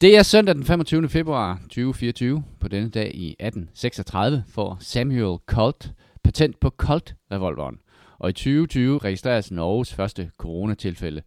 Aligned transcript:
Det 0.00 0.16
er 0.16 0.22
søndag 0.22 0.54
den 0.54 0.64
25. 0.64 1.08
februar 1.08 1.58
2024. 1.62 2.44
På 2.60 2.68
denne 2.68 2.90
dag 2.90 3.14
i 3.14 3.28
1836 3.30 4.44
får 4.48 4.76
Samuel 4.80 5.38
Colt 5.46 5.92
patent 6.24 6.60
på 6.60 6.70
Colt-revolveren. 6.70 7.78
Og 8.18 8.30
i 8.30 8.32
2020 8.32 8.98
registreres 8.98 9.50
Norges 9.50 9.94
første 9.94 10.30
coronatilfælde. 10.38 11.22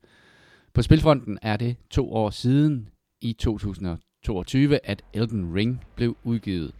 På 0.74 0.82
spilfronten 0.82 1.40
er 1.42 1.58
det 1.58 1.76
to 1.90 2.14
år 2.14 2.30
siden 2.30 2.90
i 3.22 3.34
2022, 3.34 4.86
at 4.86 5.02
Elden 5.14 5.56
Ring 5.56 5.84
blev 5.96 6.18
udgivet. 6.24 6.72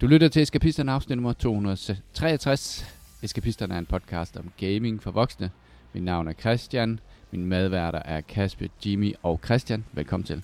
Du 0.00 0.06
lytter 0.06 0.28
til 0.28 0.42
Eskapisterne 0.42 0.92
afsnit 0.92 1.16
nummer 1.18 1.32
263. 1.32 2.86
Eskapisterne 3.22 3.74
er 3.74 3.78
en 3.78 3.86
podcast 3.86 4.36
om 4.36 4.52
gaming 4.60 5.02
for 5.02 5.10
voksne. 5.10 5.50
Mit 5.92 6.02
navn 6.02 6.28
er 6.28 6.32
Christian. 6.32 7.00
Min 7.32 7.44
medværter 7.44 8.02
er 8.04 8.20
Kasper, 8.20 8.66
Jimmy 8.86 9.14
og 9.22 9.40
Christian. 9.44 9.84
Velkommen 9.92 10.26
til. 10.26 10.42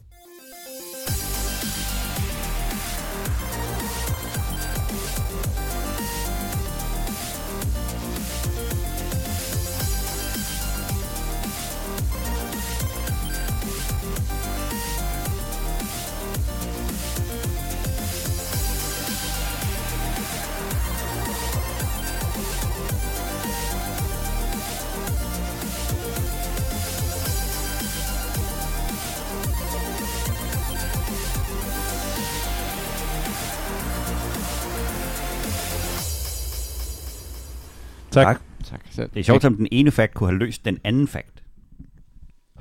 Tak. 38.12 38.26
Tak. 38.26 38.40
Tak 38.64 38.80
selv. 38.90 39.10
Det 39.14 39.20
er 39.20 39.24
sjovt, 39.24 39.42
som 39.42 39.56
den 39.56 39.68
ene 39.72 39.90
fact 39.90 40.14
kunne 40.14 40.28
have 40.30 40.38
løst 40.38 40.64
den 40.64 40.78
anden 40.84 41.08
fact. 41.08 41.42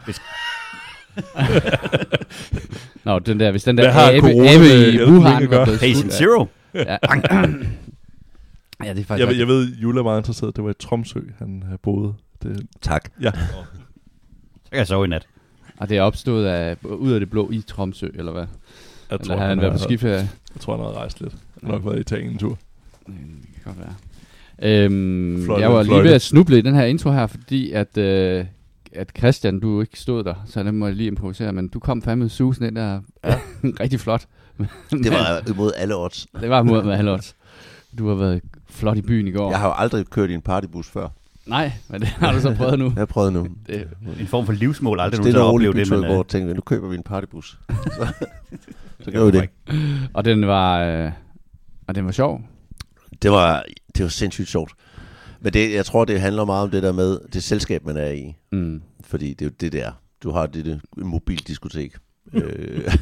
Hvis, 0.05 0.21
Nå, 3.05 3.19
den 3.19 3.39
der, 3.39 3.51
hvis 3.51 3.63
den 3.63 3.77
der 3.77 4.09
abe, 4.09 4.19
corona 4.19 4.53
abe 4.53 4.93
i 4.93 5.03
Wuhan 5.03 5.49
var 5.49 5.63
blevet 5.65 5.79
Patient 5.79 6.13
Zero. 6.13 6.45
Ja. 6.73 6.81
ja, 8.83 8.93
det 8.93 8.99
er 8.99 9.03
faktisk 9.05 9.09
Jeg, 9.19 9.27
ved- 9.27 9.35
jeg 9.35 9.47
ved, 9.47 9.75
Jule 9.75 9.99
er 9.99 10.03
meget 10.03 10.19
interesseret. 10.19 10.55
Det 10.55 10.63
var 10.63 10.69
i 10.69 10.73
Tromsø, 10.79 11.19
han 11.39 11.63
boede. 11.83 12.13
Det, 12.43 12.67
Tak. 12.81 13.09
ja. 13.21 13.31
Så 13.31 14.69
kan 14.71 14.77
jeg 14.77 14.87
sove 14.87 15.05
i 15.05 15.07
nat. 15.07 15.27
Og 15.77 15.89
det 15.89 15.97
er 15.97 16.01
opstået 16.01 16.45
af, 16.45 16.77
ud 16.83 17.11
af 17.11 17.19
det 17.19 17.29
blå 17.29 17.49
i 17.51 17.61
Tromsø, 17.67 18.07
eller 18.13 18.31
hvad? 18.31 18.45
Jeg 19.11 19.19
Eller 19.21 19.37
har 19.37 19.47
han 19.47 19.61
været 19.61 19.71
på 19.73 19.77
skiferie? 19.79 20.29
Jeg 20.53 20.61
tror, 20.61 20.75
han 20.77 20.85
har 20.85 20.93
rejst 20.93 21.21
lidt. 21.21 21.33
Han 21.33 21.69
har 21.69 21.77
nok 21.77 21.85
været 21.85 21.97
i 21.97 22.01
Italien 22.01 22.31
en 22.31 22.37
tur. 22.37 22.57
Det 23.07 23.15
kan 23.53 23.63
godt 23.65 23.79
være. 23.79 23.95
Øhm, 24.61 25.43
Fløjte, 25.45 25.61
jeg 25.61 25.73
var 25.73 25.83
lige 25.83 26.03
ved 26.03 26.13
at 26.13 26.21
snuble 26.21 26.57
i 26.57 26.61
den 26.61 26.75
her 26.75 26.85
intro 26.85 27.11
her, 27.11 27.27
fordi 27.27 27.71
at, 27.71 27.97
øh, 27.97 28.45
at 28.91 29.11
Christian, 29.17 29.59
du 29.59 29.81
ikke 29.81 29.99
stod 29.99 30.23
der, 30.23 30.33
så 30.45 30.63
den 30.63 30.75
må 30.75 30.87
jeg 30.87 30.95
lige 30.95 31.07
improvisere, 31.07 31.53
men 31.53 31.67
du 31.67 31.79
kom 31.79 32.01
fandme 32.01 32.29
susen 32.29 32.65
ind 32.65 32.75
der. 32.75 32.99
Ja. 33.23 33.35
rigtig 33.79 33.99
flot. 33.99 34.25
Det 34.91 35.11
var 35.11 35.49
imod 35.53 35.71
alle 35.77 35.95
odds. 35.95 36.27
det 36.41 36.49
var 36.49 36.63
mod 36.63 36.83
med 36.83 36.95
halvårs. 36.95 37.35
Du 37.97 38.07
har 38.07 38.15
været 38.15 38.41
flot 38.69 38.97
i 38.97 39.01
byen 39.01 39.27
i 39.27 39.31
går. 39.31 39.49
Jeg 39.49 39.59
har 39.59 39.67
jo 39.67 39.73
aldrig 39.77 40.05
kørt 40.05 40.29
i 40.29 40.33
en 40.33 40.41
partybus 40.41 40.89
før. 40.89 41.07
Nej, 41.45 41.71
men 41.89 42.01
det 42.01 42.07
har 42.07 42.31
du 42.31 42.39
så 42.39 42.55
prøvet 42.55 42.79
nu. 42.79 42.85
Jeg 42.95 43.01
har 43.01 43.05
prøvet 43.05 43.33
nu. 43.33 43.47
Det, 43.67 43.87
En 44.19 44.27
form 44.27 44.45
for 44.45 44.53
livsmål, 44.53 44.99
aldrig 44.99 45.17
Stille 45.17 45.39
nogensinde 45.39 45.47
og 45.47 45.53
roligt 45.53 45.69
opleve 45.69 45.85
det, 45.85 46.01
men... 46.01 46.11
hvor 46.11 46.19
øh, 46.19 46.25
tænkte, 46.25 46.53
nu 46.53 46.61
køber 46.61 46.87
vi 46.87 46.95
en 46.95 47.03
partybus. 47.03 47.59
så 47.97 48.13
så 48.99 49.05
det 49.05 49.13
gør 49.13 49.25
vi 49.25 49.31
det. 49.31 49.49
og 50.13 50.25
den 50.25 50.47
var, 50.47 50.79
øh, 50.79 51.11
og 51.87 51.95
den 51.95 52.05
var 52.05 52.11
sjov. 52.11 52.41
Det 53.21 53.31
var, 53.31 53.65
det 53.97 54.03
var 54.03 54.09
sindssygt 54.09 54.47
sjovt. 54.49 54.71
Men 55.41 55.53
det, 55.53 55.73
jeg 55.73 55.85
tror, 55.85 56.05
det 56.05 56.21
handler 56.21 56.45
meget 56.45 56.63
om 56.63 56.71
det 56.71 56.83
der 56.83 56.91
med 56.91 57.19
det 57.33 57.43
selskab, 57.43 57.85
man 57.85 57.97
er 57.97 58.09
i. 58.11 58.35
Mm. 58.51 58.81
Fordi 59.03 59.29
det 59.33 59.41
er 59.41 59.49
jo 59.49 59.53
det 59.59 59.71
der. 59.73 59.91
Du 60.23 60.31
har 60.31 60.45
det, 60.45 60.65
det 60.65 60.81
mobildiskotek. 60.97 61.95
øh, 62.33 62.93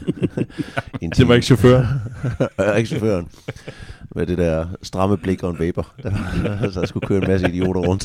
Det 1.01 1.27
var 1.27 1.33
ikke 1.33 1.45
chaufføren. 1.45 1.85
Ja, 2.59 2.73
ikke 2.73 2.87
chaufføren. 2.89 3.27
Med 4.15 4.25
det 4.25 4.37
der 4.37 4.67
stramme 4.83 5.17
blik 5.17 5.43
og 5.43 5.49
en 5.49 5.59
vapor. 5.59 5.93
Der, 6.03 6.71
så 6.71 6.79
jeg 6.79 6.87
skulle 6.89 7.07
køre 7.07 7.21
en 7.21 7.27
masse 7.27 7.49
idioter 7.49 7.81
rundt. 7.81 8.03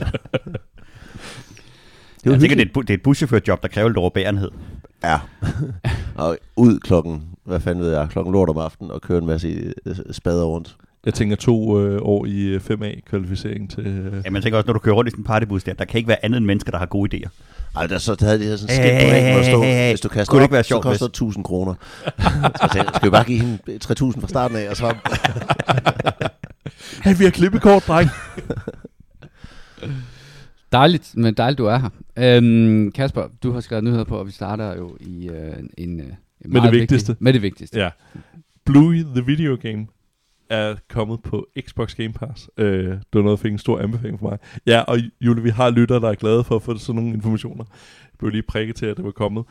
Det 2.25 2.31
Jeg 2.31 2.41
tænker, 2.41 2.57
det 2.57 2.77
er, 2.77 2.81
et, 2.81 2.89
det 2.89 2.91
er 2.91 2.95
et 2.99 3.03
buschaufførjob, 3.03 3.63
der 3.63 3.69
kræver 3.69 3.89
lidt 3.89 3.99
overbærenhed. 3.99 4.51
Ja. 5.05 5.19
og 6.15 6.39
ud 6.57 6.79
klokken, 6.79 7.23
hvad 7.45 7.61
fanden 7.61 7.85
ved 7.85 7.93
jeg, 7.93 8.09
klokken 8.11 8.33
lort 8.33 8.49
om 8.49 8.59
aftenen 8.59 8.91
og 8.91 9.01
køre 9.03 9.19
en 9.19 9.27
masse 9.27 9.75
øh, 9.87 9.97
spader 10.11 10.45
rundt. 10.45 10.77
Jeg 11.07 11.15
tænker 11.15 11.37
to 11.37 11.81
øh, 11.81 11.99
år 12.03 12.27
i 12.27 12.41
øh, 12.43 12.61
5A-kvalificering 12.71 13.71
til... 13.71 13.87
Øh, 13.87 14.13
Ja, 14.13 14.31
men 14.31 14.35
jeg 14.35 14.43
tænker 14.43 14.57
også, 14.57 14.67
når 14.67 14.73
du 14.73 14.79
kører 14.79 14.95
rundt 14.95 15.09
i 15.09 15.11
sådan 15.11 15.21
en 15.21 15.25
partybus 15.25 15.65
der, 15.65 15.75
der 15.75 15.85
kan 15.85 15.99
ikke 15.99 16.09
være 16.09 16.25
andet 16.25 16.37
end 16.37 16.47
mennesker, 16.47 16.71
der 16.71 16.79
har 16.79 16.87
gode 16.87 17.17
idéer. 17.17 17.29
Ej, 17.77 17.87
der, 17.87 17.99
så 17.99 18.15
der 18.15 18.27
havde 18.27 18.39
de 18.39 18.45
her 18.45 18.57
sådan 18.57 18.77
Hey, 18.77 18.91
skilt 18.91 19.47
stod, 19.47 19.63
hey, 19.63 19.71
hey, 19.71 19.77
hey. 19.77 19.91
hvis 19.91 20.01
du 20.01 20.09
kaster 20.09 20.31
Kunne 20.31 20.39
det 20.41 20.45
op, 20.45 20.49
ikke 20.49 20.53
være 20.55 20.63
så 20.63 20.69
sjovt, 20.69 20.83
koster 20.83 21.07
det 21.07 21.11
1000 21.13 21.45
kroner. 21.45 21.75
så 22.05 22.21
jeg 22.63 22.71
tænkte, 22.73 22.93
skal 22.95 23.07
vi 23.07 23.11
bare 23.11 23.25
give 23.25 23.39
hende 23.41 23.79
3000 23.79 24.21
fra 24.23 24.29
starten 24.29 24.57
af, 24.57 24.69
og 24.71 24.77
så... 24.77 24.95
hey, 27.05 27.19
vi 27.19 27.25
har 27.25 27.31
klippekort, 27.31 27.85
dreng! 27.89 28.11
Dejligt, 30.73 31.11
men 31.17 31.35
dejligt, 31.35 31.59
du 31.59 31.67
er 31.67 31.79
her. 31.79 31.89
Øhm, 32.17 32.93
Kasper, 32.93 33.23
du 33.43 33.53
har 33.53 33.61
skrevet 33.61 33.85
nyheder 33.85 34.05
på, 34.05 34.17
og 34.19 34.27
vi 34.27 34.33
starter 34.33 34.77
jo 34.77 34.97
i 35.01 35.29
øh, 35.29 35.53
en... 35.79 36.01
Øh, 36.01 36.07
en 36.07 36.13
det 36.43 36.53
meget 36.53 36.73
vigtigste. 36.73 37.09
Vigtig, 37.09 37.25
med 37.25 37.33
det 37.33 37.43
vigtigste. 37.43 37.79
ja. 37.81 37.91
Bluey 38.67 39.03
the 39.03 39.25
Video 39.27 39.57
Game 39.63 39.87
er 40.51 40.75
kommet 40.89 41.23
på 41.23 41.47
Xbox 41.61 41.95
Game 41.95 42.13
Pass. 42.13 42.51
Øh, 42.57 42.89
det 42.89 43.05
var 43.13 43.23
noget, 43.23 43.39
der 43.39 43.43
fik 43.43 43.53
en 43.53 43.59
stor 43.59 43.79
anbefaling 43.79 44.19
for 44.19 44.29
mig. 44.29 44.39
Ja, 44.67 44.81
og 44.81 44.99
Jule, 45.21 45.43
vi 45.43 45.51
har 45.51 45.71
lyttere, 45.71 46.01
der 46.01 46.11
er 46.11 46.15
glade 46.15 46.45
for 46.45 46.57
at 46.57 46.63
få 46.63 46.79
sådan 46.79 47.03
nogle 47.03 47.15
informationer. 47.15 47.65
Jeg 48.03 48.19
blev 48.19 48.31
lige 48.31 48.43
prikket 48.43 48.77
til, 48.77 48.87
at 48.87 48.97
det 48.97 49.05
var 49.05 49.11
kommet. 49.11 49.45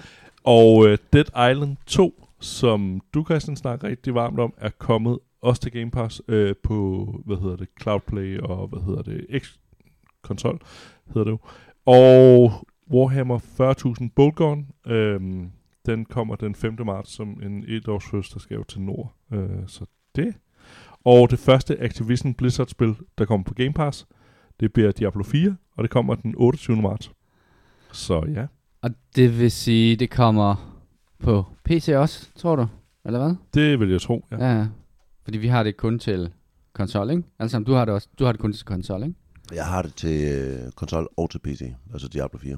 Og 0.44 0.88
øh, 0.88 0.98
Dead 1.14 1.52
Island 1.52 1.78
2, 1.86 2.28
som 2.40 3.02
du, 3.14 3.26
Christian, 3.26 3.56
snakker 3.56 3.88
rigtig 3.88 4.16
varmt 4.16 4.40
om, 4.40 4.54
er 4.58 4.70
kommet 4.70 5.20
også 5.42 5.62
til 5.62 5.72
Game 5.72 5.92
Pass 5.92 6.22
øh, 6.28 6.56
på, 6.64 7.08
hvad 7.26 7.38
hedder 7.38 7.56
det, 7.56 7.68
Cloud 7.82 8.00
Play 8.00 8.40
og, 8.40 8.68
hvad 8.68 8.82
hedder 8.82 9.02
det, 9.02 9.42
X-konsol, 9.42 10.60
hedder 11.08 11.24
det 11.24 11.32
jo. 11.32 11.40
Og 11.86 12.52
Warhammer 12.92 13.40
40.000 14.02 14.10
Bolgon, 14.16 14.68
øh, 14.88 15.20
den 15.86 16.06
kommer 16.06 16.36
den 16.36 16.56
5. 16.56 16.78
marts 16.86 17.12
som 17.12 17.40
en 17.44 17.64
etårsfødselsdagsgave 17.68 18.64
til 18.64 18.82
Nord. 18.82 19.14
Øh, 19.34 19.68
så 19.68 19.86
det. 20.16 20.36
Og 21.06 21.32
det 21.32 21.40
første 21.40 21.80
Activision 21.82 22.34
Blizzard-spil, 22.34 22.96
der 23.18 23.26
kommer 23.26 23.44
på 23.44 23.54
Game 23.54 23.74
Pass, 23.74 24.08
det 24.60 24.74
bliver 24.74 24.92
Diablo 24.92 25.24
4, 25.24 25.56
og 25.78 25.84
det 25.84 25.92
kommer 25.92 26.16
den 26.16 26.34
28. 26.38 26.82
marts. 26.82 27.12
Så 27.92 28.24
ja. 28.36 28.46
Og 28.82 28.90
det 29.16 29.40
vil 29.40 29.52
sige, 29.52 29.96
det 29.96 30.10
kommer 30.10 30.80
på 31.20 31.46
PC 31.66 31.90
også, 31.96 32.30
tror 32.36 32.56
du? 32.56 32.68
Eller 33.06 33.20
hvad? 33.20 33.36
Det 33.54 33.80
vil 33.80 33.90
jeg 33.92 34.02
tro, 34.02 34.26
ja. 34.32 34.38
Ja. 34.38 34.58
ja. 34.60 34.68
Fordi 35.24 35.38
vi 35.38 35.48
har 35.48 35.64
det 35.64 35.78
kun 35.78 36.00
til 36.00 36.30
konsol, 36.74 37.10
ikke? 37.10 37.24
Altså, 37.40 37.60
du 37.60 37.74
har 37.74 37.86
det 37.86 37.94
også. 37.94 38.08
Du 38.20 38.26
har 38.26 38.32
det 38.32 38.42
kun 38.42 38.54
til 38.54 38.66
konsol, 38.66 39.04
ikke? 39.04 39.16
Jeg 39.54 39.66
har 39.66 39.82
det 39.82 39.96
til 39.96 40.34
øh, 40.34 40.72
konsol 40.72 41.08
og 41.18 41.30
til 41.32 41.40
PC, 41.40 41.74
altså 41.94 42.08
Diablo 42.08 42.40
4. 42.40 42.58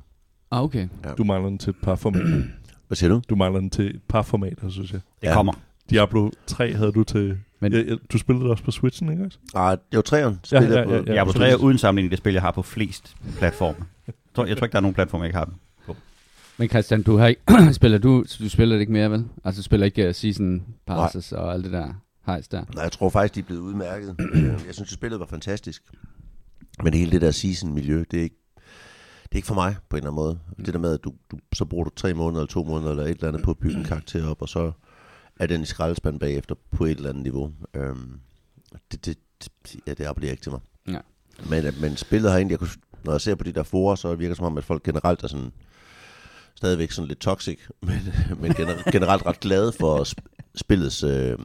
Ah, 0.52 0.64
okay. 0.64 0.88
Du 1.18 1.24
mangler 1.24 1.50
den 1.50 1.58
til 1.58 1.70
et 1.70 1.76
par 1.84 1.96
formater. 1.96 2.44
Hvad 2.88 2.96
siger 2.96 3.10
du? 3.10 3.22
Du 3.30 3.36
mangler 3.36 3.60
den 3.60 3.70
til 3.70 3.96
et 3.96 4.02
par 4.10 4.22
formater, 4.22 4.70
synes 4.70 4.94
jeg. 4.94 5.02
Det 5.22 5.28
Ja. 5.28 5.34
kommer. 5.34 5.54
Diablo 5.90 6.30
3 6.48 6.74
havde 6.74 6.92
du 6.92 7.04
til... 7.04 7.38
Men- 7.72 7.86
ja, 7.86 7.92
ja, 7.92 7.96
du 8.14 8.18
spillede 8.18 8.44
det 8.44 8.52
også 8.52 8.64
på 8.64 8.72
Switchen, 8.72 9.12
ikke 9.12 9.26
også? 9.26 9.38
Ah, 9.56 9.78
det 9.92 9.98
var 9.98 10.02
træeren. 10.02 10.40
Ja, 10.52 10.60
spiller 10.60 10.80
ja, 10.80 10.86
på- 10.86 10.92
ja, 10.94 10.98
ja. 11.08 11.14
Jeg 11.14 11.26
på 11.26 11.30
absolut. 11.30 11.50
tre 11.50 11.60
uden 11.66 11.78
sammenligning 11.78 12.12
det 12.12 12.18
spil, 12.18 12.34
jeg 12.34 12.42
har 12.42 12.52
på 12.52 12.62
flest 12.62 13.16
platforme. 13.38 13.86
Jeg 14.08 14.14
tror, 14.36 14.46
jeg 14.46 14.58
tror 14.58 14.66
ikke, 14.66 14.72
der 14.72 14.78
er 14.80 14.82
nogen 14.82 14.96
platform, 14.96 15.22
jeg 15.22 15.28
ikke 15.28 15.38
har 15.38 15.46
den. 15.46 15.54
Men 16.58 16.70
Christian, 16.70 17.04
du 17.04 17.18
har 17.18 17.28
ikke, 17.28 17.42
spiller 17.74 17.98
du, 17.98 18.26
du 18.40 18.50
spiller 18.50 18.76
det 18.76 18.82
ikke 18.82 18.92
mere, 18.94 19.12
vel? 19.12 19.26
Altså, 19.44 19.60
du 19.60 19.64
spiller 19.64 19.86
ikke 19.86 20.10
uh, 20.10 20.16
season 20.16 20.64
passes 20.88 21.32
og 21.32 21.54
alt 21.54 21.64
det 21.64 21.72
der 21.72 21.94
hejs 22.26 22.48
der. 22.48 22.64
Nej, 22.76 22.84
jeg 22.84 22.92
tror 22.92 23.10
faktisk, 23.10 23.36
de 23.36 23.40
er 23.40 23.44
blevet 23.44 23.62
udmærket. 23.62 24.16
Jeg 24.68 24.74
synes, 24.74 24.80
at 24.82 24.90
spillet 24.90 25.20
var 25.20 25.26
fantastisk. 25.26 25.84
Men 26.84 26.94
hele 26.94 27.12
det 27.12 27.22
der 27.22 27.32
season-miljø, 27.32 28.04
det 28.12 28.20
er 28.20 28.24
ikke, 28.24 28.36
det 29.24 29.32
er 29.32 29.36
ikke 29.36 29.48
for 29.48 29.56
mig 29.56 29.76
på 29.90 29.96
en 29.96 30.04
eller 30.04 30.12
anden 30.12 30.24
måde. 30.24 30.40
Det 30.66 30.74
der 30.74 30.80
med, 30.80 30.94
at 30.94 31.04
du, 31.04 31.14
du, 31.32 31.38
så 31.54 31.66
bruger 31.66 31.84
du 31.84 31.90
tre 31.96 32.14
måneder 32.14 32.42
eller 32.42 32.48
to 32.52 32.64
måneder 32.64 32.92
eller 32.92 33.04
et 33.04 33.10
eller 33.10 33.28
andet 33.28 33.44
på 33.44 33.52
at 33.52 33.58
bygge 33.58 33.78
en 33.78 33.84
karakter 33.84 34.30
op, 34.30 34.42
og 34.42 34.50
så 34.50 34.72
er 35.40 35.48
den 35.48 35.62
i 35.62 35.66
skraldespand 35.66 36.20
bagefter 36.20 36.56
på 36.72 36.86
et 36.86 36.98
eller 36.98 37.10
andet 37.10 37.24
niveau. 37.24 37.52
Øhm, 37.74 38.20
det, 38.92 39.06
det, 39.06 39.18
det, 39.44 39.76
ja, 39.88 39.94
det 39.94 40.06
appellerer 40.06 40.32
ikke 40.32 40.44
til 40.44 40.52
mig. 40.52 40.62
Ja. 40.88 41.00
Men, 41.50 41.74
men 41.82 41.98
spillet 41.98 42.32
har 42.32 42.38
egentlig, 42.38 42.52
jeg 42.52 42.60
kunne, 42.60 42.70
når 43.04 43.12
jeg 43.12 43.22
ser 43.22 43.36
på 43.36 43.44
de 43.44 43.52
der 43.52 43.64
forer, 43.64 43.96
så 43.96 44.16
virker 44.16 44.30
det 44.30 44.38
som 44.38 44.46
om, 44.46 44.58
at 44.58 44.64
folk 44.64 44.84
generelt 44.84 45.24
er 45.24 45.28
sådan, 45.28 45.52
stadigvæk 46.56 46.92
sådan 46.92 47.08
lidt 47.08 47.20
toxic, 47.20 47.60
men, 47.82 47.98
men 48.42 48.52
gener- 48.52 48.92
generelt 48.92 49.26
ret 49.26 49.40
glade 49.40 49.72
for 49.80 50.04
sp- 50.04 50.52
spillets, 50.56 51.04
øh, 51.04 51.38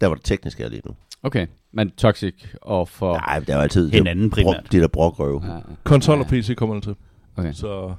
der 0.00 0.06
var 0.06 0.14
det 0.14 0.24
tekniske 0.24 0.64
er 0.64 0.68
lige 0.68 0.82
nu. 0.84 0.94
Okay, 1.22 1.46
men 1.72 1.90
Toxic 1.90 2.34
og 2.62 2.88
for... 2.88 3.12
Nej, 3.14 3.38
der 3.38 3.56
er 3.56 3.62
altid 3.62 3.90
Hinanden 3.90 4.24
det, 4.24 4.32
primært. 4.32 4.56
Brok, 4.56 4.72
det 4.72 4.82
der 4.82 4.88
brokrøve. 4.88 5.40
Ja. 5.44 5.50
Ja, 5.50 5.56
ja. 5.56 5.62
Konsol 5.84 6.20
og 6.20 6.26
PC 6.26 6.54
kommer 6.56 6.74
der 6.74 6.80
til. 6.82 6.94
Okay. 7.36 7.52
Så 7.52 7.94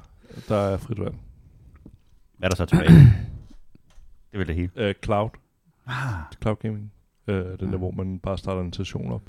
der 0.49 0.55
er 0.55 0.77
frit 0.77 0.99
valg. 0.99 1.15
Hvad 2.37 2.47
er 2.47 2.49
der 2.49 2.55
så 2.55 2.65
tilbage? 2.65 2.89
Det 4.31 4.39
vil 4.39 4.47
det 4.47 4.55
hele. 4.55 4.69
Uh, 4.87 4.91
Cloud. 5.03 5.29
Ah. 5.87 5.93
Cloud 6.41 6.55
Gaming. 6.61 6.91
Uh, 7.27 7.35
den 7.35 7.71
der, 7.71 7.77
hvor 7.77 7.91
man 7.91 8.19
bare 8.19 8.37
starter 8.37 8.61
en 8.61 8.73
station 8.73 9.11
op. 9.11 9.21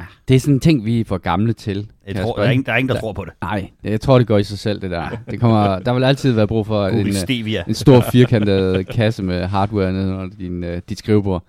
Ja. 0.00 0.04
Det 0.28 0.36
er 0.36 0.40
sådan 0.40 0.54
en 0.54 0.60
ting, 0.60 0.84
vi 0.84 1.00
er 1.00 1.04
for 1.04 1.18
gamle 1.18 1.52
til. 1.52 1.90
Jeg 2.06 2.16
tror, 2.16 2.36
der, 2.36 2.42
er 2.42 2.50
ingen, 2.50 2.66
der 2.66 2.72
er 2.72 2.76
ingen, 2.76 2.88
der 2.88 2.94
Der- 2.94 3.00
tror 3.00 3.12
på 3.12 3.24
det. 3.24 3.32
Nej, 3.42 3.70
jeg 3.84 4.00
tror, 4.00 4.18
det 4.18 4.26
går 4.26 4.38
i 4.38 4.44
sig 4.44 4.58
selv, 4.58 4.80
det 4.80 4.90
der. 4.90 5.08
Det 5.30 5.40
kommer, 5.40 5.78
der 5.78 5.92
vil 5.92 6.04
altid 6.04 6.32
være 6.32 6.46
brug 6.46 6.66
for 6.66 6.86
en, 6.86 7.06
øh, 7.06 7.12
Stevia. 7.12 7.64
en 7.68 7.74
stor 7.74 8.00
firkantet 8.12 8.86
kasse 8.88 9.22
med 9.22 9.46
hardware 9.46 9.92
nede 9.92 10.14
under 10.14 10.36
din, 10.36 10.64
uh, 10.64 10.70
dit 10.88 10.98
skrivebord. 10.98 11.44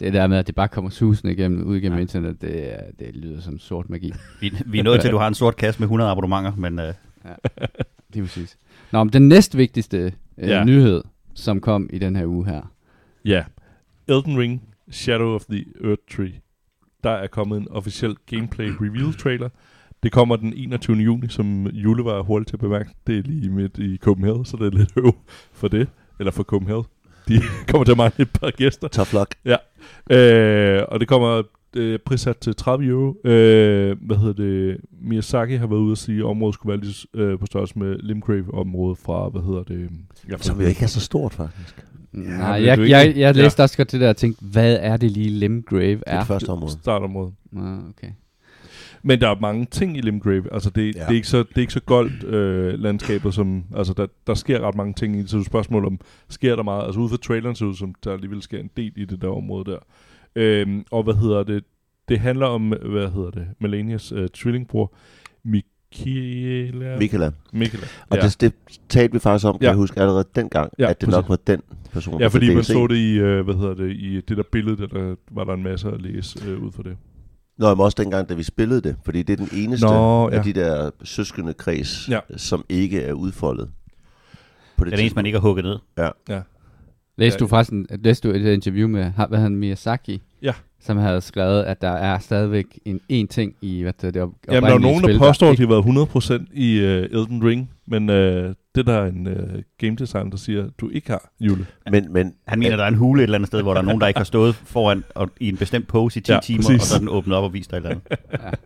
Det 0.00 0.12
der 0.12 0.26
med, 0.26 0.38
at 0.38 0.46
det 0.46 0.54
bare 0.54 0.68
kommer 0.68 0.90
susende 0.90 1.32
igennem, 1.32 1.64
ud 1.66 1.76
igennem 1.76 1.92
ja. 1.92 1.98
Ja. 1.98 2.00
internet, 2.02 2.40
det, 2.40 2.74
det 2.98 3.16
lyder 3.16 3.40
som 3.40 3.58
sort 3.58 3.90
magi. 3.90 4.12
Vi, 4.40 4.52
vi 4.66 4.78
er 4.78 4.82
nået 4.82 5.00
til, 5.00 5.08
at 5.08 5.12
du 5.12 5.18
har 5.18 5.28
en 5.28 5.34
sort 5.34 5.56
kasse 5.56 5.80
med 5.80 5.86
100 5.86 6.10
abonnementer, 6.10 6.52
men 6.56 6.78
uh, 6.78 6.84
Det 6.84 6.94
er 8.16 8.20
præcis. 8.22 8.56
Nå, 8.92 9.04
men 9.04 9.12
den 9.12 9.28
næstvigtigste 9.28 10.12
uh, 10.36 10.48
Ja. 10.48 10.56
ja. 10.58 10.64
nyhed, 10.64 11.02
som 11.34 11.60
kom 11.60 11.90
i 11.92 11.98
den 11.98 12.16
her 12.16 12.26
uge 12.26 12.46
her. 12.46 12.72
Ja. 13.24 13.44
Elden 14.08 14.38
Ring, 14.38 14.62
Shadow 14.90 15.34
of 15.34 15.44
the 15.44 15.64
Earth 15.84 16.02
Tree. 16.16 16.32
Der 17.04 17.10
er 17.10 17.26
kommet 17.26 17.58
en 17.58 17.68
officiel 17.70 18.16
gameplay 18.26 18.72
reveal 18.80 19.14
trailer. 19.14 19.48
Det 20.02 20.12
kommer 20.12 20.36
den 20.36 20.52
21. 20.52 20.96
juni, 20.96 21.28
som 21.28 21.66
Jule 21.66 22.04
var 22.04 22.22
hurtigt 22.22 22.48
til 22.48 22.56
at 22.56 22.60
bemærke. 22.60 22.90
Det 23.06 23.18
er 23.18 23.22
lige 23.22 23.50
midt 23.50 23.78
i 23.78 23.96
Copenhagen, 23.96 24.44
så 24.44 24.56
det 24.56 24.66
er 24.66 24.78
lidt 24.78 24.92
øv 24.96 25.12
for 25.52 25.68
det. 25.68 25.88
Eller 26.18 26.30
for 26.30 26.42
Copenhagen. 26.42 26.84
De 27.28 27.40
kommer 27.68 27.84
til 27.84 27.92
at 27.92 27.98
mangle 27.98 28.22
et 28.22 28.32
par 28.32 28.50
gæster. 28.50 28.88
Tough 28.88 29.12
luck. 29.12 29.34
Øh, 30.10 30.82
og 30.88 31.00
det 31.00 31.08
kommer 31.08 31.42
øh, 31.76 31.98
prissat 31.98 32.36
til 32.38 32.54
30 32.56 32.86
euro. 32.86 33.14
Øh, 33.24 33.96
hvad 34.00 34.16
hedder 34.16 34.32
det? 34.32 34.76
Miyazaki 35.02 35.54
har 35.54 35.66
været 35.66 35.80
ude 35.80 35.92
at 35.92 35.98
sige, 35.98 36.18
at 36.18 36.24
området 36.24 36.54
skulle 36.54 36.70
være 36.70 36.80
lige, 36.84 37.06
øh, 37.14 37.38
på 37.38 37.46
størrelse 37.46 37.78
med 37.78 37.96
Limgrave-området 37.98 38.98
fra, 38.98 39.28
hvad 39.28 39.42
hedder 39.42 39.62
det? 39.62 39.90
Ja, 40.30 40.36
Som 40.38 40.60
jo 40.60 40.66
ikke 40.66 40.82
er 40.82 40.86
så 40.86 41.00
stort, 41.00 41.32
faktisk. 41.34 41.84
Nej, 42.12 42.58
vil 42.58 42.66
jeg, 42.66 42.88
jeg, 42.90 43.06
ikke- 43.08 43.20
jeg 43.20 43.34
læste 43.34 43.60
også 43.62 43.76
godt 43.76 43.92
det 43.92 44.00
der 44.00 44.08
og 44.08 44.16
tænkte, 44.16 44.44
hvad 44.44 44.78
er 44.80 44.96
det 44.96 45.10
lige 45.10 45.30
Limgrave 45.30 45.94
Det 45.94 46.02
er 46.06 46.18
det 46.18 46.26
første 46.26 46.48
område. 46.48 46.72
Startområde. 46.72 47.32
Nå, 47.52 47.60
okay. 47.88 48.08
Men 49.06 49.20
der 49.20 49.28
er 49.28 49.40
mange 49.40 49.64
ting 49.70 49.96
i 49.96 50.00
Limgrave. 50.00 50.52
Altså 50.54 50.70
det, 50.70 50.94
ja. 50.94 51.00
Ja. 51.00 51.04
det, 51.04 51.10
er, 51.10 51.14
ikke 51.14 51.28
så, 51.28 51.38
det 51.38 51.56
er 51.56 51.60
ikke 51.60 51.72
så 51.72 51.80
goldt 51.80 52.24
øh, 52.24 52.78
landskabet, 52.78 53.34
som... 53.34 53.64
Altså 53.76 53.92
der, 53.96 54.06
der 54.26 54.34
sker 54.34 54.60
ret 54.60 54.74
mange 54.74 54.92
ting 54.94 55.16
i 55.16 55.22
det, 55.22 55.30
så 55.30 55.36
det 55.36 55.40
er 55.40 55.44
et 55.44 55.46
spørgsmål 55.46 55.84
om, 55.84 56.00
sker 56.28 56.56
der 56.56 56.62
meget? 56.62 56.84
Altså 56.84 57.00
ud 57.00 57.08
fra 57.08 57.16
traileren 57.16 57.56
ser 57.56 57.66
ud 57.66 57.74
som, 57.74 57.94
der 58.04 58.12
alligevel 58.12 58.42
sker 58.42 58.58
en 58.58 58.70
del 58.76 58.92
i 58.96 59.04
det 59.04 59.22
der 59.22 59.28
område 59.28 59.70
der. 59.70 59.78
Øhm, 60.36 60.84
og 60.90 61.02
hvad 61.02 61.14
hedder 61.14 61.42
det? 61.42 61.64
Det 62.08 62.18
handler 62.20 62.46
om, 62.46 62.68
hvad 62.68 63.10
hedder 63.10 63.30
det? 63.30 63.46
Melanias 63.60 64.12
øh, 64.12 64.28
tvillingbror, 64.28 64.94
Michaela. 65.44 66.98
Michaela. 66.98 67.30
Michaela. 67.52 67.86
Og 68.10 68.16
ja. 68.16 68.22
det, 68.22 68.40
det 68.40 68.52
talte 68.88 69.12
vi 69.12 69.18
faktisk 69.18 69.46
om, 69.48 69.54
kan 69.58 69.62
Ja. 69.62 69.68
jeg 69.68 69.76
huske, 69.76 70.00
allerede 70.00 70.24
dengang, 70.34 70.72
Ja, 70.78 70.90
at 70.90 71.00
det 71.00 71.08
nok 71.08 71.28
var 71.28 71.38
den 71.46 71.62
person, 71.92 72.20
Ja, 72.20 72.26
fordi 72.26 72.54
man 72.54 72.64
så 72.64 72.86
det 72.86 72.96
i, 72.96 73.14
øh, 73.18 73.44
hvad 73.44 73.54
hedder 73.54 73.74
det, 73.74 73.90
i 73.90 74.20
det 74.20 74.36
der 74.36 74.42
billede, 74.52 74.76
der, 74.76 74.86
der 74.86 75.14
var 75.30 75.44
der 75.44 75.52
en 75.54 75.62
masse 75.62 75.88
at 75.90 76.02
læse 76.02 76.38
øh, 76.48 76.62
ud 76.62 76.72
for 76.72 76.82
det. 76.82 76.96
Nå, 77.58 77.74
men 77.74 77.80
også 77.84 77.96
dengang, 78.02 78.28
da 78.28 78.34
vi 78.34 78.42
spillede 78.42 78.80
det, 78.80 78.96
fordi 79.04 79.22
det 79.22 79.32
er 79.32 79.36
den 79.46 79.48
eneste 79.58 79.86
Nå, 79.86 80.28
af 80.28 80.36
ja. 80.36 80.42
de 80.42 80.52
der 80.52 80.90
søskende 81.04 81.54
kreds, 81.54 82.08
Ja. 82.08 82.20
som 82.36 82.64
ikke 82.68 83.00
er 83.02 83.12
udfoldet. 83.12 83.70
På 84.76 84.84
det 84.84 84.92
er 84.92 84.96
det 84.96 85.02
eneste, 85.02 85.16
man 85.16 85.26
ikke 85.26 85.38
har 85.38 85.42
hugget 85.48 85.64
ned. 85.64 85.78
Læste 85.98 86.12
Ja. 86.28 86.40
Du 87.40 87.46
faktisk 87.46 87.72
læste 88.04 88.28
du 88.28 88.34
et 88.34 88.52
interview 88.52 88.88
med, 88.88 89.04
har- 89.04 89.26
hvad 89.26 89.38
han 89.38 89.56
Miyazaki? 89.56 90.22
Ja. 90.42 90.52
Som 90.80 90.96
havde 90.96 91.20
skrevet, 91.20 91.62
at 91.62 91.80
der 91.82 91.90
er 91.90 92.18
stadigvæk 92.18 92.64
en, 92.84 93.00
en 93.08 93.28
ting 93.28 93.52
i, 93.62 93.82
hvad 93.82 93.92
det, 94.02 94.14
det 94.14 94.22
op, 94.22 94.28
Jamen, 94.50 94.68
der 94.70 94.74
er 94.74 94.78
nogen, 94.78 95.02
der 95.02 95.08
spil, 95.08 95.18
påstår, 95.18 95.50
at 95.50 95.58
de 95.58 95.62
har 95.62 95.68
været 95.68 96.44
100% 96.46 96.52
i 96.54 96.78
uh, 96.78 96.84
Elden 97.20 97.44
Ring, 97.44 97.70
men 97.86 98.08
uh, 98.08 98.14
det 98.74 98.86
der 98.86 98.92
er 98.92 99.06
en 99.06 99.26
uh, 99.26 99.34
game 99.80 99.96
designer, 99.96 100.30
der 100.30 100.36
siger, 100.36 100.64
at 100.64 100.70
du 100.80 100.88
ikke 100.90 101.10
har, 101.10 101.30
Jule. 101.40 101.66
Men, 101.90 102.12
men 102.12 102.32
Han 102.48 102.58
mener, 102.58 102.76
der 102.76 102.84
er 102.84 102.88
en 102.88 102.94
hule 102.94 103.20
et 103.20 103.22
eller 103.22 103.34
andet 103.38 103.46
sted, 103.48 103.62
hvor 103.62 103.74
der 103.74 103.80
er 103.80 103.84
nogen, 103.84 104.00
der 104.00 104.06
ikke 104.06 104.18
har 104.20 104.24
stået 104.24 104.54
foran 104.54 105.04
og, 105.14 105.30
i 105.40 105.48
en 105.48 105.56
bestemt 105.56 105.88
pose 105.88 106.18
i 106.18 106.22
10 106.22 106.32
Ja, 106.32 106.34
ja, 106.36 106.40
timer, 106.40 106.62
præcis. 106.62 106.80
og 106.80 106.86
så 106.86 106.94
er 106.94 106.98
den 106.98 107.08
åbnet 107.08 107.36
op 107.36 107.44
og 107.44 107.52
vist 107.52 107.70
dig 107.70 107.76
et 107.76 107.80
eller 107.86 107.90
andet. 107.90 108.04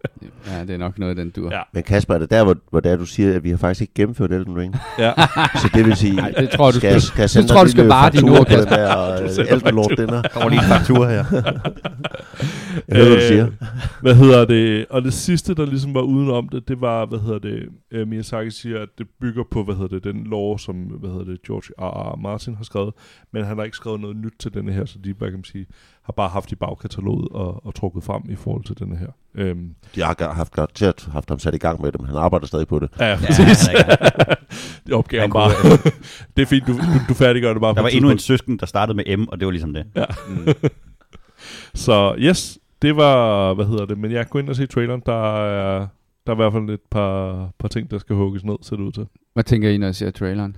Ja, 0.46 0.60
det 0.64 0.70
er 0.70 0.78
nok 0.78 0.98
noget, 0.98 1.16
den 1.16 1.30
dur. 1.30 1.50
Ja. 1.52 1.60
Men 1.72 1.82
Kasper, 1.82 2.14
er 2.14 2.18
det 2.18 2.30
der, 2.30 2.44
hvor, 2.44 2.56
hvor 2.70 2.80
det 2.80 2.92
er, 2.92 2.96
du 2.96 3.06
siger, 3.06 3.34
at 3.34 3.44
vi 3.44 3.50
har 3.50 3.56
faktisk 3.56 3.80
ikke 3.80 3.92
gennemført 3.94 4.32
Elden 4.32 4.56
Ring? 4.56 4.76
Ja. 4.98 5.12
Så 5.54 5.70
det 5.74 5.86
vil 5.86 5.96
sige, 5.96 6.16
Nej, 6.22 6.30
det 6.38 6.50
tror 6.50 6.66
jeg, 6.66 6.74
du 6.74 6.78
skal, 6.78 6.90
skal- 6.90 7.02
skal 7.02 7.28
sende 7.28 7.48
tror, 7.48 7.64
du 7.64 7.70
skal 7.70 7.86
vare 7.86 8.10
dine 8.10 8.30
ord, 8.30 8.36
den 8.38 8.56
Kasper. 8.56 8.76
der 8.76 9.16
Du 9.18 9.24
uh, 9.42 9.52
Elden 9.52 9.74
Lord 9.74 9.96
dinner? 9.96 10.22
Der 10.22 10.38
var 10.42 10.48
lige 10.48 10.58
en 10.60 10.64
faktura 10.68 11.08
her. 11.10 11.24
Jeg 12.88 12.96
hører, 12.96 13.06
hvad 13.08 13.16
du 13.16 13.26
siger. 13.28 13.46
Hvad 14.02 14.14
hedder 14.14 14.44
det? 14.44 14.86
Og 14.90 15.02
det 15.02 15.12
sidste, 15.12 15.54
der 15.54 15.66
ligesom 15.66 15.94
var 15.94 16.00
udenom 16.00 16.48
det, 16.48 16.68
det 16.68 16.80
var, 16.80 17.06
hvad 17.06 17.18
hedder 17.18 17.38
det, 17.38 17.68
uh, 18.02 18.08
Miyazaki 18.08 18.50
siger, 18.50 18.82
at 18.82 18.88
det 18.98 19.06
bygger 19.20 19.44
på, 19.50 19.62
hvad 19.64 19.74
hedder 19.74 19.88
det, 20.00 20.04
den 20.14 20.24
lore, 20.24 20.58
som, 20.58 20.76
hvad 20.76 21.10
hedder 21.10 21.24
det, 21.24 21.42
George 21.42 21.72
R. 21.78 22.12
R. 22.12 22.16
Martin 22.16 22.54
har 22.54 22.64
skrevet, 22.64 22.94
men 23.32 23.44
han 23.44 23.56
har 23.58 23.64
ikke 23.64 23.76
skrevet 23.76 24.00
noget 24.00 24.16
nyt 24.16 24.32
til 24.38 24.54
denne 24.54 24.72
her, 24.72 24.84
så 24.84 24.98
de, 25.04 25.12
hvad 25.18 25.28
kan 25.28 25.38
man 25.38 25.44
sige, 25.44 25.66
har 26.04 26.12
bare 26.12 26.28
haft 26.28 26.52
i 26.52 26.54
bagkataloget 26.54 27.28
og, 27.30 27.66
og 27.66 27.74
trukket 27.74 28.04
frem 28.04 28.22
i 28.28 28.34
forhold 28.36 28.64
til 28.64 28.78
denne 28.78 28.96
her. 28.96 29.06
Øhm, 29.34 29.68
De 29.94 30.00
har 30.02 30.32
haft 30.34 30.52
garanteret 30.52 31.08
haft 31.12 31.28
ham 31.28 31.38
sat 31.38 31.54
i 31.54 31.58
gang 31.58 31.82
med 31.82 31.92
det, 31.92 32.00
men 32.00 32.08
han 32.08 32.16
arbejder 32.18 32.46
stadig 32.46 32.68
på 32.68 32.78
det. 32.78 32.88
ja, 33.00 33.06
Ja, 33.08 33.16
præcis. 33.16 33.68
ja, 33.68 33.84
ja. 33.88 33.94
det 34.86 34.94
opgav 34.94 35.20
han 35.20 35.30
bare. 35.32 35.50
kunne- 35.60 35.92
det 36.36 36.42
er 36.42 36.46
fint, 36.46 36.66
du, 36.66 36.72
du, 36.72 36.78
du 37.08 37.14
færdiggør 37.14 37.52
det 37.52 37.60
bare 37.60 37.74
Der 37.74 37.82
var 37.82 37.88
endnu 37.88 38.10
en 38.10 38.18
søsken, 38.18 38.56
der 38.58 38.66
startede 38.66 38.96
med 38.96 39.16
M, 39.16 39.22
og 39.28 39.40
det 39.40 39.46
var 39.46 39.50
ligesom 39.52 39.72
det. 39.74 39.84
Mm. 40.28 40.46
Så 41.74 42.14
yes, 42.18 42.58
det 42.82 42.96
var, 42.96 43.54
hvad 43.54 43.66
hedder 43.66 43.86
det, 43.86 43.98
men 43.98 44.12
jeg 44.12 44.28
går 44.28 44.38
ind 44.38 44.48
og 44.48 44.56
se 44.56 44.66
traileren, 44.66 45.02
der 45.06 45.36
er, 45.36 45.86
der 46.26 46.32
er 46.32 46.36
i 46.36 46.36
hvert 46.36 46.52
fald 46.52 46.70
et 46.70 46.80
par, 46.90 47.50
par 47.58 47.68
ting, 47.68 47.90
der 47.90 47.98
skal 47.98 48.16
hugges 48.16 48.44
ned, 48.44 48.56
ser 48.62 48.76
det 48.76 48.82
ud 48.82 48.92
til. 48.92 49.06
Hvad 49.34 49.44
tænker 49.44 49.70
I, 49.70 49.76
når 49.78 49.88
I 49.88 49.92
ser 49.92 50.10
traileren? 50.10 50.56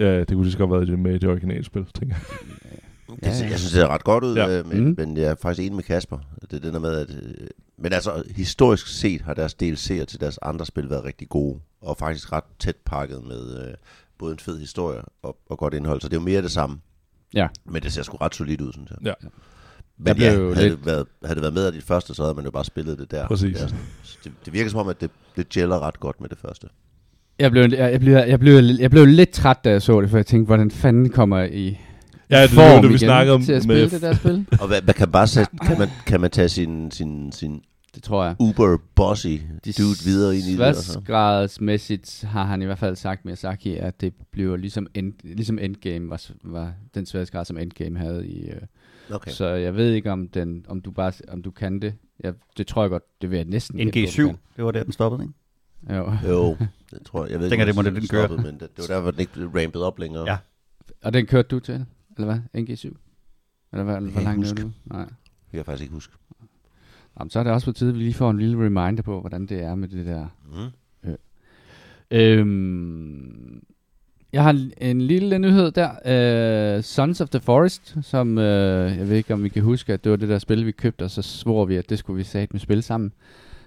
Ja, 0.00 0.18
det 0.20 0.28
kunne 0.28 0.42
lige 0.42 0.52
så 0.52 0.58
godt 0.58 0.70
have 0.70 0.76
været 0.80 0.88
i 0.88 0.90
det 0.90 0.98
med 0.98 1.14
i 1.14 1.18
det 1.18 1.30
originale 1.30 1.64
spil, 1.64 1.84
tænker 1.94 2.16
jeg. 2.16 2.24
Det, 3.10 3.22
ja, 3.22 3.26
jeg 3.28 3.34
synes, 3.36 3.62
det 3.62 3.70
ser 3.70 3.88
ret 3.88 4.04
godt 4.04 4.24
ud, 4.24 4.34
Ja. 4.34 4.56
ja. 4.56 4.62
men, 4.62 4.84
Mm. 4.84 4.94
men 4.98 5.16
jeg 5.16 5.24
er 5.24 5.34
faktisk 5.42 5.60
enig 5.66 5.74
med 5.76 5.82
Kasper. 5.82 6.18
Det 6.40 6.52
er 6.52 6.58
det 6.60 6.72
der 6.72 6.78
med, 6.78 6.92
at... 6.94 7.10
øh, 7.10 7.46
Men 7.78 7.92
altså, 7.92 8.22
historisk 8.36 8.86
set 8.86 9.20
har 9.20 9.34
deres 9.34 9.54
DLC'er 9.62 10.04
til 10.04 10.20
deres 10.20 10.38
andre 10.42 10.66
spil 10.66 10.90
været 10.90 11.04
rigtig 11.04 11.28
gode, 11.28 11.60
og 11.80 11.96
faktisk 11.96 12.32
ret 12.32 12.44
tæt 12.58 12.76
pakket 12.86 13.24
med 13.28 13.68
øh, 13.68 13.74
både 14.18 14.32
en 14.32 14.38
fed 14.38 14.58
historie 14.58 15.02
og, 15.22 15.36
og 15.50 15.58
godt 15.58 15.74
indhold, 15.74 16.00
så 16.00 16.08
det 16.08 16.16
er 16.16 16.20
jo 16.20 16.24
mere 16.24 16.42
det 16.42 16.50
samme. 16.50 16.80
Ja. 17.34 17.46
Men 17.66 17.82
det 17.82 17.92
ser 17.92 18.02
sgu 18.02 18.16
ret 18.16 18.34
solidt 18.34 18.60
ud, 18.60 18.72
synes 18.72 18.90
jeg. 18.90 18.98
Ja. 19.06 19.12
Men 19.98 20.08
Jeg 20.08 20.18
ja, 20.18 20.30
blev 20.34 20.44
jo 20.44 20.54
havde, 20.54 20.68
lidt- 20.68 20.78
det 20.78 20.86
været, 20.86 21.06
havde 21.24 21.34
det 21.34 21.42
været 21.42 21.54
med 21.54 21.66
af 21.66 21.72
de 21.72 21.80
første, 21.80 22.14
så 22.14 22.22
havde 22.22 22.34
man 22.34 22.44
jo 22.44 22.50
bare 22.50 22.64
spillet 22.64 22.98
det 22.98 23.10
der. 23.10 23.26
Præcis. 23.26 23.60
Ja, 23.60 23.66
det, 24.24 24.32
det 24.44 24.52
virker 24.52 24.70
som 24.70 24.80
om, 24.80 24.88
at 24.88 25.00
det, 25.00 25.10
det 25.36 25.48
gælder 25.48 25.80
ret 25.80 26.00
godt 26.00 26.20
med 26.20 26.28
det 26.28 26.38
første. 26.38 26.66
Jeg 27.38 27.50
blev, 27.50 27.62
jeg, 27.72 27.92
jeg, 27.92 28.00
blev, 28.00 28.12
jeg, 28.14 28.40
blev, 28.40 28.60
jeg 28.80 28.90
blev 28.90 29.06
lidt 29.06 29.30
træt, 29.30 29.56
da 29.64 29.70
jeg 29.70 29.82
så 29.82 30.00
det, 30.00 30.10
for 30.10 30.18
jeg 30.18 30.26
tænkte, 30.26 30.46
hvordan 30.46 30.70
fanden 30.70 31.10
kommer 31.10 31.38
jeg 31.38 31.54
i 31.54 31.78
Ja, 32.30 32.42
det 32.42 32.50
form 32.50 32.64
var 32.64 32.74
det, 32.74 32.82
vi 32.82 32.88
igen 32.88 32.98
snakkede 32.98 33.34
om 33.34 33.42
til 33.44 33.52
at 33.52 33.62
spille 33.62 33.82
med... 33.82 33.90
det 33.90 34.02
der 34.02 34.14
spil? 34.14 34.46
Og 34.60 34.66
hvad, 34.68 34.82
hvad 34.82 34.94
kan, 34.94 35.10
bare 35.10 35.26
sætte, 35.26 35.50
kan, 35.66 35.78
man, 35.78 35.88
kan 36.06 36.20
man 36.20 36.30
tage 36.30 36.48
sin, 36.48 36.90
sin, 36.90 37.32
sin 37.32 37.62
Det 37.94 38.02
tror 38.02 38.24
jeg. 38.24 38.36
uber 38.38 38.78
bossy 38.94 39.26
dude 39.78 40.04
videre 40.04 40.36
ind 40.36 40.44
i 40.44 40.56
det? 40.56 40.62
Altså? 40.64 40.92
Sværdsgradsmæssigt 40.92 42.24
har 42.28 42.44
han 42.44 42.62
i 42.62 42.64
hvert 42.64 42.78
fald 42.78 42.96
sagt 42.96 43.24
Miyazaki, 43.24 43.76
at 43.76 44.00
det 44.00 44.14
bliver 44.30 44.56
ligesom, 44.56 44.86
end, 44.94 45.12
ligesom 45.22 45.58
Endgame 45.58 46.10
var, 46.10 46.30
var 46.42 46.74
den 46.94 47.06
sværdsgrad, 47.06 47.44
som 47.44 47.58
Endgame 47.58 47.98
havde 47.98 48.26
i... 48.26 48.48
Øh. 48.50 48.60
Okay. 49.10 49.30
Så 49.30 49.46
jeg 49.46 49.76
ved 49.76 49.92
ikke, 49.92 50.12
om, 50.12 50.28
den, 50.28 50.64
om, 50.68 50.80
du 50.80 50.90
bare, 50.90 51.12
om 51.28 51.42
du 51.42 51.50
kan 51.50 51.80
det. 51.80 51.94
Jeg, 52.20 52.34
det 52.56 52.66
tror 52.66 52.82
jeg 52.82 52.90
godt, 52.90 53.02
det 53.22 53.30
vil 53.30 53.36
jeg 53.36 53.44
næsten 53.44 53.76
gætte 53.76 53.92
på, 53.92 54.10
NG7, 54.10 54.22
du 54.22 54.26
kan. 54.26 54.38
det 54.56 54.64
var 54.64 54.70
der, 54.70 54.82
den 54.82 54.92
stoppede, 54.92 55.22
ikke? 55.22 55.34
Jo. 55.96 56.12
Jo, 56.28 56.56
det 56.90 56.98
tror 57.06 57.24
jeg. 57.24 57.32
Jeg 57.32 57.40
ved 57.40 57.50
Tænker, 57.50 57.64
ikke, 57.64 57.68
det 57.68 57.74
må 57.74 57.78
om 57.78 57.84
det, 57.84 58.02
den 58.02 58.08
kører. 58.08 58.26
stoppede, 58.26 58.52
Men 58.52 58.60
det, 58.60 58.76
det 58.76 58.88
var 58.88 58.94
der, 58.94 59.00
hvor 59.02 59.10
den 59.10 59.20
ikke 59.20 59.32
blev 59.32 59.48
rampet 59.48 59.82
op 59.82 59.98
længere. 59.98 60.24
Ja. 60.30 60.38
Og 61.02 61.12
den 61.12 61.26
kørte 61.26 61.48
du 61.48 61.60
til, 61.60 61.84
eller 62.16 62.24
hvad? 62.52 62.62
NG7? 62.62 62.84
Eller 63.72 63.84
hvad, 63.84 64.00
hvor 64.00 64.20
langt 64.20 64.50
er 64.50 64.54
du? 64.54 64.70
Nej. 64.84 65.04
Det 65.04 65.50
kan 65.50 65.56
jeg 65.56 65.64
faktisk 65.64 65.82
ikke 65.82 65.94
huske. 65.94 66.14
Jamen, 67.18 67.30
så 67.30 67.38
er 67.38 67.42
det 67.42 67.52
også 67.52 67.66
på 67.66 67.72
tide, 67.72 67.90
at 67.90 67.94
vi 67.96 68.00
lige 68.02 68.14
får 68.14 68.30
en 68.30 68.38
lille 68.38 68.56
reminder 68.66 69.02
på, 69.02 69.20
hvordan 69.20 69.46
det 69.46 69.62
er 69.62 69.74
med 69.74 69.88
det 69.88 70.06
der. 70.06 70.26
Mm. 70.52 70.70
Øhm, 72.10 73.62
jeg 74.32 74.42
har 74.42 74.50
en- 74.50 74.72
en 74.80 75.00
lille 75.00 75.38
nyhed 75.38 75.70
der. 75.70 76.76
Uh, 76.78 76.82
Sons 76.84 77.20
of 77.20 77.28
the 77.28 77.40
Forest, 77.40 77.96
som 78.02 78.36
uh, 78.38 78.44
jeg 78.44 79.08
ved 79.08 79.16
ikke, 79.16 79.34
om 79.34 79.42
vi 79.44 79.48
kan 79.48 79.62
huske, 79.62 79.92
at 79.92 80.04
det 80.04 80.10
var 80.10 80.16
det 80.16 80.28
der 80.28 80.38
spil, 80.38 80.66
vi 80.66 80.72
købte, 80.72 81.02
og 81.02 81.10
så 81.10 81.22
svor 81.22 81.64
vi, 81.64 81.76
at 81.76 81.90
det 81.90 81.98
skulle 81.98 82.16
vi 82.16 82.22
sat 82.22 82.52
med 82.52 82.60
spil 82.60 82.82
sammen. 82.82 83.12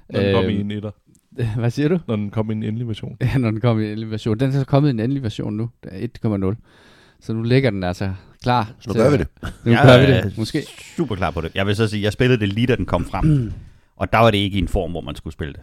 Når 0.09 0.19
den 0.19 0.35
kom 0.35 0.43
i 0.49 0.53
Øhm, 0.53 0.61
en 0.61 0.71
etter. 0.71 0.91
Hvad 1.59 1.71
siger 1.71 1.87
du? 1.89 1.99
Når 2.07 2.15
den 2.15 2.29
kom 2.29 2.49
i 2.49 2.53
en 2.53 2.63
endelig 2.63 2.87
version. 2.87 3.17
Ja, 3.21 3.37
når 3.37 3.51
den 3.51 3.59
kom 3.61 3.79
i 3.79 3.83
en 3.83 3.89
endelig 3.89 4.11
version. 4.11 4.39
Den 4.39 4.47
er 4.49 4.53
så 4.53 4.65
kommet 4.65 4.89
i 4.89 4.91
en 4.91 4.99
endelig 4.99 5.23
version 5.23 5.57
nu. 5.57 5.69
Der 5.83 5.89
er 5.89 6.07
1,0. 6.53 6.55
Så 7.19 7.33
nu 7.33 7.43
ligger 7.43 7.69
den 7.69 7.83
altså 7.83 8.13
klar. 8.43 8.73
Så 8.79 8.89
nu 8.89 8.93
til- 8.93 9.01
gør 9.01 9.09
vi 9.11 9.17
det. 9.17 9.27
Nu 9.65 9.71
Jeg 9.71 9.81
gør 9.85 9.99
vi 10.21 10.29
det, 10.29 10.37
måske. 10.37 10.61
super 10.97 11.15
klar 11.15 11.31
på 11.31 11.41
det. 11.41 11.55
Jeg 11.55 11.67
vil 11.67 11.75
så 11.75 11.87
sige, 11.87 12.03
jeg 12.03 12.13
spillede 12.13 12.39
det 12.39 12.49
lige 12.53 12.67
da 12.67 12.75
den 12.75 12.85
kom 12.85 13.05
frem. 13.05 13.53
og 13.95 14.13
der 14.13 14.17
var 14.19 14.31
det 14.31 14.37
ikke 14.37 14.55
i 14.57 14.61
en 14.61 14.67
form, 14.67 14.91
hvor 14.91 15.01
man 15.01 15.15
skulle 15.15 15.33
spille 15.33 15.53
det. 15.53 15.61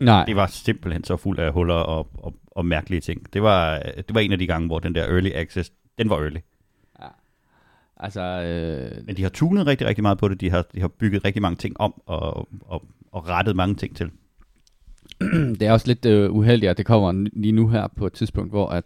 Nej. 0.00 0.24
Det 0.24 0.36
var 0.36 0.46
simpelthen 0.46 1.04
så 1.04 1.16
fuld 1.16 1.38
af 1.38 1.52
huller 1.52 1.74
og, 1.74 2.08
og, 2.14 2.34
og 2.50 2.66
mærkelige 2.66 3.00
ting. 3.00 3.32
Det 3.32 3.42
var, 3.42 3.78
det 3.78 4.14
var 4.14 4.20
en 4.20 4.32
af 4.32 4.38
de 4.38 4.46
gange, 4.46 4.66
hvor 4.66 4.78
den 4.78 4.94
der 4.94 5.04
early 5.04 5.30
access, 5.34 5.72
den 5.98 6.10
var 6.10 6.16
early. 6.16 6.38
Altså, 8.00 8.20
øh, 8.22 9.06
Men 9.06 9.16
de 9.16 9.22
har 9.22 9.28
tunet 9.30 9.66
rigtig, 9.66 9.86
rigtig 9.86 10.02
meget 10.02 10.18
på 10.18 10.28
det. 10.28 10.40
De 10.40 10.50
har, 10.50 10.64
de 10.74 10.80
har 10.80 10.88
bygget 10.88 11.24
rigtig 11.24 11.42
mange 11.42 11.56
ting 11.56 11.80
om 11.80 12.02
og, 12.06 12.48
og, 12.60 12.82
og 13.12 13.28
rettet 13.28 13.56
mange 13.56 13.74
ting 13.74 13.96
til. 13.96 14.10
det 15.60 15.62
er 15.62 15.72
også 15.72 15.86
lidt 15.86 16.06
øh, 16.06 16.32
uheldigt, 16.32 16.70
at 16.70 16.76
det 16.78 16.86
kommer 16.86 17.12
lige 17.32 17.52
nu 17.52 17.68
her 17.68 17.86
på 17.96 18.06
et 18.06 18.12
tidspunkt, 18.12 18.50
hvor 18.52 18.68
at 18.68 18.84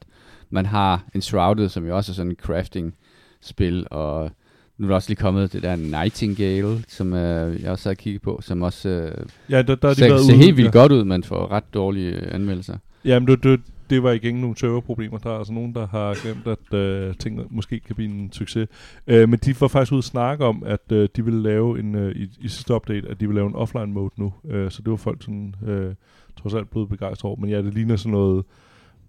man 0.50 0.66
har 0.66 1.04
Enshrouded, 1.14 1.68
som 1.68 1.86
jo 1.86 1.96
også 1.96 2.12
er 2.12 2.14
sådan 2.14 2.30
en 2.30 2.36
crafting-spil, 2.42 3.86
og 3.90 4.30
nu 4.78 4.86
er 4.86 4.88
der 4.88 4.94
også 4.94 5.10
lige 5.10 5.16
kommet 5.16 5.52
det 5.52 5.62
der 5.62 5.76
Nightingale, 5.76 6.84
som 6.88 7.12
øh, 7.14 7.62
jeg 7.62 7.70
også 7.70 7.88
har 7.88 7.94
kigget 7.94 8.22
på, 8.22 8.40
som 8.42 8.62
også 8.62 8.88
øh, 8.88 9.26
Ja, 9.50 9.62
der, 9.62 9.74
der 9.74 9.88
er 9.88 9.92
de 9.94 9.98
ser, 9.98 10.08
været 10.08 10.24
ser 10.24 10.34
ude- 10.34 10.42
helt 10.44 10.56
vildt 10.56 10.74
ja. 10.74 10.80
godt 10.80 10.92
ud, 10.92 11.04
men 11.04 11.22
får 11.24 11.50
ret 11.50 11.74
dårlige 11.74 12.10
øh, 12.12 12.34
anmeldelser. 12.34 12.76
Jamen, 13.04 13.28
det, 13.28 13.42
det, 13.44 13.60
det 13.90 14.02
var 14.02 14.10
igen 14.12 14.34
nogle 14.40 14.56
serverproblemer. 14.56 15.18
Der 15.18 15.30
er 15.30 15.38
altså 15.38 15.52
nogen, 15.52 15.74
der 15.74 15.86
har 15.86 16.16
glemt, 16.22 16.46
at 16.46 16.78
øh, 16.78 17.14
tingene 17.14 17.44
måske 17.50 17.80
kan 17.80 17.94
blive 17.96 18.10
en 18.10 18.32
succes. 18.32 18.68
Øh, 19.06 19.28
men 19.28 19.38
de 19.38 19.60
var 19.60 19.68
faktisk 19.68 19.92
ude 19.92 19.98
at 19.98 20.04
snakke 20.04 20.44
om, 20.44 20.62
at 20.66 20.92
øh, 20.92 21.08
de 21.16 21.24
ville 21.24 21.42
lave 21.42 21.78
en, 21.80 21.94
øh, 21.94 22.16
i, 22.16 22.22
i 22.40 22.48
sidste 22.48 22.74
update, 22.74 23.08
at 23.08 23.20
de 23.20 23.26
ville 23.26 23.38
lave 23.38 23.48
en 23.48 23.54
offline 23.54 23.86
mode 23.86 24.10
nu. 24.16 24.32
Øh, 24.50 24.70
så 24.70 24.82
det 24.82 24.90
var 24.90 24.96
folk 24.96 25.22
sådan, 25.22 25.54
øh, 25.66 25.94
trods 26.42 26.54
alt 26.54 26.70
blevet 26.70 26.88
begejstret 26.88 27.28
over. 27.28 27.40
Men 27.40 27.50
ja, 27.50 27.62
det 27.62 27.74
ligner 27.74 27.96
sådan 27.96 28.12
noget, 28.12 28.44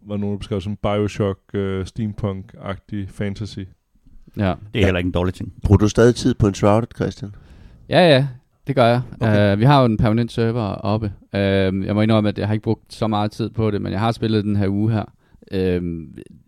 var 0.08 0.18
nogen, 0.18 0.34
der 0.34 0.38
beskrev 0.38 0.62
som 0.62 0.76
Bioshock, 0.76 1.40
øh, 1.54 1.86
steampunk-agtig 1.86 3.08
fantasy. 3.08 3.60
Ja. 4.38 4.54
Det 4.74 4.82
er 4.82 4.86
heller 4.86 4.98
ikke 4.98 5.08
en 5.08 5.12
dårlig 5.12 5.34
ting. 5.34 5.54
Bruger 5.64 5.78
du 5.78 5.90
stadig 5.90 6.16
tid 6.16 6.34
på 6.34 6.48
en 6.48 6.54
Shrouded, 6.54 6.88
Christian? 6.96 7.36
Ja, 7.90 8.10
ja, 8.10 8.28
det 8.68 8.76
gør 8.76 8.86
jeg. 8.86 9.02
Okay. 9.22 9.54
Uh, 9.54 9.60
vi 9.60 9.66
har 9.66 9.80
jo 9.80 9.86
en 9.86 9.98
permanent 9.98 10.32
server 10.32 10.62
oppe. 10.62 11.14
Uh, 11.34 11.40
jeg 11.86 11.96
må 11.96 12.02
indrømme, 12.02 12.30
at 12.30 12.38
jeg 12.38 12.48
har 12.48 12.54
ikke 12.54 12.64
brugt 12.64 12.94
så 12.94 13.08
meget 13.08 13.32
tid 13.32 13.50
på 13.50 13.72
det, 13.72 13.82
men 13.82 13.92
jeg 13.92 14.00
har 14.00 14.12
spillet 14.12 14.44
den 14.44 14.56
her 14.56 14.68
uge 14.68 14.92
her. 14.92 15.06
Uh, 15.54 16.04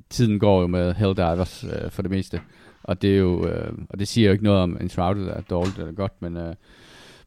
tiden 0.10 0.40
går 0.40 0.62
jo 0.62 0.68
med 0.68 0.94
Helldivers 0.94 1.64
uh, 1.64 1.92
for 1.92 2.02
det 2.02 2.12
meste. 2.12 2.40
Og 2.84 3.02
det 3.02 3.14
er 3.14 3.18
jo, 3.18 3.40
uh, 3.40 3.74
og 3.90 4.00
det 4.00 4.08
siger 4.08 4.28
jo 4.28 4.32
ikke 4.32 4.44
noget 4.44 4.60
om 4.62 4.78
Enshrouded 4.82 5.28
er 5.28 5.42
dårligt 5.42 5.78
eller 5.78 5.92
godt, 5.92 6.22
men, 6.22 6.38
uh, 6.38 6.54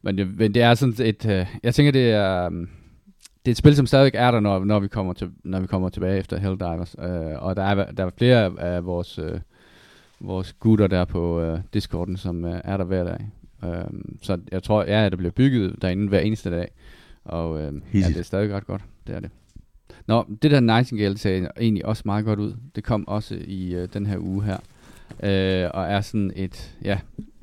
men, 0.01 0.17
det, 0.17 0.37
men 0.37 0.53
det 0.53 0.61
er 0.61 0.73
sådan 0.73 0.95
et, 0.99 1.25
uh, 1.25 1.59
jeg 1.63 1.75
tænker 1.75 1.91
det 1.91 2.11
er, 2.11 2.47
um, 2.47 2.69
det 3.47 3.51
er 3.51 3.53
et 3.53 3.57
spil, 3.57 3.75
som 3.75 3.85
stadig 3.85 4.11
er 4.13 4.31
der, 4.31 4.39
når, 4.39 4.65
når, 4.65 4.79
vi, 4.79 4.87
kommer 4.87 5.13
til, 5.13 5.29
når 5.43 5.59
vi 5.59 5.67
kommer 5.67 5.89
tilbage 5.89 6.19
efter 6.19 6.37
Helldivers. 6.37 6.95
Uh, 6.97 7.43
og 7.43 7.55
der 7.55 7.63
er, 7.63 7.91
der 7.91 8.05
er 8.05 8.09
flere 8.17 8.59
af 8.59 8.85
vores, 8.85 9.19
uh, 9.19 9.39
vores 10.19 10.53
gutter 10.53 10.87
der 10.87 11.05
på 11.05 11.51
uh, 11.51 11.59
Discorden, 11.73 12.17
som 12.17 12.43
uh, 12.43 12.55
er 12.63 12.77
der 12.77 12.83
hver 12.83 13.03
dag. 13.03 13.29
Øhm, 13.63 14.19
så 14.21 14.39
jeg 14.51 14.63
tror, 14.63 14.83
ja, 14.83 15.09
der 15.09 15.15
bliver 15.15 15.31
bygget 15.31 15.81
derinde 15.81 16.07
hver 16.07 16.19
eneste 16.19 16.51
dag. 16.51 16.71
Og 17.25 17.61
øhm, 17.61 17.83
ja, 17.93 18.07
det 18.07 18.17
er 18.17 18.23
stadig 18.23 18.53
ret 18.53 18.65
godt. 18.67 18.81
Det 19.07 19.15
er 19.15 19.19
det. 19.19 19.29
Nå, 20.07 20.25
det 20.41 20.51
der 20.51 20.59
Nightingale 20.59 21.17
ser 21.17 21.47
egentlig 21.59 21.85
også 21.85 22.03
meget 22.05 22.25
godt 22.25 22.39
ud. 22.39 22.53
Det 22.75 22.83
kom 22.83 23.07
også 23.07 23.37
i 23.45 23.75
øh, 23.75 23.87
den 23.93 24.05
her 24.05 24.17
uge 24.19 24.43
her. 24.43 24.57
Øh, 25.23 25.69
og 25.73 25.83
er 25.83 26.01
sådan 26.01 26.31
et, 26.35 26.75
ja, 26.83 26.99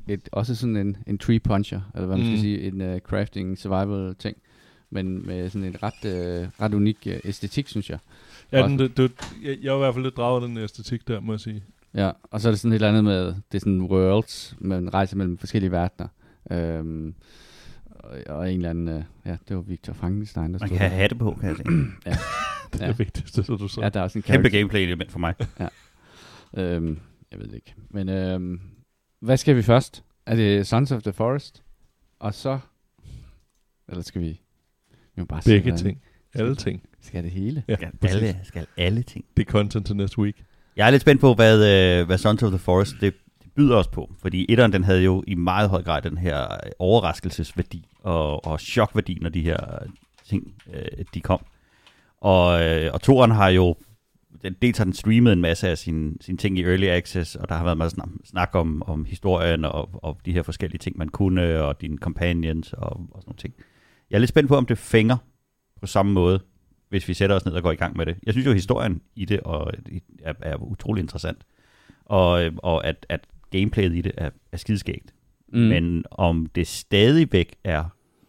et, 0.08 0.28
også 0.32 0.54
sådan 0.54 0.76
en, 0.76 0.96
en 1.06 1.18
tree 1.18 1.40
puncher, 1.40 1.80
eller 1.94 2.06
hvad 2.06 2.16
man 2.16 2.26
skal 2.26 2.36
Mm. 2.36 2.42
sige, 2.42 2.62
en 2.62 2.80
uh, 2.80 2.98
crafting 2.98 3.58
survival 3.58 4.14
ting. 4.14 4.36
Men 4.90 5.26
med 5.26 5.50
sådan 5.50 5.68
en 5.68 5.76
ret, 5.82 6.04
øh, 6.04 6.48
ret 6.60 6.74
unik 6.74 6.98
øh, 7.06 7.20
æstetik, 7.24 7.68
synes 7.68 7.90
jeg. 7.90 7.98
Ja, 8.52 8.62
den, 8.66 8.78
det, 8.78 8.96
det, 8.96 9.12
jeg, 9.42 9.58
jeg 9.62 9.72
var 9.72 9.78
i 9.78 9.80
hvert 9.80 9.94
fald 9.94 10.04
lidt 10.04 10.16
draget 10.16 10.42
af 10.42 10.48
den 10.48 10.56
æstetik 10.58 11.08
der, 11.08 11.20
må 11.20 11.32
jeg 11.32 11.40
sige. 11.40 11.64
Ja, 11.94 12.10
og 12.22 12.40
så 12.40 12.48
er 12.48 12.52
det 12.52 12.60
sådan 12.60 12.72
et 12.72 12.74
eller 12.74 12.88
andet 12.88 13.04
med, 13.04 13.26
det 13.26 13.34
er 13.54 13.58
sådan 13.58 13.82
worlds, 13.82 14.56
man 14.58 14.94
rejser 14.94 15.16
mellem 15.16 15.38
forskellige 15.38 15.70
verdener. 15.72 16.08
Øhm, 16.50 17.14
og, 17.86 18.10
og 18.26 18.50
en 18.52 18.56
eller 18.56 18.70
anden, 18.70 18.88
øh, 18.88 19.02
ja, 19.26 19.36
det 19.48 19.56
var 19.56 19.62
Victor 19.62 19.92
Frankenstein, 19.92 20.44
der 20.54 20.58
Man 20.58 20.68
stod 20.68 20.78
kan 20.78 20.88
have 20.90 21.00
hatte 21.00 21.14
på, 21.14 21.36
kan 21.40 21.48
jeg 21.48 21.56
se. 21.56 21.62
Det 22.72 22.80
er 22.80 22.84
Ja. 22.86 22.90
det 22.90 22.98
vigtigste, 22.98 23.44
så 23.44 23.56
du 23.56 23.68
så. 23.68 23.80
Ja, 23.80 23.88
der 23.88 24.00
er 24.00 24.04
også 24.04 24.18
en 24.18 24.22
Kæmpe 24.22 24.48
gameplay-element 24.48 25.12
for 25.12 25.18
mig. 25.18 25.34
Øhm, 26.56 26.98
jeg 27.30 27.38
ved 27.40 27.46
det 27.46 27.54
ikke. 27.54 27.74
Men 27.90 28.08
øhm, 28.08 28.60
hvad 29.20 29.36
skal 29.36 29.56
vi 29.56 29.62
først? 29.62 30.04
Er 30.26 30.36
det 30.36 30.66
Sons 30.66 30.92
of 30.92 31.02
the 31.02 31.12
Forest? 31.12 31.62
Og 32.18 32.34
så... 32.34 32.58
Eller 33.88 34.02
skal 34.02 34.20
vi... 34.20 34.40
Må 35.16 35.24
bare 35.24 35.42
Begge 35.44 35.60
hvordan- 35.70 35.84
ting. 35.84 36.00
Alle 36.34 36.54
ting. 36.54 36.82
Skal 37.00 37.22
det 37.24 37.30
hele? 37.30 37.64
Ja, 37.68 37.74
Skal 37.76 37.88
præcis. 38.00 38.16
alle, 38.16 38.36
skal 38.44 38.66
alle 38.76 39.02
ting. 39.02 39.24
Det 39.36 39.46
er 39.46 39.50
content 39.50 39.86
til 39.86 39.96
næste 39.96 40.18
week. 40.18 40.36
Jeg 40.76 40.86
er 40.86 40.90
lidt 40.90 41.02
spændt 41.02 41.20
på, 41.20 41.34
hvad, 41.34 41.56
øh, 42.00 42.06
hvad 42.06 42.18
Sons 42.18 42.42
of 42.42 42.50
the 42.50 42.58
Forest 42.58 42.94
det, 43.00 43.14
det 43.42 43.52
byder 43.56 43.76
os 43.76 43.88
på. 43.88 44.12
Fordi 44.22 44.46
etteren, 44.48 44.72
den 44.72 44.84
havde 44.84 45.02
jo 45.02 45.24
i 45.26 45.34
meget 45.34 45.68
høj 45.70 45.82
grad 45.82 46.02
den 46.02 46.18
her 46.18 46.42
øh, 46.42 46.70
overraskelsesværdi 46.78 47.86
og, 48.02 48.46
og 48.46 48.60
chokværdi, 48.60 49.18
når 49.20 49.28
de 49.28 49.42
her 49.42 49.56
ting 50.24 50.54
øh, 50.74 51.04
de 51.14 51.20
kom. 51.20 51.44
Og, 52.20 52.62
øh, 52.64 52.90
og 52.94 53.00
toeren 53.02 53.30
har 53.30 53.48
jo, 53.48 53.76
den, 54.42 54.56
dels 54.62 54.78
har 54.78 54.84
den 54.84 54.94
streamet 54.94 55.32
en 55.32 55.40
masse 55.40 55.68
af 55.68 55.78
sine, 55.78 56.12
sine 56.20 56.38
ting 56.38 56.58
i 56.58 56.62
Early 56.64 56.86
Access, 56.86 57.34
og 57.36 57.48
der 57.48 57.54
har 57.54 57.64
været 57.64 57.76
meget 57.78 57.92
snak, 57.92 58.08
snak 58.24 58.50
om, 58.54 58.82
om 58.86 59.04
historien 59.04 59.64
og, 59.64 60.04
og 60.04 60.18
de 60.26 60.32
her 60.32 60.42
forskellige 60.42 60.78
ting, 60.78 60.98
man 60.98 61.08
kunne, 61.08 61.62
og 61.62 61.80
dine 61.80 61.98
companions 61.98 62.72
og, 62.72 62.82
og 62.90 62.96
sådan 63.22 63.22
nogle 63.26 63.38
ting. 63.38 63.54
Jeg 64.10 64.16
er 64.16 64.20
lidt 64.20 64.28
spændt 64.28 64.48
på, 64.48 64.56
om 64.56 64.66
det 64.66 64.78
fænger 64.78 65.16
på 65.80 65.86
samme 65.86 66.12
måde, 66.12 66.40
hvis 66.88 67.08
vi 67.08 67.14
sætter 67.14 67.36
os 67.36 67.44
ned 67.44 67.54
og 67.54 67.62
går 67.62 67.72
i 67.72 67.76
gang 67.76 67.96
med 67.96 68.06
det. 68.06 68.16
Jeg 68.22 68.34
synes 68.34 68.46
jo, 68.46 68.50
at 68.50 68.56
historien 68.56 69.02
i 69.16 69.24
det 69.24 69.40
og, 69.40 69.72
er, 70.22 70.34
er 70.40 70.56
utrolig 70.56 71.00
interessant. 71.00 71.38
Og, 72.04 72.50
og 72.56 72.86
at, 72.86 73.06
at 73.08 73.26
gameplayet 73.50 73.96
i 73.96 74.00
det 74.00 74.12
er, 74.16 74.30
er 74.52 74.56
skideskægt. 74.56 75.14
Mm. 75.48 75.58
Men 75.58 76.04
om 76.10 76.46
det 76.46 76.66
stadigvæk 76.66 77.54
er 77.64 77.84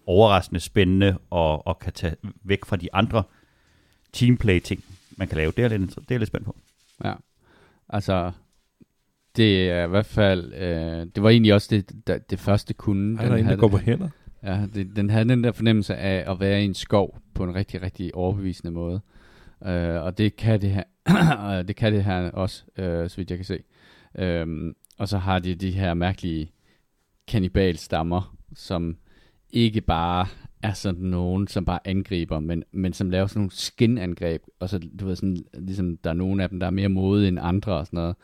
overraskende 0.05 0.59
spændende 0.59 1.17
og, 1.29 1.67
og 1.67 1.79
kan 1.79 1.93
tage 1.93 2.15
væk 2.43 2.65
fra 2.65 2.75
de 2.75 2.93
andre 2.93 3.23
teamplay-ting, 4.13 4.83
man 5.17 5.27
kan 5.27 5.37
lave, 5.37 5.51
det 5.51 5.59
er 5.65 5.69
jeg 5.69 5.79
lidt, 5.79 5.95
det 6.09 6.15
er 6.15 6.19
lidt 6.19 6.27
spændt 6.27 6.45
på. 6.45 6.55
Ja, 7.03 7.13
altså, 7.89 8.31
det 9.35 9.69
er 9.69 9.85
i 9.85 9.87
hvert 9.89 10.05
fald, 10.05 10.53
øh, 10.53 11.07
det 11.15 11.23
var 11.23 11.29
egentlig 11.29 11.53
også 11.53 11.67
det, 11.71 12.07
det, 12.07 12.29
det 12.29 12.39
første 12.39 12.73
kunde. 12.73 13.23
Er 13.23 13.29
der 13.29 13.35
en, 13.35 13.45
der 13.45 13.55
går 13.55 13.67
på 13.67 13.77
hænder? 13.77 14.09
Ja, 14.45 14.65
det, 14.73 14.95
den 14.95 15.09
havde 15.09 15.29
den 15.29 15.43
der 15.43 15.51
fornemmelse 15.51 15.95
af 15.95 16.31
at 16.31 16.39
være 16.39 16.61
i 16.61 16.65
en 16.65 16.73
skov 16.73 17.19
på 17.33 17.43
en 17.43 17.55
rigtig, 17.55 17.81
rigtig 17.81 18.15
overbevisende 18.15 18.71
måde. 18.71 19.01
Øh, 19.65 20.03
og 20.03 20.17
det 20.17 20.35
kan 20.35 20.61
det 20.61 20.69
her, 20.71 21.61
det 21.67 21.75
kan 21.75 21.93
det 21.93 22.03
her 22.03 22.31
også, 22.31 22.63
øh, 22.77 23.09
så 23.09 23.17
vidt 23.17 23.29
jeg 23.29 23.37
kan 23.37 23.45
se. 23.45 23.59
Øhm, 24.17 24.75
og 24.97 25.07
så 25.07 25.17
har 25.17 25.39
de 25.39 25.55
de 25.55 25.71
her 25.71 25.93
mærkelige 25.93 26.51
kanibalstammer, 27.27 28.37
som 28.55 28.97
ikke 29.49 29.81
bare 29.81 30.27
er 30.63 30.73
sådan 30.73 31.05
nogen, 31.05 31.47
som 31.47 31.65
bare 31.65 31.79
angriber, 31.85 32.39
men, 32.39 32.63
men 32.71 32.93
som 32.93 33.09
laver 33.09 33.27
sådan 33.27 33.39
nogle 33.39 33.51
skinangreb, 33.51 34.41
og 34.59 34.69
så, 34.69 34.79
du 34.99 35.05
ved, 35.05 35.15
sådan, 35.15 35.37
ligesom 35.53 35.97
der 35.97 36.09
er 36.09 36.13
nogle 36.13 36.43
af 36.43 36.49
dem, 36.49 36.59
der 36.59 36.67
er 36.67 36.71
mere 36.71 36.89
modige 36.89 37.27
end 37.27 37.39
andre 37.41 37.73
og 37.73 37.85
sådan 37.85 37.97
noget. 37.97 38.15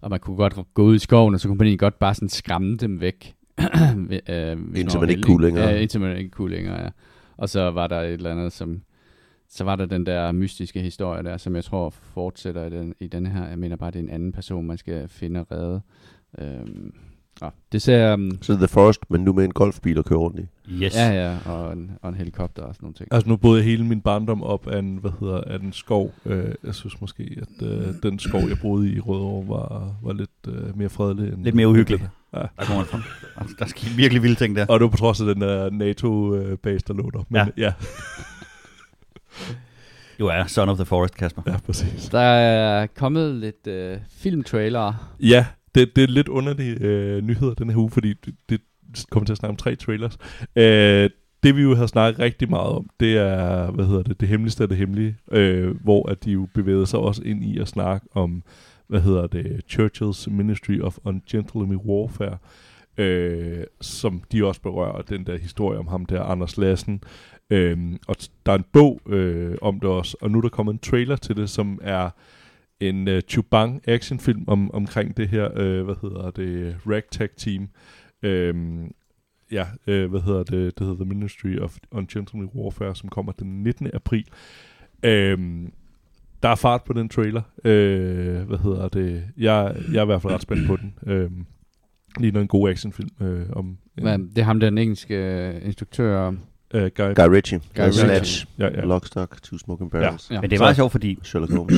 Og 0.00 0.10
man 0.10 0.20
kunne 0.20 0.36
godt 0.36 0.58
gå 0.74 0.82
ud 0.82 0.94
i 0.94 0.98
skoven, 0.98 1.34
og 1.34 1.40
så 1.40 1.48
kunne 1.48 1.58
man 1.58 1.66
egentlig 1.66 1.80
godt 1.80 1.98
bare 1.98 2.14
sådan 2.14 2.28
skræmme 2.28 2.76
dem 2.76 3.00
væk 3.00 3.34
øh, 4.28 4.58
Indtil 4.76 5.00
man 5.00 5.08
ikke 5.10 5.22
kunne 5.22 5.44
længere. 5.46 5.68
Ja, 5.68 5.76
indtil 5.76 6.00
man 6.00 6.16
ikke 6.16 6.30
kunne 6.30 6.50
længere, 6.50 6.82
ja. 6.82 6.88
Og 7.36 7.48
så 7.48 7.70
var 7.70 7.86
der 7.86 8.00
et 8.00 8.12
eller 8.12 8.30
andet, 8.30 8.52
som... 8.52 8.82
Så 9.50 9.64
var 9.64 9.76
der 9.76 9.86
den 9.86 10.06
der 10.06 10.32
mystiske 10.32 10.80
historie 10.80 11.22
der, 11.22 11.36
som 11.36 11.56
jeg 11.56 11.64
tror 11.64 11.90
fortsætter 11.90 12.66
i 12.66 12.70
den, 12.70 12.94
i 13.00 13.06
den 13.06 13.26
her. 13.26 13.48
Jeg 13.48 13.58
mener 13.58 13.76
bare, 13.76 13.90
det 13.90 13.98
er 13.98 14.02
en 14.02 14.10
anden 14.10 14.32
person, 14.32 14.66
man 14.66 14.78
skal 14.78 15.08
finde 15.08 15.40
og 15.40 15.46
redde. 15.50 15.80
Øhm, 16.38 16.94
ja, 17.42 17.48
det 17.72 17.82
ser... 17.82 18.14
Um, 18.14 18.38
Så 18.42 18.56
The 18.56 18.68
Forest, 18.68 19.00
men 19.10 19.20
nu 19.24 19.32
med 19.32 19.44
en 19.44 19.52
golfbil 19.52 19.98
at 19.98 20.04
køre 20.04 20.18
rundt 20.18 20.38
i. 20.40 20.46
Yes. 20.84 20.94
ja, 20.96 21.10
ja, 21.10 21.36
og 21.52 21.72
en, 21.72 21.90
og 22.02 22.08
en 22.08 22.14
helikopter 22.14 22.62
og 22.62 22.74
sådan 22.74 22.84
nogle 22.84 22.94
ting. 22.94 23.08
Altså 23.12 23.28
nu 23.28 23.36
boede 23.36 23.58
jeg 23.58 23.64
hele 23.70 23.84
min 23.84 24.00
barndom 24.00 24.42
op 24.42 24.66
af 24.68 24.78
en, 24.78 24.96
hvad 24.96 25.10
hedder, 25.20 25.40
af 25.40 25.56
en 25.58 25.72
skov. 25.72 26.14
Øh, 26.26 26.54
jeg 26.64 26.74
synes 26.74 27.00
måske, 27.00 27.38
at 27.42 27.66
øh, 27.68 27.86
den 28.02 28.18
skov, 28.18 28.40
jeg 28.48 28.58
boede 28.62 28.90
i 28.90 28.96
i 28.96 29.00
Rødovre, 29.00 29.48
var, 29.48 29.94
var 30.02 30.12
lidt 30.12 30.30
øh, 30.48 30.78
mere 30.78 30.88
fredelig. 30.88 31.32
End 31.32 31.44
Lidt 31.44 31.54
mere 31.54 31.68
uhyggelig. 31.68 32.08
Ja. 32.34 32.38
Der 32.38 32.46
kommer 32.64 32.84
fra. 32.84 33.00
Der- 33.58 33.66
sker 33.66 33.96
virkelig 33.96 34.22
vilde 34.22 34.34
ting 34.36 34.56
der. 34.56 34.66
Og 34.68 34.80
det 34.80 34.84
var 34.84 34.90
på 34.90 34.96
trods 34.96 35.20
af 35.20 35.26
den 35.26 35.40
der 35.40 35.70
NATO-base, 35.70 36.84
der 36.88 36.94
lå 36.94 37.10
der. 37.10 37.24
Men 37.28 37.36
Ja. 37.38 37.46
ja, 37.56 37.62
ja, 37.62 37.72
Du 40.18 40.26
er 40.26 40.46
Son 40.46 40.68
of 40.68 40.76
the 40.76 40.84
Forest, 40.84 41.14
Kasper. 41.16 41.42
ja 41.46 41.56
præcis. 41.66 42.08
Der 42.08 42.20
er 42.20 42.86
kommet 42.86 43.34
lidt 43.34 43.66
øh, 43.66 43.98
filmtrailere. 44.10 44.96
Ja, 45.20 45.46
det, 45.74 45.96
det 45.96 46.04
er 46.04 46.08
lidt 46.08 46.28
underlige 46.28 46.76
øh, 46.80 47.22
nyheder 47.22 47.54
den 47.54 47.70
her 47.70 47.76
uge, 47.76 47.90
fordi 47.90 48.14
det, 48.14 48.34
det 48.48 48.60
kommer 49.10 49.24
til 49.24 49.32
at 49.32 49.38
snakke 49.38 49.50
om 49.50 49.56
tre 49.56 49.76
trailers. 49.76 50.18
Øh, 50.56 51.10
det 51.42 51.56
vi 51.56 51.62
jo 51.62 51.74
har 51.74 51.86
snakket 51.86 52.18
rigtig 52.20 52.50
meget 52.50 52.68
om, 52.68 52.90
det 53.00 53.16
er, 53.16 53.70
hvad 53.70 53.86
hedder 53.86 54.02
det, 54.02 54.20
det 54.20 54.28
hemmeligste 54.28 54.62
af 54.62 54.68
det 54.68 54.78
hemmelige, 54.78 55.16
øh, 55.32 55.76
hvor 55.82 56.08
at 56.08 56.24
de 56.24 56.30
jo 56.30 56.48
bevægede 56.54 56.86
sig 56.86 56.98
også 56.98 57.22
ind 57.24 57.44
i 57.44 57.58
at 57.58 57.68
snakke 57.68 58.06
om, 58.12 58.42
hvad 58.86 59.00
hedder 59.00 59.26
det, 59.26 59.60
Churchill's 59.72 60.30
Ministry 60.30 60.80
of 60.80 60.98
Ungentlemanly 61.04 61.76
Warfare, 61.76 62.38
øh, 62.98 63.64
som 63.80 64.22
de 64.32 64.46
også 64.46 64.60
berører, 64.60 65.02
den 65.02 65.26
der 65.26 65.38
historie 65.38 65.78
om 65.78 65.88
ham 65.88 66.06
der, 66.06 66.22
Anders 66.22 66.56
Lassen. 66.56 67.02
Øh, 67.50 67.78
og 68.08 68.16
der 68.46 68.52
er 68.52 68.56
en 68.56 68.64
bog 68.72 69.00
øh, 69.08 69.54
om 69.62 69.80
det 69.80 69.90
også, 69.90 70.16
og 70.20 70.30
nu 70.30 70.38
er 70.38 70.42
der 70.42 70.48
kommet 70.48 70.72
en 70.72 70.78
trailer 70.78 71.16
til 71.16 71.36
det, 71.36 71.50
som 71.50 71.78
er 71.82 72.10
en 72.80 73.08
uh, 73.08 73.18
Chubang 73.28 73.88
actionfilm 73.88 74.44
om, 74.46 74.70
omkring 74.74 75.16
det 75.16 75.28
her, 75.28 75.48
øh, 75.56 75.84
hvad 75.84 75.94
hedder 76.02 76.30
det, 76.30 76.76
ragtag 76.86 77.28
team. 77.36 77.68
Øhm, 78.22 78.92
ja, 79.52 79.66
øh, 79.86 80.10
hvad 80.10 80.20
hedder 80.20 80.42
det, 80.42 80.78
det 80.78 80.86
hedder 80.86 81.04
The 81.04 81.14
Ministry 81.14 81.58
of 81.58 81.76
Ungentlemanly 81.90 82.50
Warfare, 82.54 82.96
som 82.96 83.08
kommer 83.08 83.32
den 83.32 83.62
19. 83.62 83.90
april. 83.94 84.24
Øhm, 85.02 85.72
der 86.42 86.48
er 86.48 86.54
fart 86.54 86.84
på 86.84 86.92
den 86.92 87.08
trailer. 87.08 87.42
Øh, 87.64 88.42
hvad 88.42 88.58
hedder 88.58 88.88
det? 88.88 89.24
Jeg, 89.36 89.76
jeg 89.92 89.98
er 89.98 90.02
i 90.02 90.06
hvert 90.06 90.22
fald 90.22 90.32
ret 90.32 90.42
spændt 90.42 90.66
på 90.66 90.76
den. 90.76 90.94
Øhm, 91.06 91.46
ligner 92.20 92.40
en 92.40 92.48
god 92.48 92.70
actionfilm 92.70 93.10
øh, 93.20 93.46
om 93.52 93.78
en, 93.98 94.04
Men 94.04 94.28
det 94.28 94.38
er 94.38 94.42
ham, 94.44 94.60
der 94.60 94.70
den 94.70 94.78
engelske 94.78 95.14
øh, 95.14 95.66
instruktør. 95.66 96.32
øh, 96.74 96.90
Guy. 96.96 97.14
Guy 97.14 97.28
Ritchie. 97.28 97.60
Guy 97.76 97.90
Snatch. 97.90 98.46
Ja, 98.58 98.64
ja. 98.64 98.80
Lock, 98.84 99.06
Stock, 99.06 99.42
Two 99.42 99.58
Smoking 99.58 99.90
Barrels. 99.90 100.30
Ja. 100.30 100.40
Men 100.40 100.50
det 100.50 100.56
er 100.56 100.60
meget 100.60 100.76
sjovt, 100.76 100.92
fordi 100.92 101.18
Sherlock 101.22 101.52
Holmes. 101.52 101.74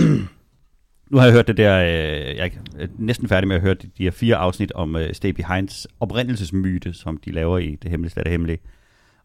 Nu 1.11 1.19
har 1.19 1.25
jeg 1.25 1.35
hørt 1.35 1.49
det 1.49 1.57
der, 1.57 1.81
øh, 1.81 2.37
jeg 2.37 2.52
er 2.79 2.87
næsten 2.99 3.29
færdig 3.29 3.49
med 3.49 3.57
at 3.57 3.62
høre 3.62 3.75
de, 3.75 3.90
de 3.99 4.02
her 4.02 4.11
fire 4.11 4.37
afsnit 4.37 4.73
om 4.73 4.97
øh, 4.97 5.14
Stay 5.14 5.31
Behinds 5.31 5.87
oprindelsesmyte, 6.00 6.93
som 6.93 7.17
de 7.17 7.33
laver 7.33 7.59
i 7.59 7.75
Det 7.83 7.90
Hemmelige 7.90 8.23
det 8.23 8.31
Hemmelige. 8.31 8.59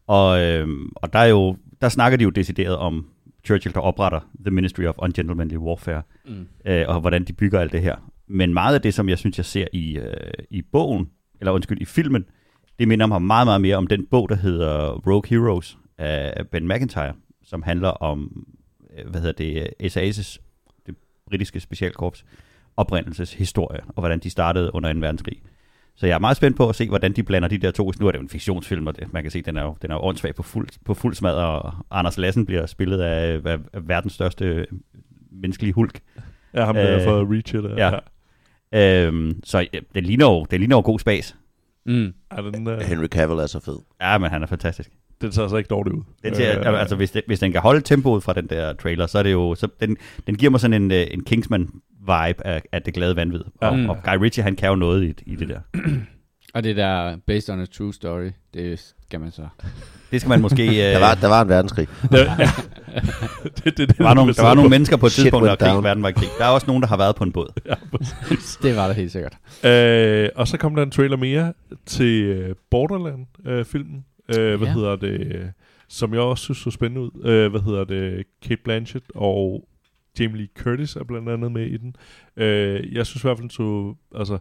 Og, 0.08 0.42
øh, 0.42 0.68
og 0.96 1.14
der, 1.14 1.20
er 1.20 1.26
jo, 1.28 1.58
der 1.82 1.90
snakker 1.90 2.18
de 2.18 2.24
jo 2.24 2.30
decideret 2.30 2.76
om 2.78 3.06
Churchill, 3.46 3.74
der 3.76 3.80
opretter 3.82 4.20
The 4.46 4.52
Ministry 4.52 4.84
of 4.84 4.96
Ungentlemanly 4.98 5.56
Warfare, 5.58 6.02
Mm. 6.28 6.48
øh, 6.66 6.86
og 6.88 7.02
hvordan 7.02 7.24
de 7.24 7.34
bygger 7.34 7.60
alt 7.60 7.72
det 7.72 7.82
her. 7.82 7.96
Men 8.28 8.54
meget 8.54 8.76
af 8.76 8.82
det, 8.82 8.94
som 8.94 9.10
jeg 9.10 9.18
synes, 9.18 9.38
jeg 9.38 9.46
ser 9.46 9.68
i, 9.74 9.98
øh, 9.98 10.14
i 10.50 10.62
bogen, 10.62 11.10
eller 11.40 11.52
undskyld, 11.52 11.82
i 11.82 11.86
filmen, 11.86 12.26
det 12.80 12.88
minder 12.88 13.06
mig 13.06 13.22
meget, 13.22 13.48
meget 13.48 13.62
mere 13.62 13.78
om 13.78 13.88
den 13.88 14.06
bog, 14.12 14.30
der 14.30 14.36
hedder 14.36 14.90
Rogue 15.08 15.24
Heroes 15.30 15.78
af 15.98 16.48
Ben 16.52 16.68
McIntyre, 16.68 17.14
som 17.44 17.64
handler 17.64 17.90
om, 17.90 18.46
øh, 18.98 19.10
hvad 19.10 19.22
hedder 19.22 19.34
det, 19.44 19.68
SAS's, 19.98 20.38
det 20.38 20.55
britiske 21.30 21.60
specialkorps, 21.60 22.26
oprindelseshistorie, 22.78 23.80
og 23.88 24.00
hvordan 24.00 24.20
de 24.20 24.30
startede 24.30 24.76
under 24.76 24.94
2. 24.94 25.00
verdenskrig. 25.00 25.42
Så 25.96 26.08
jeg 26.08 26.16
er 26.16 26.20
meget 26.20 26.38
spændt 26.38 26.58
på 26.58 26.70
at 26.70 26.76
se, 26.76 26.88
hvordan 26.90 27.14
de 27.14 27.24
blander 27.24 27.48
de 27.50 27.58
der 27.58 27.72
to. 27.72 27.92
Nu 28.00 28.08
er 28.08 28.12
det 28.12 28.18
jo 28.18 28.24
en 28.24 28.30
fiktionsfilm, 28.30 28.88
og 28.88 28.96
det, 28.96 29.14
man 29.14 29.24
kan 29.24 29.32
se, 29.32 29.42
den 29.42 29.58
er 29.58 29.64
jo, 29.64 29.76
den 29.82 29.92
er 29.92 29.96
jo 29.96 30.02
åndssvag 30.02 30.36
på 30.36 30.44
fuld, 30.44 30.68
på 30.86 30.94
fuld 30.94 31.16
smad, 31.16 31.36
og 31.36 31.74
Anders 31.92 32.18
Lassen 32.18 32.46
bliver 32.46 32.66
spillet 32.66 33.00
af, 33.02 33.42
af, 33.46 33.58
af 33.74 33.88
verdens 33.88 34.14
største 34.14 34.66
menneskelige 35.32 35.74
hulk. 35.74 36.00
Ja, 36.54 36.66
ham 36.66 36.76
der 36.76 36.96
Øh, 36.98 37.04
for 37.04 37.34
Reach 37.34 37.56
It. 37.56 37.64
ja. 37.78 38.00
Øhm, 39.08 39.40
så 39.44 39.60
ja, 39.74 39.80
det 39.96 40.04
ligner 40.04 40.26
jo, 40.26 40.46
det 40.52 40.60
ligner 40.60 40.76
jo 40.76 40.82
god 40.86 41.00
spas. 41.00 41.36
Mm. 41.86 42.14
Ja, 42.38 42.42
den, 42.42 42.68
øh, 42.68 42.80
Henry 42.82 43.06
Cavill 43.08 43.40
er 43.40 43.48
så 43.48 43.60
fed. 43.60 43.78
Ja, 44.02 44.18
men 44.18 44.30
han 44.30 44.44
er 44.44 44.48
fantastisk. 44.48 44.92
Den 45.22 45.32
ser 45.32 45.42
altså 45.42 45.58
ikke 45.58 45.68
dårlig 45.68 45.94
ud. 45.94 46.02
Den 46.24 46.36
ser, 46.36 46.60
øh, 46.74 46.80
altså, 46.80 46.96
hvis, 46.96 47.12
det, 47.12 47.22
hvis 47.28 47.40
den 47.40 47.52
kan 47.52 47.62
holde 47.62 47.82
tempoet 47.82 48.24
fra 48.24 48.34
den 48.34 48.48
der 48.48 48.74
trailer, 48.74 49.08
så 49.08 49.20
er 49.20 49.24
det 49.24 49.32
jo... 49.32 49.56
Så 49.56 49.68
den, 49.80 49.98
den 50.28 50.36
giver 50.36 50.50
mig 50.52 50.60
sådan 50.60 50.82
en, 50.84 50.92
øh, 50.92 51.08
en 51.12 51.24
Kingsman-vibe 51.30 52.42
af, 52.48 52.62
af 52.72 52.82
det 52.82 52.94
glade 52.94 53.16
vanvid. 53.16 53.42
Og, 53.62 53.78
Mm. 53.78 53.90
og 53.90 53.98
Guy 54.04 54.18
Ritchie, 54.22 54.44
han 54.44 54.56
kan 54.56 54.70
jo 54.70 54.76
noget 54.76 55.04
i, 55.04 55.32
i 55.32 55.36
det 55.36 55.50
der. 55.50 55.60
Og 56.54 56.64
det 56.64 56.76
der 56.76 57.18
based 57.28 57.54
on 57.54 57.62
a 57.62 57.66
true 57.66 57.94
story, 57.94 58.30
det 58.54 58.94
skal 59.06 59.20
man 59.20 59.32
så. 59.32 59.48
Det 60.12 60.22
skal 60.22 60.30
man 60.30 60.42
måske... 60.42 60.68
Øh, 60.70 60.76
Der 60.94 61.00
var, 61.00 61.16
der 61.16 61.28
var 61.28 61.42
en 61.42 61.50
verdenskrig. 61.50 61.88
det, 62.12 63.66
det, 63.66 63.78
det, 63.78 63.98
der, 63.98 64.04
var 64.04 64.14
nogle, 64.14 64.34
der 64.34 64.44
var 64.44 64.54
nogle 64.54 64.70
mennesker 64.70 64.98
på 64.98 65.06
et 65.06 65.12
Shit 65.12 65.24
tidspunkt, 65.24 65.48
der 65.48 65.56
krig, 65.56 65.84
verden 65.84 66.04
var 66.04 66.10
i 66.10 66.12
krig. 66.12 66.30
Der 66.40 66.46
er 66.46 66.50
også 66.50 66.68
nogen, 66.68 66.82
der 66.82 66.88
har 66.88 66.98
været 66.98 67.16
på 67.16 67.24
en 67.24 67.32
båd. 67.32 67.48
Det 68.64 68.76
var 68.76 68.88
der 68.88 68.94
helt 68.94 69.12
sikkert. 69.12 69.34
Øh, 69.64 70.30
og 70.36 70.48
så 70.48 70.58
kom 70.58 70.76
der 70.76 70.84
en 70.84 70.92
trailer 70.92 71.18
mere 71.18 71.54
til 71.86 72.24
øh, 72.24 72.56
Borderland-filmen. 72.72 74.06
Øh, 74.30 74.58
hvad 74.58 74.68
Ja. 74.68 74.74
hedder 74.74 74.96
det? 74.96 75.36
øh, 75.36 75.46
Som 75.88 76.14
jeg 76.14 76.22
også 76.22 76.44
synes 76.44 76.58
så 76.58 76.72
spændende 76.72 77.02
ud. 77.02 77.26
Øh, 77.30 77.52
hvad 77.52 77.62
hedder 77.62 77.84
det? 77.84 78.24
Kate 78.42 78.62
Blanchett 78.64 79.06
og 79.16 79.68
Jamie 80.20 80.38
Lee 80.38 80.48
Curtis 80.58 80.96
er 80.96 81.04
blandt 81.04 81.30
andet 81.30 81.52
med 81.52 81.66
i 81.68 81.78
den. 81.78 81.96
Øh, 82.38 82.94
jeg 82.96 83.06
synes 83.06 83.24
i 83.24 83.28
hvert 83.28 83.38
fald, 83.38 83.50
så, 83.50 83.96
altså, 84.16 84.38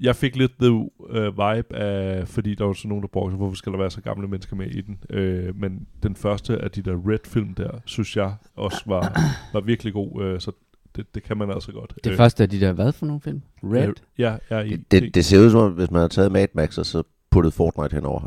jeg 0.00 0.16
fik 0.16 0.36
lidt 0.36 0.52
the 0.60 0.70
uh, 0.70 0.88
vibe 1.24 1.76
af, 1.76 2.28
fordi 2.28 2.54
der 2.54 2.64
var 2.64 2.72
sådan 2.72 2.88
nogen, 2.88 3.02
der 3.02 3.08
brugte, 3.08 3.36
hvorfor 3.36 3.56
skal 3.56 3.72
der 3.72 3.78
være 3.78 3.90
så 3.90 4.00
gamle 4.00 4.28
mennesker 4.28 4.56
med 4.56 4.66
i 4.66 4.80
den? 4.80 4.98
Øh, 5.10 5.56
men 5.60 5.86
den 6.02 6.16
første 6.16 6.58
af 6.58 6.70
de 6.70 6.82
der 6.82 6.96
Red-film 7.10 7.54
der, 7.54 7.70
synes 7.84 8.16
jeg 8.16 8.34
også 8.56 8.82
var, 8.86 9.20
var 9.54 9.60
virkelig 9.60 9.92
god, 9.92 10.22
øh, 10.22 10.40
så 10.40 10.52
det, 10.96 11.14
det 11.14 11.22
kan 11.22 11.36
man 11.36 11.50
altså 11.50 11.72
godt. 11.72 11.92
Det 12.04 12.10
Øh, 12.10 12.16
første 12.16 12.42
af 12.42 12.48
de 12.50 12.60
der, 12.60 12.72
hvad 12.72 12.92
for 12.92 13.06
nogle 13.06 13.20
film? 13.20 13.42
Red? 13.62 13.88
øh, 13.88 13.94
Ja, 14.18 14.36
ja, 14.50 14.58
i, 14.60 14.70
Det, 14.70 14.90
det, 15.02 15.14
det 15.14 15.24
ser 15.24 15.40
ud 15.44 15.50
som 15.50 15.60
om, 15.60 15.72
hvis 15.72 15.90
man 15.90 16.00
har 16.00 16.08
taget 16.08 16.32
Mad 16.32 16.46
Max, 16.54 16.78
og 16.78 16.86
så 16.86 17.02
puttet 17.32 17.54
Fortnite 17.54 17.94
henover. 17.94 18.26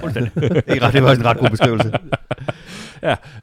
Fuldstændig. 0.00 0.34
det, 0.34 0.42
er 0.66 0.82
ret, 0.82 0.92
det 0.94 1.02
var 1.02 1.12
en 1.14 1.24
ret 1.24 1.38
god 1.38 1.50
beskrivelse. 1.50 1.92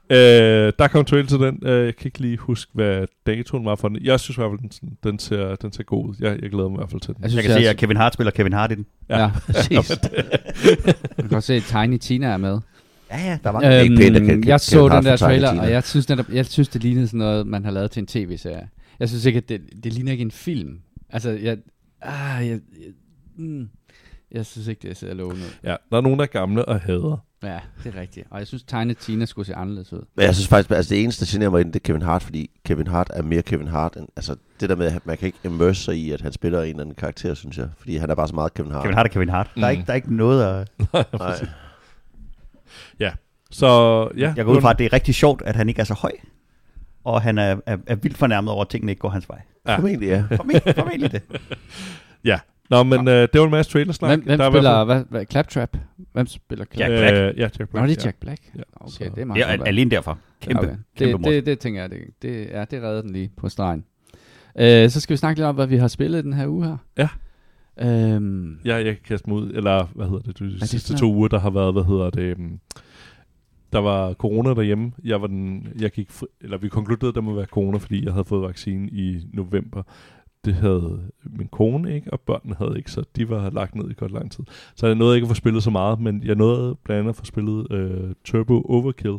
Øh, 0.10 0.74
der 0.80 0.88
kom 0.92 1.06
trailer 1.06 1.28
til 1.28 1.40
den. 1.40 1.60
Øh, 1.64 1.86
jeg 1.86 1.96
kan 1.96 2.08
ikke 2.08 2.20
lige 2.20 2.38
huske, 2.38 2.72
hvad 2.74 3.06
datoen 3.26 3.66
var 3.66 3.76
for 3.76 3.88
den. 3.88 3.98
Jeg 4.02 4.20
synes 4.20 4.38
i 4.38 4.42
hvert 4.42 4.52
fald, 4.52 4.70
den, 4.82 4.98
den, 5.04 5.20
ser, 5.20 5.56
den 5.56 5.72
ser 5.72 5.84
god 5.84 6.10
ud. 6.10 6.16
Jeg, 6.20 6.40
jeg 6.42 6.50
glæder 6.52 6.70
mig 6.70 6.76
i 6.76 6.80
hvert 6.80 6.90
fald 6.90 7.02
til 7.02 7.14
den. 7.16 7.24
Jeg 7.24 7.32
synes, 7.32 7.44
Jeg 7.44 7.50
kan 7.52 7.60
se, 7.60 7.62
jeg- 7.64 7.70
at 7.70 7.78
Kevin 7.78 7.98
Hart 7.98 8.14
spiller 8.14 8.32
Kevin 8.32 8.54
Hart 8.54 8.72
i 8.72 8.76
den. 8.76 8.86
Ja, 9.10 9.18
Ja. 9.20 9.24
ja 9.72 9.82
præcis. 9.82 9.92
du 11.22 11.28
kan 11.28 11.34
også 11.38 11.48
se, 11.48 11.54
at 11.54 11.64
Tiny 11.64 11.98
Tina 11.98 12.28
er 12.28 12.38
med. 12.38 12.60
Ja, 13.12 13.18
ja, 13.26 13.38
der 13.44 13.50
var 13.50 13.62
ikke 13.62 13.96
pænt, 13.96 14.18
Ken- 14.18 14.32
Øhm, 14.32 14.44
jeg 14.46 14.60
så 14.60 14.90
den 14.90 15.06
der 15.06 15.16
trailer, 15.18 15.62
og 15.62 15.72
jeg 15.72 15.84
synes, 15.84 16.10
netop, 16.10 16.30
jeg 16.34 16.46
synes, 16.46 16.68
det 16.70 16.84
lignede 16.84 17.08
sådan 17.08 17.18
noget, 17.18 17.48
man 17.48 17.64
har 17.66 17.72
lavet 17.72 17.92
til 17.92 18.00
en 18.00 18.08
tv-serie. 18.08 18.70
Jeg 19.00 19.10
synes 19.10 19.26
ikke, 19.26 19.38
at 19.38 19.50
det, 19.50 19.62
det 19.84 19.94
ligner 19.94 20.12
ikke 20.12 20.22
en 20.22 20.32
film. 20.32 20.80
Altså, 21.10 21.30
jeg... 21.30 21.58
Ah, 22.02 22.48
jeg, 22.48 22.60
jeg, 22.80 22.88
mm, 23.38 23.70
jeg 24.32 24.46
synes 24.46 24.68
ikke, 24.68 24.88
det 24.88 24.98
ser 24.98 25.14
lovende 25.14 25.42
ud. 25.42 25.50
Ja, 25.64 25.76
der 25.92 25.98
er 25.98 26.02
nogen, 26.02 26.20
der 26.20 26.24
er 26.26 26.30
gamle 26.30 26.66
og 26.66 26.80
hader. 26.82 27.18
Ja, 27.44 27.60
det 27.84 27.96
er 27.96 28.00
rigtigt. 28.02 28.28
Og 28.32 28.40
jeg 28.40 28.48
synes, 28.48 28.64
Tiny 28.64 28.94
Tina 29.00 29.26
skulle 29.26 29.46
se 29.46 29.56
anderledes 29.56 29.94
ud. 29.94 30.02
Men 30.16 30.26
jeg 30.26 30.36
synes 30.36 30.48
faktisk, 30.48 30.72
altså 30.72 30.90
det 30.96 31.04
eneste, 31.04 31.26
der 31.26 31.32
generer 31.32 31.50
mig 31.50 31.60
i 31.62 31.64
den, 31.64 31.74
det 31.74 31.80
er 31.80 31.84
Kevin 31.84 32.02
Hart, 32.02 32.24
fordi 32.24 32.50
Kevin 32.66 32.88
Hart 32.88 33.12
er 33.14 33.22
mere 33.24 33.42
Kevin 33.42 33.68
Hart. 33.68 33.96
End, 33.98 34.08
altså 34.16 34.36
det 34.60 34.70
der 34.70 34.76
med, 34.76 34.86
at 34.86 35.06
man 35.06 35.18
kan 35.18 35.26
ikke 35.26 35.38
immerse 35.44 35.84
sig 35.84 35.96
i, 35.98 36.12
at 36.12 36.22
han 36.22 36.32
spiller 36.32 36.62
en 36.62 36.68
eller 36.70 36.82
anden 36.82 36.96
karakter, 36.96 37.34
synes 37.34 37.58
jeg. 37.58 37.70
Fordi 37.78 37.98
han 37.98 38.10
er 38.10 38.16
bare 38.16 38.28
så 38.28 38.36
meget 38.36 38.54
Kevin 38.54 38.72
Hart. 38.72 38.84
Kevin 38.84 38.96
Hart 38.96 39.06
er 39.06 39.10
Kevin 39.10 39.30
Hart. 39.30 39.52
Der 39.56 39.62
er, 39.62 39.68
Mm. 39.68 39.72
ikke, 39.72 39.84
der 39.86 39.92
er 39.92 39.96
ikke 39.96 40.16
noget 40.16 40.44
at... 40.46 40.68
Nej. 41.20 41.36
Så 43.54 43.68
ja, 44.18 44.34
Jeg 44.38 44.46
går 44.46 44.54
ud 44.56 44.62
fra, 44.62 44.72
at 44.72 44.80
det 44.80 44.86
er 44.86 44.94
rigtig 44.94 45.16
sjovt, 45.16 45.42
at 45.46 45.56
han 45.56 45.70
ikke 45.70 45.80
er 45.82 45.86
så 45.86 45.94
høj. 45.94 46.12
Og 47.04 47.22
han 47.22 47.38
er, 47.38 47.58
er, 47.66 47.78
er 47.88 47.96
vildt 47.96 48.18
fornærmet 48.18 48.52
over, 48.54 48.62
at 48.62 48.70
tingene 48.70 48.92
ikke 48.92 49.00
går 49.00 49.10
hans 49.10 49.30
vej. 49.30 49.42
Ja. 49.68 49.76
Formentlig, 49.78 50.08
ja. 50.08 50.24
Formentlig, 50.36 50.76
formentlig 50.76 51.12
det. 51.12 51.22
Nå, 52.72 52.84
men 52.84 53.08
øh, 53.08 53.28
det 53.34 53.40
var 53.40 53.46
en 53.46 53.52
masse 53.52 53.72
trailersnak. 53.72 54.10
Hvem, 54.10 54.24
hvem 54.26 54.38
Der 54.38 54.46
er 54.46 54.52
spiller 54.52 54.84
hvad, 54.84 55.04
hvad, 55.10 55.26
Claptrap? 55.32 55.78
Hvem 56.14 56.28
spiller 56.28 56.66
Jack 56.78 56.92
Claptrap? 56.92 57.12
Black. 57.14 57.36
Øh, 57.36 57.40
ja, 57.40 57.44
Jack 57.44 57.58
Black. 57.58 57.74
Nå, 57.74 57.82
det 57.82 57.92
er 57.98 58.02
ja. 58.02 58.06
Jack 58.06 58.18
Black. 58.20 58.42
Ja, 58.56 58.62
Okay, 58.76 58.92
så- 58.92 59.12
det 59.16 59.22
er 59.22 59.26
meget 59.26 59.44
Det 59.46 59.54
er 59.54 59.58
godt. 59.58 59.68
alene 59.68 59.92
derfor. 59.92 60.18
Kæmpe, 60.42 60.60
okay. 60.62 60.76
kæmpe 60.98 61.24
det, 61.24 61.34
det, 61.34 61.46
det 61.46 61.60
tænker 61.60 61.82
jeg, 61.82 61.90
det, 61.90 62.00
det, 62.22 62.48
ja, 62.52 62.66
det 62.72 62.82
redder 62.84 63.02
den 63.02 63.10
lige 63.14 63.32
på 63.38 63.50
stregen. 63.50 63.84
Øh, 64.60 64.90
så 64.90 65.00
skal 65.02 65.14
vi 65.14 65.18
snakke 65.18 65.40
lidt 65.40 65.48
om, 65.48 65.56
hvad 65.56 65.68
vi 65.68 65.78
har 65.78 65.88
spillet 65.88 66.24
den 66.24 66.34
her 66.34 66.48
uge 66.48 66.66
her. 66.66 66.78
Ja. 66.98 67.10
Øhm, 67.82 68.58
Ja, 68.66 68.76
jeg 68.76 68.86
kan 68.86 68.98
kaste 69.08 69.30
mig 69.30 69.38
ud, 69.38 69.52
eller 69.54 69.88
hvad 69.96 70.06
hedder 70.06 70.20
det, 70.22 70.40
de 70.40 70.60
det 70.60 70.70
sidste 70.70 70.98
to 70.98 71.14
uger, 71.14 71.28
der 71.28 71.40
har 71.40 71.50
været, 71.50 71.74
hvad 71.74 71.84
hedder 71.84 72.10
det, 72.10 72.36
um, 72.38 72.60
der 73.74 73.80
var 73.80 74.14
corona 74.14 74.50
derhjemme. 74.50 74.92
Jeg 75.04 75.22
var 75.22 75.28
den, 75.28 75.68
jeg 75.80 75.92
gik, 75.92 76.12
fri, 76.12 76.26
eller 76.42 76.58
vi 76.58 76.70
konkluderede, 76.70 77.10
at 77.12 77.16
der 77.16 77.22
må 77.22 77.34
være 77.36 77.46
corona, 77.46 77.78
fordi 77.78 78.06
jeg 78.06 78.14
havde 78.14 78.26
fået 78.26 78.48
vaccinen 78.48 78.90
i 78.92 79.28
november. 79.34 79.84
Det 80.46 80.54
havde 80.54 81.02
min 81.24 81.48
kone 81.48 81.96
ikke, 81.96 82.14
og 82.14 82.20
børnene 82.20 82.56
havde 82.56 82.78
ikke, 82.78 82.92
så 82.92 83.04
de 83.16 83.30
var 83.30 83.50
lagt 83.50 83.76
ned 83.76 83.90
i 83.90 83.94
godt 83.94 84.12
lang 84.12 84.32
tid. 84.32 84.44
Så 84.76 84.88
jeg 84.88 84.96
nåede 84.96 85.16
ikke 85.16 85.26
at 85.26 85.30
få 85.30 85.36
spillet 85.36 85.64
så 85.64 85.70
meget, 85.70 86.00
men 86.00 86.24
jeg 86.24 86.36
nåede 86.36 86.76
blandt 86.84 87.00
andet 87.00 87.10
at 87.10 87.16
få 87.16 87.26
spillet 87.26 87.72
øh, 87.72 88.14
Turbo 88.24 88.62
Overkill, 88.62 89.18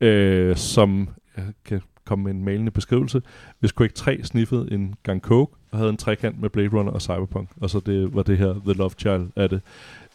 øh, 0.00 0.56
som 0.56 1.08
jeg 1.36 1.44
kan 1.64 1.80
komme 2.04 2.24
med 2.24 2.32
en 2.32 2.44
malende 2.44 2.70
beskrivelse. 2.70 3.22
Hvis 3.60 3.72
Quake 3.72 3.94
3 3.94 4.20
sniffede 4.22 4.72
en 4.72 4.94
gang 5.02 5.20
coke, 5.20 5.56
og 5.70 5.78
havde 5.78 5.90
en 5.90 5.96
trekant 5.96 6.40
med 6.40 6.50
Blade 6.50 6.68
Runner 6.68 6.92
og 6.92 7.02
Cyberpunk, 7.02 7.48
og 7.60 7.70
så 7.70 7.80
det 7.80 8.14
var 8.14 8.22
det 8.22 8.38
her 8.38 8.52
The 8.52 8.72
Love 8.72 8.90
Child 8.98 9.26
af 9.36 9.48
det. 9.48 9.60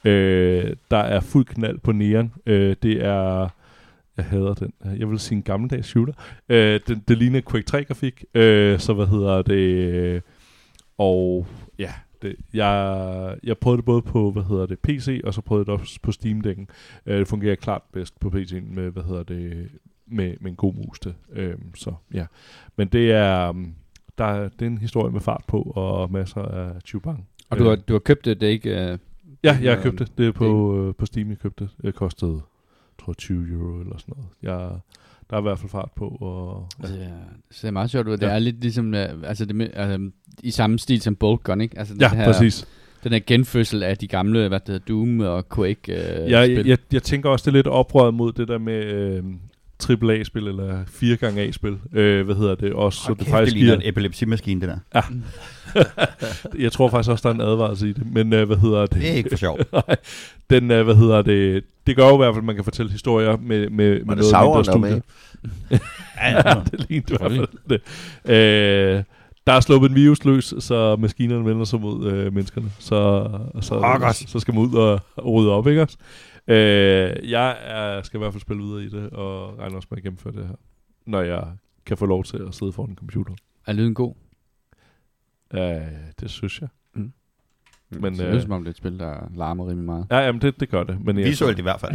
Øh, 0.05 0.75
der 0.91 0.97
er 0.97 1.19
fuld 1.19 1.45
knald 1.45 1.77
på 1.77 1.91
Neon. 1.91 2.31
Øh, 2.45 2.75
det 2.83 3.05
er... 3.05 3.49
Jeg 4.19 4.27
hader 4.27 4.53
den. 4.53 4.73
Jeg 4.99 5.09
vil 5.09 5.19
sige 5.19 5.35
en 5.37 5.43
gammeldags 5.43 5.87
shooter. 5.87 6.13
Øh, 6.49 6.79
det, 6.87 7.07
det 7.07 7.17
ligner 7.17 7.41
Quake 7.51 7.77
3-grafik. 7.77 8.23
Øh, 8.33 8.79
så 8.79 8.93
hvad 8.93 9.07
hedder 9.07 9.41
det... 9.41 9.53
øh, 9.93 10.21
Og 10.97 11.47
ja, 11.79 11.93
det, 12.21 12.35
jeg, 12.53 13.35
jeg 13.43 13.57
prøvede 13.57 13.77
det 13.77 13.85
både 13.85 14.01
på, 14.01 14.31
hvad 14.31 14.43
hedder 14.43 14.65
det, 14.65 14.79
PC, 14.79 15.21
og 15.23 15.33
så 15.33 15.41
prøvede 15.41 15.65
det 15.65 15.73
også 15.73 15.99
på 16.01 16.11
Steam-dækken. 16.11 16.67
Øh, 17.05 17.19
det 17.19 17.27
fungerer 17.27 17.55
klart 17.55 17.81
bedst 17.93 18.19
på 18.19 18.29
PC'en 18.29 18.73
med, 18.75 18.89
hvad 18.91 19.03
hedder 19.03 19.23
det, 19.23 19.69
med, 20.07 20.35
med 20.41 20.51
en 20.51 20.55
god 20.55 20.73
mus 20.73 20.99
til. 20.99 21.13
Øh, 21.33 21.55
så 21.75 21.93
ja. 22.13 22.25
Men 22.75 22.87
det 22.87 23.11
er, 23.11 23.49
um, 23.49 23.73
der 24.17 24.25
er, 24.25 24.49
det 24.49 24.61
er 24.61 24.65
en 24.69 24.77
historie 24.77 25.11
med 25.11 25.21
fart 25.21 25.43
på, 25.47 25.61
og 25.61 26.11
masser 26.11 26.41
af 26.41 26.81
chubang. 26.85 27.27
og 27.49 27.57
du 27.59 27.63
har, 27.69 27.75
du 27.75 27.93
har 27.93 27.99
købt 27.99 28.25
det, 28.25 28.41
det 28.41 28.47
er 28.47 28.51
ikke... 28.51 28.91
Øh, 28.91 28.97
Ja, 29.43 29.57
jeg 29.61 29.79
købte 29.83 30.03
det. 30.05 30.17
Det 30.17 30.27
er 30.27 30.31
på, 30.31 30.77
øh, 30.87 30.95
på 30.95 31.05
Steam, 31.05 31.29
jeg 31.29 31.37
købte 31.39 31.63
det. 31.63 31.71
Det 31.81 31.95
kostede, 31.95 32.41
tror 32.99 33.13
20 33.13 33.53
euro 33.53 33.79
eller 33.81 33.97
sådan 33.97 34.13
noget. 34.17 34.29
Jeg, 34.43 34.69
der 35.29 35.35
er 35.35 35.39
i 35.39 35.41
hvert 35.41 35.59
fald 35.59 35.69
fart 35.69 35.89
på. 35.95 36.07
Og, 36.21 36.67
det, 36.81 37.03
er, 37.03 37.07
det 37.47 37.55
ser 37.57 37.71
meget 37.71 37.89
sjovt 37.89 38.07
ud. 38.07 38.17
Det 38.17 38.27
Ja. 38.27 38.31
er 38.31 38.39
lidt 38.39 38.61
ligesom, 38.61 38.93
øh, 38.93 39.09
altså, 39.23 39.45
det, 39.45 39.71
altså, 39.73 40.09
i 40.43 40.51
samme 40.51 40.79
stil 40.79 41.01
som 41.01 41.15
Bolt 41.15 41.43
Gun, 41.43 41.61
ikke? 41.61 41.79
Altså, 41.79 41.95
ja, 42.01 42.07
den 42.09 42.17
her, 42.17 42.25
præcis. 42.25 42.67
Den 43.03 43.11
her 43.11 43.19
genfødsel 43.27 43.83
af 43.83 43.97
de 43.97 44.07
gamle, 44.07 44.47
hvad 44.47 44.59
det 44.59 44.67
hedder, 44.67 44.85
Doom 44.85 45.19
og 45.19 45.49
Quake 45.55 45.91
øh, 46.23 46.31
Jeg, 46.31 46.45
spil. 46.47 46.67
jeg, 46.67 46.77
jeg 46.91 47.03
tænker 47.03 47.29
også, 47.29 47.43
det 47.43 47.51
er 47.51 47.57
lidt 47.57 47.67
oprøret 47.67 48.13
mod 48.13 48.31
det 48.31 48.47
der 48.47 48.57
med 48.57 48.83
øh, 48.85 49.23
AAA-spil, 49.89 50.47
eller 50.47 50.83
4x-A-spil. 50.83 51.77
Øh, 51.93 52.25
hvad 52.25 52.35
hedder 52.35 52.55
det? 52.55 52.73
Også, 52.73 52.99
så 52.99 53.05
Hold 53.05 53.17
det 53.17 53.25
kæft, 53.25 53.31
faktisk 53.31 53.53
det 53.53 53.59
ligner 53.61 53.75
giver, 53.75 53.85
en 53.85 53.89
epilepsimaskine, 53.89 54.61
det 54.61 54.69
der. 54.93 55.01
jeg 56.63 56.71
tror 56.71 56.89
faktisk 56.89 57.11
også, 57.11 57.21
der 57.21 57.29
er 57.29 57.33
en 57.33 57.51
advarsel 57.51 57.89
i 57.89 57.93
det. 57.93 58.11
Men 58.13 58.33
øh, 58.33 58.47
hvad 58.47 58.57
hedder 58.57 58.85
det? 58.85 59.01
Det 59.01 59.09
er 59.09 59.13
ikke 59.13 59.29
for 59.29 59.37
sjov. 59.37 59.59
Den, 60.49 60.71
øh, 60.71 60.85
hvad 60.85 60.95
hedder 60.95 61.21
det? 61.21 61.63
Det 61.87 61.95
gør 61.95 62.07
jo 62.07 62.13
i 62.13 62.17
hvert 62.17 62.33
fald, 62.33 62.41
at 62.41 62.45
man 62.45 62.55
kan 62.55 62.63
fortælle 62.63 62.91
historier 62.91 63.37
med, 63.37 63.69
med, 63.69 64.03
med 64.05 64.09
Og 64.09 64.17
noget 64.17 64.55
mindre 64.55 64.65
studie. 64.65 65.01
Ja, 66.17 66.49
ja. 66.49 66.61
det 66.71 66.85
lignede 66.89 67.13
i 67.13 67.17
hvert 67.19 67.31
fald 67.31 67.47
det. 67.69 67.81
Øh, 68.31 69.03
der 69.47 69.53
er 69.53 69.59
sluppet 69.59 69.89
en 69.89 69.95
virus 69.95 70.25
løs, 70.25 70.53
så 70.59 70.95
maskinerne 70.95 71.45
vender 71.45 71.65
sig 71.65 71.81
mod 71.81 72.11
øh, 72.11 72.33
menneskerne. 72.33 72.71
Så, 72.79 73.29
så, 73.61 73.79
godt. 73.79 74.29
så 74.29 74.39
skal 74.39 74.53
man 74.53 74.63
ud 74.63 74.73
og, 74.73 74.99
og 75.15 75.33
rydde 75.33 75.51
op, 75.51 75.67
ikke 75.67 75.81
også? 75.81 75.97
Øh, 76.49 77.29
jeg 77.31 77.57
er, 77.63 78.01
skal 78.01 78.17
i 78.17 78.19
hvert 78.21 78.33
fald 78.33 78.41
spille 78.41 78.63
videre 78.63 78.83
i 78.83 78.89
det, 78.89 79.09
og 79.09 79.59
regner 79.59 79.75
også 79.75 79.87
med 79.91 79.97
at 79.97 80.03
gennemføre 80.03 80.33
det 80.33 80.47
her, 80.47 80.55
når 81.05 81.21
jeg 81.21 81.47
kan 81.85 81.97
få 81.97 82.05
lov 82.05 82.23
til 82.23 82.37
at 82.37 82.55
sidde 82.55 82.71
foran 82.71 82.89
en 82.89 82.95
computer. 82.95 83.33
Er 83.67 83.73
lyden 83.73 83.93
god? 83.93 84.13
Ja, 85.53 85.85
det 86.19 86.29
synes 86.29 86.61
jeg. 86.61 86.69
Men, 87.91 88.01
Men, 88.01 88.15
så 88.15 88.21
det 88.21 88.27
øh, 88.27 88.33
lyder 88.33 88.41
som 88.43 88.51
om, 88.51 88.61
det 88.61 88.67
er 88.67 88.71
et 88.71 88.77
spil, 88.77 88.99
der 88.99 89.29
larmer 89.35 89.67
rimelig 89.67 89.85
meget. 89.85 90.05
Ja, 90.11 90.17
jamen 90.19 90.41
det, 90.41 90.59
det 90.59 90.69
gør 90.69 90.83
det. 90.83 91.05
Men 91.05 91.17
jeg- 91.19 91.25
Visuelt 91.25 91.59
i 91.59 91.61
hvert 91.61 91.79
fald. 91.79 91.93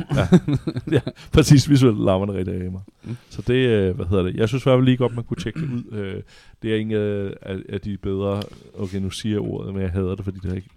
ja, 0.93 1.01
præcis 1.33 1.71
visuelt 1.71 1.99
larmer 2.05 2.27
det 2.27 2.35
rigtig 2.35 2.55
af 2.55 2.71
mig. 2.73 2.81
Mm. 3.05 3.11
Mm. 3.11 3.17
Så 3.31 3.43
det, 3.43 3.55
øh, 3.69 3.97
hvad 3.97 4.07
hedder 4.07 4.23
det, 4.23 4.35
jeg 4.37 4.49
synes 4.49 4.62
i 4.62 4.69
hvert 4.69 4.77
fald 4.77 4.85
lige 4.85 4.97
godt, 4.97 5.14
man 5.14 5.25
kunne 5.25 5.37
tjekke 5.37 5.61
det 5.61 5.71
ud. 5.71 5.85
Øh, 5.93 6.23
det 6.62 6.73
er 6.73 6.77
en 6.77 6.90
af, 6.93 7.35
af, 7.69 7.81
de 7.81 7.97
bedre, 7.99 8.43
okay 8.79 8.99
nu 8.99 9.11
siger 9.11 9.33
jeg 9.35 9.40
ordet, 9.40 9.75
men 9.75 9.83
jeg 9.83 9.90
hader 9.90 10.14
det, 10.14 10.25
fordi 10.25 10.38
det 10.43 10.51
er 10.51 10.57
ikke, 10.57 10.69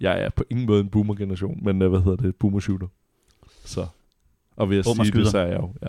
jeg 0.00 0.22
er 0.22 0.28
på 0.30 0.44
ingen 0.50 0.66
måde 0.66 0.80
en 0.80 0.88
boomer-generation, 0.88 1.58
men 1.64 1.82
øh, 1.82 1.88
hvad 1.88 2.00
hedder 2.00 2.16
det, 2.16 2.34
boomer-shooter. 2.44 2.86
Så, 3.64 3.86
og 4.56 4.70
ved 4.70 4.78
at 4.78 4.84
Boomer 4.84 5.04
sige 5.04 5.08
skyder. 5.08 5.24
det, 5.24 5.30
så 5.32 5.38
er 5.38 5.46
jeg 5.46 5.56
jo, 5.60 5.72
ja. 5.82 5.88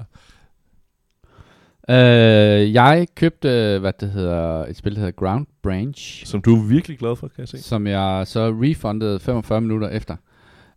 Øh, 1.89 2.73
jeg 2.73 3.07
købte, 3.15 3.77
hvad 3.79 3.93
det 3.99 4.12
hedder, 4.12 4.65
et 4.65 4.77
spil, 4.77 4.91
der 4.95 4.99
hedder 4.99 5.12
Ground 5.12 5.45
Branch, 5.63 6.25
Som 6.25 6.41
du 6.41 6.55
er 6.55 6.67
virkelig 6.67 6.97
glad 6.99 7.15
for, 7.15 7.27
kan 7.27 7.39
jeg 7.39 7.47
se. 7.47 7.57
som 7.63 7.88
jeg 7.88 8.23
så 8.27 8.49
refundede 8.49 9.19
45 9.19 9.62
minutter 9.62 9.89
efter. 9.89 10.15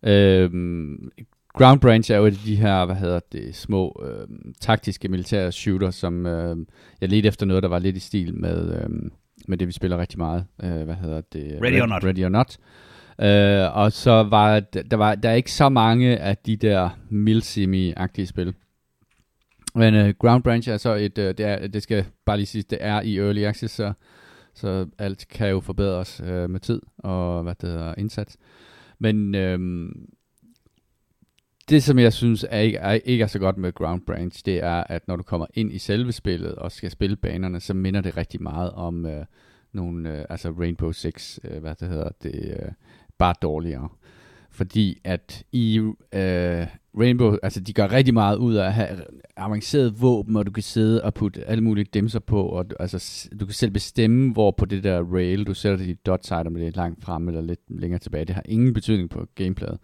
Øhm, 0.03 1.11
Ground 1.59 1.81
Branch 1.81 2.13
er 2.13 2.17
jo 2.17 2.25
et 2.27 2.33
af 2.33 2.39
de 2.47 2.57
her, 2.57 2.85
hvad 2.87 2.97
hedder 2.97 3.21
det, 3.33 3.55
små 3.55 4.03
øh, 4.07 4.27
taktiske 4.61 5.09
militære 5.09 5.53
shooter, 5.53 5.91
som 5.91 6.27
øh, 6.27 6.57
jeg 7.01 7.09
ledte 7.09 7.29
efter 7.29 7.47
noget, 7.47 7.63
der 7.63 7.69
var 7.69 7.79
lidt 7.79 7.97
i 7.97 8.01
stil 8.01 8.35
med, 8.35 8.73
øh, 8.83 8.91
med 9.49 9.59
det, 9.59 9.67
vi 9.69 9.73
spiller 9.73 9.99
rigtig 9.99 10.19
meget. 10.19 10.47
Øh, 10.63 10.83
hvad 10.83 10.95
hedder 10.95 11.21
det? 11.33 11.59
Ready 11.63 11.81
or 11.83 11.87
Not. 11.87 12.05
Ready 12.05 12.25
or 12.25 12.29
Not. 12.29 12.57
Øh, 12.59 12.94
Øh, 13.21 13.77
og 13.77 13.93
så 13.93 14.11
var 14.11 14.61
der, 14.61 14.97
var 14.97 15.15
der 15.15 15.29
er 15.29 15.35
ikke 15.35 15.53
så 15.53 15.69
mange 15.69 16.19
af 16.19 16.37
de 16.37 16.57
der 16.57 16.89
milsimi-agtige 17.11 18.27
spil. 18.27 18.55
Men 19.75 19.95
uh, 19.95 20.09
Ground 20.19 20.43
Branch 20.43 20.69
er 20.69 20.77
så 20.77 20.95
et, 20.95 21.19
uh, 21.19 21.25
det, 21.25 21.41
er, 21.41 21.67
det 21.67 21.83
skal 21.83 22.05
bare 22.27 22.37
lige 22.37 22.47
sige, 22.47 22.65
det 22.71 22.79
er 22.81 23.01
i 23.01 23.19
Early 23.19 23.43
Access, 23.43 23.75
så, 23.75 23.93
så 24.55 24.87
alt 24.99 25.29
kan 25.29 25.51
jo 25.51 25.61
forbedres 25.61 26.21
uh, 26.21 26.51
med 26.51 26.61
tid 26.61 26.81
og 26.99 27.43
hvad 27.43 27.55
det 27.55 27.69
hedder, 27.71 27.95
indsats. 27.99 28.37
Men 28.99 29.35
øhm, 29.35 30.07
det, 31.69 31.83
som 31.83 31.99
jeg 31.99 32.13
synes 32.13 32.47
er 32.51 32.61
ikke, 32.61 32.79
er 32.79 32.93
ikke 32.93 33.23
er 33.23 33.27
så 33.27 33.39
godt 33.39 33.57
med 33.57 33.73
Ground 33.73 34.03
Branch, 34.07 34.43
det 34.45 34.63
er, 34.63 34.85
at 34.89 35.09
når 35.09 35.17
du 35.17 35.23
kommer 35.23 35.47
ind 35.55 35.73
i 35.73 35.79
selve 35.79 36.13
spillet 36.13 36.55
og 36.55 36.73
skal 36.73 36.91
spille 36.91 37.17
banerne, 37.17 37.61
så 37.61 37.75
minder 37.75 38.01
det 38.01 38.17
rigtig 38.17 38.43
meget 38.43 38.71
om 38.71 39.07
øh, 39.07 39.25
nogle, 39.73 40.19
øh, 40.19 40.25
altså 40.31 40.51
Rainbow 40.51 40.93
Six, 40.93 41.39
øh, 41.45 41.61
hvad 41.61 41.75
det 41.75 41.89
hedder, 41.89 42.09
det 42.23 42.57
øh, 42.61 42.73
bare 43.19 43.35
dårligere. 43.43 43.89
Fordi 44.51 45.01
at 45.05 45.43
i 45.53 45.77
øh, 46.15 46.67
Rainbow, 47.01 47.37
altså 47.43 47.61
de 47.61 47.73
gør 47.73 47.93
rigtig 47.93 48.15
meget 48.15 48.37
ud 48.37 48.55
af 48.55 48.67
at 48.67 48.73
have 48.73 48.89
avanceret 49.37 50.03
våben, 50.03 50.37
og 50.37 50.47
du 50.47 50.51
kan 50.51 50.63
sidde 50.63 51.05
og 51.05 51.15
putte 51.15 51.45
alle 51.45 51.65
mulige 51.65 51.85
dimser 51.95 52.19
på, 52.21 52.43
og 52.43 52.71
du- 52.71 52.77
altså, 52.81 53.29
du 53.41 53.47
kan 53.47 53.55
selv 53.55 53.71
bestemme, 53.71 54.33
hvor 54.33 54.51
på 54.51 54.65
det 54.65 54.85
der 54.85 55.03
rail, 55.03 55.45
du 55.45 55.55
sætter 55.55 55.85
dit 55.87 56.07
dot 56.07 56.27
sight, 56.27 56.47
om 56.47 56.55
det 56.55 56.67
er 56.67 56.73
langt 56.75 57.05
frem 57.05 57.29
eller 57.29 57.41
lidt 57.41 57.61
længere 57.69 57.99
tilbage. 57.99 58.25
Det 58.25 58.35
har 58.35 58.43
ingen 58.45 58.73
betydning 58.75 59.11
på 59.11 59.27
gameplayet. 59.35 59.79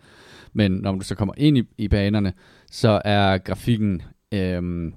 Men 0.52 0.72
når 0.72 0.92
du 0.92 1.00
så 1.00 1.14
kommer 1.14 1.34
ind 1.36 1.58
i, 1.58 1.62
i 1.78 1.88
banerne, 1.88 2.32
så 2.70 3.02
er 3.04 3.38
grafikken 3.38 4.02
øh, 4.34 4.92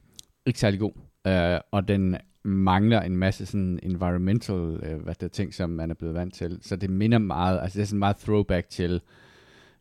ikke 0.45 0.59
særlig 0.59 0.79
god. 0.79 0.93
Øh, 1.27 1.59
og 1.71 1.87
den 1.87 2.17
mangler 2.45 3.01
en 3.01 3.17
masse 3.17 3.45
sådan 3.45 3.79
environmental 3.83 4.55
øh, 4.83 5.03
hvad 5.03 5.13
det 5.15 5.23
er, 5.23 5.27
ting, 5.27 5.53
som 5.53 5.69
man 5.69 5.89
er 5.91 5.95
blevet 5.95 6.15
vant 6.15 6.33
til. 6.33 6.59
Så 6.61 6.75
det 6.75 6.89
minder 6.89 7.17
meget, 7.17 7.59
altså 7.61 7.77
det 7.77 7.83
er 7.83 7.87
sådan 7.87 7.99
meget 7.99 8.17
throwback 8.17 8.69
til 8.69 9.01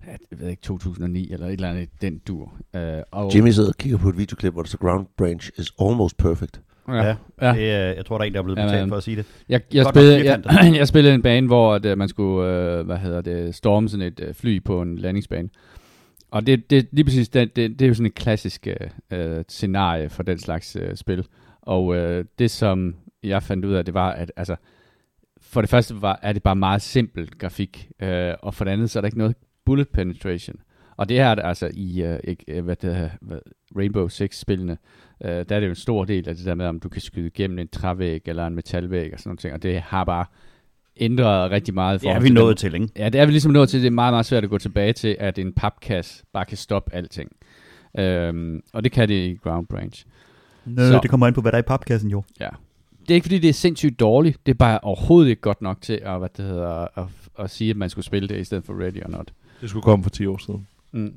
ja, 0.07 0.11
jeg 0.31 0.41
ved 0.41 0.49
ikke, 0.49 0.63
2009 0.63 1.33
eller 1.33 1.47
et 1.47 1.53
eller 1.53 1.71
andet 1.71 1.89
den 2.03 2.19
dur. 2.19 2.53
Øh, 2.77 2.99
og, 3.11 3.35
Jimmy 3.35 3.51
sidder 3.51 3.69
og 3.69 3.77
kigger 3.77 3.99
på 3.99 4.09
et 4.09 4.19
videoklip, 4.19 4.53
hvor 4.53 4.63
der 4.63 4.69
står 4.69 4.79
Ground 4.79 5.07
Branch 5.17 5.51
is 5.59 5.73
almost 5.81 6.17
perfect. 6.17 6.61
ja, 6.89 6.95
Ja, 6.95 7.17
ja. 7.43 7.53
Det, 7.55 7.71
er- 7.71 7.93
jeg 7.93 8.07
tror, 8.07 8.19
der 8.19 8.23
er 8.25 8.27
en, 8.27 8.33
der 8.33 8.39
er 8.39 8.43
blevet 8.43 8.59
Ja, 8.59 8.65
betalt 8.65 8.83
men- 8.83 8.89
for 8.91 8.97
at 8.97 9.03
sige 9.03 9.17
det. 9.17 9.27
Jeg, 9.49 9.61
jeg, 9.75 9.85
Godt 9.85 9.95
nok 9.95 10.03
spillede, 10.03 10.25
jeg, 10.25 10.75
jeg 10.79 10.89
spillede 10.89 11.15
en 11.15 11.23
bane, 11.23 11.47
hvor 11.47 11.75
at, 11.75 11.87
øh, 11.87 11.99
man 11.99 12.09
skulle 12.09 12.51
øh, 12.51 12.87
hvad 12.87 12.97
hedder 12.99 13.21
det, 13.21 13.55
storme 13.55 13.89
sådan 13.89 14.07
et 14.07 14.21
øh, 14.21 14.35
fly 14.35 14.63
på 14.65 14.83
en 14.83 14.99
landingsbane. 14.99 15.49
Og 16.31 16.47
det, 16.47 16.71
det, 16.71 16.89
lige 16.93 17.05
præcis, 17.05 17.29
det, 17.29 17.57
det, 17.57 17.71
det 17.79 17.83
er 17.85 17.89
jo 17.89 17.95
sådan 17.95 18.07
et 18.07 18.15
klassisk 18.15 18.67
øh, 18.67 19.19
øh, 19.39 19.45
scenarie 19.49 20.09
for 20.11 20.23
den 20.23 20.39
slags 20.39 20.77
øh, 20.77 20.97
spil. 20.97 21.25
Og 21.63 21.97
øh, 21.97 22.25
det, 22.39 22.51
som 22.51 22.95
jeg 23.23 23.43
fandt 23.43 23.65
ud 23.65 23.75
af, 23.75 23.85
det 23.85 23.95
var, 23.95 24.11
at 24.11 24.33
altså, 24.37 24.57
for 25.41 25.61
det 25.61 25.71
første 25.71 26.03
var, 26.03 26.19
er 26.23 26.33
det 26.33 26.43
bare 26.43 26.57
meget 26.57 26.83
simpelt 26.83 27.39
grafik, 27.39 27.91
øh, 28.03 28.35
og 28.43 28.55
for 28.55 28.65
det 28.65 28.73
andet, 28.73 28.91
så 28.91 28.99
er 28.99 29.01
der 29.01 29.07
ikke 29.07 29.19
noget 29.19 29.37
bullet 29.65 29.89
penetration. 29.89 30.57
Og 30.97 31.09
det 31.09 31.17
her 31.17 31.27
er 31.27 31.43
altså 31.43 31.71
i 31.75 32.03
øh, 32.03 32.19
ikke, 32.25 32.45
øh, 32.49 32.65
hvad 32.65 32.77
det, 32.77 33.11
hvad, 33.21 33.39
Rainbow 33.77 34.09
Six-spillene, 34.09 34.79
øh, 35.25 35.31
der 35.31 35.57
er 35.57 35.61
det 35.61 35.63
jo 35.63 35.71
en 35.71 35.75
stor 35.75 36.05
del 36.05 36.29
af 36.29 36.37
det 36.37 36.47
der 36.47 36.55
med, 36.55 36.67
om 36.67 36.81
du 36.81 36.89
kan 36.89 37.01
skyde 37.01 37.27
igennem 37.27 37.59
en 37.59 37.69
trævæg 37.69 38.23
eller 38.27 38.47
en 38.47 38.55
metalvæg 38.55 39.13
og 39.13 39.21
sådan 39.21 39.39
noget 39.43 39.55
og 39.55 39.63
det 39.63 39.81
har 39.81 40.05
bare 40.05 40.25
ændret 40.97 41.51
rigtig 41.51 41.75
meget. 41.75 42.03
i 42.03 42.07
Det 42.07 42.15
er 42.15 42.21
vi 42.21 42.29
nået 42.29 42.59
til, 42.59 42.75
ikke? 42.75 42.89
Ja, 42.97 43.09
det 43.09 43.21
er 43.21 43.27
vi 43.27 43.33
ligesom 43.33 43.53
nået 43.53 43.69
til. 43.69 43.81
Det 43.81 43.87
er 43.87 43.91
meget, 43.91 44.13
meget 44.13 44.27
svært 44.27 44.45
at 44.45 44.51
gå 44.51 44.59
tilbage 44.59 44.93
til, 44.93 45.17
at 45.21 45.39
en 45.39 45.53
papkasse 45.53 46.25
bare 46.33 46.45
kan 46.45 46.57
stoppe 46.57 46.95
alting. 46.95 47.31
Øhm, 47.99 48.63
og 48.73 48.85
det 48.85 48.93
kan 48.93 49.09
det 49.09 49.15
i 49.15 49.35
Ground 49.35 49.67
Branch. 49.67 50.07
Nø, 50.65 50.91
Så- 50.91 51.01
det 51.03 51.11
kommer 51.11 51.27
ind 51.27 51.35
på, 51.35 51.41
hvad 51.41 51.53
der 51.53 51.59
er 51.59 51.63
i 51.63 51.67
papkassen, 51.67 52.11
jo. 52.11 52.23
Ja. 52.41 52.49
Det 53.01 53.11
er 53.11 53.15
ikke, 53.15 53.25
fordi 53.25 53.39
det 53.39 53.49
er 53.49 53.53
sindssygt 53.53 54.01
dårligt. 54.01 54.47
Det 54.47 54.53
er 54.53 54.57
bare 54.59 54.81
overhovedet 54.81 55.31
ikke 55.31 55.43
godt 55.43 55.63
nok 55.63 55.81
til 55.81 56.01
at, 56.03 56.19
hvad 56.19 56.29
det 56.37 56.45
hedder, 56.45 56.99
at, 56.99 57.05
at 57.39 57.51
sige, 57.51 57.71
at 57.71 57.77
man 57.77 57.91
skulle 57.91 58.05
spille 58.05 58.29
det 58.29 58.39
i 58.41 58.45
stedet 58.45 58.65
for 58.65 58.81
Ready 58.85 59.05
or 59.05 59.09
Not. 59.09 59.33
Det 59.61 59.71
skulle 59.71 59.83
komme 59.83 60.03
for 60.03 60.11
10 60.11 60.27
år 60.27 60.39
siden. 60.39 60.67
Mm. 60.93 61.15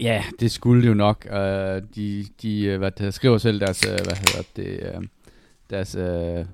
Ja, 0.00 0.24
det 0.40 0.50
skulle 0.50 0.82
det 0.82 0.88
jo 0.88 0.94
nok. 0.94 1.26
Uh, 1.30 1.36
de, 1.36 2.24
de 2.42 2.70
uh, 2.72 2.78
hvad 2.78 2.90
det 2.90 2.98
hedder, 2.98 3.10
skriver 3.10 3.38
selv 3.38 3.60
deres, 3.60 3.86
uh, 3.86 3.92
hvad 3.92 4.16
hedder 4.16 4.42
det, 4.56 4.96
uh, 4.98 5.04
deres 5.70 5.96
uh, 5.96 6.46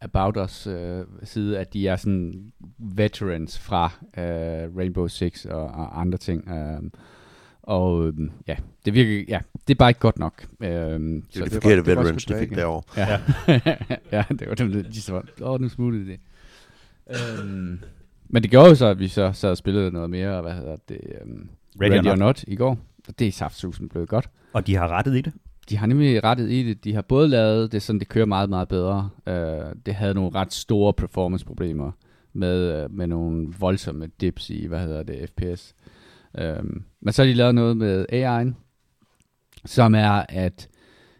About 0.00 0.36
Us 0.36 0.66
uh, 0.66 0.74
side, 1.22 1.58
at 1.58 1.72
de 1.72 1.88
er 1.88 1.96
sådan 1.96 2.52
veterans 2.78 3.58
fra 3.58 3.84
uh, 4.02 4.76
Rainbow 4.78 5.06
Six 5.06 5.44
og, 5.44 5.62
og 5.62 6.00
andre 6.00 6.18
ting. 6.18 6.50
Um, 6.52 6.92
og 7.70 7.98
um, 7.98 8.30
ja, 8.48 8.56
det 8.84 8.94
virker, 8.94 9.24
ja, 9.28 9.40
det 9.68 9.74
er 9.74 9.78
bare 9.78 9.90
ikke 9.90 10.00
godt 10.00 10.18
nok. 10.18 10.46
Um, 10.50 10.58
Det 10.60 10.68
er 10.70 10.98
de 11.34 11.40
var- 11.40 11.46
forkerte 11.46 11.76
det 11.76 11.96
var 11.96 12.02
veterans, 12.02 12.22
sgu 12.22 12.34
de 12.34 12.38
fik 12.38 12.50
derovre. 12.54 12.82
Ja, 12.96 13.20
ja 14.16 14.24
det 14.38 14.48
var 14.48 14.54
dem, 14.54 14.72
de 14.72 15.02
så 15.02 15.12
var, 15.12 15.24
åh, 15.42 15.60
nu 15.60 15.68
smuttede 15.68 16.06
det. 16.06 16.20
Um, 17.42 17.78
men 18.28 18.42
det 18.42 18.50
gjorde 18.50 18.68
jo 18.68 18.74
så, 18.74 18.86
at 18.86 18.98
vi 18.98 19.08
så 19.08 19.32
sad 19.32 19.50
og 19.50 19.56
spillede 19.56 19.90
noget 19.90 20.10
mere, 20.10 20.36
og 20.36 20.42
hvad 20.42 20.52
hedder 20.54 20.76
det, 20.88 21.00
um, 21.24 21.48
Ready 21.82 21.98
or 21.98 22.02
Not. 22.02 22.18
Not 22.18 22.44
i 22.46 22.56
går. 22.56 22.78
Og 23.08 23.18
det 23.18 23.26
er 23.28 23.32
saftsusen 23.32 23.88
blevet 23.88 24.08
godt. 24.08 24.30
Og 24.52 24.66
de 24.66 24.76
har 24.76 24.88
rettet 24.88 25.16
i 25.16 25.20
det. 25.20 25.32
De 25.70 25.76
har 25.76 25.86
nemlig 25.86 26.24
rettet 26.24 26.50
i 26.50 26.62
det. 26.68 26.84
De 26.84 26.94
har 26.94 27.02
både 27.02 27.28
lavet 27.28 27.72
det, 27.72 27.82
sådan 27.82 27.98
det 28.00 28.08
kører 28.08 28.26
meget, 28.26 28.48
meget 28.50 28.68
bedre. 28.68 29.10
Uh, 29.26 29.32
det 29.86 29.94
havde 29.94 30.14
nogle 30.14 30.30
ret 30.34 30.52
store 30.52 30.92
performance-problemer 30.92 31.90
med, 32.32 32.84
uh, 32.84 32.94
med 32.94 33.06
nogle 33.06 33.48
voldsomme 33.58 34.06
dips 34.20 34.50
i, 34.50 34.66
hvad 34.66 34.80
hedder 34.80 35.02
det, 35.02 35.30
FPS. 35.30 35.74
Um, 36.38 36.84
men 37.00 37.12
så 37.12 37.22
har 37.22 37.26
de 37.26 37.34
lavet 37.34 37.54
noget 37.54 37.76
med 37.76 38.06
AI'en, 38.12 38.54
som 39.64 39.94
er, 39.94 40.24
at 40.28 40.68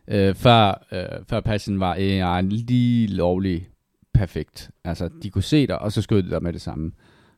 uh, 0.09 0.35
før, 0.35 0.87
uh, 0.93 1.27
før 1.29 1.41
patchen 1.41 1.81
var 1.81 1.95
AI'en 1.95 2.47
lige 2.49 3.07
lovlig 3.07 3.69
perfekt. 4.15 4.71
Altså, 4.85 5.09
de 5.23 5.31
kunne 5.31 5.43
se 5.43 5.67
dig, 5.67 5.79
og 5.79 5.93
så 5.93 6.03
skød 6.03 6.23
de 6.23 6.31
dig 6.31 6.43
med 6.43 6.53
det 6.53 6.61
samme. 6.61 6.93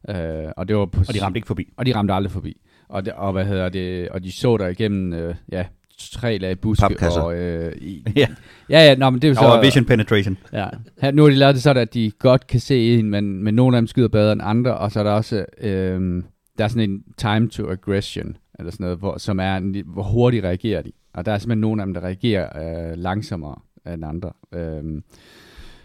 Uh, 0.08 0.14
og 0.56 0.68
det 0.68 0.76
var 0.76 0.86
på 0.86 1.00
Og 1.08 1.14
de 1.14 1.22
ramte 1.22 1.38
ikke 1.38 1.46
forbi. 1.46 1.68
og 1.76 1.86
de 1.86 1.94
ramte 1.94 2.14
aldrig 2.14 2.32
forbi. 2.32 2.56
Og, 2.88 3.04
det, 3.04 3.12
og 3.12 3.32
hvad 3.32 3.44
hedder 3.44 3.68
det, 3.68 4.08
og 4.08 4.24
de 4.24 4.32
så 4.32 4.56
der 4.56 4.68
igennem, 4.68 5.12
øh, 5.12 5.34
ja, 5.52 5.64
tre 5.98 6.38
lag 6.38 6.60
buske. 6.60 6.80
Papkasser. 6.80 7.20
Og, 7.20 7.36
øh, 7.36 7.72
i, 7.76 8.04
Ja, 8.16 8.26
ja, 8.70 8.86
ja, 8.86 8.94
nå, 8.94 9.10
men 9.10 9.22
det 9.22 9.28
er 9.28 9.28
jo 9.28 9.34
så... 9.34 9.60
vision 9.62 9.84
penetration. 9.84 10.38
Ja. 10.52 10.66
Her, 11.00 11.10
nu 11.10 11.22
har 11.22 11.30
de 11.30 11.36
lavet 11.36 11.54
det 11.54 11.62
sådan, 11.62 11.82
at 11.82 11.94
de 11.94 12.10
godt 12.18 12.46
kan 12.46 12.60
se 12.60 12.94
en, 12.94 13.10
men, 13.10 13.44
men 13.44 13.54
nogle 13.54 13.76
af 13.76 13.80
dem 13.80 13.86
skyder 13.86 14.08
bedre 14.08 14.32
end 14.32 14.40
andre, 14.44 14.78
og 14.78 14.92
så 14.92 15.00
er 15.00 15.04
der 15.04 15.10
også, 15.10 15.44
øh, 15.60 16.22
der 16.58 16.64
er 16.64 16.68
sådan 16.68 16.90
en 16.90 17.02
time 17.16 17.48
to 17.48 17.70
aggression, 17.70 18.36
eller 18.58 18.72
sådan 18.72 18.84
noget, 18.84 18.98
hvor, 18.98 19.18
som 19.18 19.40
er, 19.40 19.56
en, 19.56 19.82
hvor 19.86 20.02
hurtigt 20.02 20.44
reagerer 20.44 20.82
de. 20.82 20.92
Og 21.14 21.26
der 21.26 21.32
er 21.32 21.38
simpelthen 21.38 21.60
nogle 21.60 21.82
af 21.82 21.86
dem, 21.86 21.94
der 21.94 22.00
reagerer 22.00 22.90
øh, 22.92 22.98
langsommere 22.98 23.54
end 23.86 24.04
andre. 24.04 24.32
Øh, 24.54 25.02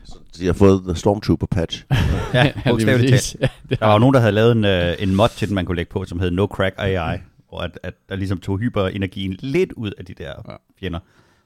Så 0.04 0.40
de 0.40 0.46
har 0.46 0.54
fået 0.54 0.82
The 0.84 0.96
Stormtrooper 0.96 1.48
patch. 1.48 1.86
Ja, 2.34 2.52
bogstaveligt 2.70 3.12
talt. 3.12 3.36
Ja, 3.42 3.48
det 3.70 3.80
Der 3.80 3.86
var 3.86 3.94
jo 3.94 4.00
nogen, 4.00 4.14
der 4.14 4.20
havde 4.20 4.32
lavet 4.34 4.52
en, 4.52 4.66
øh, 4.66 4.96
en 5.00 5.16
mod 5.16 5.30
til 5.30 5.48
den, 5.48 5.56
man 5.56 5.66
kunne 5.66 5.76
lægge 5.76 5.90
på, 5.92 6.06
som 6.06 6.20
hed 6.20 6.32
No 6.32 6.46
Crack 6.46 6.76
AI, 6.78 7.18
hvor 7.50 7.60
at, 7.60 7.80
at 7.84 7.94
der 8.10 8.16
ligesom 8.16 8.40
tog 8.40 8.58
hyperenergien 8.60 9.36
lidt 9.40 9.72
ud 9.72 9.92
af 9.98 10.06
de 10.06 10.14
der 10.14 10.34
Ja. 10.50 10.56
fjender. 10.80 11.00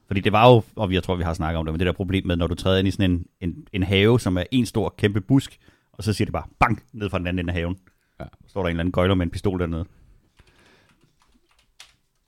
Fordi 0.08 0.20
det 0.22 0.32
var 0.32 0.50
jo, 0.54 0.64
og 0.76 0.94
jeg 0.94 1.04
tror, 1.04 1.16
vi 1.16 1.24
har 1.24 1.34
snakket 1.34 1.60
om 1.60 1.66
det, 1.66 1.74
men 1.74 1.80
det 1.80 1.86
der 1.86 1.92
problem 1.92 2.28
med, 2.28 2.36
når 2.36 2.48
du 2.48 2.56
træder 2.56 2.80
ind 2.80 2.88
i 2.88 2.92
sådan 2.92 3.12
en, 3.12 3.26
en, 3.42 3.56
en 3.74 3.84
have, 3.84 4.20
som 4.20 4.38
er 4.38 4.44
en 4.52 4.66
stor, 4.66 4.94
kæmpe 4.98 5.22
busk, 5.22 5.58
og 5.94 6.04
så 6.04 6.14
siger 6.14 6.26
det 6.26 6.34
bare 6.34 6.44
bang, 6.60 6.84
ned 6.94 7.10
fra 7.10 7.20
den 7.20 7.28
anden 7.28 7.40
ende 7.40 7.54
af 7.54 7.60
haven. 7.60 7.76
Ja. 8.22 8.26
Så 8.44 8.50
står 8.50 8.62
der 8.62 8.68
en 8.68 8.72
eller 8.72 8.80
anden 8.82 8.92
gøjler 8.92 9.16
med 9.16 9.26
en 9.26 9.30
pistol 9.30 9.60
dernede. 9.60 9.86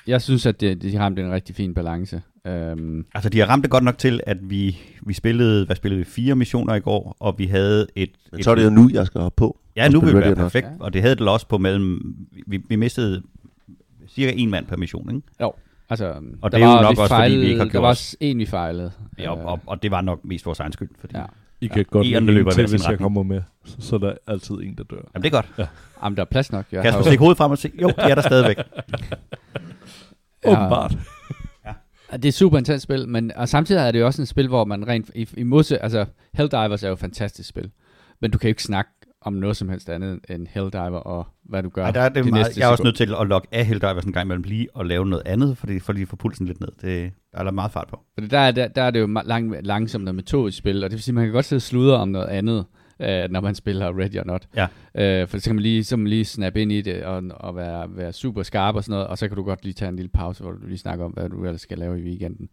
Jeg 0.07 0.21
synes, 0.21 0.45
at 0.45 0.61
det, 0.61 0.81
de 0.81 0.95
har 0.95 1.03
ramt 1.05 1.19
en 1.19 1.31
rigtig 1.31 1.55
fin 1.55 1.73
balance. 1.73 2.21
Øhm, 2.47 3.05
Altså, 3.15 3.29
de 3.29 3.39
har 3.39 3.45
ramt 3.45 3.63
det 3.63 3.71
godt 3.71 3.83
nok 3.83 3.97
til, 3.97 4.19
at 4.27 4.49
vi, 4.49 4.77
vi 5.01 5.13
spillede, 5.13 5.65
hvad 5.65 5.75
spillede 5.75 5.97
vi, 5.99 6.03
fire 6.05 6.35
missioner 6.35 6.75
i 6.75 6.79
går, 6.79 7.15
og 7.19 7.35
vi 7.37 7.45
havde 7.45 7.87
et... 7.95 8.09
Men 8.31 8.39
et 8.39 8.43
så 8.45 8.51
er 8.51 8.55
det 8.55 8.65
jo 8.65 8.69
nu, 8.69 8.89
jeg 8.93 9.05
skal 9.05 9.21
hoppe 9.21 9.35
på. 9.35 9.59
Ja, 9.75 9.85
og 9.85 9.91
nu 9.91 9.99
vil 9.99 10.13
det 10.13 10.21
være 10.23 10.35
perfekt, 10.35 10.67
Ja. 10.67 10.71
og 10.79 10.93
det 10.93 11.01
havde 11.01 11.15
det 11.15 11.27
også 11.27 11.47
på 11.47 11.57
mellem... 11.57 12.15
Vi, 12.47 12.57
vi 12.69 12.75
mistede 12.75 13.23
cirka 14.07 14.33
en 14.37 14.49
mand 14.49 14.65
per 14.65 14.77
mission, 14.77 15.15
ikke? 15.15 15.27
jo, 15.41 15.53
Altså, 15.89 16.05
Og 16.41 16.51
der 16.51 16.57
det 16.57 16.63
er 16.65 16.67
jo 16.69 16.73
var, 16.75 16.81
nok 16.81 16.89
også, 16.89 17.01
fordi 17.01 17.05
vi 17.05 17.07
fejlede, 17.09 17.43
ikke 17.45 17.57
har 17.57 17.63
Der 17.65 17.71
gjort 17.71 17.83
var 17.83 17.89
os- 17.89 17.97
også 17.97 18.17
en, 18.19 18.37
vi 18.39 18.45
fejlede. 18.45 18.91
Ja, 19.19 19.29
og, 19.31 19.37
og, 19.45 19.59
og 19.65 19.83
det 19.83 19.91
var 19.91 20.01
nok 20.01 20.25
mest 20.25 20.45
vores 20.45 20.59
egen 20.59 20.71
skyld. 20.71 20.89
Fordi, 20.99 21.17
Ja. 21.17 21.23
Ja. 21.63 21.65
I 21.65 21.69
kan 21.73 21.85
godt 21.91 22.07
løber 22.07 22.19
en 22.31 22.37
i 22.37 22.41
hver 22.41 22.51
til, 22.51 22.67
hvis 22.67 22.87
jeg 22.87 22.97
kommer 22.99 23.23
med. 23.23 23.41
Så, 23.65 23.75
så 23.79 23.97
der 23.97 24.09
er 24.09 24.15
altid 24.27 24.55
en, 24.55 24.75
der 24.77 24.83
dør. 24.83 24.95
Jamen, 25.15 25.23
det 25.23 25.33
er 25.33 25.41
godt. 25.41 25.69
Jamen, 26.03 26.15
der 26.17 26.21
er 26.21 26.25
plads 26.31 26.51
nok. 26.51 26.65
Jeg 26.71 26.81
Kasper, 26.83 26.91
har 26.91 26.99
jo- 26.99 27.03
stik 27.11 27.19
hovedet 27.19 27.37
frem 27.37 27.51
og 27.51 27.57
se. 27.57 27.71
Jo, 27.81 27.87
de 27.87 27.93
er 28.01 28.15
der 28.15 28.21
stadigvæk. 28.21 28.57
Ja. 30.45 30.49
Åbenbart. 30.51 30.95
Ja, 31.65 31.73
Det 32.13 32.25
er 32.25 32.29
et 32.29 32.33
super 32.33 32.57
intens 32.57 32.83
spil, 32.83 33.07
men 33.09 33.31
og 33.35 33.49
samtidig 33.49 33.79
er 33.87 33.91
det 33.91 33.99
jo 33.99 34.05
også 34.05 34.21
et 34.21 34.27
spil, 34.27 34.47
hvor 34.47 34.65
man 34.65 34.87
rent 34.87 35.09
i, 35.15 35.27
i 35.37 35.43
modse, 35.43 35.83
altså 35.83 36.05
Helldivers 36.33 36.83
er 36.83 36.87
jo 36.87 36.93
et 36.93 36.99
fantastisk 36.99 37.49
spil, 37.49 37.71
men 38.21 38.31
du 38.31 38.37
kan 38.37 38.47
jo 38.47 38.49
ikke 38.51 38.63
snakke 38.63 38.91
om 39.25 39.33
noget 39.33 39.57
som 39.57 39.69
helst 39.69 39.89
andet 39.89 40.19
end 40.29 40.47
Helldiver 40.49 40.99
og 40.99 41.27
hvad 41.43 41.63
du 41.63 41.69
gør. 41.69 41.83
Ej, 41.85 41.91
der 41.91 42.01
er 42.01 42.09
det 42.09 42.25
de 42.25 42.29
meget, 42.31 42.57
jeg 42.57 42.67
er 42.67 42.71
også 42.71 42.83
nødt 42.83 42.95
til 42.95 43.13
at 43.21 43.27
logge 43.27 43.47
af 43.51 43.65
Helldivers 43.65 44.03
en 44.05 44.11
gang 44.13 44.25
imellem 44.25 44.43
lige 44.43 44.67
og 44.73 44.85
lave 44.85 45.05
noget 45.05 45.23
andet, 45.27 45.57
fordi, 45.57 45.79
for 45.79 45.93
lige 45.93 46.01
at 46.01 46.07
få 46.07 46.15
pulsen 46.15 46.45
lidt 46.45 46.59
ned. 46.59 46.69
Det, 46.81 47.11
der 47.31 47.39
er 47.39 47.43
der 47.43 47.51
meget 47.51 47.71
fart 47.71 47.87
på. 47.87 47.99
Fordi 48.13 48.27
der, 48.27 48.39
er- 48.39 48.51
der, 48.51 48.67
der 48.67 48.81
er 48.81 48.91
det 48.91 48.99
jo 48.99 49.07
lang, 49.25 49.55
langsomt 49.65 50.09
og 50.09 50.15
metodisk 50.15 50.57
spil, 50.57 50.83
og 50.83 50.89
det 50.89 50.95
vil 50.95 51.03
sige, 51.03 51.11
at 51.11 51.15
man 51.15 51.23
kan 51.25 51.33
godt 51.33 51.45
sidde 51.45 51.57
og 51.57 51.61
sludre 51.61 51.97
om 51.97 52.09
noget 52.09 52.27
andet, 52.27 52.65
øh, 52.99 53.29
når 53.29 53.41
man 53.41 53.55
spiller 53.55 53.99
Ready 53.99 54.19
or 54.19 54.23
Not. 54.25 54.47
Ja. 54.55 54.67
Øh, 55.21 55.27
for 55.27 55.37
så 55.37 55.49
kan 55.49 55.55
man 55.55 55.61
lige, 55.63 55.83
så 55.83 55.97
man 55.97 56.07
lige 56.07 56.25
snappe 56.25 56.61
ind 56.61 56.71
i 56.71 56.81
det 56.81 57.03
og, 57.03 57.23
og 57.35 57.55
være, 57.55 57.87
være 57.89 58.13
super 58.13 58.43
skarp 58.43 58.75
og 58.75 58.83
sådan 58.83 58.91
noget, 58.93 59.07
og 59.07 59.17
så 59.17 59.27
kan 59.27 59.37
du 59.37 59.43
godt 59.43 59.63
lige 59.63 59.73
tage 59.73 59.89
en 59.89 59.95
lille 59.95 60.09
pause, 60.09 60.43
hvor 60.43 60.51
du 60.51 60.67
lige 60.67 60.77
snakker 60.77 61.05
om, 61.05 61.11
hvad 61.11 61.29
du 61.29 61.45
ellers 61.45 61.61
skal 61.61 61.77
lave 61.77 61.99
i 61.99 62.03
weekenden. 62.03 62.49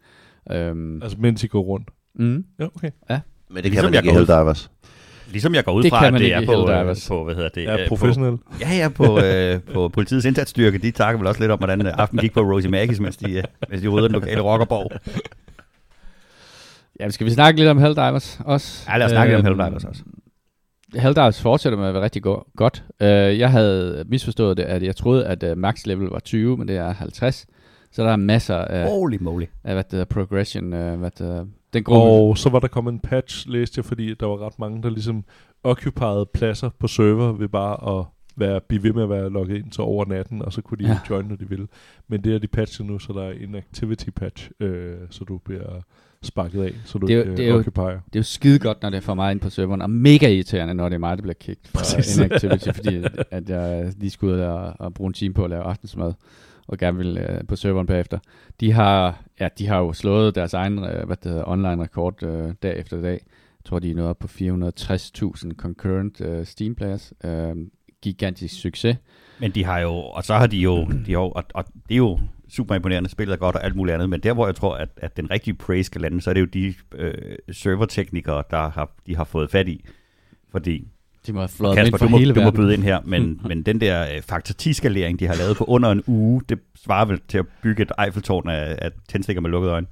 Øhm, 0.51 1.03
Altså, 1.03 1.19
mens 1.21 1.45
I 1.45 1.47
går 1.47 1.61
rundt. 1.63 1.91
mm. 2.15 2.45
Ja, 2.59 2.65
okay. 2.65 2.91
Men 3.51 3.57
det 3.57 3.65
Ligesom 3.65 3.73
kan 3.75 3.85
man 3.85 3.95
jeg 3.95 4.03
ikke 4.05 4.11
i 4.11 4.15
Helldivers. 4.15 4.71
Ligesom 5.31 5.55
jeg 5.55 5.65
går 5.65 5.73
ud 5.73 5.83
Det 5.83 5.91
fra, 5.91 6.07
at 6.07 6.13
det 6.13 6.35
er 6.35 6.47
på, 6.47 6.71
øh, 6.71 6.97
på, 7.09 7.25
hvad 7.25 7.35
hedder 7.35 7.49
det? 7.49 7.65
Jeg 7.65 7.79
øh, 7.79 7.85
er 7.85 7.89
professionel. 7.89 8.37
På, 8.37 8.43
ja, 8.61 8.75
ja, 8.77 8.89
på, 8.89 9.21
øh, 9.21 9.61
på 9.75 9.89
politiets 9.89 10.25
indsatsstyrke. 10.27 10.79
De 10.79 10.91
takker 10.91 11.19
vel 11.19 11.27
også 11.27 11.41
lidt 11.41 11.53
om, 11.53 11.59
hvordan 11.59 11.87
øh, 11.87 11.93
aften 11.99 12.19
gik 12.19 12.33
på 12.33 12.41
Rosie 12.41 12.71
Magis, 12.71 13.01
mens 13.01 13.17
de, 13.17 13.33
øh, 13.33 13.45
mens 13.71 13.83
de 13.83 13.89
rydder 13.89 14.09
den 14.09 14.13
lokale 14.13 14.41
rockerborg. 14.41 14.91
Ja, 17.01 17.11
skal 17.11 17.27
vi 17.27 17.31
snakke 17.31 17.61
lidt 17.61 17.71
om 17.71 17.79
Helldivers 17.79 18.41
også? 18.45 18.85
Ja, 18.93 18.97
lad 18.99 19.07
os 19.07 19.11
snakke 19.13 19.33
lidt 19.35 19.47
om 19.47 19.53
Øhm, 19.53 19.59
Helldivers 19.61 19.85
også. 19.85 20.03
Helldivers 20.95 21.43
fortsætter 21.43 21.79
med 21.79 21.89
at 21.89 21.95
være 21.95 22.03
rigtig 22.03 22.23
go- 22.23 22.43
godt. 22.57 22.85
Uh, 23.01 23.07
jeg 23.39 23.51
havde 23.51 24.05
misforstået 24.09 24.57
det, 24.57 24.63
at 24.63 24.83
jeg 24.83 24.97
troede, 24.97 25.27
at 25.27 25.43
uh, 25.43 25.59
max 25.59 25.87
level 25.87 26.09
var 26.09 26.19
20, 26.21 26.57
men 26.57 26.69
det 26.69 26.77
er 26.77 26.93
50. 26.93 27.47
Så 27.93 28.03
der 28.05 28.11
er 28.11 28.17
masser 28.17 28.57
af, 28.57 28.89
Holy 28.89 29.17
moly. 29.21 29.45
af 29.65 29.75
hvad 29.75 29.85
det 29.85 29.93
hedder, 29.93 30.05
progression. 30.05 30.65
Uh, 30.73 30.95
hvad 31.01 31.11
det 31.11 31.27
hedder, 31.27 31.45
den 31.73 31.85
gruppe. 31.85 32.11
Og 32.11 32.39
så 32.39 32.49
var 32.51 32.59
der 32.59 32.69
kommet 32.69 32.93
en 32.93 32.99
patch, 33.01 33.49
læste 33.49 33.79
jeg, 33.79 33.85
fordi 33.85 34.15
der 34.15 34.27
var 34.27 34.47
ret 34.47 34.59
mange, 34.59 34.83
der 34.83 34.91
ligesom 34.91 35.25
occupierede 35.65 36.27
pladser 36.35 36.71
på 36.79 36.87
server 36.87 37.33
ved 37.33 37.49
bare 37.49 37.99
at 38.01 38.05
være, 38.37 38.61
blive 38.69 38.83
ved 38.83 38.93
med 38.93 39.03
at 39.03 39.09
være 39.11 39.31
logget 39.31 39.57
ind 39.57 39.71
til 39.71 39.81
over 39.85 40.05
natten, 40.05 40.43
og 40.43 40.53
så 40.53 40.63
kunne 40.63 40.79
de 40.79 40.89
Ja. 40.91 40.99
join, 41.11 41.25
når 41.27 41.37
de 41.37 41.49
ville. 41.49 41.67
Men 42.09 42.25
det 42.25 42.35
er 42.35 42.39
de 42.39 42.47
patchet 42.47 42.87
nu, 42.87 42.99
så 42.99 43.13
der 43.13 43.23
er 43.23 43.31
en 43.33 43.55
activity 43.55 44.11
patch, 44.17 44.51
øh, 44.61 44.95
så 45.11 45.25
du 45.25 45.39
bliver 45.39 45.81
sparket 46.23 46.63
af, 46.63 46.73
så 46.85 46.99
du 46.99 47.07
Det 47.07 47.13
er 47.13 47.17
jo- 47.19 47.23
ikke 47.23 47.37
det 47.37 47.45
er 47.45 47.49
øh, 47.49 47.55
jo- 47.55 47.59
occupier. 47.61 47.85
Det 47.87 48.15
er 48.15 48.19
jo 48.19 48.23
skide 48.23 48.59
godt, 48.59 48.83
når 48.83 48.91
det 48.91 48.97
er 48.97 49.01
for 49.01 49.15
meget 49.15 49.33
ind 49.35 49.41
på 49.41 49.51
serveren, 49.51 49.83
og 49.83 49.91
mega 49.91 50.29
irriterende, 50.29 50.75
når 50.75 50.89
det 50.89 50.95
er 50.95 50.99
mig, 50.99 51.17
der 51.17 51.23
bliver 51.23 51.35
kicked 51.35 51.65
fra 51.65 51.79
Præcis. 51.79 52.19
inactivity, 52.19 52.69
fordi 52.75 52.97
at, 52.97 53.25
at 53.31 53.49
jeg 53.49 53.93
lige 53.99 54.11
skulle 54.11 54.35
ud 54.35 54.41
og, 54.41 54.75
og 54.79 54.95
bruge 54.95 55.09
en 55.09 55.13
time 55.15 55.35
på 55.35 55.45
at 55.45 55.51
lave 55.51 55.63
aftensmad, 55.63 56.13
og 56.71 56.79
gerne 56.79 56.99
vil 56.99 57.27
uh, 57.31 57.47
på 57.49 57.57
serveren 57.57 57.87
bagefter. 57.87 58.19
De 58.61 58.73
har, 58.73 59.23
ja, 59.41 59.49
de 59.59 59.67
har 59.67 59.79
jo 59.79 59.93
slået 59.93 60.35
deres 60.35 60.55
egen 60.55 60.79
uh, 60.79 60.85
hvad 60.85 61.17
det 61.17 61.31
hedder, 61.31 61.49
online 61.49 61.83
rekord 61.83 62.23
uh, 62.23 62.51
dag 62.63 62.79
efter 62.79 63.01
dag. 63.01 63.21
Jeg 63.59 63.65
tror, 63.65 63.79
de 63.79 63.91
er 63.91 63.95
nået 63.95 64.09
op 64.09 64.19
på 64.19 64.27
460.000 64.27 65.55
concurrent 65.57 66.21
uh, 66.21 66.45
Steam 66.47 66.75
players. 66.75 67.13
Uh, 67.25 67.57
gigantisk 68.03 68.61
succes. 68.61 68.97
Men 69.41 69.51
de 69.51 69.65
har 69.65 69.79
jo, 69.79 69.93
og 69.95 70.25
så 70.25 70.35
har 70.35 70.47
de 70.47 70.57
jo, 70.57 70.85
de 71.07 71.13
har, 71.13 71.21
jo- 71.21 71.33
og, 71.37 71.45
og 71.55 71.65
det 71.89 71.95
er 71.95 71.97
jo 71.97 72.19
super 72.49 72.75
imponerende, 72.75 73.09
spillet 73.11 73.33
er 73.33 73.39
godt 73.39 73.57
og 73.57 73.65
alt 73.65 73.77
muligt 73.77 73.95
andet, 73.95 74.11
men 74.11 74.21
der 74.21 74.33
hvor 74.33 74.47
jeg 74.47 74.55
tror, 74.55 74.75
at, 74.77 74.89
at 74.97 75.17
den 75.17 75.31
rigtige 75.31 75.55
praise 75.55 75.85
skal 75.85 76.01
lande, 76.01 76.21
så 76.21 76.31
er 76.31 76.35
det 76.35 76.41
jo 76.41 76.47
de 76.47 76.75
øh, 76.95 77.37
serverteknikere, 77.51 78.43
der 78.51 78.71
har, 78.71 78.91
de 79.07 79.17
har 79.17 79.25
fået 79.25 79.51
fat 79.51 79.69
i. 79.69 79.85
Fordi, 80.51 80.89
De 81.27 81.33
må 81.33 81.39
have 81.39 81.49
flået 81.49 81.77
Kasper, 81.77 81.99
du 81.99 82.09
må, 82.09 82.19
hele 82.19 82.35
du 82.35 82.43
må 82.43 82.51
byde 82.51 82.75
ind 82.75 82.83
her, 82.83 83.01
men, 83.05 83.41
men 83.49 83.63
den 83.63 83.81
der 83.81 84.03
øh, 84.03 84.23
faktor 84.23 84.55
10-skalering, 84.63 85.21
de 85.21 85.27
har 85.27 85.35
lavet 85.35 85.57
på 85.57 85.65
under 85.65 85.91
en 85.91 86.03
uge, 86.07 86.43
det 86.49 86.59
svarer 86.85 87.05
vel 87.05 87.21
til 87.29 87.39
at 87.39 87.47
bygge 87.63 87.83
et 87.83 87.93
Eiffeltårn 88.05 88.49
af, 88.49 88.79
af 88.83 88.91
tændstikker 89.09 89.41
med 89.43 89.51
lukkede 89.51 89.73
øjne. 89.73 89.87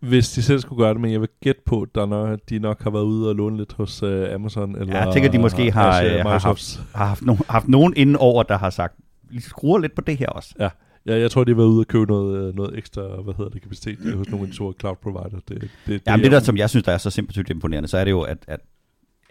Hvis 0.00 0.30
de 0.30 0.42
selv 0.42 0.60
skulle 0.60 0.84
gøre 0.84 0.94
det, 0.94 1.00
men 1.00 1.12
jeg 1.12 1.20
vil 1.20 1.28
gætte 1.42 1.60
på, 1.66 1.82
at 1.82 1.88
der 1.94 2.06
nok, 2.06 2.38
de 2.48 2.58
nok 2.58 2.82
har 2.82 2.90
været 2.90 3.04
ude 3.04 3.28
og 3.28 3.34
låne 3.34 3.56
lidt 3.56 3.72
hos 3.72 4.02
øh, 4.02 4.34
Amazon. 4.34 4.76
Eller 4.76 5.04
jeg 5.04 5.12
tænker, 5.12 5.30
de 5.30 5.38
måske 5.38 5.72
har, 5.72 5.88
Azure, 5.88 6.10
øh, 6.10 6.20
har 6.20 6.24
Microsofts. 6.24 6.80
Har 6.94 7.06
haft, 7.06 7.22
no, 7.22 7.36
haft 7.48 7.68
nogen 7.68 7.94
inden 7.96 8.16
over, 8.16 8.42
der 8.42 8.58
har 8.58 8.70
sagt, 8.70 8.94
vi 9.30 9.40
skruer 9.40 9.78
lidt 9.78 9.94
på 9.94 10.00
det 10.00 10.16
her 10.16 10.26
også. 10.26 10.54
Ja, 10.60 10.68
jeg 11.06 11.30
tror, 11.30 11.44
de 11.44 11.50
har 11.50 11.56
været 11.56 11.66
ude 11.66 11.80
og 11.80 11.86
købe 11.86 12.06
noget, 12.06 12.48
øh, 12.48 12.56
noget 12.56 12.78
ekstra, 12.78 13.02
hvad 13.02 13.34
hedder 13.34 13.50
det, 13.50 13.62
kapacitet 13.62 13.98
øh, 14.04 14.18
hos 14.18 14.28
nogle 14.30 14.54
store 14.54 14.72
cloud 14.80 14.96
provider. 15.02 15.40
Det, 15.48 15.60
det, 15.60 15.70
det, 15.86 16.02
Jamen 16.06 16.24
det 16.24 16.32
der, 16.32 16.40
som 16.40 16.56
jeg 16.56 16.70
synes, 16.70 16.84
der 16.84 16.92
er 16.92 16.98
så 16.98 17.10
simpelthen 17.10 17.56
imponerende, 17.56 17.88
så 17.88 17.98
er 17.98 18.04
det 18.04 18.10
jo, 18.10 18.20
at, 18.20 18.38
at 18.48 18.60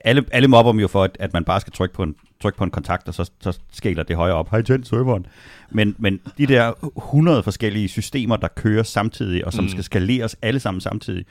alle, 0.05 0.25
alle 0.31 0.47
mobber 0.47 0.71
dem 0.71 0.79
jo 0.79 0.87
for, 0.87 1.03
at, 1.03 1.17
at 1.19 1.33
man 1.33 1.43
bare 1.43 1.59
skal 1.61 1.73
trykke 1.73 1.95
på 1.95 2.03
en, 2.03 2.15
trykke 2.41 2.57
på 2.57 2.63
en 2.63 2.69
kontakt, 2.71 3.07
og 3.07 3.13
så, 3.13 3.31
så 3.41 3.59
skaler 3.71 4.03
det 4.03 4.15
højere 4.15 4.35
op. 4.35 4.49
Hej, 4.51 4.61
tænd 4.61 4.83
serveren. 4.83 5.25
Men, 5.71 5.95
men 5.99 6.19
de 6.37 6.45
der 6.45 6.73
100 6.97 7.43
forskellige 7.43 7.87
systemer, 7.87 8.35
der 8.37 8.47
kører 8.47 8.83
samtidig, 8.83 9.45
og 9.45 9.53
som 9.53 9.63
Mm. 9.63 9.69
skal 9.69 9.83
skaleres 9.83 10.35
alle 10.41 10.59
sammen 10.59 10.81
samtidig, 10.81 11.25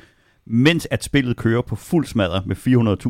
mens 0.46 0.88
at 0.90 1.04
spillet 1.04 1.36
kører 1.36 1.62
på 1.62 1.76
fuld 1.76 2.06
smadre 2.06 2.42
med 2.46 2.56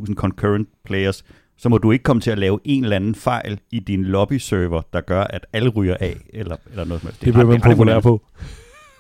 400.000 0.09 0.15
concurrent 0.15 0.69
players, 0.85 1.25
så 1.59 1.69
må 1.69 1.79
du 1.79 1.91
ikke 1.91 2.03
komme 2.03 2.23
til 2.23 2.31
at 2.31 2.39
lave 2.39 2.59
en 2.65 2.83
eller 2.85 2.97
anden 2.97 3.15
fejl 3.15 3.59
i 3.71 3.79
din 3.81 4.05
lobby-server, 4.05 4.83
der 4.93 5.01
gør, 5.01 5.25
at 5.25 5.47
alle 5.53 5.69
ryger 5.69 5.97
af, 6.01 6.17
eller, 6.35 6.57
eller 6.71 6.85
noget 6.85 7.01
som 7.01 7.09
helst. 7.09 7.25
det 7.25 7.33
bliver 7.33 7.47
man 7.47 7.61
populær 7.61 8.01
på. 8.01 8.23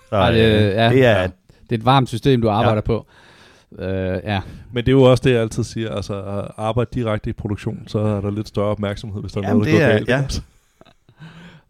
Så, 0.08 0.16
Ej, 0.16 0.30
det- 0.30 0.38
øh, 0.38 0.74
ja. 0.74 0.90
det 0.90 1.04
er, 1.06 1.22
Det 1.26 1.76
er 1.76 1.80
et 1.80 1.84
varmt 1.84 2.08
system, 2.08 2.42
du 2.42 2.48
arbejder 2.48 2.74
ja. 2.74 2.80
på. 2.80 3.06
Uh, 3.72 3.84
ja. 4.24 4.40
Men 4.72 4.84
det 4.84 4.88
er 4.88 4.92
jo 4.96 5.02
også 5.02 5.22
det, 5.24 5.30
jeg 5.32 5.40
altid 5.40 5.64
siger. 5.64 5.90
Altså, 5.94 6.22
at 6.22 6.50
arbejde 6.56 6.90
direkte 6.94 7.30
i 7.30 7.32
produktion, 7.32 7.82
så 7.86 7.98
er 7.98 8.20
der 8.20 8.30
lidt 8.30 8.48
større 8.48 8.66
opmærksomhed, 8.66 9.20
hvis 9.20 9.32
der 9.32 9.40
er 9.42 9.48
Jamen, 9.48 9.62
noget, 9.62 9.80
der 9.80 9.96
det 9.98 10.06
går 10.06 10.12
er- 10.14 10.18
galt. 10.18 10.42
ja. 10.42 10.46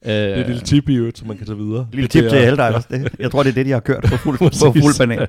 Uh, 0.02 0.08
Det 0.10 0.36
er 0.36 0.40
et 0.40 0.46
lille 0.46 0.62
tip 0.62 0.88
i 0.88 0.94
øvrigt, 0.94 1.18
som 1.18 1.28
man 1.28 1.36
kan 1.36 1.46
tage 1.46 1.58
videre. 1.58 1.88
Lille 1.92 2.08
tip 2.08 2.22
til 2.22 2.38
Helldivers. 2.38 2.86
Det, 2.86 3.14
jeg 3.18 3.30
tror, 3.30 3.42
det 3.42 3.50
er 3.50 3.54
det, 3.54 3.66
de 3.66 3.70
har 3.70 3.80
kørt 3.80 4.02
på 4.02 4.16
fuld, 4.16 4.38
på 4.38 4.72
fuld 4.80 4.98
banan. 4.98 5.18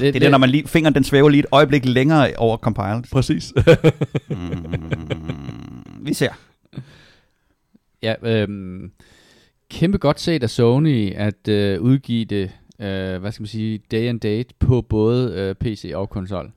Det 0.00 0.16
er 0.16 0.20
det, 0.20 0.30
når 0.30 0.38
man 0.38 0.48
lige, 0.50 0.68
fingeren 0.68 0.94
den 0.94 1.04
svæver 1.04 1.28
lige 1.28 1.40
et 1.40 1.46
øjeblik 1.52 1.84
længere 1.86 2.32
over 2.36 2.56
compile. 2.56 3.02
Præcis. 3.12 3.52
Mm, 4.28 6.06
vi 6.06 6.14
ser. 6.14 6.30
Ja, 8.02 8.14
øhm, 8.22 8.90
kæmpe 9.70 9.98
godt 9.98 10.20
set 10.20 10.42
af 10.42 10.50
Sony 10.50 11.12
at 11.14 11.48
øh, 11.48 11.80
udgive 11.80 12.24
det, 12.24 12.50
øh, 12.80 13.20
hvad 13.20 13.32
skal 13.32 13.42
man 13.42 13.46
sige, 13.48 13.80
day 13.90 14.08
and 14.08 14.20
date 14.20 14.54
på 14.58 14.80
både 14.88 15.32
øh, 15.34 15.54
PC 15.54 15.92
og 15.94 16.10
konsol. 16.10 16.52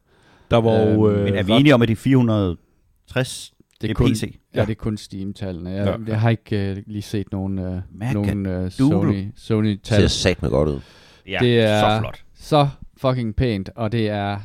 Der 0.51 0.57
var 0.57 0.79
jo... 0.81 1.09
Øhm, 1.09 1.17
Øh, 1.19 1.23
Men 1.23 1.35
er 1.35 1.43
vi 1.43 1.51
ret- 1.53 1.59
enige 1.59 1.73
om, 1.73 1.81
at 1.81 1.87
de 1.87 1.95
460 1.95 3.53
Det 3.81 3.89
er 3.89 3.93
kun, 3.93 4.11
PC? 4.11 4.39
Ja, 4.55 4.61
det 4.61 4.69
er 4.69 4.75
kun 4.75 4.97
Steam-tallene. 4.97 5.69
Jeg, 5.69 5.85
Ja. 5.85 5.91
ja. 5.91 5.97
jeg 6.07 6.21
har 6.21 6.29
ikke 6.29 6.69
øh, 6.71 6.77
lige 6.87 7.01
set 7.01 7.31
nogen, 7.31 7.59
øh, 7.59 7.81
nogen 8.13 8.45
øh. 8.45 8.71
Sony, 8.71 9.15
Det 9.17 9.31
Sony-tal. 9.35 10.01
ser 10.01 10.07
sat 10.07 10.41
med 10.41 10.49
godt 10.49 10.69
ud. 10.69 10.79
Ja, 11.27 11.37
Det 11.41 11.59
er- 11.59 11.79
så 11.79 11.99
flot. 11.99 12.23
så 12.35 12.67
fucking 12.97 13.35
pænt, 13.35 13.69
og 13.75 13.91
det 13.91 14.09
er 14.09 14.37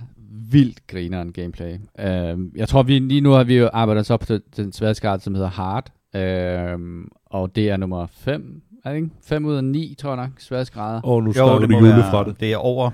vildt 0.51 0.87
grineren 0.87 1.33
gameplay. 1.33 1.73
Uh, 1.75 2.41
jeg 2.57 2.69
tror, 2.69 2.83
vi 2.83 2.99
lige 2.99 3.21
nu 3.21 3.31
har 3.31 3.45
vi 3.45 3.57
jo 3.59 3.71
arbejdet 3.73 4.01
os 4.01 4.11
op 4.11 4.21
på 4.21 4.38
den 4.57 4.73
sværhedsgrad, 4.73 5.21
som 5.21 5.35
hedder 5.35 5.49
Hard, 5.49 5.91
uh, 6.14 7.05
og 7.27 7.57
det 7.57 7.71
er 7.71 7.77
nummer 7.77 8.07
5, 8.07 8.62
er 8.85 8.91
det 8.91 8.97
ikke? 8.97 9.11
5 9.25 9.45
ud 9.45 9.55
af 9.55 9.64
9, 9.64 9.95
tror 9.99 10.11
jeg 10.11 10.17
nok, 10.17 10.31
sværhedsgrader. 10.38 11.01
Og 11.01 11.23
nu 11.23 11.33
Jo, 11.37 11.61
det 11.61 11.69
du 11.69 11.73
må 11.73 11.79
jule 11.79 11.91
være, 11.91 12.11
fra 12.11 12.25
det. 12.25 12.41
det 12.41 12.53
er 12.53 12.57
over 12.57 12.91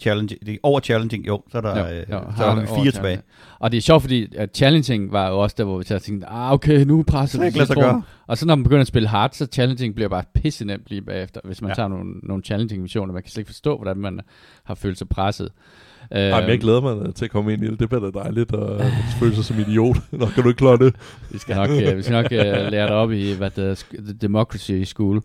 challenging, 0.00 0.46
det 0.46 0.54
er 0.54 0.58
over 0.62 0.80
challenging, 0.80 1.26
jo, 1.26 1.42
så 1.52 1.58
er 1.58 1.62
der, 1.62 1.78
Jo, 1.78 1.94
øh, 1.94 2.04
jo, 2.10 2.20
så 2.36 2.44
er 2.44 2.54
der 2.54 2.66
fire 2.66 2.90
tilbage. 2.90 3.20
Og 3.58 3.72
det 3.72 3.78
er 3.78 3.82
sjovt, 3.82 4.02
fordi 4.02 4.36
at 4.36 4.56
challenging 4.56 5.12
var 5.12 5.28
jo 5.28 5.38
også 5.38 5.54
der, 5.58 5.64
hvor 5.64 5.78
vi 5.78 5.84
så 5.84 5.98
tænkte, 5.98 6.26
ah 6.26 6.52
okay, 6.52 6.84
nu 6.84 7.02
presser 7.02 7.42
Det 7.42 7.54
det 7.54 7.76
gøre. 7.76 8.02
Og 8.26 8.38
så 8.38 8.46
når 8.46 8.54
man 8.54 8.62
begynder 8.62 8.80
at 8.80 8.86
spille 8.86 9.08
hard, 9.08 9.30
så 9.32 9.46
challenging 9.52 9.94
bliver 9.94 10.08
bare 10.08 10.24
pisse 10.34 10.64
nemt 10.64 10.82
lige 10.86 11.02
bagefter, 11.02 11.40
hvis 11.44 11.62
man 11.62 11.68
ja. 11.70 11.74
tager 11.74 11.88
nogle, 11.88 12.12
nogle 12.22 12.42
challenging 12.42 12.82
missioner. 12.82 13.12
Man 13.12 13.22
kan 13.22 13.30
slet 13.30 13.40
ikke 13.40 13.48
forstå, 13.48 13.76
hvordan 13.76 13.96
man 13.96 14.20
har 14.64 14.74
følt 14.74 14.98
sig 14.98 15.08
presset. 15.08 15.52
Uh, 16.10 16.18
Jamen, 16.18 16.50
jeg 16.50 16.60
glæder 16.60 16.80
mig 16.80 17.14
til 17.14 17.24
at 17.24 17.30
komme 17.30 17.52
ind 17.52 17.64
i 17.64 17.66
det. 17.70 17.80
Det 17.80 17.88
bliver 17.88 18.10
da 18.10 18.18
dejligt 18.18 18.54
at 18.54 18.82
føle 19.18 19.34
sig 19.34 19.44
som 19.44 19.58
idiot. 19.58 19.96
Nå, 20.12 20.26
kan 20.26 20.42
du 20.42 20.48
ikke 20.48 20.58
klare 20.58 20.78
det? 20.78 20.94
Vi 21.32 21.38
skal 21.38 21.56
nok, 21.56 21.70
uh, 21.70 21.96
vi 21.96 22.02
skal 22.02 22.12
nok 22.12 22.26
uh, 22.30 22.72
lære 22.72 22.86
dig 22.86 22.96
op 22.96 23.12
i, 23.12 23.32
hvad 23.32 23.50
det 23.50 23.86
the 23.98 24.12
democracy 24.12 24.82
school. 24.82 25.16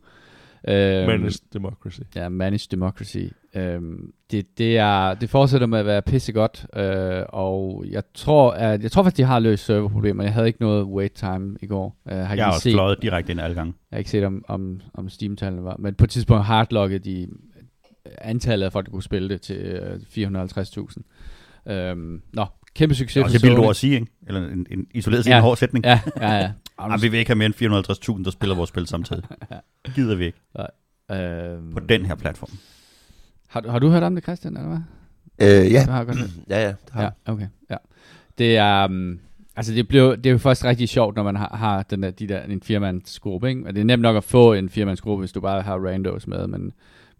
Uh, 0.67 0.73
Managed 0.73 1.39
democracy. 1.53 1.99
Ja, 2.15 2.29
managed 2.29 2.69
democracy. 2.71 3.17
Um, 3.55 4.13
det, 4.31 4.57
det, 4.57 4.77
er, 4.77 5.13
det 5.13 5.29
fortsætter 5.29 5.67
med 5.67 5.79
at 5.79 5.85
være 5.85 6.01
pissegodt, 6.01 6.65
uh, 6.77 7.25
og 7.29 7.85
jeg 7.89 8.03
tror, 8.13 8.51
at, 8.51 8.83
jeg 8.83 8.91
tror 8.91 9.03
faktisk, 9.03 9.17
de 9.17 9.23
har 9.23 9.39
løst 9.39 9.65
serverproblemer. 9.65 10.23
Jeg 10.23 10.33
havde 10.33 10.47
ikke 10.47 10.61
noget 10.61 10.85
wait 10.85 11.11
time 11.11 11.57
i 11.61 11.67
går. 11.67 11.95
Uh, 12.05 12.11
har 12.11 12.17
ikke 12.17 12.21
Jeg 12.21 12.27
har 12.27 12.35
lige 12.35 12.45
også 12.45 12.59
set, 12.59 12.73
fløjet 12.73 13.01
direkte 13.01 13.31
ind 13.31 13.41
alle 13.41 13.55
gange. 13.55 13.73
jeg 13.91 13.95
har 13.95 13.99
ikke 13.99 14.09
set, 14.09 14.23
om, 14.23 14.45
om, 14.47 14.81
om 14.93 15.09
Steam-tallene 15.09 15.63
var. 15.63 15.75
Men 15.79 15.93
på 15.93 16.03
et 16.03 16.09
tidspunkt 16.09 16.45
hardloggede 16.45 16.99
de 16.99 17.27
antallet 18.17 18.65
af 18.65 18.71
folk, 18.71 18.85
der 18.85 18.91
kunne 18.91 19.03
spille 19.03 19.29
det 19.29 19.41
til 19.41 19.55
øh, 19.57 19.99
450.000. 21.65 21.71
Øhm, 21.71 22.21
nå, 22.33 22.45
kæmpe 22.75 22.95
succes 22.95 23.13
Det 23.13 23.19
er 23.19 23.23
for 23.23 23.25
også 23.25 23.37
et 23.37 23.43
vildt 23.43 23.55
Sony. 23.55 23.63
ord 23.65 23.69
at 23.69 23.75
sige, 23.75 23.93
ikke? 23.93 24.07
Eller 24.27 24.47
en, 24.47 24.65
en 24.71 24.87
isoleret 24.93 25.23
set 25.25 25.31
Ja. 25.31 25.37
en 25.37 25.43
hård 25.43 25.57
sætning. 25.57 25.85
Ja, 25.85 25.99
ja, 26.21 26.33
ja. 26.33 26.51
Jamen, 26.81 27.01
vi 27.01 27.07
vil 27.07 27.19
ikke 27.19 27.29
have 27.29 27.35
mere 27.37 27.45
end 27.45 28.15
450.000, 28.17 28.23
der 28.23 28.31
spiller 28.31 28.55
vores 28.55 28.69
spil 28.69 28.87
samtidig. 28.87 29.23
Gider 29.95 30.15
vi 30.15 30.25
ikke. 30.25 30.39
Øh, 31.11 31.73
på 31.73 31.79
den 31.89 32.05
her 32.05 32.15
platform. 32.15 32.49
har, 33.47 33.59
du- 33.61 33.69
har 33.69 33.79
du 33.79 33.89
hørt 33.89 34.03
om 34.03 34.15
det, 34.15 34.23
Christian, 34.23 34.57
eller 34.57 34.69
hvad? 34.69 34.79
Øh, 35.65 35.71
ja. 35.71 35.83
Du 35.85 35.91
har 35.91 36.03
godt 36.03 36.17
hørt. 36.19 36.29
ja, 36.49 36.61
ja. 36.61 36.67
det 36.67 36.77
har 36.91 37.03
Ja, 37.03 37.31
okay. 37.31 37.47
Ja. 37.69 37.75
Det 38.37 38.57
er, 38.57 38.85
um, 38.87 39.19
altså 39.55 39.73
det, 39.73 39.87
blev, 39.87 40.17
det 40.17 40.25
er 40.25 40.31
jo 40.31 40.37
først 40.37 40.65
rigtig 40.65 40.89
sjovt, 40.89 41.15
når 41.15 41.23
man 41.23 41.35
har, 41.35 41.55
har 41.57 41.83
den 41.83 42.03
der, 42.03 42.11
de 42.11 42.27
der, 42.27 42.41
en 42.43 42.61
firmandsgruppe, 42.61 43.49
ikke? 43.49 43.63
Og 43.67 43.73
det 43.75 43.81
er 43.81 43.85
nemt 43.85 44.01
nok 44.01 44.17
at 44.17 44.23
få 44.23 44.53
en 44.53 44.69
firmandsgruppe, 44.69 45.21
hvis 45.21 45.31
du 45.31 45.41
bare 45.41 45.61
har 45.61 45.77
randos 45.77 46.27
med, 46.27 46.47
men, 46.47 46.71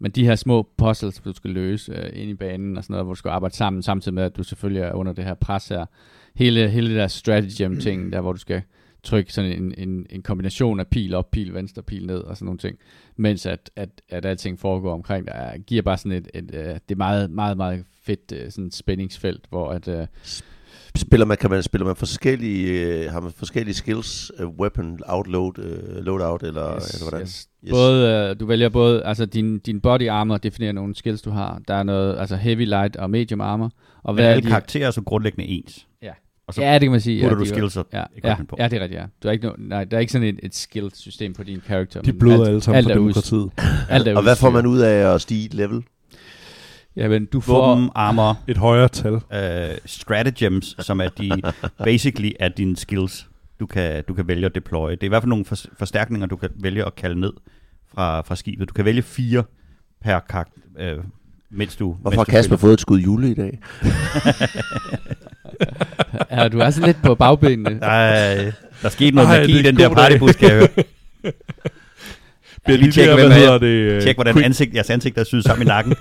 men 0.02 0.10
de 0.10 0.24
her 0.24 0.34
små 0.34 0.68
puzzles, 0.76 1.20
du 1.20 1.32
skal 1.32 1.50
løse 1.50 1.92
øh, 1.92 2.10
ind 2.12 2.30
i 2.30 2.34
banen 2.34 2.76
og 2.76 2.84
sådan 2.84 2.94
noget, 2.94 3.06
hvor 3.06 3.12
du 3.12 3.18
skal 3.18 3.28
arbejde 3.28 3.54
sammen, 3.54 3.82
samtidig 3.82 4.14
med, 4.14 4.22
at 4.22 4.36
du 4.36 4.42
selvfølgelig 4.42 4.82
er 4.82 4.92
under 4.92 5.12
det 5.12 5.24
her 5.24 5.34
pres 5.34 5.68
her. 5.68 5.86
Hele, 6.34 6.68
hele 6.68 6.88
det 6.88 6.96
der 6.96 7.06
stratagem-ting, 7.06 8.12
der 8.12 8.20
hvor 8.20 8.32
du 8.32 8.38
skal 8.38 8.62
trykke 9.02 9.32
sådan 9.32 9.62
en, 9.62 9.74
en, 9.78 10.06
en 10.10 10.22
kombination 10.22 10.80
af 10.80 10.86
pil 10.86 11.14
op, 11.14 11.30
pil 11.30 11.54
venstre, 11.54 11.82
pil 11.82 12.06
ned 12.06 12.18
og 12.18 12.36
sådan 12.36 12.44
nogle 12.44 12.58
ting, 12.58 12.78
mens 13.16 13.46
at, 13.46 13.70
at, 13.76 13.88
at 14.08 14.24
alting 14.24 14.58
foregår 14.58 14.94
omkring 14.94 15.26
dig, 15.26 15.60
giver 15.66 15.82
bare 15.82 15.98
sådan 15.98 16.12
et, 16.12 16.28
et, 16.34 16.54
et 16.54 16.88
det 16.88 16.94
er 16.94 16.96
meget, 16.96 17.30
meget, 17.30 17.56
meget 17.56 17.84
fedt 18.02 18.32
øh, 18.32 18.50
sådan 18.50 18.70
spændingsfelt, 18.70 19.44
hvor 19.50 19.70
at, 19.70 19.88
Øh, 19.88 20.06
Spiller 20.96 21.26
man, 21.26 21.36
kan 21.36 21.50
man 21.50 21.62
spiller 21.62 21.86
man 21.86 21.96
forskellige, 21.96 22.68
øh, 23.04 23.10
har 23.12 23.20
man 23.20 23.32
forskellige 23.36 23.74
skills, 23.74 24.32
øh, 24.38 24.46
weapon, 24.48 24.98
outload, 25.06 25.58
øh, 25.58 26.04
loadout, 26.04 26.42
eller, 26.42 26.76
Yes, 26.76 26.94
eller 26.94 27.10
hvordan? 27.10 27.26
Yes. 27.26 27.48
Både, 27.70 28.28
øh, 28.30 28.40
du 28.40 28.46
vælger 28.46 28.68
både, 28.68 29.04
altså 29.04 29.26
din, 29.26 29.58
din 29.58 29.80
body 29.80 30.08
armor 30.08 30.36
definerer 30.36 30.72
nogle 30.72 30.94
skills, 30.94 31.22
du 31.22 31.30
har. 31.30 31.60
Der 31.68 31.74
er 31.74 31.82
noget, 31.82 32.18
altså 32.18 32.36
heavy, 32.36 32.64
light 32.66 32.96
og 32.96 33.10
medium 33.10 33.40
armor. 33.40 33.70
Og 34.02 34.14
Men 34.14 34.14
hvad 34.14 34.24
er 34.26 34.30
alle 34.30 34.42
de, 34.42 34.48
karakterer 34.48 34.86
er 34.86 34.90
så 34.90 35.00
grundlæggende 35.02 35.48
ens. 35.48 35.86
Ja. 36.02 36.10
Og 36.46 36.54
så 36.54 36.62
ja, 36.62 36.72
det 36.74 36.80
kan 36.80 36.90
man 36.90 37.00
sige. 37.00 37.22
putter 37.22 37.36
ja, 37.36 37.40
du 37.40 37.48
skills 37.48 37.76
og 37.76 37.86
Ja, 37.92 38.02
ja, 38.24 38.36
på. 38.48 38.56
ja, 38.58 38.68
det 38.68 38.76
er 38.76 38.80
rigtigt, 38.82 39.00
ja. 39.00 39.06
Du 39.22 39.28
er 39.28 39.32
ikke 39.32 39.46
no, 39.46 39.52
nej, 39.58 39.84
der 39.84 39.96
er 39.96 40.00
ikke 40.00 40.12
sådan 40.12 40.28
et, 40.28 40.40
et 40.42 40.54
skill-system 40.54 41.34
på 41.34 41.42
din 41.42 41.60
character. 41.66 42.02
De 42.02 42.12
men 42.12 42.18
bløder 42.18 42.38
alt- 42.40 42.48
alle 42.48 42.60
sammen 42.60 42.76
alt 42.78 42.86
for 42.86 42.90
ud- 42.92 42.96
demokratiet. 42.98 43.50
Alt 43.90 44.08
er 44.08 44.16
Og 44.16 44.22
hvad 44.22 44.36
får 44.36 44.50
man 44.50 44.66
ud 44.66 44.78
af 44.78 45.14
at 45.14 45.20
stige 45.20 45.48
level? 45.56 45.82
Ja, 46.96 47.08
men 47.08 47.26
du 47.26 47.40
får... 47.40 47.68
Våben, 47.68 47.90
armor, 47.94 48.38
Et 48.48 48.56
højere 48.56 48.88
tal. 48.88 49.12
øh, 49.14 49.78
stratagems, 49.86 50.76
som 50.78 51.00
er 51.00 51.08
de, 51.08 51.42
basically 51.84 52.30
er 52.40 52.48
dine 52.48 52.76
skills, 52.76 53.26
du 53.60 53.66
kan, 53.66 54.04
du 54.08 54.14
kan 54.14 54.28
vælge 54.28 54.46
at 54.46 54.54
deploye. 54.54 54.90
Det 54.92 55.02
er 55.02 55.04
i 55.04 55.08
hvert 55.08 55.22
fald 55.22 55.28
nogle 55.28 55.44
for, 55.44 55.56
forstærkninger, 55.78 56.26
du 56.26 56.36
kan 56.36 56.48
vælge 56.60 56.84
at 56.86 56.94
kalde 56.94 57.20
ned 57.20 57.32
fra, 57.94 58.20
fra 58.20 58.36
skibet. 58.36 58.68
Du 58.68 58.74
kan 58.74 58.84
vælge 58.84 59.02
fire 59.02 59.44
per 60.04 60.18
karakter, 60.30 60.60
øh, 60.78 60.98
mens 61.50 61.76
du... 61.76 61.92
Hvorfor 61.92 62.10
har 62.10 62.16
mens 62.20 62.26
du 62.26 62.30
Kasper 62.30 62.56
fået 62.56 62.72
et 62.72 62.80
skud 62.80 62.98
jule 63.00 63.30
i 63.30 63.34
dag? 63.34 63.58
Ja, 66.30 66.48
du 66.48 66.58
er 66.58 66.70
så 66.70 66.86
lidt 66.86 66.96
på 67.02 67.14
bagbenene. 67.14 67.80
Der 67.80 67.86
er, 67.86 68.50
der 68.82 68.88
skete 68.88 69.16
noget 69.16 69.28
Ej, 69.28 69.40
magi 69.40 69.52
i 69.58 69.62
den 69.62 69.66
en 69.74 69.76
der 69.76 69.88
partybus, 69.88 70.36
kan 70.36 70.48
jeg 70.48 70.56
høre. 70.56 70.68
Bliver 72.64 72.78
lige 72.78 72.86
de 72.86 72.92
tjekke, 72.92 73.14
hvad 73.14 73.24
er 73.24 73.32
hedder 73.34 73.58
det? 73.58 73.66
øh, 73.66 74.02
Tjek, 74.02 74.16
hvordan 74.16 74.34
quick, 74.34 74.44
ansigt, 74.46 74.74
jeres 74.74 74.90
ansigt 74.90 75.18
er 75.18 75.24
syet 75.24 75.44
sammen 75.44 75.66
i 75.66 75.68
nakken. 75.68 75.94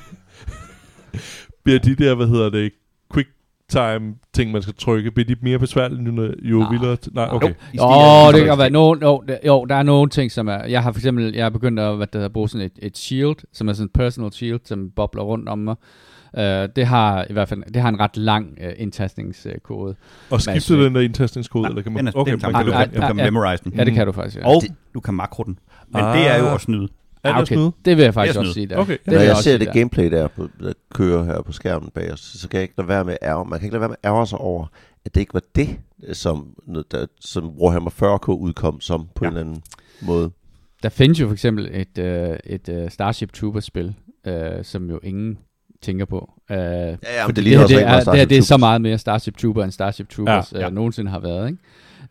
Bliver 1.63 1.79
de 1.79 1.95
der, 1.95 2.15
hvad 2.15 2.27
hedder 2.27 2.49
det, 2.49 2.71
quick 3.13 3.29
time 3.69 4.15
ting, 4.33 4.51
man 4.51 4.61
skal 4.61 4.73
trykke, 4.73 5.11
bliver 5.11 5.27
de 5.27 5.35
mere 5.41 5.59
besværlige, 5.59 6.01
nu, 6.01 6.23
jo 6.43 6.59
Nej. 6.59 6.71
vildere? 6.71 6.97
t- 7.05 7.09
Nej, 7.13 7.27
okay. 7.31 7.53
Jo, 7.77 7.81
oh, 7.81 8.33
det 8.33 8.45
kan 8.45 8.57
være. 8.57 8.69
No, 8.69 8.93
no, 8.93 9.19
der, 9.27 9.37
jo, 9.45 9.65
der 9.65 9.75
er 9.75 9.83
nogle 9.83 10.09
ting, 10.09 10.31
som 10.31 10.47
er... 10.47 10.65
Jeg 10.65 10.83
har 10.83 10.91
for 10.91 10.99
eksempel 10.99 11.33
jeg 11.35 11.45
har 11.45 11.49
begyndt 11.49 11.79
at, 11.79 11.97
hvad 11.97 12.07
det 12.07 12.15
hedder, 12.15 12.29
bruge 12.29 12.49
sådan 12.49 12.65
et, 12.65 12.71
et 12.81 12.97
shield, 12.97 13.35
som 13.53 13.67
er 13.67 13.73
sådan 13.73 13.85
et 13.85 13.93
personal 13.93 14.31
shield, 14.31 14.59
som 14.65 14.89
bobler 14.95 15.23
rundt 15.23 15.49
om 15.49 15.59
mig. 15.59 15.75
Uh, 16.37 16.41
det 16.75 16.85
har 16.85 17.25
i 17.29 17.33
hvert 17.33 17.49
fald 17.49 17.63
det 17.73 17.81
har 17.81 17.89
en 17.89 17.99
ret 17.99 18.17
lang 18.17 18.57
uh, 18.61 18.67
indtastningskode. 18.77 19.95
Og 20.29 20.41
skifter 20.41 20.53
Masse. 20.53 20.83
den 20.83 20.95
der 20.95 21.01
indtastningskode, 21.01 21.61
Nej, 21.61 21.69
eller 21.69 21.81
kan 21.81 21.91
man... 21.91 21.99
den 21.99 22.07
er, 22.07 22.11
okay, 22.19 22.31
den 22.31 22.39
man 22.43 22.53
kan, 22.53 22.63
kan 22.63 22.73
du, 22.73 22.77
Ah, 22.79 22.85
kan, 22.89 22.95
du 22.95 23.01
ah, 23.01 23.07
kan 23.07 23.17
ja. 23.17 23.23
memorize 23.31 23.63
den. 23.63 23.73
Ja, 23.77 23.83
det 23.83 23.93
kan 23.93 24.05
du 24.07 24.11
faktisk. 24.11 24.37
Ja. 24.37 24.47
Og 24.47 24.61
du 24.93 24.99
kan 24.99 25.13
makro 25.13 25.43
den. 25.43 25.59
Men 25.93 26.03
det 26.03 26.27
er 26.29 26.37
jo 26.39 26.45
Ah. 26.47 26.53
at 26.53 26.61
snyde. 26.61 26.87
Er 27.23 27.37
det 27.37 27.47
snyde? 27.47 27.71
Det 27.85 27.97
vil 27.97 28.03
jeg 28.03 28.13
faktisk 28.13 28.33
Det 28.33 28.37
er 28.37 28.41
også 28.41 28.53
sige 28.53 28.65
der. 28.67 28.77
Okay. 28.77 28.97
Det 29.05 29.13
Når 29.13 29.19
jeg 29.19 29.31
også 29.31 29.43
ser 29.43 29.57
det 29.57 29.67
der. 29.67 29.73
gameplay 29.73 30.11
der, 30.11 30.27
på, 30.27 30.47
der 30.59 30.73
kører 30.93 31.23
her 31.23 31.41
på 31.41 31.51
skærmen 31.51 31.89
bag 31.95 32.13
os, 32.13 32.19
så 32.19 32.49
kan 32.49 32.57
jeg 32.57 32.63
ikke 32.63 32.73
lade 32.77 32.87
være 32.87 33.05
med 33.05 33.13
at 33.21 33.27
ærge. 33.29 33.45
Man 33.45 33.59
kan 33.59 33.65
ikke 33.65 33.73
lade 33.73 33.81
være 33.81 33.89
med 33.89 33.95
at 34.03 34.09
ærge 34.09 34.27
sig 34.27 34.37
over, 34.39 34.65
at 35.05 35.15
det 35.15 35.21
ikke 35.21 35.33
var 35.33 35.41
det, 35.55 35.69
som, 36.13 36.53
der, 36.91 37.05
som 37.21 37.49
Warhammer 37.49 37.89
40k 37.91 38.31
udkom 38.31 38.81
som 38.81 39.07
på 39.15 39.25
Ja. 39.25 39.29
en 39.29 39.37
eller 39.37 39.49
anden 39.49 39.63
måde. 40.01 40.31
Der 40.83 40.89
findes 40.89 41.19
jo 41.21 41.27
for 41.27 41.33
eksempel 41.33 41.69
et, 41.73 41.97
øh, 41.97 42.37
et 42.45 42.69
øh, 42.69 42.89
Starship 42.91 43.33
Troopers-spil, 43.33 43.93
øh, 44.27 44.63
som 44.63 44.89
jo 44.89 44.99
ingen 45.03 45.37
tænker 45.81 46.05
på. 46.05 46.33
Øh, 46.51 46.57
Ja, 46.57 46.85
ja, 46.87 46.95
men 47.27 47.35
det 47.35 47.43
ligner 47.43 47.57
her, 47.59 47.63
også 47.63 47.75
det, 47.75 47.83
er, 47.87 47.99
det, 48.11 48.19
her, 48.19 48.25
det 48.25 48.37
er 48.37 48.41
så 48.41 48.57
meget 48.57 48.81
mere 48.81 48.97
Starship 48.97 49.37
Trooper, 49.37 49.63
end 49.63 49.71
Starship 49.71 50.09
Troopers 50.09 50.53
Ja, 50.53 50.59
ja. 50.59 50.67
Øh, 50.67 50.73
nogensinde 50.73 51.11
har 51.11 51.19
været. 51.19 51.47
Ikke? 51.47 51.59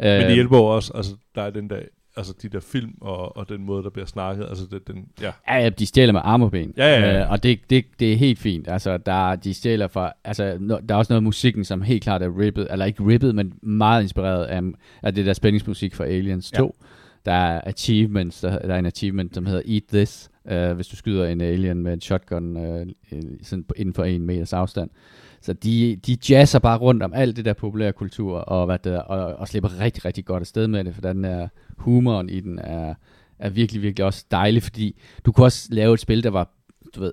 Men 0.00 0.08
Øh, 0.08 0.26
det 0.26 0.34
hjælper 0.34 0.56
jo 0.58 0.64
også, 0.64 0.92
altså, 0.94 1.12
der 1.34 1.42
er 1.42 1.50
den 1.50 1.70
der, 1.70 1.76
altså 2.16 2.34
de 2.42 2.48
der 2.48 2.60
film, 2.60 2.94
og, 3.00 3.36
og 3.36 3.48
den 3.48 3.64
måde, 3.64 3.82
der 3.82 3.90
bliver 3.90 4.06
snakket, 4.06 4.46
altså 4.48 4.66
det, 4.70 4.88
den, 4.88 5.08
ja. 5.20 5.32
Ja, 5.48 5.56
ja, 5.56 5.68
de 5.68 5.86
stjæler 5.86 6.12
med 6.12 6.20
armorben. 6.24 6.74
Ja, 6.76 6.86
ja, 6.86 7.00
ja. 7.00 7.20
Øh, 7.20 7.30
og 7.30 7.42
det, 7.42 7.60
det, 7.70 7.84
det 8.00 8.12
er 8.12 8.16
helt 8.16 8.38
fint. 8.38 8.68
Altså, 8.68 8.96
der, 8.96 9.36
de 9.36 9.54
stjæler 9.54 9.88
fra... 9.88 10.12
Altså, 10.24 10.56
no, 10.60 10.78
der 10.88 10.94
er 10.94 10.98
også 10.98 11.12
noget 11.12 11.20
af 11.20 11.22
musikken, 11.22 11.64
som 11.64 11.82
helt 11.82 12.02
klart 12.02 12.22
er 12.22 12.38
rippet, 12.38 12.68
eller 12.70 12.84
ikke 12.84 13.06
rippet, 13.06 13.34
men 13.34 13.52
meget 13.62 14.02
inspireret 14.02 14.44
af, 14.44 14.62
af 15.02 15.14
det 15.14 15.26
der 15.26 15.32
spændingsmusik 15.32 15.94
fra 15.94 16.04
Aliens 16.04 16.50
2. 16.50 16.76
Der 17.26 17.32
er 17.32 17.60
achievements, 17.66 18.40
der, 18.40 18.58
der 18.58 18.74
er 18.74 18.78
en 18.78 18.86
achievement, 18.86 19.34
som 19.34 19.46
hedder 19.46 19.62
Eat 19.66 19.82
This, 19.92 20.29
øh, 20.48 20.72
hvis 20.72 20.88
du 20.88 20.96
skyder 20.96 21.26
en 21.26 21.40
alien 21.40 21.82
med 21.82 21.92
en 21.92 22.00
shotgun 22.00 22.56
øh, 22.56 22.86
øh, 23.12 23.22
sådan 23.42 23.64
inden 23.76 23.94
for 23.94 24.04
en 24.04 24.26
meters 24.26 24.52
afstand. 24.52 24.90
Så 25.42 25.52
de, 25.52 25.96
de 26.06 26.16
jazzer 26.30 26.58
bare 26.58 26.78
rundt 26.78 27.02
om 27.02 27.12
alt 27.12 27.36
det 27.36 27.44
der 27.44 27.52
populære 27.52 27.92
kultur, 27.92 28.38
og, 28.38 28.66
hvad 28.66 28.78
det 28.78 29.02
og, 29.02 29.18
og 29.18 29.48
slipper 29.48 29.80
rigtig, 29.80 30.04
rigtig 30.04 30.24
godt 30.24 30.40
afsted 30.40 30.68
med 30.68 30.84
det, 30.84 30.94
for 30.94 31.00
den 31.00 31.24
er, 31.24 31.48
humoren 31.76 32.30
i 32.30 32.40
den 32.40 32.58
er, 32.58 32.94
er 33.38 33.50
virkelig, 33.50 33.82
virkelig 33.82 34.04
også 34.04 34.24
dejlig, 34.30 34.62
fordi 34.62 35.00
du 35.24 35.32
kunne 35.32 35.46
også 35.46 35.68
lave 35.70 35.94
et 35.94 36.00
spil, 36.00 36.22
der 36.22 36.30
var, 36.30 36.50
du 36.94 37.00
ved, 37.00 37.12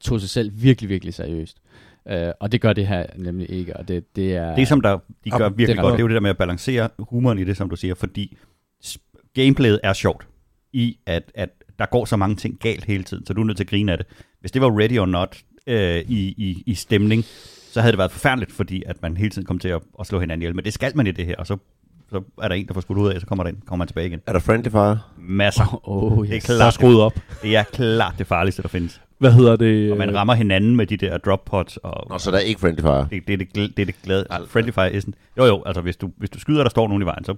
tog 0.00 0.20
sig 0.20 0.30
selv 0.30 0.52
virkelig, 0.54 0.90
virkelig 0.90 1.14
seriøst. 1.14 1.58
Uh, 2.04 2.16
og 2.40 2.52
det 2.52 2.60
gør 2.60 2.72
det 2.72 2.86
her 2.86 3.06
nemlig 3.16 3.50
ikke, 3.50 3.76
og 3.76 3.88
det, 3.88 4.16
det 4.16 4.36
er... 4.36 4.54
Det, 4.54 4.68
som 4.68 4.80
der, 4.80 4.98
de 5.24 5.30
gør 5.30 5.44
Jamen, 5.44 5.58
virkelig 5.58 5.76
det 5.76 5.82
godt, 5.82 5.92
det 5.92 5.98
er 5.98 6.02
jo 6.02 6.08
det 6.08 6.14
der 6.14 6.20
med 6.20 6.30
at 6.30 6.38
balancere 6.38 6.88
humoren 6.98 7.38
i 7.38 7.44
det, 7.44 7.56
som 7.56 7.70
du 7.70 7.76
siger, 7.76 7.94
fordi 7.94 8.36
gameplayet 9.34 9.80
er 9.82 9.92
sjovt 9.92 10.28
i, 10.72 10.98
at, 11.06 11.32
at 11.34 11.50
der 11.80 11.86
går 11.86 12.04
så 12.04 12.16
mange 12.16 12.36
ting 12.36 12.58
galt 12.60 12.84
hele 12.84 13.04
tiden, 13.04 13.26
så 13.26 13.32
du 13.32 13.40
er 13.40 13.44
nødt 13.44 13.56
til 13.56 13.64
at 13.64 13.70
grine 13.70 13.92
af 13.92 13.98
det. 13.98 14.06
Hvis 14.40 14.50
det 14.52 14.62
var 14.62 14.78
Ready 14.80 14.98
or 14.98 15.06
Not 15.06 15.36
øh, 15.66 15.96
i, 16.08 16.34
i, 16.36 16.62
i 16.66 16.74
stemning, 16.74 17.24
så 17.72 17.80
havde 17.80 17.92
det 17.92 17.98
været 17.98 18.10
forfærdeligt, 18.10 18.52
fordi 18.52 18.82
at 18.86 19.02
man 19.02 19.16
hele 19.16 19.30
tiden 19.30 19.46
kom 19.46 19.58
til 19.58 19.68
at, 19.68 19.80
at 20.00 20.06
slå 20.06 20.20
hinanden 20.20 20.42
ihjel. 20.42 20.54
Men 20.56 20.64
det 20.64 20.72
skal 20.72 20.92
man 20.96 21.06
i 21.06 21.10
det 21.10 21.26
her, 21.26 21.36
og 21.36 21.46
så, 21.46 21.56
så 22.10 22.22
er 22.42 22.48
der 22.48 22.54
en, 22.54 22.66
der 22.66 22.74
får 22.74 22.80
skudt 22.80 22.98
ud 22.98 23.08
af, 23.12 23.20
så 23.20 23.26
kommer, 23.26 23.44
der 23.44 23.48
ind, 23.50 23.56
kommer 23.66 23.78
man 23.80 23.86
tilbage 23.88 24.06
igen. 24.06 24.20
Er 24.26 24.32
der 24.32 24.40
friendly 24.40 24.68
fire? 24.70 24.98
Masser. 25.18 25.80
Oh, 25.88 26.26
Det 26.26 26.30
er 26.30 26.36
yes. 26.36 26.44
Der 26.44 26.54
er 26.54 26.58
klart, 26.58 26.74
skruet 26.74 27.00
op. 27.00 27.12
det 27.42 27.56
er 27.56 27.62
klart 27.62 28.14
det 28.18 28.26
farligste, 28.26 28.62
der 28.62 28.68
findes. 28.68 29.00
Hvad 29.18 29.32
hedder 29.32 29.56
det? 29.56 29.92
Og 29.92 29.98
man 29.98 30.14
rammer 30.14 30.34
hinanden 30.34 30.76
med 30.76 30.86
de 30.86 30.96
der 30.96 31.18
drop 31.18 31.44
pods, 31.44 31.76
og 31.76 32.06
Nå, 32.10 32.18
så 32.18 32.30
der 32.30 32.36
er 32.36 32.40
ikke 32.40 32.60
friendly 32.60 32.80
fire. 32.80 33.08
det, 33.10 33.26
det, 33.26 33.32
er 33.32 33.36
det, 33.36 33.48
gl- 33.58 33.72
det, 33.76 33.78
er 33.78 33.86
det 33.86 33.94
glade. 34.02 34.26
Friendly 34.48 34.70
fire 34.72 34.92
isn't. 34.92 35.12
Jo 35.38 35.44
jo, 35.44 35.62
altså 35.66 35.80
hvis 35.82 35.96
du, 35.96 36.10
hvis 36.16 36.30
du 36.30 36.38
skyder, 36.40 36.58
og 36.58 36.64
der 36.64 36.70
står 36.70 36.88
nogen 36.88 37.02
i 37.02 37.06
vejen, 37.06 37.24
så 37.24 37.34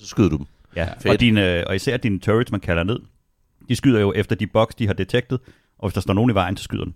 Så 0.00 0.06
skyder 0.06 0.28
du 0.28 0.36
dem. 0.36 0.46
Ja, 0.76 0.84
Fedt. 1.00 1.06
og, 1.06 1.20
dine, 1.20 1.66
og 1.66 1.76
især 1.76 1.96
dine 1.96 2.18
turrets, 2.18 2.50
man 2.52 2.60
kalder 2.60 2.82
ned, 2.84 2.98
de 3.68 3.76
skyder 3.76 4.00
jo 4.00 4.12
efter 4.16 4.36
de 4.36 4.46
boks, 4.46 4.74
de 4.74 4.86
har 4.86 4.94
detektet, 4.94 5.40
og 5.78 5.88
hvis 5.88 5.94
der 5.94 6.00
står 6.00 6.14
nogen 6.14 6.30
i 6.30 6.34
vejen, 6.34 6.56
så 6.56 6.64
skyder 6.64 6.84
den. 6.84 6.94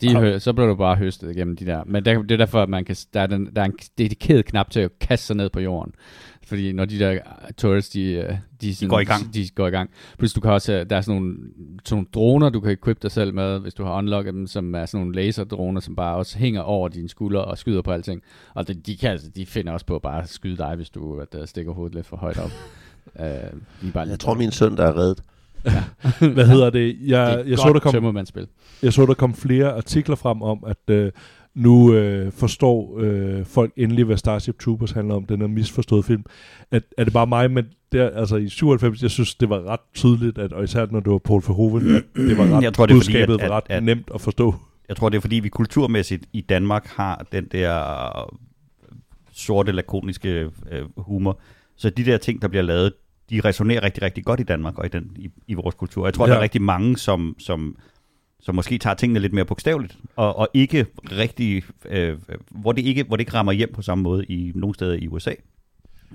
De 0.00 0.16
hø- 0.16 0.38
så 0.38 0.52
bliver 0.52 0.68
du 0.68 0.74
bare 0.74 0.96
høstet 0.96 1.30
igennem 1.36 1.56
de 1.56 1.66
der. 1.66 1.82
Men 1.86 2.04
der, 2.04 2.22
det 2.22 2.30
er 2.30 2.36
derfor, 2.36 2.62
at 2.62 2.68
man 2.68 2.84
kan, 2.84 2.96
der, 3.14 3.20
er 3.20 3.26
den, 3.26 3.48
der 3.56 3.62
er 3.62 3.66
en 3.66 3.74
dedikeret 3.98 4.44
knap 4.44 4.70
til 4.70 4.80
at 4.80 4.98
kaste 4.98 5.26
sig 5.26 5.36
ned 5.36 5.50
på 5.50 5.60
jorden. 5.60 5.94
Fordi 6.46 6.72
når 6.72 6.84
de 6.84 6.98
der 6.98 7.18
tourists, 7.56 7.90
de, 7.90 8.02
øh, 8.02 8.34
de, 8.60 8.74
sådan, 8.74 8.88
går 8.88 9.00
i 9.00 9.04
gang. 9.04 9.34
De 9.34 9.48
går 9.48 9.66
i 9.66 9.70
gang. 9.70 9.90
Plus 10.18 10.32
du 10.32 10.40
kan 10.40 10.50
også, 10.50 10.72
øh, 10.72 10.90
der 10.90 10.96
er 10.96 11.00
sådan 11.00 11.20
nogle, 11.20 11.36
sådan 11.84 11.96
nogle 11.96 12.06
droner, 12.14 12.48
du 12.48 12.60
kan 12.60 12.72
equip 12.72 13.02
dig 13.02 13.10
selv 13.10 13.34
med, 13.34 13.58
hvis 13.58 13.74
du 13.74 13.84
har 13.84 13.98
unlocket 13.98 14.34
dem, 14.34 14.46
som 14.46 14.74
er 14.74 14.86
sådan 14.86 15.00
nogle 15.00 15.14
laserdroner, 15.14 15.80
som 15.80 15.96
bare 15.96 16.16
også 16.16 16.38
hænger 16.38 16.60
over 16.60 16.88
dine 16.88 17.08
skuldre 17.08 17.44
og 17.44 17.58
skyder 17.58 17.82
på 17.82 17.92
alting. 17.92 18.22
Og 18.54 18.68
de, 18.68 18.74
de, 18.74 18.96
kan, 18.96 19.10
altså, 19.10 19.28
de 19.36 19.46
finder 19.46 19.72
også 19.72 19.86
på 19.86 19.96
at 19.96 20.02
bare 20.02 20.26
skyde 20.26 20.56
dig, 20.56 20.76
hvis 20.76 20.90
du 20.90 21.20
at, 21.20 21.48
stikker 21.48 21.72
hovedet 21.72 21.94
lidt 21.94 22.06
for 22.06 22.16
højt 22.16 22.38
op. 22.38 22.50
uh, 23.14 23.24
de 23.82 23.92
bare 23.94 24.08
Jeg 24.08 24.20
tror, 24.20 24.34
min 24.34 24.50
søn, 24.50 24.76
der 24.76 24.84
er 24.84 24.96
reddet. 24.96 25.22
Hvad 26.34 26.46
hedder 26.46 26.70
det? 26.70 26.96
det 27.00 27.08
Jeg, 27.08 27.40
et 27.40 27.48
jeg, 27.48 27.58
så, 27.58 27.64
der 27.72 27.80
kom, 27.80 27.92
jeg 28.82 28.92
så, 28.92 29.06
der 29.06 29.14
kom 29.14 29.34
flere 29.34 29.72
artikler 29.72 30.16
frem 30.16 30.42
om, 30.42 30.64
at 30.66 30.94
øh, 30.94 31.12
nu 31.54 31.94
øh, 31.94 32.32
forstår 32.32 32.98
øh, 33.00 33.44
folk 33.44 33.72
endelig, 33.76 34.04
hvad 34.04 34.16
Starship 34.16 34.58
Troopers 34.58 34.90
handler 34.90 35.14
om, 35.14 35.24
den 35.24 35.40
her 35.40 35.46
misforståede 35.48 36.02
film. 36.02 36.24
At, 36.70 36.82
er 36.98 37.04
det 37.04 37.12
bare 37.12 37.26
mig, 37.26 37.50
men 37.50 37.64
der, 37.92 38.10
altså 38.10 38.36
i 38.36 38.48
97, 38.48 39.02
jeg 39.02 39.10
synes, 39.10 39.34
det 39.34 39.48
var 39.50 39.62
ret 39.62 39.80
tydeligt, 39.94 40.38
at, 40.38 40.52
og 40.52 40.64
især 40.64 40.86
når 40.90 41.00
det 41.00 41.12
var 41.12 41.18
Paul 41.18 41.42
Verhoeven, 41.46 41.94
at 41.96 42.02
det 42.16 42.38
var 42.38 42.44
ret, 42.56 42.62
Jeg 42.62 42.74
tror, 42.74 42.86
det 42.86 42.96
er 42.96 43.00
fordi, 43.00 43.16
at- 43.16 43.28
var 43.28 43.50
ret 43.50 43.64
at- 43.68 43.76
at- 43.76 43.82
nemt 43.82 44.10
at 44.14 44.20
forstå. 44.20 44.54
Jeg 44.88 44.96
tror, 44.96 45.08
det 45.08 45.16
er 45.16 45.20
fordi, 45.20 45.36
vi 45.36 45.48
kulturmæssigt 45.48 46.24
i 46.32 46.40
Danmark 46.40 46.86
har 46.86 47.26
den 47.32 47.44
der 47.52 48.30
sorte, 49.32 49.72
lakoniske 49.72 50.28
øh, 50.72 50.82
humor. 50.96 51.38
Så 51.76 51.90
de 51.90 52.04
der 52.04 52.18
ting, 52.18 52.42
der 52.42 52.48
bliver 52.48 52.62
lavet, 52.62 52.92
de 53.30 53.40
resonerer 53.40 53.82
rigtig, 53.82 54.02
rigtig 54.02 54.24
godt 54.24 54.40
i 54.40 54.42
Danmark 54.42 54.78
og 54.78 54.86
i, 54.86 54.88
den, 54.88 55.10
i, 55.16 55.30
i 55.46 55.54
vores 55.54 55.74
kultur. 55.74 56.06
Jeg 56.06 56.14
tror, 56.14 56.24
ja. 56.26 56.28
der 56.28 56.34
Ja. 56.34 56.38
er 56.38 56.42
rigtig 56.42 56.62
mange, 56.62 56.96
som, 56.96 57.36
som, 57.38 57.76
som 58.40 58.54
måske 58.54 58.78
tager 58.78 58.94
tingene 58.94 59.20
lidt 59.20 59.32
mere 59.32 59.44
bogstaveligt, 59.44 59.98
og, 60.16 60.36
og 60.36 60.48
ikke 60.54 60.86
rigtig, 61.12 61.62
øh, 61.88 62.16
hvor, 62.50 62.72
det 62.72 62.82
ikke, 62.84 63.02
hvor 63.02 63.16
det 63.16 63.20
ikke 63.20 63.34
rammer 63.34 63.52
hjem 63.52 63.72
på 63.72 63.82
samme 63.82 64.02
måde 64.02 64.24
i 64.24 64.52
nogle 64.54 64.74
steder 64.74 64.94
i 64.94 65.08
USA. 65.08 65.32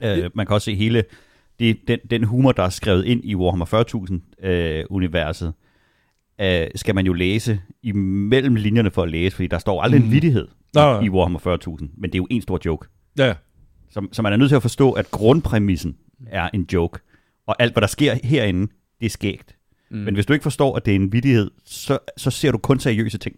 Øh, 0.04 0.30
man 0.34 0.46
kan 0.46 0.54
også 0.54 0.66
se 0.66 0.76
hele 0.76 1.04
det, 1.60 1.78
den, 1.88 2.00
den 2.10 2.24
humor, 2.24 2.52
der 2.52 2.64
er 2.64 2.70
skrevet 2.70 3.06
ind 3.06 3.22
i 3.24 3.36
Warhammer 3.36 3.66
40.000-universet, 4.46 5.54
øh, 6.42 6.68
skal 6.76 6.96
man 6.96 7.06
jo 7.06 7.14
læse 7.14 7.60
imellem 7.84 8.56
linjerne 8.56 8.92
for 8.92 9.04
at 9.04 9.10
læse, 9.12 9.36
fordi 9.36 9.48
der 9.48 9.58
står 9.58 9.82
aldrig 9.82 10.02
Mm. 10.02 10.06
en 10.08 10.12
vittighed 10.14 10.48
nej. 10.76 11.00
i 11.02 11.10
Warhammer 11.10 11.40
40.000, 11.40 11.88
men 11.98 12.04
det 12.04 12.16
er 12.16 12.18
jo 12.20 12.28
en 12.30 12.42
stor 12.42 12.60
joke. 12.66 12.88
Ja, 13.18 13.26
ja. 13.28 13.34
Så, 13.90 14.08
så 14.12 14.22
man 14.22 14.34
er 14.34 14.38
nødt 14.38 14.50
til 14.50 14.56
at 14.56 14.62
forstå, 14.62 14.92
at 14.92 15.12
grundpræmissen 15.12 15.96
er 16.28 16.50
en 16.54 16.68
joke, 16.74 17.00
og 17.48 17.56
alt, 17.60 17.74
hvad 17.74 17.82
der 17.82 17.88
sker 17.88 18.16
herinde, 18.24 18.68
det 19.00 19.06
er 19.06 19.10
skægt. 19.10 19.56
Mm. 19.92 19.98
Men 19.98 20.14
hvis 20.14 20.26
du 20.26 20.34
ikke 20.34 20.44
forstår, 20.44 20.76
at 20.76 20.86
det 20.86 20.92
er 20.92 20.96
en 20.96 21.12
vittighed, 21.12 21.52
så, 21.66 21.98
så 22.18 22.32
ser 22.32 22.52
du 22.52 22.58
kun 22.58 22.80
seriøse 22.80 23.18
ting. 23.18 23.36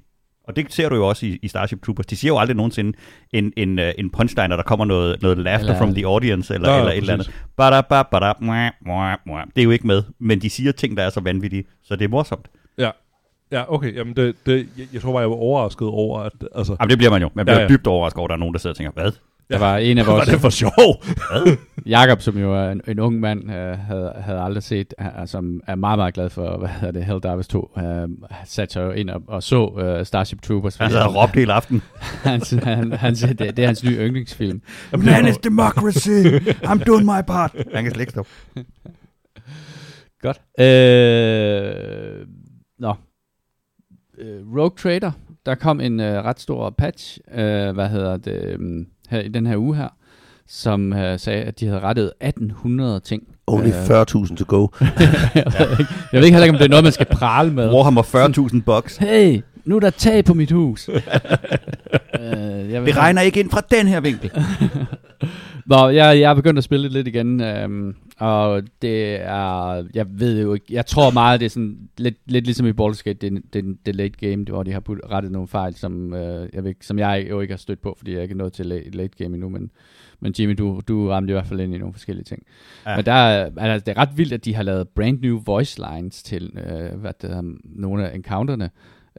Og 0.47 0.55
det 0.55 0.73
ser 0.73 0.89
du 0.89 0.95
jo 0.95 1.07
også 1.07 1.25
i, 1.25 1.39
i 1.41 1.47
Starship 1.47 1.83
Troopers. 1.85 2.05
De 2.05 2.15
siger 2.15 2.31
jo 2.33 2.37
aldrig 2.39 2.57
nogensinde 2.57 2.97
en, 3.33 3.53
en, 3.57 3.79
øh, 3.79 3.93
en 3.97 4.09
punchline, 4.09 4.53
og 4.53 4.57
der 4.57 4.63
kommer 4.63 4.85
noget, 4.85 5.21
noget 5.21 5.37
laughter 5.37 5.67
Eller- 5.67 5.77
from 5.77 5.93
the 5.93 6.05
audience, 6.05 6.53
eller, 6.53 6.69
eller 6.77 6.91
et 6.91 6.97
eller 6.97 7.13
andet. 7.13 7.31
Bada, 7.57 7.81
ba, 7.81 8.03
bada, 8.03 8.33
mwah, 8.39 8.71
mwah, 8.85 9.17
mwah. 9.25 9.45
Det 9.55 9.61
er 9.61 9.63
jo 9.63 9.71
ikke 9.71 9.87
med, 9.87 10.03
men 10.19 10.41
de 10.41 10.49
siger 10.49 10.71
ting, 10.71 10.97
der 10.97 11.03
er 11.03 11.09
så 11.09 11.19
vanvittige, 11.19 11.63
så 11.83 11.95
det 11.95 12.05
er 12.05 12.09
morsomt. 12.09 12.47
Ja, 12.77 12.91
ja 13.51 13.73
okay. 13.73 13.95
Jamen 13.95 14.15
det, 14.15 14.35
det, 14.45 14.69
jeg, 14.77 14.87
jeg 14.93 15.01
tror 15.01 15.11
bare, 15.11 15.19
jeg 15.21 15.29
var 15.29 15.35
overrasket 15.35 15.87
over, 15.87 16.19
at... 16.19 16.33
Altså, 16.55 16.75
Jamen, 16.79 16.89
det 16.89 16.97
bliver 16.97 17.11
man 17.11 17.21
jo. 17.21 17.29
Man 17.33 17.45
bliver 17.45 17.57
ja. 17.57 17.63
ja. 17.63 17.69
dybt 17.69 17.87
overrasket 17.87 18.17
over, 18.17 18.27
at 18.27 18.29
der 18.29 18.35
er 18.35 18.39
nogen, 18.39 18.53
der 18.53 18.59
sidder 18.59 18.73
og 18.73 18.77
tænker, 18.77 18.91
hvad? 18.91 19.11
Der 19.49 19.57
var 19.57 19.77
en 19.77 19.97
af 19.97 20.07
var 20.07 20.13
vores... 20.13 20.29
det 20.29 20.39
for 20.39 20.49
sjov? 20.49 21.03
Jakob, 21.85 22.21
som 22.21 22.37
jo 22.37 22.53
er 22.53 22.71
en, 22.71 22.81
en 22.87 22.99
ung 22.99 23.19
mand, 23.19 23.51
øh, 23.51 23.79
havde, 23.79 24.13
havde 24.15 24.39
aldrig 24.39 24.63
set, 24.63 24.93
øh, 25.01 25.27
som 25.27 25.61
er 25.67 25.75
meget, 25.75 25.99
meget 25.99 26.13
glad 26.13 26.29
for, 26.29 26.57
hvad 26.57 26.69
hedder 26.69 26.91
det, 26.91 27.05
Helldivers 27.05 27.47
2, 27.47 27.71
øh, 27.77 28.09
satte 28.45 28.73
sig 28.73 28.81
jo 28.81 28.91
ind 28.91 29.09
og, 29.09 29.21
og 29.27 29.43
så 29.43 29.79
øh, 29.79 30.05
Starship 30.05 30.41
Troopers. 30.41 30.75
Han 30.75 30.91
sad 30.91 31.01
og 31.01 31.15
råbte 31.15 31.39
hele 31.39 31.53
aften. 31.53 31.81
han, 32.23 32.41
han, 32.63 32.91
han, 32.91 33.13
det, 33.13 33.39
det 33.39 33.59
er 33.59 33.65
hans 33.65 33.83
nye 33.83 33.97
yndlingsfilm. 33.97 34.61
Man 34.97 35.27
is 35.27 35.37
democracy. 35.37 36.21
I'm 36.69 36.83
doing 36.83 37.05
my 37.05 37.21
part. 37.27 37.55
Han 37.73 37.83
kan 37.83 37.93
slet 37.93 38.01
ikke 38.01 38.11
stoppe. 38.11 38.31
Godt. 40.21 40.41
Øh, 40.59 42.27
nå. 42.79 42.93
Øh, 44.17 44.41
Rogue 44.57 44.77
Trader, 44.77 45.11
der 45.45 45.55
kom 45.55 45.81
en 45.81 45.99
øh, 45.99 46.23
ret 46.23 46.39
stor 46.39 46.69
patch, 46.69 47.19
øh, 47.31 47.71
hvad 47.71 47.89
hedder 47.89 48.17
det, 48.17 48.43
øh, 48.43 48.85
her 49.09 49.19
i 49.19 49.27
den 49.27 49.45
her 49.45 49.57
uge 49.57 49.75
her, 49.75 49.87
som 50.47 50.93
øh, 50.93 51.19
sagde, 51.19 51.43
at 51.43 51.59
de 51.59 51.65
havde 51.65 51.79
rettet 51.79 52.11
1800 52.21 52.99
ting. 52.99 53.23
Only 53.47 53.67
Øh, 53.67 54.01
40.000 54.01 54.35
to 54.35 54.45
go. 54.47 54.67
jeg, 54.81 54.89
ved 55.45 55.79
ikke, 55.79 55.93
jeg 56.11 56.19
ved 56.19 56.23
ikke 56.25 56.35
heller 56.35 56.43
ikke, 56.43 56.53
om 56.53 56.57
det 56.57 56.65
er 56.65 56.69
noget, 56.69 56.83
man 56.83 56.93
skal 56.93 57.05
prale 57.05 57.53
med. 57.53 57.73
Warhammer 57.73 58.03
40.000 58.53 58.61
bucks. 58.61 58.97
Hey, 58.97 59.41
nu 59.65 59.75
er 59.75 59.79
der 59.79 59.89
tag 59.89 60.25
på 60.25 60.33
mit 60.33 60.51
hus. 60.51 60.89
øh, 60.89 60.95
jeg 62.71 62.85
Det 62.85 62.97
regner 62.97 63.21
ikke 63.21 63.39
ind 63.39 63.49
fra 63.49 63.61
den 63.71 63.87
her 63.87 63.99
vinkel. 63.99 64.31
Nå, 65.67 65.87
jeg, 65.87 66.19
jeg 66.19 66.31
er 66.31 66.33
begyndt 66.33 66.57
at 66.57 66.63
spille 66.63 66.89
lidt 66.89 67.07
igen, 67.07 67.41
øhm, 67.41 67.95
og 68.17 68.63
det 68.81 69.15
er, 69.15 69.87
jeg 69.93 70.05
ved 70.09 70.41
jo 70.41 70.53
ikke, 70.53 70.65
jeg 70.69 70.85
tror 70.85 71.11
meget, 71.11 71.39
det 71.39 71.45
er 71.45 71.49
sådan 71.49 71.77
lidt, 71.97 72.15
lidt 72.25 72.45
ligesom 72.45 72.67
i 72.67 72.71
Baldur's 72.71 73.03
Gate, 73.03 73.29
det, 73.29 73.41
det, 73.53 73.77
det 73.85 73.95
late 73.95 74.29
game, 74.29 74.43
hvor 74.43 74.63
de 74.63 74.71
har 74.71 74.79
put, 74.79 74.99
rettet 75.11 75.31
nogle 75.31 75.47
fejl, 75.47 75.75
som, 75.75 76.13
øh, 76.13 76.49
jeg 76.53 76.63
ved, 76.63 76.73
som 76.81 76.99
jeg 76.99 77.27
jo 77.29 77.41
ikke 77.41 77.51
har 77.51 77.57
stødt 77.57 77.81
på, 77.81 77.95
fordi 77.97 78.13
jeg 78.13 78.21
ikke 78.21 78.33
er 78.33 78.37
nået 78.37 78.53
til 78.53 78.65
late, 78.65 78.89
late 78.89 79.23
game 79.23 79.35
endnu, 79.35 79.49
men, 79.49 79.71
men 80.19 80.33
Jimmy, 80.39 80.55
du, 80.57 80.81
du 80.87 81.09
ramte 81.09 81.31
i 81.31 81.33
hvert 81.33 81.47
fald 81.47 81.59
ind 81.59 81.75
i 81.75 81.77
nogle 81.77 81.93
forskellige 81.93 82.23
ting. 82.23 82.43
Ja. 82.85 82.95
Men 82.95 83.05
der 83.05 83.13
er, 83.13 83.49
altså, 83.57 83.85
det 83.85 83.97
er 83.97 84.01
ret 84.01 84.17
vildt, 84.17 84.33
at 84.33 84.45
de 84.45 84.55
har 84.55 84.63
lavet 84.63 84.89
brand 84.89 85.19
new 85.21 85.41
voice 85.45 85.81
lines 85.91 86.23
til 86.23 86.51
øh, 86.57 86.99
hvad 86.99 87.13
det 87.21 87.29
hedder, 87.29 87.53
nogle 87.63 88.09
af 88.09 88.15
encounterne. 88.15 88.69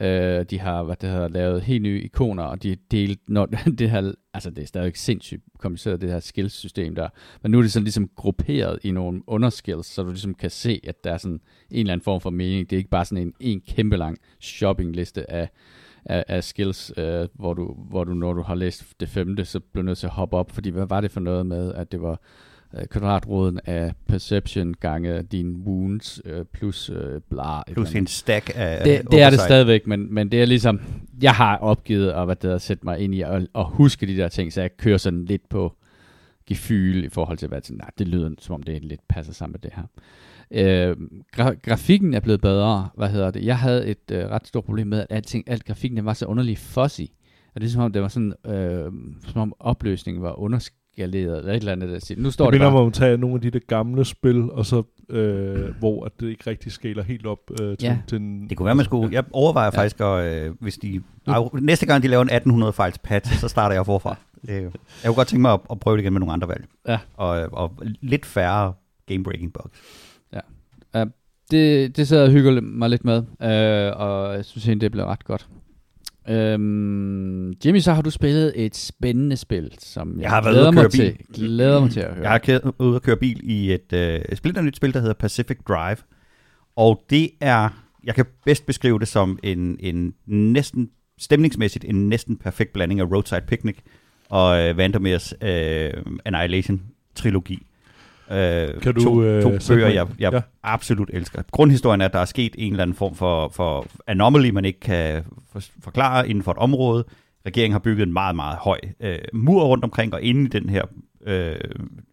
Øh, 0.00 0.44
de 0.44 0.58
har 0.58 0.82
hvad 0.82 0.96
det 0.96 1.10
hedder, 1.10 1.28
lavet 1.28 1.62
helt 1.62 1.82
nye 1.82 2.02
ikoner, 2.02 2.42
og 2.42 2.62
de 2.62 2.68
har 2.68 2.76
delt, 2.90 3.20
når 3.28 3.46
det 3.78 3.90
her, 3.90 4.12
altså 4.34 4.50
det 4.50 4.62
er 4.62 4.66
stadigvæk 4.66 4.96
sindssygt 4.96 5.42
kompliceret, 5.58 6.00
det 6.00 6.10
her 6.10 6.20
skills-system 6.20 6.94
der, 6.94 7.08
men 7.42 7.52
nu 7.52 7.58
er 7.58 7.62
det 7.62 7.72
sådan 7.72 7.84
ligesom 7.84 8.10
grupperet 8.16 8.78
i 8.82 8.90
nogle 8.90 9.22
underskills, 9.26 9.86
så 9.86 10.02
du 10.02 10.08
ligesom 10.08 10.34
kan 10.34 10.50
se, 10.50 10.80
at 10.86 11.04
der 11.04 11.12
er 11.12 11.18
sådan 11.18 11.40
en 11.70 11.80
eller 11.80 11.92
anden 11.92 12.04
form 12.04 12.20
for 12.20 12.30
mening. 12.30 12.70
Det 12.70 12.76
er 12.76 12.78
ikke 12.78 12.90
bare 12.90 13.04
sådan 13.04 13.26
en, 13.26 13.34
en 13.40 13.60
kæmpe 13.60 13.96
lang 13.96 14.18
shoppingliste 14.40 15.30
af, 15.30 15.48
af, 16.04 16.24
af 16.28 16.44
skills, 16.44 16.92
øh, 16.96 17.28
hvor, 17.34 17.54
du, 17.54 17.74
hvor 17.90 18.04
du, 18.04 18.14
når 18.14 18.32
du 18.32 18.42
har 18.42 18.54
læst 18.54 19.00
det 19.00 19.08
femte, 19.08 19.44
så 19.44 19.60
bliver 19.60 19.82
du 19.82 19.86
nødt 19.86 19.98
til 19.98 20.06
at 20.06 20.12
hoppe 20.12 20.36
op, 20.36 20.50
fordi 20.50 20.70
hvad 20.70 20.86
var 20.86 21.00
det 21.00 21.10
for 21.10 21.20
noget 21.20 21.46
med, 21.46 21.74
at 21.74 21.92
det 21.92 22.02
var 22.02 22.20
øh, 22.74 22.86
kvadratroden 22.86 23.60
af 23.64 23.92
perception 24.08 24.74
gange 24.74 25.22
dine 25.22 25.54
wounds 25.54 26.20
øh, 26.24 26.44
plus 26.44 26.90
øh, 26.90 27.20
bla. 27.30 27.72
Plus 27.72 27.94
en 27.94 28.06
stack 28.06 28.50
af 28.54 28.84
det, 28.84 29.10
det 29.10 29.22
er 29.22 29.30
det 29.30 29.40
stadigvæk, 29.40 29.86
men, 29.86 30.14
men 30.14 30.32
det 30.32 30.42
er 30.42 30.46
ligesom, 30.46 30.80
jeg 31.22 31.32
har 31.32 31.56
opgivet 31.56 32.10
at, 32.10 32.24
hvad 32.24 32.36
det 32.36 32.42
hedder, 32.42 32.58
sætte 32.58 32.84
mig 32.84 32.98
ind 32.98 33.14
i 33.14 33.20
og, 33.20 33.42
og 33.52 33.70
huske 33.70 34.06
de 34.06 34.16
der 34.16 34.28
ting, 34.28 34.52
så 34.52 34.60
jeg 34.60 34.76
kører 34.76 34.98
sådan 34.98 35.24
lidt 35.24 35.48
på 35.48 35.76
gefyl 36.46 37.04
i 37.04 37.08
forhold 37.08 37.38
til, 37.38 37.48
hvad 37.48 37.62
sådan, 37.62 37.76
nej, 37.76 37.90
det 37.98 38.08
lyder 38.08 38.30
som 38.38 38.54
om 38.54 38.62
det 38.62 38.84
lidt 38.84 39.08
passer 39.08 39.32
sammen 39.32 39.52
med 39.52 39.70
det 39.70 39.72
her. 39.76 39.84
Øh, 40.50 40.96
gra- 41.36 41.60
grafikken 41.62 42.14
er 42.14 42.20
blevet 42.20 42.40
bedre, 42.40 42.88
hvad 42.96 43.08
hedder 43.08 43.30
det? 43.30 43.44
Jeg 43.44 43.58
havde 43.58 43.86
et 43.86 44.10
øh, 44.12 44.26
ret 44.26 44.46
stort 44.46 44.64
problem 44.64 44.86
med, 44.86 45.00
at 45.00 45.06
alting, 45.10 45.50
alt 45.50 45.64
grafikken 45.64 45.96
den 45.96 46.04
var 46.04 46.14
så 46.14 46.26
underlig 46.26 46.58
fuzzy. 46.58 47.02
Og 47.54 47.60
det 47.60 47.66
er 47.66 47.70
som 47.70 47.82
om, 47.82 47.92
det 47.92 48.02
var 48.02 48.08
sådan, 48.08 48.34
øh, 48.46 48.92
som 49.26 49.40
om 49.40 49.54
opløsningen 49.60 50.22
var 50.22 50.38
underskaleret, 51.04 51.38
eller 51.38 51.52
et 51.52 51.56
eller 51.56 51.72
andet. 51.72 51.88
Der 51.88 51.98
siger. 51.98 52.20
Nu 52.20 52.30
står 52.30 52.44
Det 52.44 52.52
det, 52.52 52.60
minder 52.60 52.70
bare, 52.70 52.80
om 52.80 52.86
at 52.86 52.92
tage 52.92 53.16
nogle 53.18 53.34
af 53.34 53.40
de 53.40 53.50
der 53.50 53.58
gamle 53.66 54.04
spil, 54.04 54.50
og 54.50 54.66
så, 54.66 54.82
øh, 55.08 55.74
hvor 55.78 56.04
at 56.04 56.12
det 56.20 56.28
ikke 56.28 56.50
rigtig 56.50 56.72
skaler 56.72 57.02
helt 57.02 57.26
op 57.26 57.38
øh, 57.62 57.76
til, 57.76 57.86
Ja. 57.86 57.98
til 58.06 58.18
en... 58.18 58.48
Det 58.48 58.56
kunne 58.56 58.66
være, 58.66 58.74
man 58.74 58.84
skulle... 58.84 59.12
Jeg 59.12 59.24
overvejer 59.32 59.70
Ja. 59.74 59.78
ja. 59.78 59.82
faktisk, 59.82 60.00
at, 60.00 60.44
øh, 60.46 60.54
hvis 60.60 60.78
de... 60.78 61.00
Ej, 61.26 61.38
næste 61.60 61.86
gang, 61.86 62.02
de 62.02 62.08
laver 62.08 62.22
en 62.22 62.28
1800 62.30 62.72
fejls 62.72 62.98
patch, 62.98 63.32
så 63.38 63.48
starter 63.48 63.74
jeg 63.76 63.86
forfra. 63.86 64.16
Det, 64.46 64.48
jeg 64.62 64.70
kunne 65.04 65.14
godt 65.14 65.28
tænke 65.28 65.42
mig 65.42 65.52
at, 65.52 65.60
at 65.70 65.80
prøve 65.80 65.96
det 65.96 66.02
igen 66.02 66.12
med 66.12 66.20
nogle 66.20 66.32
andre 66.32 66.48
valg. 66.48 66.64
Ja. 66.88 66.98
Og, 67.16 67.40
øh, 67.42 67.48
og 67.52 67.72
lidt 68.00 68.26
færre 68.26 68.72
game-breaking 69.10 69.50
bugs. 69.52 69.78
det, 71.50 71.96
det 71.96 72.08
sidder 72.08 72.22
jeg 72.22 72.28
og 72.28 72.32
hygger 72.32 72.60
mig 72.60 72.90
lidt 72.90 73.04
med, 73.04 73.16
øh, 73.42 74.00
og 74.00 74.34
jeg 74.34 74.44
synes 74.44 74.64
egentlig, 74.68 74.80
det 74.80 74.90
bliver 74.92 75.06
ret 75.06 75.24
godt. 75.24 75.48
Øhm, 76.28 77.52
Jimmy, 77.64 77.78
så 77.78 77.92
har 77.92 78.02
du 78.02 78.10
spillet 78.10 78.52
et 78.56 78.76
spændende 78.76 79.36
spil, 79.36 79.72
som 79.78 80.14
jeg, 80.14 80.22
Jeg 80.22 80.30
har 80.30 80.42
været 80.42 80.54
glæder, 80.54 80.70
ude 80.70 80.78
at 80.78 80.84
mig 80.84 80.90
til, 80.90 81.16
glæder 81.34 81.80
mig 81.80 81.90
til 81.90 82.00
at 82.00 82.14
høre. 82.14 82.22
Jeg 82.22 82.30
har 82.30 82.38
kørt 82.38 82.62
ud 82.78 82.94
og 82.94 83.02
køre 83.02 83.16
bil 83.16 83.40
i 83.42 83.72
et 83.72 83.92
øh, 83.92 84.20
splinter 84.34 84.62
nyt 84.62 84.76
spil, 84.76 84.94
der 84.94 85.00
hedder 85.00 85.14
Pacific 85.14 85.58
Drive. 85.68 85.96
Og 86.76 87.04
det 87.10 87.30
er... 87.40 87.68
Jeg 88.04 88.14
kan 88.14 88.26
bedst 88.44 88.66
beskrive 88.66 88.98
det 88.98 89.08
som 89.08 89.38
en, 89.42 89.76
en 89.80 90.14
næsten... 90.26 90.90
Stemningsmæssigt 91.20 91.84
en 91.84 92.08
næsten 92.08 92.36
perfekt 92.36 92.72
blanding 92.72 93.00
af 93.00 93.04
Roadside 93.04 93.40
Picnic 93.48 93.76
og 94.30 94.60
øh, 94.60 94.76
Vandermeers 94.76 95.34
øh, 95.42 95.90
Annihilation-trilogi. 96.24 97.66
Øh, 98.30 98.80
Kan 98.80 98.94
du, 98.94 99.02
to, 99.02 99.22
øh, 99.22 99.42
to 99.42 99.50
bøger, 99.68 99.88
jeg, 99.88 100.06
jeg 100.18 100.32
Ja. 100.32 100.36
ja. 100.36 100.42
absolut 100.62 101.10
elsker. 101.12 101.42
Grundhistorien 101.50 102.00
er, 102.00 102.04
at 102.04 102.12
der 102.12 102.18
er 102.18 102.24
sket 102.24 102.54
en 102.58 102.72
eller 102.72 102.82
anden 102.82 102.96
form 102.96 103.14
for, 103.14 103.48
for 103.48 103.86
anomaly, 104.06 104.50
man 104.50 104.64
ikke 104.64 104.80
kan 104.80 105.24
for, 105.52 105.62
forklare 105.82 106.28
inden 106.28 106.44
for 106.44 106.52
et 106.52 106.58
område. 106.58 107.04
Regeringen 107.46 107.72
har 107.72 107.78
bygget 107.78 108.06
en 108.06 108.12
meget, 108.12 108.36
meget 108.36 108.56
høj 108.56 108.78
øh, 109.00 109.18
mur 109.32 109.64
rundt 109.64 109.84
omkring, 109.84 110.14
og 110.14 110.22
inde 110.22 110.44
i 110.44 110.48
den 110.48 110.68
her, 110.68 110.82
øh, 111.26 111.56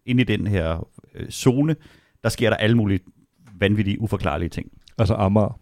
inde 0.06 0.20
i 0.20 0.24
den 0.24 0.46
her 0.46 0.88
øh, 1.14 1.30
zone, 1.30 1.76
der 2.22 2.28
sker 2.28 2.50
der 2.50 2.56
alle 2.56 2.76
mulige 2.76 3.00
vanvittige, 3.60 4.00
uforklarlige 4.00 4.48
ting. 4.48 4.70
Altså 4.98 5.14
Amager. 5.14 5.58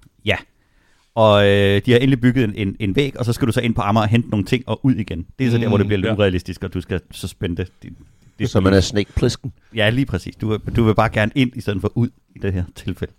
Og 1.14 1.46
øh, 1.48 1.82
de 1.86 1.92
har 1.92 1.98
endelig 1.98 2.20
bygget 2.20 2.44
en, 2.44 2.54
en, 2.56 2.76
en 2.80 2.96
væg, 2.96 3.18
og 3.18 3.24
så 3.24 3.32
skal 3.32 3.46
du 3.46 3.52
så 3.52 3.60
ind 3.60 3.74
på 3.74 3.82
Amager 3.82 4.02
og 4.02 4.08
hente 4.08 4.30
nogle 4.30 4.44
ting 4.44 4.68
og 4.68 4.80
ud 4.82 4.94
igen. 4.94 5.26
Det 5.38 5.46
er 5.46 5.50
så 5.50 5.58
der, 5.58 5.68
hvor 5.68 5.76
det 5.76 5.86
bliver 5.86 5.98
lidt 5.98 6.08
ja. 6.08 6.14
urealistisk, 6.14 6.64
og 6.64 6.74
du 6.74 6.80
skal 6.80 7.00
suspende 7.10 7.56
det. 7.56 7.72
det, 7.82 7.92
det 8.38 8.50
Så 8.50 8.60
man 8.60 8.74
er 8.74 8.80
Snake 8.80 9.12
Plissken. 9.16 9.52
Ja, 9.74 9.90
lige 9.90 10.06
præcis. 10.06 10.36
Du, 10.36 10.48
vil- 10.48 10.60
du 10.76 10.84
vil 10.84 10.94
bare 10.94 11.08
gerne 11.10 11.32
ind, 11.34 11.50
i 11.56 11.60
stedet 11.60 11.80
for 11.80 11.92
ud 11.94 12.08
i 12.36 12.38
det 12.38 12.52
her 12.52 12.64
tilfælde. 12.74 13.12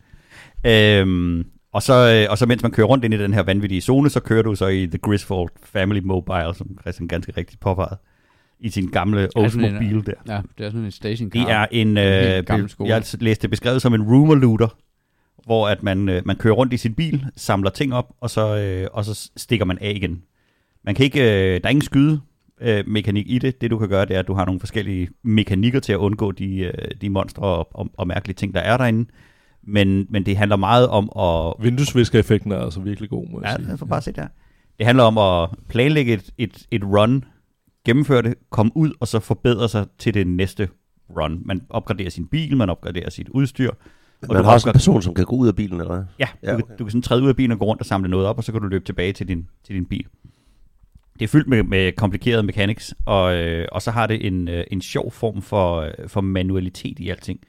Øhm, 0.66 1.46
og, 1.74 1.84
så, 1.84 1.94
øh, 1.94 2.32
og 2.32 2.38
så 2.38 2.46
mens 2.46 2.64
man 2.64 2.72
kører 2.72 2.88
rundt 2.88 3.06
ind 3.06 3.14
i 3.14 3.18
den 3.18 3.34
her 3.34 3.44
vanvittige 3.44 3.82
zone, 3.82 4.10
så 4.10 4.20
kører 4.20 4.44
du 4.44 4.56
så 4.56 4.68
i 4.68 4.86
The 4.88 4.98
Griswold 4.98 5.50
Family 5.64 6.00
Mobile, 6.00 6.54
som 6.56 6.78
Christian 6.82 7.08
ganske 7.08 7.34
rigtigt 7.38 7.60
påpegede, 7.60 7.98
i 8.60 8.70
sin 8.70 8.88
gamle 8.88 9.24
en, 9.24 9.30
Oldsmobile 9.36 10.02
der. 10.06 10.14
Ja, 10.36 10.42
det 10.58 10.66
er 10.66 10.70
sådan 10.70 10.86
en 10.86 10.92
stationcar. 10.92 11.40
Det 11.40 11.52
er 11.52 11.66
en, 11.72 11.88
En 11.88 11.98
øh, 11.98 12.44
gammel 12.44 12.66
be- 12.66 12.72
skole. 12.72 12.90
jeg 12.90 13.04
læste 13.20 13.42
det 13.42 13.50
beskrevet 13.50 13.82
som 13.82 13.94
en 13.94 14.02
rumor 14.04 14.36
looter, 14.36 14.68
hvor 15.46 15.68
at 15.68 15.84
man, 15.84 16.10
øh, 16.10 16.22
man 16.26 16.36
kører 16.36 16.54
rundt 16.54 16.74
i 16.74 16.78
sin 16.78 16.94
bil, 16.94 17.26
samler 17.36 17.70
ting 17.70 17.94
op, 17.94 18.14
og 18.22 18.30
så, 18.30 18.58
øh, 18.58 18.88
og 18.94 19.06
så 19.06 19.30
stikker 19.38 19.66
man 19.66 19.78
af 19.82 19.92
igen. 19.96 20.22
Man 20.86 20.96
kan 20.96 21.04
ikke, 21.06 21.22
øh, 21.22 21.54
der 21.62 21.66
er 21.66 21.70
ingen 21.70 21.82
skyde 21.82 22.22
øh, 22.62 22.84
mekanik 22.88 23.26
i 23.30 23.38
det. 23.40 23.62
Det 23.62 23.72
du 23.72 23.78
kan 23.78 23.90
gøre, 23.90 24.06
det 24.06 24.16
er, 24.16 24.20
at 24.20 24.28
du 24.28 24.34
har 24.34 24.46
nogle 24.46 24.60
forskellige 24.60 25.10
mekanikker 25.24 25.80
til 25.80 25.94
at 25.94 25.98
undgå 25.98 26.32
de, 26.32 26.58
øh, 26.60 26.72
de 27.02 27.10
monstre 27.10 27.44
og, 27.44 27.68
og, 27.74 27.90
og 27.98 28.08
mærkelige 28.08 28.36
ting, 28.36 28.54
der 28.54 28.60
er 28.60 28.78
derinde. 28.78 29.10
Men, 29.68 30.06
men 30.10 30.26
det 30.26 30.38
handler 30.38 30.56
meget 30.56 30.88
om 30.88 31.10
at... 31.20 31.54
Vinduesvisker-effekten 31.66 32.52
er 32.52 32.58
altså 32.58 32.80
virkelig 32.80 33.10
god, 33.10 33.28
må 33.32 33.42
jeg 33.42 33.56
Ja, 33.60 33.64
sige. 33.64 33.74
os 33.74 33.84
bare 33.90 34.02
se 34.02 34.12
der. 34.12 34.28
Det 34.78 34.86
handler 34.86 35.04
om 35.04 35.18
at 35.18 35.50
planlægge 35.70 36.14
et, 36.14 36.30
et, 36.38 36.68
et 36.72 36.84
run, 36.84 37.24
gennemføre 37.86 38.22
det, 38.22 38.34
komme 38.50 38.72
ud 38.76 38.92
og 39.00 39.08
så 39.08 39.20
forbedre 39.20 39.70
sig 39.70 39.86
til 40.00 40.14
det 40.14 40.28
næste 40.28 40.70
run. 41.10 41.42
Man 41.46 41.62
opgraderer 41.70 42.10
sin 42.10 42.28
bil, 42.28 42.58
man 42.58 42.70
opgraderer 42.70 43.10
sit 43.10 43.30
udstyr. 43.30 43.70
Og 43.70 44.28
Man 44.28 44.38
du 44.38 44.44
har 44.44 44.54
også 44.54 44.70
en 44.70 44.74
person, 44.74 45.02
som 45.02 45.14
kan 45.14 45.26
gå 45.26 45.36
ud 45.36 45.48
af 45.48 45.56
bilen, 45.56 45.80
eller 45.82 45.94
hvad? 45.96 46.04
Ja, 46.20 46.28
Ja, 46.44 46.52
du, 46.52 46.54
okay. 46.56 46.68
kan, 46.68 46.78
du 46.78 46.84
kan 46.84 46.92
sådan 46.92 47.02
træde 47.02 47.24
ud 47.24 47.30
af 47.30 47.36
bilen 47.36 47.52
og 47.52 47.60
gå 47.60 47.66
rundt 47.66 47.80
og 47.82 47.86
samle 47.86 48.10
noget 48.10 48.28
op, 48.28 48.38
og 48.38 48.44
så 48.44 48.52
kan 48.52 48.62
du 48.62 48.68
løbe 48.68 48.86
tilbage 48.86 49.14
til 49.14 49.28
din, 49.28 49.48
til 49.64 49.76
din 49.76 49.86
bil. 49.86 50.06
Det 51.20 51.22
er 51.26 51.28
fyldt 51.28 51.48
med, 51.48 51.64
med 51.64 51.92
komplicerede 51.92 52.44
mechanics, 52.44 52.96
og, 53.06 53.36
øh, 53.36 53.68
og 53.72 53.82
så 53.82 53.92
har 53.92 54.08
det 54.08 54.28
en, 54.28 54.48
øh, 54.48 54.64
en 54.72 54.82
sjov 54.82 55.12
form 55.12 55.42
for, 55.42 55.80
øh, 55.80 56.10
for 56.10 56.22
manualitet 56.22 57.00
i 57.00 57.10
alting. 57.10 57.40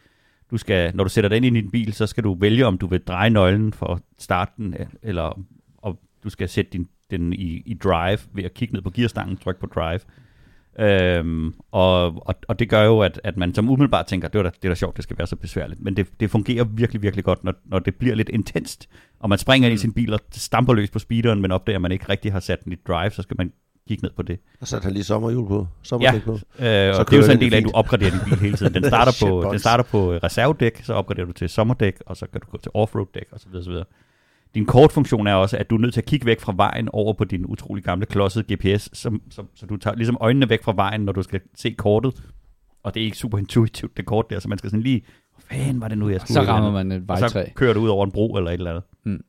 du 0.51 0.57
skal, 0.57 0.97
når 0.97 1.05
du 1.05 1.11
sætter 1.11 1.29
den 1.31 1.45
ind 1.45 1.57
i 1.57 1.61
din 1.61 1.71
bil, 1.71 1.93
så 1.93 2.07
skal 2.07 2.25
du 2.25 2.35
vælge, 2.35 2.67
om 2.67 2.79
du 2.79 2.87
vil 2.87 3.01
dreje 3.01 3.31
nøglen 3.31 3.73
for 3.73 3.87
at 3.87 4.03
starte 4.19 4.53
den, 4.57 4.75
øh, 4.79 4.87
eller 5.03 5.43
om 5.83 5.99
du 6.25 6.31
skal 6.31 6.49
sætte 6.49 6.71
din, 6.71 6.89
den 7.11 7.33
i, 7.33 7.63
i 7.67 7.75
drive 7.75 8.19
ved 8.33 8.45
at 8.45 8.55
kigge 8.55 8.75
ned 8.75 8.83
på 8.83 8.91
gearstangen, 8.91 9.37
trykke 9.37 9.61
på 9.61 9.67
drive. 9.67 10.01
Øhm, 10.79 11.55
og, 11.73 12.05
og, 12.27 12.35
og 12.49 12.59
det 12.59 12.69
gør 12.69 12.83
jo, 12.83 13.01
at, 13.01 13.21
at 13.25 13.37
man 13.37 13.55
som 13.55 13.71
umiddelbart 13.71 14.07
tænker, 14.07 14.29
det 14.29 14.39
er 14.39 14.43
da, 14.43 14.49
det 14.49 14.65
er 14.65 14.69
da 14.69 14.75
sjovt, 14.75 14.97
det 14.97 15.03
skal 15.03 15.19
være 15.19 15.27
så 15.27 15.37
besværligt. 15.37 15.81
Men 15.81 15.97
det, 15.97 16.07
det 16.21 16.31
fungerer 16.31 16.65
virkelig, 16.65 17.03
virkelig 17.03 17.25
godt, 17.25 17.45
når, 17.45 17.55
når 17.65 17.79
det 17.79 17.95
bliver 17.95 18.15
lidt 18.15 18.29
intenst, 18.29 18.89
og 19.21 19.29
man 19.29 19.39
springer 19.39 19.69
mm. 19.69 19.75
i 19.75 19.79
sin 19.79 19.93
bil 19.93 20.15
og 20.15 20.21
stamper 20.33 20.75
løs 20.75 20.91
på 20.91 20.99
speederen, 20.99 21.43
men 21.43 21.53
opdager, 21.53 21.77
at 21.77 21.83
man 21.83 21.93
ikke 21.93 22.09
rigtig 22.09 22.33
har 22.33 22.41
sat 22.41 22.65
den 22.65 22.73
i 22.73 22.77
drive, 22.87 23.11
så 23.11 23.23
skal 23.23 23.37
man 23.39 23.53
kigge 23.89 24.03
ned 24.03 24.11
på 24.17 24.23
det. 24.23 24.39
Og 24.61 24.69
så 24.69 24.81
han 24.83 24.93
lige 24.93 25.05
sommerhjul 25.05 25.49
på. 25.49 25.59
Ja, 25.59 25.67
Sommerdæk 25.83 26.23
på. 26.25 26.33
øh, 26.33 26.39
og 26.39 26.59
det 26.59 26.65
er 26.65 26.99
jo 26.99 27.05
kører 27.05 27.23
så 27.23 27.33
en 27.33 27.41
del 27.41 27.55
af, 27.55 27.59
at 27.59 27.65
du 27.65 27.71
opgraderer 27.75 28.11
din 28.11 28.21
bil 28.25 28.39
hele 28.39 28.57
tiden. 28.57 28.75
Den 28.75 28.85
starter 28.85 29.13
på, 29.27 29.49
den 29.51 29.59
starter 29.59 29.85
på 29.85 30.13
reservedæk, 30.13 30.85
så 30.85 30.93
opgraderer 30.93 31.27
du 31.27 31.33
til 31.33 31.49
sommerdæk, 31.49 31.95
og 32.07 32.17
så 32.17 32.27
kan 32.33 32.41
du 32.41 32.47
gå 32.51 32.59
til 32.59 32.71
offroad 32.75 33.07
dæk 33.15 33.27
osv. 33.33 33.57
osv. 33.57 33.73
Din 34.55 34.67
kortfunktion 34.67 35.27
er 35.27 35.35
også, 35.35 35.57
at 35.57 35.71
du 35.71 35.75
er 35.75 35.81
nødt 35.81 35.95
til 35.95 36.01
at 36.01 36.05
kigge 36.05 36.27
væk 36.27 36.41
fra 36.41 36.55
vejen 36.57 36.89
over 36.93 37.13
på 37.13 37.25
din 37.25 37.47
utrolig 37.47 37.85
gamle 37.85 38.07
klodsede 38.07 38.55
GPS, 38.55 38.91
som, 38.93 39.23
som, 39.31 39.49
så 39.55 39.67
du 39.67 39.77
tager 39.77 39.97
ligesom 39.97 40.17
øjnene 40.21 40.49
væk 40.49 40.63
fra 40.63 40.73
vejen, 40.77 41.01
når 41.01 41.13
du 41.13 41.23
skal 41.23 41.41
se 41.55 41.71
kortet. 41.71 42.23
Og 42.83 42.95
det 42.95 43.01
er 43.01 43.05
ikke 43.05 43.19
super 43.19 43.39
intuitivt, 43.39 43.97
det 43.97 44.07
kort 44.07 44.31
der, 44.31 44.41
så 44.41 44.49
man 44.49 44.59
skal 44.59 44.71
sådan 44.71 44.83
lige, 44.83 45.03
hvad 45.35 45.59
fanden 45.59 45.81
var 45.81 45.89
det 45.89 45.99
nu, 45.99 46.09
jeg 46.09 46.21
skulle? 46.21 46.35
Så 46.35 46.43
rammer 46.43 46.79
andet?" 46.81 46.87
man 46.87 47.03
et 47.03 47.11
og 47.11 47.19
så 47.19 47.35
vejtræ. 47.35 47.51
kører 47.55 47.75
du 47.75 47.81
ud 47.81 47.89
over 47.89 48.05
en 48.05 48.13
bro 48.13 48.37
eller 48.37 48.51
et 48.51 48.55
eller 48.55 48.71
andet. 48.71 48.85
Mm. 49.05 49.25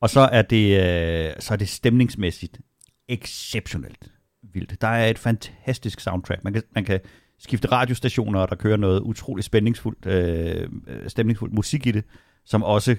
Og 0.00 0.10
så 0.10 0.20
er 0.20 0.42
det, 0.42 0.76
øh, 0.76 1.34
så 1.38 1.54
er 1.54 1.56
det 1.56 1.68
stemningsmæssigt 1.68 2.60
exceptionelt 3.08 4.12
vildt. 4.42 4.80
Der 4.80 4.88
er 4.88 5.10
et 5.10 5.18
fantastisk 5.18 6.00
soundtrack. 6.00 6.44
Man 6.44 6.52
kan, 6.52 6.62
man 6.74 6.84
kan 6.84 7.00
skifte 7.38 7.68
radiostationer, 7.68 8.40
og 8.40 8.48
der 8.48 8.56
kører 8.56 8.76
noget 8.76 9.00
utroligt 9.00 9.44
spændingsfuldt, 9.44 10.06
øh, 10.06 10.68
øh, 10.86 11.08
stemningsfuldt 11.08 11.54
musik 11.54 11.86
i 11.86 11.90
det, 11.90 12.04
som 12.44 12.62
også 12.62 12.96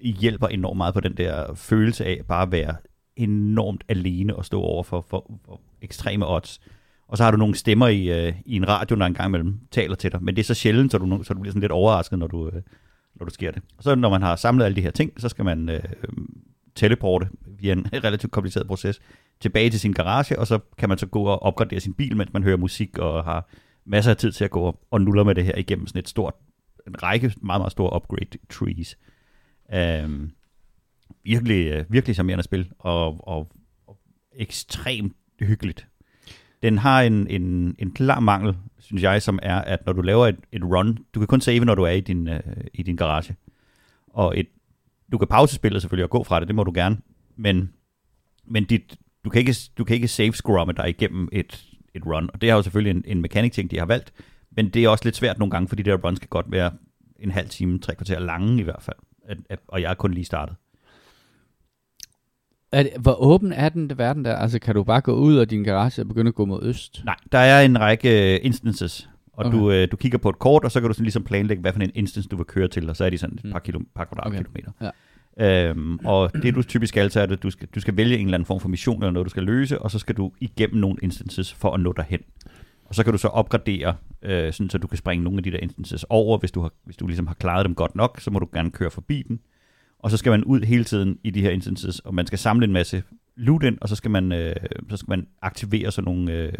hjælper 0.00 0.46
enormt 0.46 0.76
meget 0.76 0.94
på 0.94 1.00
den 1.00 1.16
der 1.16 1.54
følelse 1.54 2.04
af 2.04 2.20
bare 2.28 2.42
at 2.42 2.52
være 2.52 2.76
enormt 3.16 3.84
alene 3.88 4.36
og 4.36 4.44
stå 4.44 4.60
over 4.60 4.82
for, 4.82 5.06
for, 5.08 5.40
for 5.44 5.60
ekstreme 5.82 6.28
odds. 6.28 6.60
Og 7.08 7.16
så 7.16 7.24
har 7.24 7.30
du 7.30 7.36
nogle 7.36 7.54
stemmer 7.54 7.88
i, 7.88 8.26
øh, 8.26 8.34
i 8.46 8.56
en 8.56 8.68
radio, 8.68 8.96
der 8.96 9.06
en 9.06 9.14
gang 9.14 9.28
imellem 9.28 9.60
taler 9.70 9.94
til 9.94 10.12
dig, 10.12 10.22
men 10.22 10.36
det 10.36 10.42
er 10.42 10.46
så 10.46 10.54
sjældent, 10.54 10.92
så 10.92 10.98
du, 10.98 11.22
så 11.22 11.34
du 11.34 11.40
bliver 11.40 11.52
sådan 11.52 11.60
lidt 11.60 11.72
overrasket, 11.72 12.18
når 12.18 12.26
du, 12.26 12.48
øh, 12.48 12.62
når 13.14 13.26
du 13.26 13.34
sker 13.34 13.50
det. 13.50 13.62
Og 13.78 13.84
så 13.84 13.94
når 13.94 14.10
man 14.10 14.22
har 14.22 14.36
samlet 14.36 14.64
alle 14.64 14.76
de 14.76 14.80
her 14.82 14.90
ting, 14.90 15.12
så 15.20 15.28
skal 15.28 15.44
man 15.44 15.68
øh, 15.68 15.82
teleporte 16.74 17.28
via 17.46 17.72
en 17.72 17.86
relativt 18.04 18.32
kompliceret 18.32 18.66
proces 18.66 19.00
tilbage 19.40 19.70
til 19.70 19.80
sin 19.80 19.92
garage, 19.92 20.38
og 20.38 20.46
så 20.46 20.58
kan 20.78 20.88
man 20.88 20.98
så 20.98 21.06
gå 21.06 21.22
og 21.22 21.42
opgradere 21.42 21.80
sin 21.80 21.94
bil, 21.94 22.16
mens 22.16 22.32
man 22.32 22.42
hører 22.42 22.56
musik 22.56 22.98
og 22.98 23.24
har 23.24 23.48
masser 23.84 24.10
af 24.10 24.16
tid 24.16 24.32
til 24.32 24.44
at 24.44 24.50
gå 24.50 24.60
og- 24.60 24.80
og 24.90 25.00
nuller 25.00 25.24
med 25.24 25.34
det 25.34 25.44
her 25.44 25.54
igennem 25.56 25.86
sådan 25.86 25.98
et 25.98 26.08
stort, 26.08 26.34
en 26.86 27.02
række 27.02 27.34
meget, 27.42 27.60
meget 27.60 27.72
store 27.72 27.96
upgrade 27.96 28.38
trees. 28.50 28.98
Øhm, 29.74 30.22
øh, 30.22 30.28
virkelig, 31.24 31.84
virkelig 31.88 32.14
charmerende 32.14 32.44
spil, 32.44 32.72
og, 32.78 33.28
og, 33.28 33.52
og 33.86 33.98
ekstremt 34.32 35.16
hyggeligt. 35.40 35.86
Den 36.62 36.78
har 36.78 37.02
en, 37.02 37.26
en, 37.26 37.76
en 37.78 37.90
klar 37.90 38.20
mangel, 38.20 38.56
synes 38.78 39.02
jeg, 39.02 39.22
som 39.22 39.38
er, 39.42 39.58
at 39.58 39.86
når 39.86 39.92
du 39.92 40.00
laver 40.00 40.26
et, 40.26 40.36
et 40.52 40.64
run, 40.64 40.98
du 41.14 41.20
kan 41.20 41.26
kun 41.26 41.40
save, 41.40 41.64
når 41.64 41.74
du 41.74 41.82
er 41.82 41.90
i 41.90 42.00
din, 42.00 42.28
øh, 42.28 42.40
i 42.74 42.82
din 42.82 42.96
garage. 42.96 43.36
Og 44.06 44.38
et, 44.38 44.46
du 45.12 45.18
kan 45.18 45.28
pause 45.28 45.54
spillet 45.54 45.82
selvfølgelig 45.82 46.04
og 46.04 46.10
gå 46.10 46.24
fra 46.24 46.40
det, 46.40 46.48
det 46.48 46.56
må 46.56 46.64
du 46.64 46.72
gerne, 46.74 46.98
men, 47.36 47.72
men 48.46 48.64
dit, 48.64 48.96
du, 49.24 49.30
kan 49.30 49.38
ikke, 49.38 49.54
du 49.78 49.84
kan 49.84 49.94
ikke 49.94 50.08
save 50.08 50.32
scrumme 50.32 50.72
dig 50.72 50.88
igennem 50.88 51.28
et, 51.32 51.64
et 51.94 52.06
run, 52.06 52.30
og 52.32 52.40
det 52.40 52.50
er 52.50 52.54
jo 52.54 52.62
selvfølgelig 52.62 52.90
en, 52.90 53.04
en 53.06 53.22
mechanic 53.22 53.52
ting, 53.52 53.70
de 53.70 53.78
har 53.78 53.86
valgt, 53.86 54.12
men 54.50 54.70
det 54.70 54.84
er 54.84 54.88
også 54.88 55.04
lidt 55.04 55.16
svært 55.16 55.38
nogle 55.38 55.50
gange, 55.50 55.68
fordi 55.68 55.82
de 55.82 55.90
der 55.90 55.96
runs 55.96 56.18
kan 56.18 56.28
godt 56.28 56.46
være 56.52 56.72
en 57.20 57.30
halv 57.30 57.48
time, 57.48 57.78
tre 57.78 57.94
kvarter 57.94 58.18
lange 58.18 58.60
i 58.60 58.62
hvert 58.62 58.82
fald, 58.82 58.96
at, 59.28 59.38
at, 59.48 59.58
og 59.68 59.82
jeg 59.82 59.90
er 59.90 59.94
kun 59.94 60.14
lige 60.14 60.24
startet. 60.24 60.56
Er 62.72 62.82
det, 62.82 62.92
hvor 63.00 63.14
åben 63.14 63.52
er 63.52 63.68
den 63.68 63.98
verden 63.98 64.24
der? 64.24 64.36
Altså, 64.36 64.58
kan 64.58 64.74
du 64.74 64.84
bare 64.84 65.00
gå 65.00 65.12
ud 65.12 65.36
af 65.36 65.48
din 65.48 65.64
garage 65.64 66.02
og 66.02 66.08
begynde 66.08 66.28
at 66.28 66.34
gå 66.34 66.44
mod 66.44 66.62
øst? 66.62 67.02
Nej, 67.04 67.16
der 67.32 67.38
er 67.38 67.62
en 67.62 67.80
række 67.80 68.34
øh, 68.34 68.40
instances, 68.42 69.08
og 69.32 69.46
Okay. 69.46 69.48
okay. 69.48 69.58
du, 69.58 69.70
øh, 69.70 69.88
du 69.90 69.96
kigger 69.96 70.18
på 70.18 70.28
et 70.28 70.38
kort, 70.38 70.64
og 70.64 70.70
så 70.70 70.80
kan 70.80 70.88
du 70.88 70.94
sådan 70.94 71.04
ligesom 71.04 71.24
planlægge, 71.24 71.60
hvad 71.60 71.72
for 71.72 71.80
en 71.80 71.90
instance 71.94 72.28
du 72.28 72.36
vil 72.36 72.46
køre 72.46 72.68
til, 72.68 72.90
og 72.90 72.96
så 72.96 73.04
er 73.04 73.10
de 73.10 73.18
sådan 73.18 73.38
et 73.44 73.52
par, 73.52 73.58
kilo, 73.58 73.80
par 73.94 74.04
kvadratkilometer. 74.04 74.70
Ja. 74.80 74.90
Øhm, 75.40 75.98
og 76.04 76.32
det 76.42 76.54
du 76.54 76.62
typisk 76.62 76.88
skal, 76.88 77.10
så 77.10 77.20
er 77.20 77.26
det, 77.26 77.36
at 77.36 77.42
du 77.42 77.50
skal, 77.50 77.68
du 77.74 77.80
skal 77.80 77.96
vælge 77.96 78.18
en 78.18 78.26
eller 78.26 78.34
anden 78.34 78.46
form 78.46 78.60
for 78.60 78.68
mission, 78.68 79.02
eller 79.02 79.10
noget 79.10 79.24
du 79.26 79.30
skal 79.30 79.42
løse, 79.42 79.78
og 79.78 79.90
så 79.90 79.98
skal 79.98 80.14
du 80.14 80.32
igennem 80.40 80.80
nogle 80.80 80.98
instances 81.02 81.52
for 81.52 81.70
at 81.70 81.80
nå 81.80 81.92
derhen. 81.92 82.20
Og 82.88 82.94
så 82.94 83.04
kan 83.04 83.12
du 83.12 83.18
så 83.18 83.28
opgradere, 83.28 83.96
øh, 84.22 84.52
sådan, 84.52 84.70
så 84.70 84.78
du 84.78 84.86
kan 84.86 84.98
springe 84.98 85.24
nogle 85.24 85.38
af 85.38 85.42
de 85.42 85.50
der 85.50 85.58
instances 85.58 86.04
over. 86.08 86.38
Hvis 86.38 86.50
du, 86.50 86.60
har, 86.60 86.72
hvis 86.84 86.96
du 86.96 87.06
ligesom 87.06 87.26
har 87.26 87.34
klaret 87.34 87.64
dem 87.64 87.74
godt 87.74 87.94
nok, 87.94 88.20
så 88.20 88.30
må 88.30 88.38
du 88.38 88.48
gerne 88.52 88.70
køre 88.70 88.90
forbi 88.90 89.22
den. 89.28 89.40
Og 89.98 90.10
så 90.10 90.16
skal 90.16 90.30
man 90.30 90.44
ud 90.44 90.60
hele 90.60 90.84
tiden 90.84 91.18
i 91.24 91.30
de 91.30 91.42
her 91.42 91.50
instances, 91.50 91.98
og 91.98 92.14
man 92.14 92.26
skal 92.26 92.38
samle 92.38 92.64
en 92.64 92.72
masse 92.72 93.02
loot 93.36 93.62
ind, 93.62 93.78
og 93.80 93.88
så 93.88 93.96
skal 93.96 94.10
man, 94.10 94.32
øh, 94.32 94.56
så 94.90 94.96
skal 94.96 95.10
man 95.10 95.26
aktivere 95.42 95.90
sådan 95.90 96.04
nogle, 96.04 96.32
øh, 96.32 96.52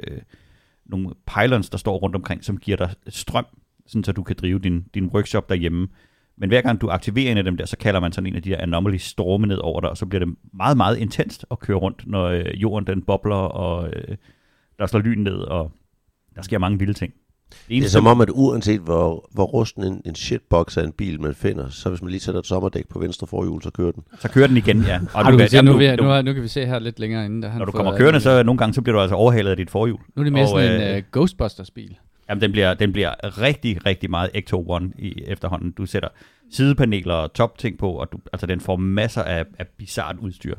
nogle 0.87 1.11
pylons, 1.27 1.71
der 1.71 1.79
står 1.79 1.97
rundt 1.97 2.17
omkring, 2.17 2.45
som 2.45 2.57
giver 2.57 2.77
dig 2.77 2.95
strøm, 3.09 3.47
sådan 3.87 4.05
så 4.05 4.13
du 4.13 4.23
kan 4.23 4.37
drive 4.41 4.59
din, 4.59 4.85
din 4.95 5.07
workshop 5.07 5.49
derhjemme. 5.49 5.89
Men 6.37 6.49
hver 6.49 6.61
gang 6.61 6.81
du 6.81 6.91
aktiverer 6.91 7.31
en 7.31 7.39
af 7.39 7.45
dem 7.45 7.57
der, 7.57 7.67
så 7.67 7.77
kalder 7.77 8.01
man 8.01 8.13
sådan 8.13 8.27
en 8.27 8.37
af 8.37 8.43
de 8.43 8.51
der 8.51 8.61
anomaly 8.61 8.97
storme 8.97 9.47
ned 9.47 9.57
over 9.57 9.81
dig, 9.81 9.91
og 9.91 9.97
så 9.97 10.07
bliver 10.07 10.25
det 10.25 10.35
meget, 10.53 10.77
meget 10.77 10.99
intenst 10.99 11.47
at 11.51 11.59
køre 11.59 11.77
rundt, 11.77 12.07
når 12.07 12.25
øh, 12.25 12.63
jorden 12.63 12.87
den 12.87 13.03
bobler, 13.03 13.37
og 13.37 13.89
øh, 13.89 14.17
der 14.79 14.87
slår 14.87 15.01
lyn 15.01 15.19
ned, 15.19 15.37
og 15.37 15.73
der 16.39 16.45
sker 16.45 16.59
mange 16.59 16.79
vilde 16.79 16.93
ting. 16.95 17.13
Det 17.69 17.79
er 17.85 17.89
som 17.89 18.07
om, 18.07 18.21
at 18.21 18.29
uanset 18.33 18.81
hvor, 18.81 19.29
hvor 19.33 19.45
rusten 19.45 19.85
en, 19.85 20.03
en 20.07 20.15
shitbox 20.15 20.77
af 20.77 20.85
en 20.85 20.93
bil 20.93 21.21
man 21.21 21.35
finder, 21.35 21.69
så 21.69 21.89
hvis 21.89 22.03
man 22.03 22.11
lige 22.11 22.21
sætter 22.21 22.39
et 22.41 22.47
sommerdæk 22.47 22.89
på 22.89 22.99
venstre 22.99 23.27
forhjul, 23.27 23.63
så 23.63 23.71
kører 23.71 23.93
den. 23.93 24.03
Så 24.21 24.29
kører 24.29 24.47
den 24.47 24.57
igen, 24.57 24.83
ja. 24.83 25.01
Og 25.15 25.25
du 25.25 25.33
du, 25.33 25.39
kan- 25.39 25.49
se, 25.49 25.63
nu, 25.63 25.73
du- 25.73 25.79
nu, 25.79 26.03
nu, 26.03 26.23
nu 26.23 26.33
kan 26.33 26.43
vi 26.43 26.49
se 26.49 26.67
her 26.67 26.79
lidt 26.79 26.99
længere 26.99 27.25
inde. 27.25 27.43
Der 27.43 27.49
han 27.49 27.59
Når 27.59 27.65
du 27.67 27.73
kommer 27.73 27.93
kørende, 27.93 28.13
muligt. 28.13 28.23
så 28.23 28.43
nogle 28.43 28.59
gange 28.59 28.75
så 28.75 28.83
bliver 28.83 28.97
du 28.97 29.01
altså 29.01 29.15
overhalet 29.15 29.51
af 29.51 29.57
dit 29.57 29.71
forhjul. 29.71 29.99
Nu 30.17 30.21
er 30.21 30.25
det 30.25 30.33
mere 30.33 30.43
og, 30.45 30.49
sådan 30.49 30.81
en 30.83 30.89
øh, 30.91 30.97
uh, 30.97 31.03
Ghostbusters-bil. 31.13 31.97
Jamen, 32.29 32.43
den 32.43 32.53
bliver, 32.53 32.75
den 32.75 32.93
bliver 32.93 33.41
rigtig, 33.43 33.87
rigtig 33.87 34.11
meget 34.11 34.31
Ecto 34.35 34.65
One 34.69 34.93
i 34.99 35.23
efterhånden. 35.27 35.71
Du 35.71 35.87
sætter 35.87 36.09
sidepaneler 36.53 37.15
og 37.15 37.33
topting 37.33 37.79
på, 37.79 37.91
og 37.93 38.13
du, 38.13 38.19
altså 38.33 38.47
den 38.47 38.61
får 38.61 38.77
masser 38.77 39.23
af, 39.23 39.45
af 39.59 39.67
bizart 39.79 40.17
udstyr, 40.21 40.55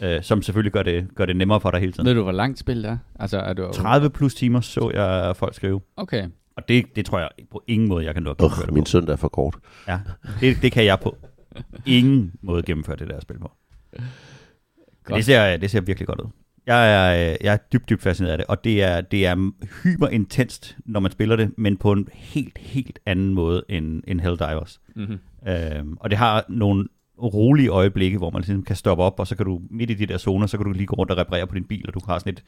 øh, 0.00 0.22
som 0.22 0.42
selvfølgelig 0.42 0.72
gør 0.72 0.82
det, 0.82 1.14
gør 1.14 1.26
det 1.26 1.36
nemmere 1.36 1.60
for 1.60 1.70
dig 1.70 1.80
hele 1.80 1.92
tiden. 1.92 2.06
Ved 2.06 2.14
du, 2.14 2.22
hvor 2.22 2.32
langt 2.32 2.58
spil 2.58 2.82
det 2.82 2.90
er? 2.90 2.98
Altså, 3.18 3.38
er 3.38 3.52
du... 3.52 3.72
30 3.72 4.10
plus 4.10 4.34
timer 4.34 4.60
så 4.60 4.90
jeg 4.94 5.36
folk 5.36 5.54
skrive. 5.54 5.80
Okay. 5.96 6.28
Og 6.56 6.68
det, 6.68 6.96
det 6.96 7.06
tror 7.06 7.18
jeg 7.18 7.28
på 7.50 7.62
ingen 7.66 7.88
måde, 7.88 8.04
jeg 8.04 8.14
kan 8.14 8.22
nå 8.22 8.30
at 8.30 8.40
Ugh, 8.40 8.50
gennemføre 8.50 8.66
det 8.66 8.74
min 8.74 8.84
på. 8.84 8.88
søndag 8.88 9.12
er 9.12 9.16
for 9.16 9.28
kort. 9.28 9.56
Ja, 9.88 9.98
det, 10.40 10.56
det 10.62 10.72
kan 10.72 10.84
jeg 10.84 11.00
på 11.00 11.16
ingen 11.86 12.32
måde 12.42 12.62
gennemføre 12.62 12.96
det 12.96 13.08
der 13.08 13.20
spil 13.20 13.38
på. 13.38 13.50
Godt. 15.04 15.16
det 15.16 15.24
ser, 15.24 15.56
det 15.56 15.70
ser 15.70 15.80
virkelig 15.80 16.06
godt 16.06 16.20
ud. 16.20 16.30
Jeg 16.66 16.92
er, 16.94 17.30
øh, 17.30 17.36
jeg 17.40 17.52
er 17.52 17.58
dybt, 17.72 17.88
dybt 17.88 18.02
fascineret 18.02 18.32
af 18.32 18.38
det, 18.38 18.46
og 18.46 18.64
det 18.64 18.82
er, 18.82 19.00
det 19.00 19.26
er 19.26 19.50
hyper 19.82 20.08
intenst, 20.08 20.76
når 20.84 21.00
man 21.00 21.10
spiller 21.12 21.36
det, 21.36 21.50
men 21.58 21.76
på 21.76 21.92
en 21.92 22.08
helt, 22.12 22.58
helt 22.58 22.98
anden 23.06 23.34
måde 23.34 23.62
end, 23.68 24.02
end 24.06 24.20
Helldivers. 24.20 24.80
Mm-hmm. 24.96 25.18
Øhm, 25.48 25.96
og 26.00 26.10
det 26.10 26.18
har 26.18 26.44
nogle 26.48 26.88
rolige 27.22 27.68
øjeblikke, 27.68 28.18
hvor 28.18 28.30
man 28.30 28.40
ligesom 28.42 28.62
kan 28.62 28.76
stoppe 28.76 29.04
op, 29.04 29.20
og 29.20 29.26
så 29.26 29.36
kan 29.36 29.46
du 29.46 29.60
midt 29.70 29.90
i 29.90 29.94
de 29.94 30.06
der 30.06 30.18
zoner, 30.18 30.46
så 30.46 30.56
kan 30.56 30.66
du 30.66 30.72
lige 30.72 30.86
gå 30.86 30.94
rundt 30.96 31.12
og 31.12 31.18
reparere 31.18 31.46
på 31.46 31.54
din 31.54 31.64
bil, 31.64 31.84
og 31.88 31.94
du 31.94 32.00
har 32.06 32.18
sådan 32.18 32.32
et 32.32 32.42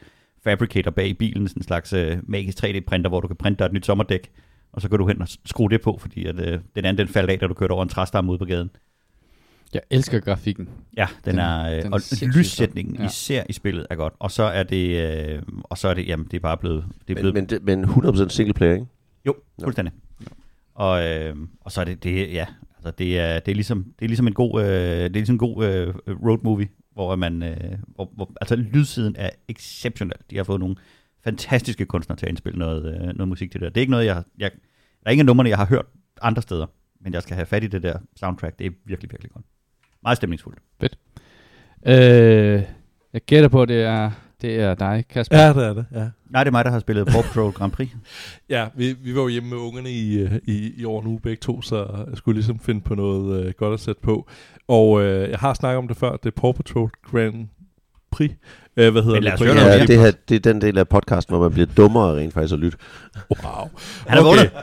fabricator 0.45 0.91
bag 0.91 1.09
i 1.09 1.15
bilen, 1.15 1.49
sådan 1.49 1.61
en 1.61 1.65
slags 1.65 1.93
øh, 1.93 2.19
magisk 2.23 2.65
3D-printer, 2.65 3.09
hvor 3.09 3.21
du 3.21 3.27
kan 3.29 3.37
printe 3.37 3.59
dig 3.59 3.67
et 3.67 3.73
nyt 3.73 3.87
sommerdæk, 3.87 4.31
og 4.73 4.83
så 4.83 4.89
kan 4.89 4.99
du 4.99 5.07
hen 5.07 5.23
og 5.23 5.29
skrue 5.45 5.71
det 5.71 5.81
på, 5.81 5.99
fordi 6.01 6.25
at, 6.27 6.41
øh, 6.41 6.61
den 6.77 6.85
anden 6.85 6.99
den 6.99 7.09
faldt 7.09 7.31
af, 7.31 7.39
da 7.39 7.47
du 7.47 7.55
kørte 7.55 7.73
over 7.73 7.83
en 7.83 7.89
træstamme 7.89 8.31
ude 8.31 8.39
på 8.39 8.45
gaden. 8.45 8.71
Jeg 9.75 9.81
elsker 9.91 10.21
grafikken. 10.21 10.69
Ja, 10.97 11.07
den, 11.25 11.33
Den- 11.35 11.39
er, 11.41 11.77
øh, 11.77 11.83
den 11.83 11.93
og 11.93 12.01
lyssætningen. 12.23 12.97
Ja. 12.97 13.07
især 13.07 13.43
i 13.49 13.53
spillet 13.53 13.87
er 13.91 13.95
godt, 13.97 14.13
og 14.19 14.31
så 14.31 14.43
er 14.43 14.63
det, 14.63 15.11
øh, 15.37 15.43
og 15.65 15.79
så 15.79 15.89
er 15.89 15.95
det, 15.95 16.07
jamen 16.09 16.27
det 16.31 16.35
er 16.37 16.41
bare 16.41 16.57
blevet, 16.57 16.85
det 17.09 17.19
er 17.19 17.23
Men, 17.23 17.33
blevet, 17.33 17.35
men, 17.35 17.47
det, 17.47 17.65
men 17.65 17.85
100% 17.85 18.29
single 18.29 18.55
player, 18.55 18.73
ikke? 18.75 18.87
jo, 19.27 19.35
fuldstændig. 19.63 19.95
Og, 20.75 21.05
øh, 21.07 21.37
og 21.61 21.73
så 21.73 21.81
er 21.81 21.85
det, 21.85 22.05
det 22.05 22.33
ja, 22.33 22.47
altså 22.79 22.91
det 22.91 23.19
er, 23.19 23.41
det 23.41 23.53
er 23.53 23.55
ligesom, 23.55 23.85
det 23.99 24.05
er 24.05 24.09
ligesom 24.09 24.27
en 24.27 24.35
god, 24.35 24.63
øh, 24.63 24.69
det 24.69 25.05
er 25.05 25.09
ligesom 25.09 25.35
en 25.35 25.39
god 25.39 25.65
øh, 25.65 25.95
road 26.07 26.39
movie, 26.45 26.69
hvor 26.93 27.17
man, 27.17 27.43
øh, 27.43 27.79
hvor, 27.89 28.11
hvor, 28.15 28.33
altså 28.41 28.57
lydsiden 28.57 29.15
er 29.19 29.31
exceptionel. 29.49 30.17
De 30.31 30.37
har 30.37 30.45
fået 30.45 30.61
nogle 30.61 30.77
fantastiske 31.25 31.87
kunstnere 31.87 32.19
til 32.19 32.27
at 32.27 32.31
indspille 32.31 32.59
noget, 32.59 32.95
øh, 32.95 33.01
noget 33.01 33.29
musik 33.29 33.51
til 33.51 33.61
det 33.61 33.65
der. 33.65 33.71
Det 33.71 33.77
er 33.77 33.83
ikke 33.83 33.91
noget, 33.91 34.07
jeg, 34.07 34.23
jeg, 34.39 34.51
der 35.03 35.07
er 35.07 35.11
ingen 35.11 35.27
numre 35.27 35.37
numrene, 35.37 35.51
jeg 35.51 35.59
har 35.59 35.67
hørt 35.67 35.87
andre 36.23 36.43
steder, 36.43 36.67
men 37.01 37.15
jeg 37.15 37.23
skal 37.23 37.35
have 37.35 37.47
fat 37.47 37.65
i 37.65 37.67
det 37.67 37.83
der 37.83 37.99
soundtrack. 38.17 38.59
Det 38.59 38.67
er 38.67 38.71
virkelig, 38.85 39.11
virkelig 39.13 39.33
godt. 39.33 39.45
Meget 40.03 40.17
stemningsfuldt. 40.17 40.59
Øh, 41.87 42.63
jeg 43.13 43.21
gætter 43.27 43.49
på, 43.49 43.63
at 43.63 43.69
det 43.69 43.83
er, 43.83 44.11
det 44.43 44.61
er 44.61 44.75
dig, 44.75 45.05
Kasper. 45.11 45.39
Ja, 45.39 45.49
det 45.53 45.65
er 45.65 45.73
det. 45.73 45.87
Ja, 45.95 46.09
Nej, 46.31 46.45
det 46.45 46.49
er 46.49 46.53
mig, 46.53 46.65
der 46.65 46.71
har 46.71 46.79
spillet 46.79 47.07
Paw 47.07 47.23
Patrol 47.23 47.53
Grand 47.53 47.73
Prix. 47.73 47.89
ja 48.51 48.67
vi, 48.75 48.97
vi 49.05 49.15
var 49.15 49.23
jo 49.23 49.29
hjemme 49.29 49.49
med 49.49 49.59
ungerne 49.59 49.91
i, 49.91 50.19
øh, 50.19 50.33
i, 50.45 50.73
i 50.77 50.85
år 50.85 51.03
nu 51.03 51.19
begge 51.23 51.41
to, 51.41 51.63
så 51.63 51.77
jeg 52.09 52.17
skulle 52.17 52.37
ligesom 52.37 52.59
finde 52.59 52.81
på 52.81 52.95
noget 52.95 53.45
øh, 53.45 53.53
godt 53.53 53.75
at 53.75 53.81
sætte 53.81 54.01
på. 54.03 54.29
Og 54.69 55.03
øh, 55.03 55.31
jeg 55.31 55.39
har 55.39 55.55
snakket 55.55 55.79
om 55.79 55.89
det 55.89 55.97
før, 55.97 56.17
det 56.17 56.27
er 56.27 56.41
Paw 56.41 56.53
Patrol 56.53 56.91
Grand 57.11 57.49
Prix. 58.11 58.31
Øh, 58.77 58.93
hvad 58.93 59.03
hedder 59.03 59.21
det? 59.21 59.41
Ja, 59.55 59.87
det, 59.87 59.99
her, 60.01 60.13
det 60.29 60.35
er 60.35 60.53
den 60.53 60.61
del 60.61 60.79
af 60.79 60.89
podcasten, 60.89 61.37
hvor 61.37 61.43
man 61.43 61.53
bliver 61.53 61.67
dummere 61.77 62.17
rent 62.17 62.35
faktisk 62.35 62.55
at 62.55 62.59
lytte. 62.59 62.79
Wow. 63.31 63.69
Han 64.07 64.19
har 64.19 64.25
vundet. 64.25 64.51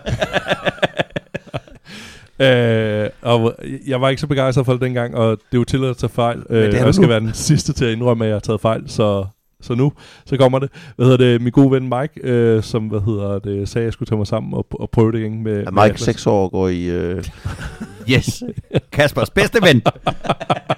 Øh, 2.40 3.10
og 3.22 3.56
jeg 3.88 4.02
var 4.02 4.10
ikke 4.10 4.22
så 4.22 4.28
begejstret 4.28 4.66
for 4.66 4.74
det 4.74 4.82
dengang, 4.82 5.16
og 5.16 5.30
det 5.30 5.58
er 5.58 5.58
jo 5.58 5.64
tilladt 5.64 5.90
at 5.90 5.98
tage 5.98 6.10
fejl. 6.10 6.44
Øh, 6.50 6.74
er 6.74 6.86
jeg 6.86 6.96
skal 6.96 7.10
være 7.10 7.20
den 7.20 7.34
sidste 7.34 7.74
til 7.74 7.86
at 7.86 7.92
indrømme, 7.92 8.26
at 8.26 8.30
jeg 8.30 8.36
har 8.36 8.40
taget 8.40 8.62
fejl, 8.62 8.84
så, 8.90 9.26
så 9.66 9.76
nu, 9.76 9.92
så 10.26 10.38
kommer 10.38 10.60
det. 10.60 10.70
Hvad 10.96 11.06
hedder 11.06 11.26
det? 11.26 11.42
Min 11.42 11.52
gode 11.52 11.72
ven 11.72 11.84
Mike, 11.84 12.22
øh, 12.24 12.64
som 12.64 12.88
hvad 12.88 13.02
hedder 13.02 13.40
det, 13.40 13.70
sagde, 13.70 13.84
at 13.84 13.86
jeg 13.86 13.94
skulle 13.94 14.08
tage 14.08 14.18
mig 14.18 14.28
sammen 14.28 14.54
og, 14.54 14.68
og 14.72 14.90
prøve 14.90 15.12
det 15.12 15.20
igen 15.20 15.44
med, 15.44 15.64
med 15.72 15.84
Mike. 15.84 16.02
6 16.02 16.28
år 16.28 16.50
går 16.50 16.68
i... 16.68 16.86
Øh, 16.86 17.24
Yes. 18.10 18.44
Kaspers 18.92 19.30
bedste 19.30 19.62
ven. 19.62 19.82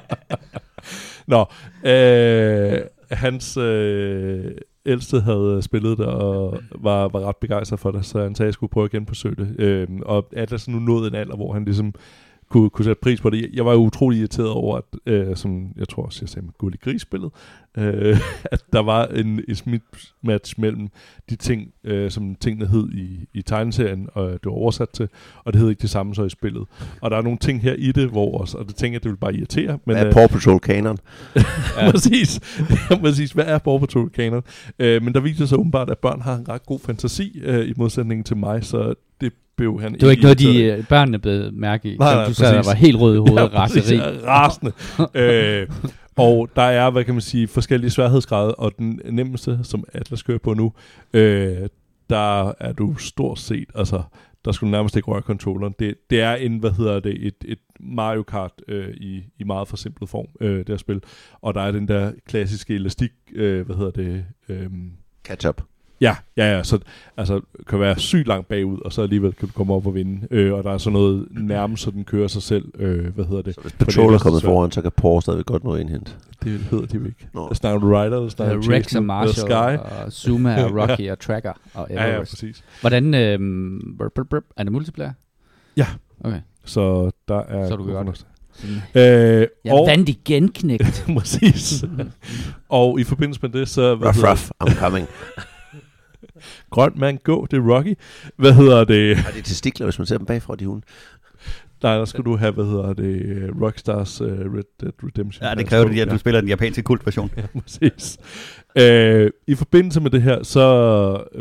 Nå, 1.28 1.46
øh, 1.92 2.80
hans 3.12 3.58
øh, 3.58 4.52
ældste 4.86 5.22
havde 5.22 5.62
spillet 5.62 5.98
det 5.98 6.06
og 6.06 6.60
var, 6.76 7.08
var 7.08 7.20
ret 7.20 7.38
begejstret 7.38 7.80
for 7.80 7.92
det, 7.92 8.06
så 8.06 8.24
han 8.24 8.36
sagde, 8.36 8.46
at 8.46 8.50
jeg 8.50 8.54
skulle 8.54 8.72
prøve 8.72 8.86
igen 8.86 9.06
på 9.06 9.14
det. 9.24 9.56
Øh, 9.60 9.88
og 10.06 10.28
Atlas 10.36 10.68
er 10.68 10.72
nu 10.72 10.80
nået 10.80 11.08
en 11.08 11.16
alder, 11.16 11.36
hvor 11.36 11.54
han 11.54 11.66
ligesom 11.66 11.94
kunne, 12.50 12.70
kunne 12.70 12.86
sætte 12.86 13.02
pris 13.02 13.22
på 13.22 13.30
det. 13.30 13.50
Jeg 13.54 13.66
var 13.66 13.72
jo 13.72 13.78
utrolig 13.78 14.20
irriteret 14.20 14.50
over, 14.50 14.78
at, 14.78 15.14
øh, 15.14 15.36
som 15.36 15.68
jeg 15.78 15.90
tror 15.90 16.04
også, 16.04 16.20
jeg 16.22 16.30
sagde 16.30 16.46
med 16.46 16.54
Gulli 16.58 16.78
Gris-spillet, 16.82 17.32
øh, 17.78 18.18
at 18.54 18.64
der 18.74 18.80
var 18.80 19.06
en, 19.06 19.44
en 19.48 19.82
match 20.24 20.60
mellem 20.60 20.88
de 21.30 21.36
ting, 21.36 21.72
øh, 21.84 22.12
som 22.12 22.36
tingene 22.36 22.68
hed 22.68 22.90
i, 22.92 23.26
i 23.34 23.42
tegneserien, 23.42 24.10
og 24.14 24.30
det 24.30 24.46
var 24.46 24.52
oversat 24.52 24.90
til, 24.90 25.10
og 25.44 25.54
det 25.54 25.62
hed 25.62 25.70
ikke 25.70 25.82
det 25.82 25.90
samme 25.90 26.16
så 26.16 26.24
i 26.24 26.30
spillet. 26.30 26.68
Og 27.02 27.12
der 27.12 27.18
er 27.18 27.22
nogle 27.22 27.38
ting 27.38 27.62
her 27.62 27.74
i 27.74 27.92
det, 27.92 28.10
hvor 28.10 28.42
også, 28.42 28.58
og 28.58 28.68
det 28.68 28.76
tænker 28.76 28.96
jeg, 28.96 29.04
det 29.04 29.12
vil 29.12 29.18
bare 29.18 29.36
irritere. 29.36 29.80
Men, 29.86 29.96
hvad 29.96 29.96
er 29.96 30.08
øh, 30.08 30.14
Paw 30.14 30.28
Patrol 30.28 30.60
kanon? 30.60 30.98
ja. 31.36 31.92
præcis. 31.92 32.40
præcis. 33.02 33.32
Hvad 33.32 33.46
er 33.46 33.58
Paw 33.58 33.78
Patrol 33.78 34.10
kanon? 34.10 34.44
Øh, 34.80 35.04
men 35.04 35.14
der 35.14 35.20
viser 35.20 35.46
sig 35.46 35.58
åbenbart, 35.58 35.90
at 35.90 35.98
børn 35.98 36.22
har 36.22 36.36
en 36.36 36.50
ret 36.50 36.66
god 36.66 36.80
fantasi, 36.80 37.40
øh, 37.44 37.70
i 37.70 37.74
modsætning 37.78 38.26
til 38.26 38.38
mig, 38.38 38.64
så 38.64 38.94
det 39.22 39.34
blev 39.58 39.82
han 39.82 39.94
Det 39.94 40.04
var 40.04 40.12
ikke 40.12 40.24
noget, 40.24 40.40
de 40.40 40.64
øh, 40.64 40.88
børnene 40.88 41.20
blev 41.20 41.54
mærke 41.54 41.94
i. 41.94 41.98
Nej, 41.98 42.10
Som 42.10 42.18
nej, 42.18 42.26
du 42.26 42.30
og 42.30 42.36
præcis. 42.36 42.68
var 42.68 42.74
helt 42.74 42.98
rød 42.98 43.16
i 43.16 43.18
hovedet, 43.18 43.54
ja, 43.54 43.60
raseri. 43.60 43.96
Er 43.96 44.28
rasende. 44.28 44.72
øh, 45.22 45.68
og 46.18 46.50
der 46.56 46.62
er, 46.62 46.90
hvad 46.90 47.04
kan 47.04 47.14
man 47.14 47.22
sige, 47.22 47.48
forskellige 47.48 47.90
sværhedsgrader, 47.90 48.52
og 48.52 48.72
den 48.78 49.02
nemmeste, 49.10 49.60
som 49.64 49.84
Atlas 49.94 50.24
kører 50.24 50.38
på 50.38 50.54
nu, 50.54 50.74
øh, 51.14 51.58
der 52.10 52.54
er 52.60 52.72
du 52.72 52.96
stort 52.96 53.40
set, 53.40 53.70
altså, 53.76 54.02
der 54.46 54.52
skulle 54.52 54.72
nærmest 54.72 54.96
ikke 54.96 55.08
røre 55.12 55.22
controlleren. 55.22 55.76
Det, 55.80 55.96
det 56.10 56.22
er 56.22 56.36
en, 56.36 56.58
hvad 56.58 56.72
hedder 56.72 57.00
det, 57.00 57.28
et, 57.28 57.36
et 57.46 57.60
Mario 57.80 58.24
Kart 58.24 58.52
øh, 58.68 58.90
i, 58.90 59.24
i 59.40 59.44
meget 59.44 59.68
forsimplet 59.68 60.10
form, 60.10 60.28
øh, 60.42 60.58
det 60.58 60.70
her 60.70 60.78
spil. 60.78 61.02
Og 61.42 61.54
der 61.54 61.62
er 61.62 61.72
den 61.72 61.88
der 61.88 62.12
klassiske 62.28 62.76
elastik, 62.76 63.12
øh, 63.34 63.66
hvad 63.66 63.76
hedder 63.76 63.92
det, 63.92 64.26
øh, 64.50 64.70
Catch 65.24 65.48
up. 65.48 65.62
Ja, 66.02 66.16
ja, 66.38 66.56
ja. 66.58 66.64
Så 66.64 66.80
altså, 67.18 67.42
kan 67.70 67.80
være 67.80 68.00
sygt 68.00 68.28
langt 68.28 68.48
bagud, 68.48 68.80
og 68.86 68.94
så 68.94 69.02
alligevel 69.02 69.34
kan 69.34 69.48
du 69.48 69.54
komme 69.54 69.74
op 69.74 69.88
og 69.88 69.96
vinde. 69.96 70.28
Øh, 70.32 70.54
og 70.54 70.64
der 70.64 70.72
er 70.72 70.78
så 70.78 70.90
noget 70.90 71.28
nærmest, 71.32 71.84
så 71.84 71.92
den 71.92 72.04
kører 72.04 72.28
sig 72.28 72.42
selv. 72.44 72.66
Øh, 72.80 73.16
hvad 73.16 73.26
hedder 73.26 73.42
det? 73.42 73.56
Så 73.56 73.62
hvis 73.62 73.74
Patrol 73.74 74.14
er 74.14 74.18
kommet 74.20 74.42
foran, 74.44 74.72
så 74.72 74.82
kan 74.82 74.92
Paw 74.92 75.20
stadigvæk 75.20 75.46
godt 75.46 75.64
nå 75.64 75.76
indhente. 75.76 76.12
Det 76.44 76.60
hedder 76.60 76.86
de 76.86 76.98
ikke. 76.98 77.28
Nå. 77.34 77.48
Der 77.48 77.54
snakker 77.56 77.80
du 77.80 77.88
Rider, 77.88 78.20
der 78.20 78.30
snakker 78.30 78.72
Rex 78.76 78.96
og 78.96 79.04
Marshall, 79.04 79.34
Sky. 79.34 79.78
og 80.06 80.12
Zuma, 80.12 80.64
og 80.66 80.72
Rocky, 80.90 81.10
og 81.12 81.20
Tracker, 81.20 81.54
og 81.74 81.88
Ja, 81.90 82.04
ja, 82.08 82.14
Everest. 82.14 82.32
præcis. 82.32 82.64
Hvordan, 82.82 83.14
øhm, 83.14 83.98
brr, 83.98 84.08
brr, 84.16 84.24
brr, 84.30 84.40
er 84.58 84.64
det 84.64 84.72
multiplayer? 84.72 85.12
Ja. 85.78 85.88
Okay. 86.24 86.40
Så 86.66 87.12
der 87.28 87.40
er... 87.40 87.68
Så 87.68 87.74
er 87.74 87.78
du 87.78 87.84
god 87.86 88.06
godt. 88.06 88.26
Sådan, 88.54 88.76
Øh, 88.96 89.48
jeg 89.66 89.74
og, 89.74 89.88
vandt 89.88 90.10
igen, 90.10 90.50
knægt. 90.52 91.06
præcis. 91.18 91.84
og 92.70 93.00
i 93.00 93.04
forbindelse 93.04 93.40
med 93.44 93.50
det, 93.50 93.68
så... 93.70 93.94
Ruff, 93.94 94.24
ruff, 94.24 94.50
I'm 94.64 94.80
coming. 94.80 95.08
Grøn 96.70 96.92
mand, 96.96 97.18
gå, 97.24 97.48
det 97.52 97.58
er 97.58 97.76
Rocky. 97.76 97.96
Hvad 98.38 98.54
hedder 98.54 98.84
det? 98.84 99.18
Har 99.18 99.32
de 99.32 99.42
testikler, 99.42 99.86
hvis 99.86 100.00
man 100.00 100.06
ser 100.06 100.18
dem 100.18 100.26
bagfra, 100.26 100.56
de 100.56 100.66
hunde? 100.66 100.86
Nej, 101.84 101.98
der 101.98 102.06
skal 102.06 102.24
du 102.24 102.36
have, 102.36 102.52
hvad 102.52 102.66
hedder 102.66 102.94
det? 102.94 103.52
Rockstars 103.62 104.22
uh, 104.22 104.28
Red 104.28 104.64
Dead 104.82 104.92
Redemption. 105.04 105.48
Ja, 105.48 105.56
det 105.56 105.68
kræver 105.68 105.88
det, 105.88 106.00
at 106.00 106.12
du 106.12 106.18
spiller 106.18 106.42
den 106.42 106.50
japanske 106.50 106.82
kultversion. 106.84 107.32
Ja, 107.38 107.44
præcis. 107.62 108.18
Øh, 108.78 109.32
I 109.48 109.56
forbindelse 109.56 110.02
med 110.02 110.12
det 110.12 110.22
her, 110.22 110.44
så, 110.44 110.64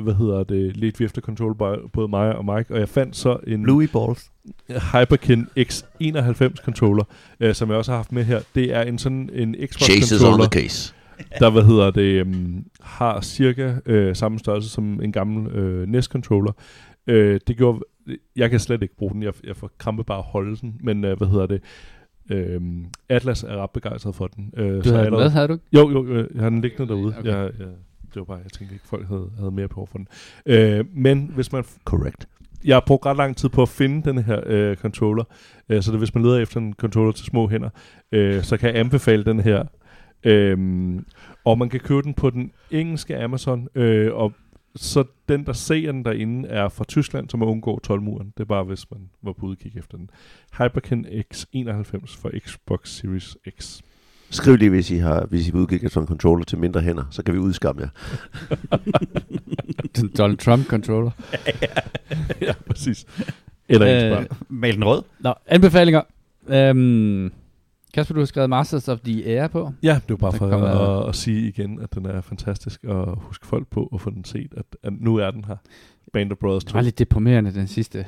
hvad 0.02 0.14
hedder 0.14 0.44
det, 0.44 0.76
ledte 0.76 0.98
vi 0.98 1.04
efter 1.04 1.20
control 1.22 1.54
by 1.54 1.88
både 1.92 2.08
mig 2.08 2.36
og 2.36 2.44
Mike, 2.44 2.74
og 2.74 2.80
jeg 2.80 2.88
fandt 2.88 3.16
så 3.16 3.36
en 3.46 3.62
Bluey 3.62 3.88
Balls. 3.92 4.30
Hyperkin 4.68 5.46
X91 5.58 6.64
controller, 6.64 7.04
øh, 7.40 7.54
som 7.54 7.68
jeg 7.68 7.78
også 7.78 7.90
har 7.90 7.96
haft 7.96 8.12
med 8.12 8.24
her. 8.24 8.40
Det 8.54 8.74
er 8.74 8.82
en 8.82 8.98
sådan 8.98 9.30
en 9.32 9.54
Xbox 9.54 9.82
Chase 9.82 9.98
is 9.98 10.12
on 10.12 10.18
controller, 10.18 10.48
the 10.50 10.60
case. 10.62 10.94
der, 11.40 11.50
hvad 11.50 11.62
hedder 11.62 11.90
det, 11.90 12.22
um, 12.22 12.66
har 12.80 13.20
cirka 13.20 13.74
øh, 13.86 14.16
samme 14.16 14.38
størrelse 14.38 14.68
som 14.68 15.02
en 15.02 15.12
gammel 15.12 15.52
øh, 15.52 15.88
NES 15.88 16.04
controller. 16.04 16.52
Øh, 17.06 17.40
det 17.46 17.56
gjorde, 17.56 17.80
jeg 18.36 18.50
kan 18.50 18.60
slet 18.60 18.82
ikke 18.82 18.96
bruge 18.96 19.12
den, 19.12 19.22
jeg, 19.22 19.32
jeg 19.44 19.56
får 19.56 19.70
krampe 19.78 20.04
bare 20.04 20.18
at 20.18 20.24
holde 20.24 20.56
den, 20.56 20.80
men 20.80 21.04
øh, 21.04 21.16
hvad 21.18 21.28
hedder 21.28 21.46
det, 21.46 21.60
Øhm, 22.30 22.84
Atlas 23.08 23.42
er 23.42 23.56
ret 23.56 23.70
begejstret 23.70 24.14
for 24.14 24.26
den. 24.26 24.52
Øh, 24.56 24.78
Du 24.78 24.82
så 24.82 24.94
havde 24.94 25.06
den 25.06 25.14
med, 25.14 25.30
havde 25.30 25.48
du 25.48 25.52
ikke? 25.52 25.64
jo, 25.72 25.90
jo, 25.90 26.14
jo, 26.14 26.26
jeg 26.34 26.42
har 26.42 26.50
den 26.50 26.60
liggende 26.60 26.88
derude. 26.88 27.14
Okay. 27.18 27.28
Jeg, 27.28 27.50
jeg, 27.58 27.66
det 28.14 28.16
var 28.16 28.24
bare, 28.24 28.36
jeg 28.36 28.52
tænkte 28.52 28.74
ikke, 28.74 28.86
folk 28.88 29.08
havde, 29.08 29.30
havde 29.38 29.50
mere 29.50 29.68
på 29.68 29.88
for 29.90 29.98
den. 29.98 30.08
Øh, 30.46 30.84
men 30.94 31.30
hvis 31.34 31.52
man... 31.52 31.64
Correct. 31.84 32.28
Jeg 32.64 32.76
har 32.76 32.82
brugt 32.86 33.06
ret 33.06 33.16
lang 33.16 33.36
tid 33.36 33.48
på 33.48 33.62
at 33.62 33.68
finde 33.68 34.10
den 34.10 34.18
her 34.18 34.40
øh, 34.46 34.76
controller, 34.76 35.24
øh, 35.68 35.82
så 35.82 35.90
det, 35.90 36.00
hvis 36.00 36.14
man 36.14 36.24
leder 36.24 36.38
efter 36.38 36.60
en 36.60 36.74
controller 36.74 37.12
til 37.12 37.26
små 37.26 37.48
hænder, 37.48 37.68
øh, 38.12 38.42
så 38.42 38.56
kan 38.56 38.68
jeg 38.68 38.78
anbefale 38.78 39.24
den 39.24 39.40
her. 39.40 39.64
Øhm, 40.26 41.06
og 41.44 41.58
man 41.58 41.68
kan 41.68 41.80
købe 41.80 42.02
den 42.02 42.14
på 42.14 42.30
den 42.30 42.50
engelske 42.70 43.18
Amazon, 43.18 43.68
øh, 43.74 44.14
og 44.14 44.32
så 44.76 45.04
den, 45.28 45.46
der 45.46 45.52
ser 45.52 45.92
den 45.92 46.04
derinde, 46.04 46.48
er 46.48 46.68
fra 46.68 46.84
Tyskland, 46.84 47.30
som 47.30 47.42
er 47.42 47.46
undgå 47.46 47.80
12-muren. 47.86 48.32
Det 48.36 48.40
er 48.40 48.44
bare, 48.44 48.64
hvis 48.64 48.90
man 48.90 49.00
var 49.22 49.32
på 49.32 49.46
udkig 49.46 49.72
efter 49.76 49.96
den. 49.96 50.10
Hyperkin 50.58 51.06
X91 51.06 52.20
for 52.20 52.30
Xbox 52.38 52.88
Series 52.88 53.36
X. 53.60 53.80
Skriv 54.30 54.56
lige, 54.56 54.70
hvis 54.70 54.90
I, 54.90 54.96
har, 54.96 55.26
hvis 55.26 55.48
I 55.48 55.52
udkigge 55.52 55.86
efter 55.86 56.00
en 56.00 56.06
controller 56.06 56.44
til 56.44 56.58
mindre 56.58 56.80
hænder, 56.80 57.04
så 57.10 57.22
kan 57.22 57.34
vi 57.34 57.38
udskamme 57.38 57.82
jer. 57.82 57.88
Den 59.96 60.12
Donald 60.18 60.38
Trump-controller. 60.38 61.10
ja, 62.46 62.52
præcis. 62.66 63.06
Eller 63.68 64.18
Øh. 64.20 64.26
Mal 64.48 64.74
den 64.74 64.84
rød. 64.84 65.02
Nå, 65.20 65.34
anbefalinger. 65.46 66.02
Øhm, 66.48 67.32
Kasper, 67.96 68.14
du 68.14 68.20
har 68.20 68.26
skrevet 68.26 68.50
Masters 68.50 68.88
of 68.88 69.00
the 69.00 69.26
Air 69.26 69.48
på. 69.48 69.72
Ja, 69.82 69.94
det 69.94 70.10
var 70.10 70.16
bare 70.16 70.32
for 70.32 70.50
kommer- 70.50 71.00
at, 71.02 71.08
at 71.08 71.14
sige 71.14 71.48
igen, 71.48 71.80
at 71.82 71.94
den 71.94 72.06
er 72.06 72.20
fantastisk, 72.20 72.84
og 72.84 73.16
huske 73.20 73.46
folk 73.46 73.68
på 73.68 73.90
at 73.94 74.00
få 74.00 74.10
den 74.10 74.24
set, 74.24 74.54
at, 74.56 74.64
at 74.82 74.92
nu 75.00 75.16
er 75.16 75.30
den 75.30 75.44
her. 75.44 75.56
Band 76.12 76.32
of 76.32 76.38
Brothers 76.38 76.64
Det 76.64 76.72
2. 76.72 76.76
var 76.76 76.82
lidt 76.82 76.98
deprimerende, 76.98 77.54
den 77.54 77.66
sidste. 77.66 78.06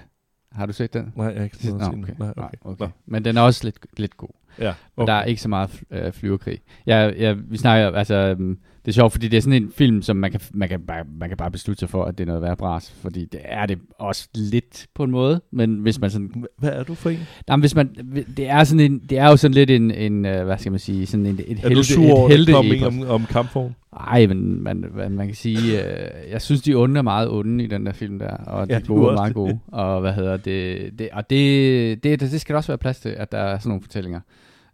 Har 0.53 0.67
du 0.67 0.73
set 0.73 0.93
den? 0.95 1.13
Nej, 1.17 1.27
jeg 1.27 1.37
har 1.37 1.45
ikke 1.45 1.69
Nå, 1.71 1.77
at 1.79 1.85
sige. 1.85 1.99
okay. 2.03 2.13
Nej, 2.19 2.33
okay. 2.37 2.49
okay. 2.65 2.85
Nå, 2.85 2.91
Men 3.07 3.25
den 3.25 3.37
er 3.37 3.41
også 3.41 3.65
lidt, 3.65 3.77
lidt 3.97 4.17
god. 4.17 4.29
Ja, 4.59 4.75
okay. 4.97 5.07
der 5.13 5.19
er 5.19 5.25
ikke 5.25 5.43
så 5.43 5.49
meget 5.49 5.83
øh, 5.91 6.13
flyverkrig. 6.13 6.59
Jeg, 6.87 7.15
jeg, 7.19 7.37
vi 7.51 7.57
snakker, 7.57 7.99
altså, 7.99 8.15
øhm, 8.15 8.59
det 8.85 8.89
er 8.89 8.93
sjovt, 8.93 9.13
fordi 9.13 9.29
det 9.29 9.37
er 9.37 9.41
sådan 9.41 9.63
en 9.63 9.73
film, 9.77 10.03
som 10.03 10.17
man 10.17 10.31
kan, 10.31 10.41
man 10.55 10.69
kan, 10.69 10.81
bare, 10.81 11.05
man 11.19 11.29
kan 11.29 11.37
bare 11.39 11.51
beslutte 11.51 11.81
sig 11.81 11.89
for, 11.89 12.05
at 12.05 12.19
det 12.19 12.25
er 12.25 12.27
noget 12.27 12.43
værd 12.43 12.59
bras, 12.59 12.91
fordi 13.03 13.25
det 13.25 13.41
er 13.45 13.67
det 13.67 13.79
også 13.99 14.29
lidt 14.35 14.87
på 14.95 15.05
en 15.05 15.11
måde, 15.11 15.41
men 15.51 15.79
hvis 15.79 16.01
man 16.01 16.11
sådan, 16.11 16.45
Hvad 16.59 16.71
er 16.71 16.83
du 16.83 16.95
for 16.95 17.11
en? 17.11 17.19
nej, 17.49 17.57
men 17.57 17.61
hvis 17.61 17.75
man, 17.75 17.89
det 18.37 18.49
er 18.49 18.65
sådan 18.65 18.81
en, 18.93 18.99
det 18.99 19.19
er 19.19 19.29
jo 19.29 19.37
sådan 19.37 19.55
lidt 19.55 19.71
en, 19.71 19.91
en 19.91 20.27
øh, 20.27 20.45
hvad 20.45 20.59
skal 20.59 20.73
man 20.73 20.79
sige, 20.79 21.07
sådan 21.07 21.27
en, 21.27 21.35
et 21.35 21.41
Er 21.41 21.69
helte, 21.69 21.75
du 21.75 21.83
sur 21.83 22.13
over, 22.13 22.21
kom 22.21 22.31
helte 22.31 22.53
en 22.53 22.85
om, 22.85 23.03
om 23.09 23.25
kampvogn? 23.25 23.75
Ej, 23.97 24.27
men 24.27 24.63
man, 24.63 24.85
man, 24.95 25.13
man 25.13 25.27
kan 25.27 25.37
sige, 25.37 25.85
øh, 25.85 26.31
jeg 26.31 26.43
synes, 26.43 26.63
de 26.63 26.75
onde 26.75 26.99
er 26.99 27.03
meget 27.03 27.31
onde 27.31 27.65
i 27.65 27.67
den 27.67 27.87
der 27.87 27.93
film 27.93 28.19
der, 28.19 28.31
og 28.31 28.69
de 28.69 28.75
Ja, 28.75 28.81
gode 28.87 29.09
er 29.09 29.13
meget 29.13 29.35
gode. 29.35 29.59
Og 29.67 30.01
hvad 30.01 30.13
hedder 30.13 30.37
det, 30.37 30.91
det 30.99 31.09
og 31.13 31.31
det, 31.31 32.05
det, 32.05 32.21
det, 32.21 32.31
det 32.33 32.41
skal 32.41 32.53
der 32.53 32.57
også 32.57 32.73
være 32.73 32.79
plads 32.79 33.01
til, 33.01 33.09
at 33.09 33.33
der 33.33 33.39
er 33.39 33.59
sådan 33.59 33.69
nogle 33.69 33.83
fortællinger. 33.83 34.21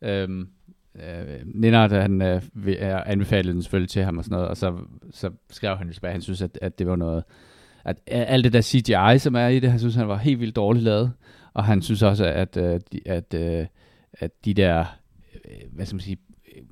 Øhm, 0.02 0.46
øh, 0.94 1.40
Nennert, 1.44 1.92
han 1.92 2.22
øh, 2.22 2.42
er 2.78 3.02
anbefalede 3.04 3.54
den 3.54 3.62
selvfølgelig 3.62 3.90
til 3.90 4.02
ham 4.04 4.18
og 4.18 4.24
sådan 4.24 4.34
noget, 4.34 4.48
og 4.48 4.56
så, 4.56 4.74
så 5.10 5.30
skrev 5.50 5.76
han 5.76 5.86
jo 5.86 5.92
tilbage, 5.92 6.12
han 6.12 6.22
synes, 6.22 6.42
at, 6.42 6.58
at 6.62 6.78
det 6.78 6.86
var 6.86 6.96
noget, 6.96 7.24
at 7.84 7.96
alt 8.06 8.44
det 8.44 8.52
der 8.52 8.62
CGI, 8.62 9.18
som 9.18 9.34
er 9.34 9.48
i 9.48 9.60
det, 9.60 9.70
han 9.70 9.78
synes, 9.78 9.94
han 9.94 10.08
var 10.08 10.16
helt 10.16 10.40
vildt 10.40 10.56
dårligt 10.56 10.84
lavet, 10.84 11.12
og 11.54 11.64
han 11.64 11.82
synes 11.82 12.02
også, 12.02 12.24
at, 12.24 12.56
øh, 12.56 12.80
de, 12.92 13.00
at, 13.06 13.34
øh, 13.34 13.66
at 14.12 14.30
de 14.44 14.54
der, 14.54 14.84
øh, 15.44 15.50
hvad 15.72 15.86
skal 15.86 15.94
man 15.94 16.00
sige, 16.00 16.16
øh, 16.56 16.62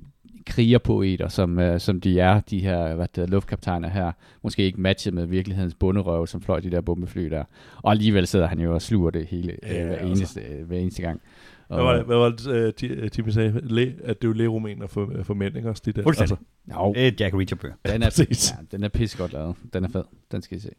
krigerpoeter, 0.45 1.27
som, 1.27 1.59
øh, 1.59 1.79
som 1.79 2.01
de 2.01 2.19
er, 2.19 2.39
de 2.39 2.59
her 2.59 2.95
hvad 2.95 3.07
det 3.15 3.29
luftkaptajner 3.29 3.89
her, 3.89 4.11
måske 4.43 4.63
ikke 4.63 4.81
matchet 4.81 5.13
med 5.13 5.25
virkelighedens 5.25 5.75
bunderøv, 5.75 6.27
som 6.27 6.41
fløj 6.41 6.59
de 6.59 6.71
der 6.71 6.81
bombefly 6.81 7.29
der. 7.29 7.43
Og 7.83 7.91
alligevel 7.91 8.27
sidder 8.27 8.47
han 8.47 8.59
jo 8.59 8.73
og 8.73 8.81
sluger 8.81 9.09
det 9.11 9.25
hele 9.25 9.51
øh, 9.63 9.75
Ja, 9.75 9.85
hver, 9.85 9.95
altså. 9.95 10.07
eneste, 10.07 10.41
øh, 10.41 10.67
hver 10.67 10.77
eneste 10.77 11.01
gang. 11.01 11.21
Og, 11.67 11.75
Hvad 11.75 11.83
var 11.85 11.93
det, 11.95 12.05
hvad 12.05 12.17
var 12.17 12.29
det 12.29 12.47
øh, 12.47 12.73
Ti- 12.73 13.09
Timmy 13.09 13.29
sagde? 13.29 13.59
Le, 13.63 13.81
at 14.03 14.21
det 14.21 14.27
er 14.27 14.29
jo 14.29 14.33
lægeromaner 14.33 14.87
for, 14.87 15.11
for 15.23 15.33
mænd, 15.33 15.57
ikke 15.57 15.69
også? 15.69 15.81
De 15.85 15.91
der. 15.91 16.03
Fuldstændig. 16.03 16.37
Jo, 16.73 16.93
Det 16.93 17.07
er 17.07 17.11
Jack 17.19 17.35
Reacher 17.35 17.57
bøger. 17.57 17.73
den 17.85 18.03
er, 18.03 18.25
ja, 18.29 18.77
den 18.77 18.83
er 18.83 18.89
pissegodt 18.89 19.33
lavet. 19.33 19.55
Den 19.73 19.83
er 19.83 19.89
fed. 19.89 20.03
Den 20.31 20.41
skal 20.41 20.57
I 20.57 20.59
se. 20.59 20.69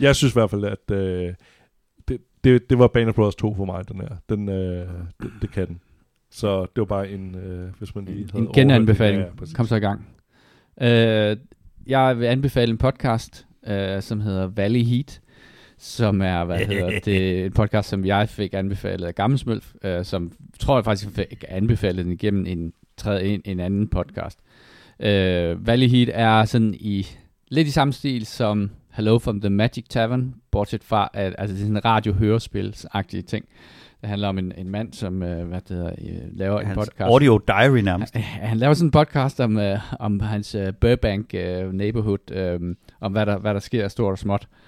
Jeg 0.00 0.16
synes 0.16 0.32
i 0.32 0.36
hvert 0.38 0.50
fald, 0.50 0.64
at 0.64 0.90
øh, 0.96 1.34
det, 2.08 2.18
det, 2.44 2.70
det 2.70 2.78
var 2.78 2.86
Band 2.88 3.08
of 3.08 3.14
Brothers 3.14 3.34
2 3.34 3.54
for 3.54 3.64
mig, 3.64 3.88
den 3.88 4.00
her. 4.00 4.08
Den, 4.28 4.48
øh, 4.48 4.88
det, 5.22 5.30
det 5.42 5.50
kan 5.50 5.66
den. 5.68 5.80
Så 6.30 6.60
det 6.62 6.76
var 6.76 6.84
bare 6.84 7.10
en, 7.10 7.34
øh, 7.34 7.68
hvis 7.78 7.94
man 7.94 8.04
lige 8.04 8.28
havde 8.32 8.44
En 8.44 8.52
genanbefaling. 8.52 9.22
Ja. 9.22 9.46
Kom 9.54 9.66
så 9.66 9.76
i 9.76 9.80
gang. 9.80 10.06
Øh, 10.82 11.36
jeg 11.86 12.18
vil 12.18 12.26
anbefale 12.26 12.70
en 12.70 12.78
podcast, 12.78 13.46
øh, 13.66 14.02
som 14.02 14.20
hedder 14.20 14.46
Valley 14.46 14.82
Heat, 14.84 15.20
som 15.82 16.22
er, 16.22 16.44
hvad 16.44 16.58
hedder 16.66 17.00
det, 17.04 17.44
en 17.44 17.52
podcast, 17.52 17.88
som 17.88 18.04
jeg 18.04 18.28
fik 18.28 18.54
anbefalet 18.54 19.06
af 19.06 19.14
Gammelsmølf, 19.14 19.72
øh, 19.84 20.04
som 20.04 20.32
tror 20.58 20.76
jeg 20.76 20.84
faktisk 20.84 21.10
fik 21.10 21.44
anbefalet 21.48 22.04
den 22.04 22.12
igennem 22.12 22.46
en, 22.46 22.72
en, 23.06 23.42
en 23.44 23.60
anden 23.60 23.88
podcast. 23.88 24.38
Øh, 25.00 25.66
Valley 25.66 25.88
Heat 25.88 26.10
er 26.12 26.44
sådan 26.44 26.74
i 26.74 27.06
lidt 27.48 27.68
i 27.68 27.70
samme 27.70 27.92
stil 27.92 28.26
som 28.26 28.70
Hello 28.92 29.18
from 29.18 29.40
the 29.40 29.50
Magic 29.50 29.84
Tavern, 29.88 30.34
bortset 30.50 30.84
fra, 30.84 31.10
at 31.14 31.34
altså, 31.38 31.54
det 31.54 31.62
er 31.62 31.66
sådan 31.66 31.76
en 31.76 31.84
radio-hørespil-agtige 31.84 33.22
ting. 33.22 33.44
Det 34.00 34.08
handler 34.08 34.28
om 34.28 34.38
en, 34.38 34.52
en 34.56 34.70
mand, 34.70 34.92
som 34.92 35.22
øh, 35.22 35.48
hvad 35.48 35.60
det 35.60 35.76
hedder, 35.76 35.92
øh, 35.98 36.38
laver 36.38 36.60
en 36.60 36.66
Hans 36.66 36.76
podcast. 36.76 37.08
audio 37.10 37.38
diary 37.48 37.78
nærmest. 37.78 38.14
Han, 38.14 38.22
han 38.48 38.58
laver 38.58 38.74
sådan 38.74 38.86
en 38.86 38.90
podcast 38.90 39.40
om, 39.40 39.58
øh, 39.58 39.78
om 39.98 40.20
hans 40.20 40.54
øh, 40.54 40.72
Burbank 40.80 41.34
øh, 41.34 41.72
neighborhood, 41.72 42.30
øh, 42.32 42.76
om 43.00 43.12
hvad 43.12 43.26
der, 43.26 43.38
hvad 43.38 43.54
der 43.54 43.60
sker 43.60 43.88
stort 43.88 44.12
og 44.12 44.18
småt. 44.18 44.48
Øh, 44.50 44.61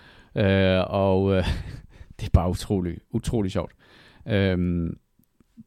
og 0.90 1.32
øh, 1.36 1.44
det 2.20 2.26
er 2.26 2.30
bare 2.32 2.50
utrolig, 2.50 2.98
utrolig 3.10 3.52
sjovt. 3.52 3.72
Øh, 4.28 4.90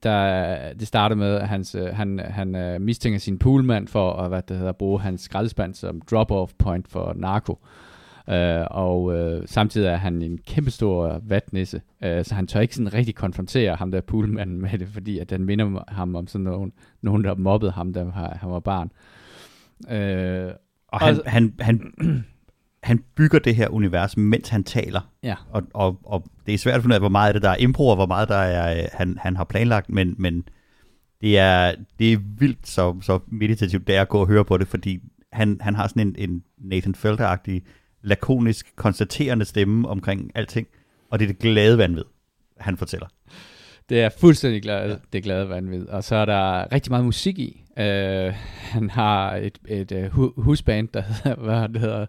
der, 0.03 0.73
det 0.73 0.87
starter 0.87 1.15
med, 1.15 1.35
at 1.35 1.47
hans, 1.47 1.75
øh, 1.75 1.85
han, 1.95 2.19
han 2.19 2.55
øh, 2.55 2.81
mistænker 2.81 3.19
sin 3.19 3.39
poolmand 3.39 3.87
for 3.87 4.13
at 4.13 4.29
hvad 4.29 4.41
det 4.41 4.57
hedder, 4.57 4.71
bruge 4.71 5.01
hans 5.01 5.21
skraldespand 5.21 5.73
som 5.73 6.01
drop-off 6.11 6.51
point 6.57 6.87
for 6.87 7.13
narko. 7.15 7.59
Øh, 8.29 8.65
og 8.71 9.13
øh, 9.15 9.47
samtidig 9.47 9.87
er 9.87 9.95
han 9.95 10.21
en 10.21 10.37
kæmpestor 10.37 11.19
vatnisse, 11.23 11.81
øh, 12.03 12.25
så 12.25 12.35
han 12.35 12.47
tør 12.47 12.59
ikke 12.59 12.75
sådan 12.75 12.93
rigtig 12.93 13.15
konfrontere 13.15 13.75
ham 13.75 13.91
der 13.91 14.01
poolmanden 14.01 14.61
med 14.61 14.77
det, 14.79 14.87
fordi 14.87 15.19
at 15.19 15.29
den 15.29 15.45
minder 15.45 15.83
ham 15.87 16.15
om 16.15 16.27
sådan 16.27 16.43
nogen, 16.43 16.73
nogen 17.01 17.23
der 17.23 17.35
mobbede 17.35 17.71
ham, 17.71 17.93
da 17.93 18.03
han 18.13 18.49
var 18.51 18.59
barn. 18.59 18.91
Øh, 19.91 20.51
Og 20.87 20.99
han, 20.99 21.15
Og- 21.15 21.31
han, 21.31 21.53
han, 21.59 21.93
han 22.87 23.03
bygger 23.15 23.39
det 23.39 23.55
her 23.55 23.69
univers, 23.69 24.17
mens 24.17 24.49
han 24.49 24.63
taler. 24.63 25.01
ja, 25.23 25.35
Og, 25.49 25.63
og, 25.73 25.99
og 26.03 26.25
det 26.45 26.53
er 26.53 26.57
svært 26.57 26.75
at 26.75 26.81
finde 26.81 26.93
ud 26.93 26.95
af, 26.95 27.01
hvor 27.01 27.09
meget 27.09 27.27
af 27.27 27.33
det 27.33 27.41
der 27.43 27.49
er 27.49 27.55
impro, 27.59 27.87
og 27.87 27.95
hvor 27.95 28.05
meget 28.05 28.29
der 28.29 28.35
er, 28.35 28.77
øh, 28.83 28.89
han, 28.93 29.17
han 29.21 29.35
har 29.35 29.43
planlagt, 29.43 29.89
men, 29.89 30.15
men 30.17 30.47
det, 31.21 31.37
er, 31.37 31.75
det 31.99 32.13
er 32.13 32.17
vildt 32.39 32.67
så, 32.67 32.95
så 33.01 33.19
meditativt, 33.27 33.87
det 33.87 33.95
er 33.95 34.01
at 34.01 34.09
gå 34.09 34.19
og 34.19 34.27
høre 34.27 34.45
på 34.45 34.57
det, 34.57 34.67
fordi 34.67 34.99
han, 35.31 35.57
han 35.61 35.75
har 35.75 35.87
sådan 35.87 36.07
en, 36.07 36.15
en 36.29 36.43
Nathan 36.57 36.95
Felter-agtig, 36.95 37.61
lakonisk, 38.01 38.75
konstaterende 38.75 39.45
stemme 39.45 39.87
omkring 39.87 40.31
alting, 40.35 40.67
og 41.11 41.19
det 41.19 41.25
er 41.25 41.29
det 41.29 41.39
glade 41.39 41.77
vanvid, 41.77 42.03
han 42.59 42.77
fortæller. 42.77 43.07
Det 43.89 44.01
er 44.01 44.09
fuldstændig 44.19 44.61
glad, 44.61 44.97
det 45.13 45.23
glade 45.23 45.49
vanvid. 45.49 45.87
Og 45.87 46.03
så 46.03 46.15
er 46.15 46.25
der 46.25 46.71
rigtig 46.71 46.91
meget 46.91 47.05
musik 47.05 47.39
i. 47.39 47.63
Uh, 47.77 47.83
han 48.53 48.89
har 48.89 49.35
et, 49.35 49.57
et 49.67 49.91
uh, 49.91 50.05
hu- 50.05 50.41
husband, 50.41 50.87
der 50.93 51.01
hedder, 51.01 51.35
hvad 51.35 51.69
det 51.69 51.81
hedder, 51.81 52.05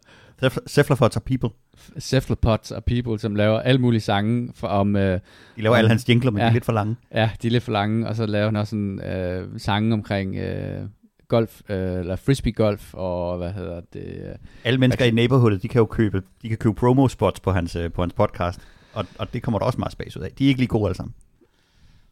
Cephalopods 0.69 1.17
are 1.17 1.23
people. 1.27 1.51
Cephalopods 1.99 2.71
og 2.71 2.85
People, 2.85 3.19
som 3.19 3.35
laver 3.35 3.61
alle 3.61 3.81
mulige 3.81 4.01
sange 4.01 4.51
for, 4.55 4.69
om, 4.69 4.95
uh, 4.95 5.01
De 5.03 5.21
laver 5.57 5.77
alle 5.77 5.89
hans 5.89 6.09
jingler, 6.09 6.31
men 6.31 6.39
ja. 6.39 6.45
de 6.45 6.49
er 6.49 6.53
lidt 6.53 6.65
for 6.65 6.73
lange. 6.73 6.97
ja, 7.15 7.31
de 7.43 7.47
er 7.47 7.51
lidt 7.53 7.65
for 7.65 7.73
lange, 7.73 8.09
og 8.09 8.17
så 8.17 8.27
laver 8.27 8.45
han 8.45 8.57
også 8.57 8.77
en 8.77 9.01
uh, 9.01 9.61
sange 9.61 9.93
omkring 9.93 10.37
uh, 10.37 10.89
golf, 11.29 11.61
uh, 11.71 11.77
eller 11.77 12.17
frisbee 12.17 12.53
golf, 12.53 12.95
og 12.95 13.37
hvad 13.39 13.53
hedder 13.53 13.81
det, 13.93 14.23
uh, 14.31 14.37
Alle 14.65 14.79
mennesker 14.79 15.05
Okay. 15.05 15.13
i 15.13 15.15
neighborhoodet, 15.15 15.63
de 15.63 15.69
kan 15.69 15.79
jo 15.79 15.87
købe, 15.87 16.23
de 16.43 16.49
kan 16.49 16.59
købe 16.59 16.75
promo 16.75 17.09
spots 17.09 17.41
på 17.41 17.53
hans, 17.53 17.77
øh, 17.77 17.93
på 17.93 18.03
hans 18.03 18.13
podcast, 18.13 18.61
og, 18.93 19.07
og 19.19 19.33
det 19.33 19.43
kommer 19.43 19.59
der 19.59 19.67
også 19.67 19.79
meget 19.79 19.93
spas 19.93 20.17
ud 20.17 20.23
af. 20.23 20.31
De 20.39 20.45
er 20.45 20.49
ikke 20.49 20.61
lige 20.61 20.69
gode 20.69 20.85
alle 20.87 20.97
sammen. 20.97 21.15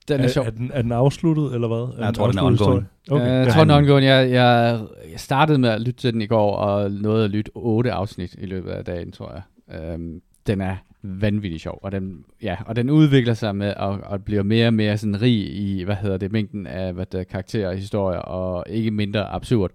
Den 0.09 0.21
er, 0.21 0.25
er, 0.25 0.29
sjov. 0.29 0.47
er, 0.47 0.51
den, 0.51 0.71
er 0.75 0.83
den 0.83 0.93
afsluttet, 0.93 1.55
eller 1.55 1.69
hvad? 1.69 1.99
Er 1.99 2.05
jeg 2.05 2.15
tror, 2.15 2.27
den 2.27 2.39
er 2.39 2.43
ongoing. 2.43 2.89
Okay. 3.11 3.27
Jeg 3.27 3.53
tror, 3.53 3.61
den 3.61 3.71
er 3.71 3.77
ongoing. 3.77 4.07
Jeg, 4.07 4.31
jeg, 4.31 4.81
jeg 5.11 5.21
startede 5.21 5.59
med 5.59 5.69
at 5.69 5.81
lytte 5.81 6.01
til 6.01 6.13
den 6.13 6.23
i 6.23 6.27
går, 6.27 6.57
og 6.57 6.91
nåede 6.91 7.25
at 7.25 7.31
lytte 7.31 7.51
otte 7.55 7.93
afsnit 7.93 8.35
i 8.39 8.47
løbet 8.47 8.71
af 8.71 8.85
dagen, 8.85 9.13
tror 9.13 9.33
jeg. 9.33 9.43
Øhm, 9.81 10.23
den 10.47 10.61
er 10.61 10.77
vanvittig 11.03 11.61
sjov, 11.61 11.79
og 11.83 11.93
den, 11.93 12.25
ja, 12.43 12.57
og 12.67 12.77
den 12.77 12.91
udvikler 12.91 13.35
sig 13.35 13.57
med 13.57 13.75
at, 13.77 14.13
at 14.13 14.25
blive 14.25 14.45
mere 14.45 14.67
og 14.67 14.75
mere 14.75 14.99
sådan 14.99 15.23
rig 15.23 15.57
i, 15.57 15.83
hvad 15.83 15.97
hedder 15.97 16.17
det, 16.17 16.33
mængden 16.33 16.67
af 16.67 16.93
hvad 16.93 17.07
der, 17.07 17.25
karakterer 17.25 17.69
og 17.69 17.77
historier, 17.77 18.19
og 18.19 18.65
ikke 18.69 18.91
mindre 18.91 19.29
absurd. 19.29 19.71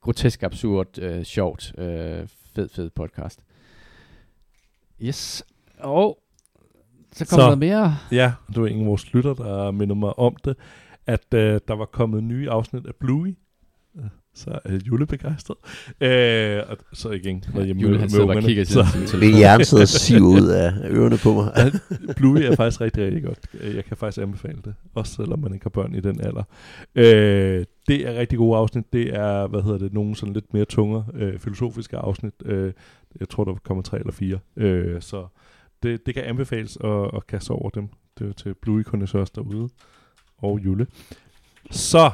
Grotesk 0.00 0.42
absurd, 0.42 0.98
øh, 0.98 1.22
sjovt, 1.22 1.72
øh, 1.78 2.26
fed, 2.54 2.68
fed 2.68 2.90
podcast. 2.90 3.40
Yes. 5.02 5.44
Og 5.78 6.18
så 7.12 7.26
kommer 7.26 7.44
Så. 7.46 7.50
der 7.50 7.56
mere. 7.56 7.96
Ja, 8.12 8.32
det 8.48 8.62
var 8.62 8.66
en 8.68 8.80
af 8.80 8.86
vores 8.86 9.12
lytter, 9.14 9.34
der 9.34 9.70
minder 9.70 9.94
mig 9.94 10.18
om 10.18 10.36
det, 10.44 10.56
at 11.06 11.34
øh, 11.34 11.60
der 11.68 11.74
var 11.74 11.84
kommet 11.84 12.24
nye 12.24 12.50
afsnit 12.50 12.86
af 12.86 12.94
Bluey. 13.00 13.36
Øh, 13.98 14.04
Så 14.34 14.58
er 14.64 14.78
Jule 14.86 15.06
begejstret. 15.06 15.56
Øh, 16.00 16.60
og 16.68 16.76
så 16.92 17.10
igen, 17.10 17.44
når 17.54 17.60
jeg 17.60 17.76
Jule, 17.76 17.98
han 17.98 18.10
sidder 18.10 18.26
bare 18.26 18.36
og 18.36 18.42
kigger 18.42 18.64
til 18.64 18.74
så, 18.74 18.86
sin 18.92 19.06
telefon. 19.06 19.36
Hjerne 19.38 19.64
sidder 19.64 19.84
siver 20.04 20.20
ud 20.28 20.48
af 20.48 20.72
ørerne 20.90 21.16
på 21.22 21.32
mig. 21.32 21.52
Bluey 22.16 22.40
er 22.42 22.56
faktisk 22.56 22.80
rigtig, 22.80 23.04
rigtig 23.04 23.22
godt. 23.22 23.38
Øh, 23.60 23.76
Jeg 23.76 23.84
kan 23.84 23.96
faktisk 23.96 24.22
anbefale 24.22 24.58
det, 24.64 24.74
også 24.94 25.14
selvom 25.14 25.38
man 25.38 25.52
ikke 25.54 25.64
har 25.64 25.70
børn 25.70 25.94
i 25.94 26.00
den 26.00 26.20
alder. 26.20 26.42
Øh, 26.94 27.64
det 27.88 28.08
er 28.08 28.14
rigtig 28.20 28.38
gode 28.38 28.56
afsnit. 28.58 28.92
Det 28.92 29.14
er, 29.16 29.46
hvad 29.46 29.62
hedder 29.62 29.78
det, 29.78 29.92
nogle 29.92 30.16
sådan 30.16 30.32
lidt 30.32 30.54
mere 30.54 30.64
tunge 30.64 31.04
øh, 31.14 31.38
filosofiske 31.38 31.96
afsnit. 31.96 32.34
Øh, 32.44 32.72
jeg 33.20 33.28
tror, 33.28 33.44
der 33.44 33.54
kommer 33.64 33.82
tre 33.82 33.98
eller 33.98 34.12
fire. 34.12 34.38
Øh, 34.56 35.00
så 35.02 35.26
det, 35.82 36.06
det 36.06 36.14
kan 36.14 36.22
anbefales 36.22 36.78
at, 36.84 36.90
at 37.16 37.26
kaste 37.26 37.50
over 37.50 37.70
dem. 37.70 37.88
Det 38.18 38.28
er 38.28 38.32
til 38.32 38.54
Bluey 38.62 38.82
Connoisseurs 38.84 39.30
derude. 39.30 39.68
Og 40.42 40.60
Jule. 40.64 40.86
Så, 41.70 42.10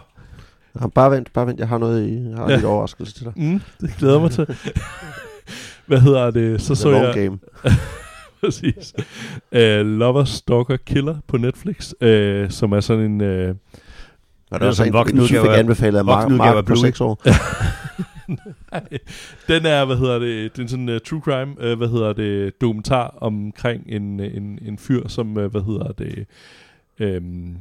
Ja, 0.81 0.87
bare 0.87 1.11
vent, 1.11 1.33
bare 1.33 1.47
vent. 1.47 1.61
Jeg 1.61 1.69
har 1.69 1.79
noget 1.79 2.09
i, 2.09 2.29
jeg 2.29 2.37
har 2.37 2.49
Ja. 2.51 2.55
lidt 2.55 2.65
overraskelse 2.65 3.15
til 3.15 3.25
dig. 3.25 3.33
mm, 3.37 3.61
det 3.81 3.91
glæder 3.99 4.21
mig 4.21 4.31
til. 4.31 4.47
hvad 5.87 6.01
hedder 6.01 6.31
det? 6.31 6.61
Så 6.61 6.67
The 6.67 6.77
så 6.77 6.91
long 6.91 7.05
jeg... 7.05 7.15
game. 7.15 7.39
Præcis. 8.41 8.95
Uh, 9.53 9.87
Lover, 9.87 10.25
Stalker, 10.25 10.77
Killer 10.77 11.17
på 11.27 11.37
Netflix, 11.37 11.93
uh, 11.93 12.51
som 12.51 12.73
er 12.73 12.81
sådan 12.81 13.05
en... 13.05 13.21
Uh, 13.21 13.27
Var 13.29 13.37
Det 13.39 13.57
det 14.51 14.63
er 14.63 14.67
også 14.67 14.83
en, 14.83 14.89
en 14.89 14.93
voksen 14.93 15.19
en 15.19 15.27
fik 15.27 15.37
udgave 15.37 15.55
af- 15.55 15.59
anbefalet 15.59 15.99
af 15.99 16.05
Mark, 16.05 16.31
Mark 16.31 16.55
på 16.55 16.63
Bluey. 16.63 16.77
6 16.81 17.01
år? 17.01 17.23
den 19.49 19.67
er, 19.67 19.85
hvad 19.85 19.97
hedder 19.97 20.19
det, 20.19 20.57
det 20.57 20.65
er 20.65 20.69
sådan 20.69 20.89
en 20.89 20.95
uh, 20.95 21.01
true 21.01 21.21
crime, 21.21 21.73
uh, 21.73 21.79
hvad 21.79 21.89
hedder 21.89 22.13
det, 22.13 22.61
dokumentar 22.61 23.09
omkring 23.21 23.85
en, 23.87 24.21
uh, 24.21 24.27
en, 24.27 24.59
en 24.63 24.79
fyr, 24.79 25.09
som, 25.09 25.37
uh, 25.37 25.45
hvad 25.45 25.63
hedder 25.63 25.93
det, 25.93 26.27
um, 27.17 27.57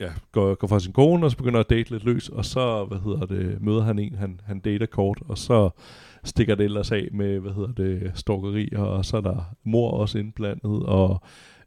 ja, 0.00 0.12
går, 0.32 0.54
går 0.54 0.68
fra 0.68 0.80
sin 0.80 0.92
kone, 0.92 1.26
og 1.26 1.30
så 1.30 1.36
begynder 1.36 1.60
at 1.60 1.70
date 1.70 1.90
lidt 1.90 2.04
løs, 2.04 2.28
og 2.28 2.44
så, 2.44 2.84
hvad 2.84 2.98
hedder 2.98 3.26
det, 3.26 3.62
møder 3.62 3.82
han 3.82 3.98
en, 3.98 4.14
han, 4.14 4.40
han 4.44 4.60
dater 4.60 4.86
kort, 4.86 5.18
og 5.28 5.38
så 5.38 5.70
stikker 6.24 6.54
det 6.54 6.64
ellers 6.64 6.92
af 6.92 7.08
med, 7.12 7.38
hvad 7.38 7.52
hedder 7.52 7.72
det, 7.72 8.12
stalkeri, 8.14 8.68
og 8.76 9.04
så 9.04 9.16
er 9.16 9.20
der 9.20 9.54
mor 9.64 9.90
også 9.90 10.18
indblandet, 10.18 10.82
og 10.86 11.20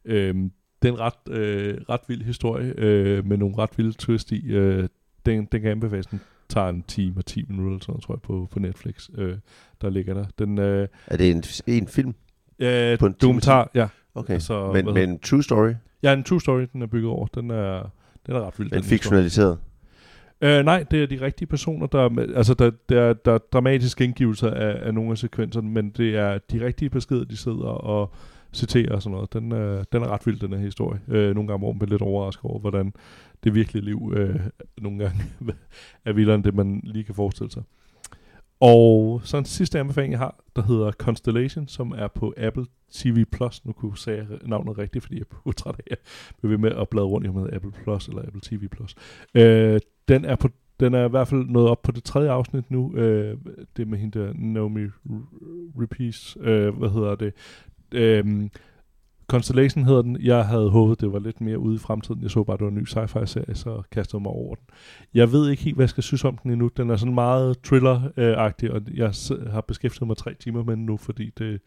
øhm, 0.05 0.51
det 0.81 0.87
er 0.87 0.93
en 0.93 0.99
ret, 0.99 1.33
øh, 1.33 1.77
ret 1.89 2.01
vild 2.07 2.23
historie, 2.23 2.73
øh, 2.77 3.25
med 3.25 3.37
nogle 3.37 3.57
ret 3.57 3.77
vilde 3.77 3.93
twist 3.93 4.31
i. 4.31 4.47
Øh, 4.47 4.87
den, 5.25 5.45
den 5.45 5.61
kan 5.61 5.71
anbefales, 5.71 6.05
den 6.05 6.21
tager 6.49 6.69
en 6.69 6.83
time 6.83 7.13
og 7.17 7.25
10 7.25 7.45
minutter, 7.49 7.69
eller 7.71 7.79
sådan 7.81 7.91
noget, 7.91 8.03
tror 8.03 8.13
jeg, 8.15 8.21
på, 8.21 8.47
på 8.51 8.59
Netflix, 8.59 9.09
øh, 9.17 9.35
der 9.81 9.89
ligger 9.89 10.13
der. 10.13 10.25
Den, 10.39 10.57
øh, 10.59 10.87
Er 11.07 11.17
det 11.17 11.31
en, 11.31 11.43
en 11.67 11.87
film? 11.87 12.15
øh, 12.59 12.99
På 12.99 13.05
en 13.05 13.15
dokumentar, 13.21 13.71
ja. 13.75 13.87
Okay. 14.15 14.39
Så, 14.39 14.71
men, 14.71 14.93
men 14.93 15.19
true 15.19 15.43
story? 15.43 15.71
Ja, 16.03 16.13
en 16.13 16.23
true 16.23 16.41
story, 16.41 16.65
den 16.73 16.81
er 16.81 16.87
bygget 16.87 17.11
over. 17.11 17.27
Den 17.27 17.51
er, 17.51 17.91
den 18.27 18.35
er 18.35 18.47
ret 18.47 18.59
vild. 18.59 18.71
Men 18.71 18.83
fiktionaliseret? 18.83 19.57
Øh, 20.41 20.65
nej, 20.65 20.83
det 20.91 21.03
er 21.03 21.07
de 21.07 21.21
rigtige 21.21 21.47
personer, 21.47 21.87
der, 21.87 21.99
er 22.05 22.35
altså 22.35 22.53
der, 22.53 22.71
der, 22.89 23.01
er- 23.01 23.13
der 23.13 23.33
er 23.33 23.37
dramatiske 23.37 24.03
indgivelser 24.03 24.51
af, 24.51 24.87
af 24.87 24.93
nogle 24.93 25.11
af 25.11 25.17
sekvenserne, 25.17 25.69
men 25.69 25.89
det 25.89 26.15
er 26.15 26.37
de 26.51 26.65
rigtige 26.65 26.89
beskeder, 26.89 27.23
de 27.23 27.37
sidder 27.37 27.65
og 27.67 28.13
citere 28.53 28.91
og 28.91 29.01
sådan 29.01 29.15
noget. 29.15 29.33
Den, 29.33 29.51
øh, 29.51 29.83
den 29.91 30.03
er 30.03 30.07
ret 30.07 30.25
vild, 30.25 30.39
den 30.39 30.53
her 30.53 30.59
historie. 30.59 30.99
Øh, 31.07 31.35
nogle 31.35 31.47
gange, 31.47 31.57
hvor 31.57 31.71
man 31.71 31.79
bliver 31.79 31.89
lidt 31.89 32.01
overrasket 32.01 32.45
over, 32.45 32.59
hvordan 32.59 32.93
det 33.43 33.55
virkelige 33.55 33.85
liv 33.85 34.13
øh, 34.15 34.39
nogle 34.77 34.99
gange 34.99 35.23
er 36.05 36.13
vildere 36.13 36.35
end 36.35 36.43
det, 36.43 36.55
man 36.55 36.81
lige 36.83 37.03
kan 37.03 37.15
forestille 37.15 37.51
sig. 37.51 37.63
Og 38.59 39.21
så 39.23 39.37
en 39.37 39.45
sidste 39.45 39.79
anbefaling, 39.79 40.11
jeg 40.11 40.19
har, 40.19 40.43
der 40.55 40.61
hedder 40.61 40.91
Constellation, 40.91 41.67
som 41.67 41.91
er 41.97 42.07
på 42.07 42.33
Apple 42.37 42.65
TV+. 42.91 43.25
Plus. 43.31 43.65
Nu 43.65 43.71
kunne 43.71 43.91
jeg 43.91 43.97
sige 44.27 44.39
navnet 44.49 44.77
rigtigt, 44.77 45.03
fordi 45.03 45.17
jeg 45.17 45.25
er 45.45 45.51
træt 45.51 45.75
af 45.79 45.91
at 45.91 45.99
blive 46.37 46.51
ved 46.51 46.57
med 46.57 46.71
at 46.71 46.89
bladre 46.89 47.07
rundt 47.07 47.27
i 47.27 47.29
med 47.29 47.53
Apple 47.53 47.71
Plus 47.71 48.07
eller 48.07 48.21
Apple 48.21 48.41
TV+. 48.43 48.67
Plus. 48.67 48.95
Øh, 49.35 49.79
den 50.07 50.25
er 50.25 50.35
på 50.35 50.49
den 50.79 50.93
er 50.93 51.05
i 51.05 51.09
hvert 51.09 51.27
fald 51.27 51.45
nået 51.45 51.67
op 51.67 51.81
på 51.81 51.91
det 51.91 52.03
tredje 52.03 52.29
afsnit 52.29 52.71
nu. 52.71 52.95
Øh, 52.95 53.37
det 53.77 53.87
med 53.87 53.97
hende 53.97 54.19
der, 54.19 54.33
Naomi 54.35 54.87
Repeats. 55.81 56.37
Øh, 56.41 56.77
hvad 56.77 56.89
hedder 56.89 57.15
det? 57.15 57.33
Øh, 57.93 58.49
Constellation 59.29 59.85
hedder 59.85 60.01
den. 60.01 60.17
Jeg 60.21 60.45
havde 60.45 60.69
håbet, 60.69 61.01
det 61.01 61.13
var 61.13 61.19
lidt 61.19 61.41
mere 61.41 61.59
ude 61.59 61.75
i 61.75 61.79
fremtiden. 61.79 62.21
Jeg 62.21 62.31
så 62.31 62.43
bare, 62.43 62.57
det 62.57 62.63
var 62.63 62.71
en 62.71 62.77
ny 62.77 62.85
sci-fi-serie, 62.85 63.55
så 63.55 63.81
kastede 63.91 64.17
jeg 64.17 64.21
mig 64.21 64.31
over 64.31 64.55
den. 64.55 64.65
Jeg 65.13 65.31
ved 65.31 65.49
ikke 65.49 65.63
helt, 65.63 65.75
hvad 65.75 65.83
jeg 65.83 65.89
skal 65.89 66.03
synes 66.03 66.25
om 66.25 66.37
den 66.37 66.51
endnu. 66.51 66.69
Den 66.77 66.89
er 66.89 66.95
sådan 66.95 67.13
meget 67.13 67.57
thriller-agtig, 67.67 68.71
og 68.71 68.81
jeg 68.93 69.13
har 69.51 69.61
beskæftiget 69.61 70.07
mig 70.07 70.17
tre 70.17 70.33
timer 70.33 70.63
med 70.63 70.75
den 70.75 70.85
nu, 70.85 70.97
fordi 70.97 71.31
det 71.37 71.61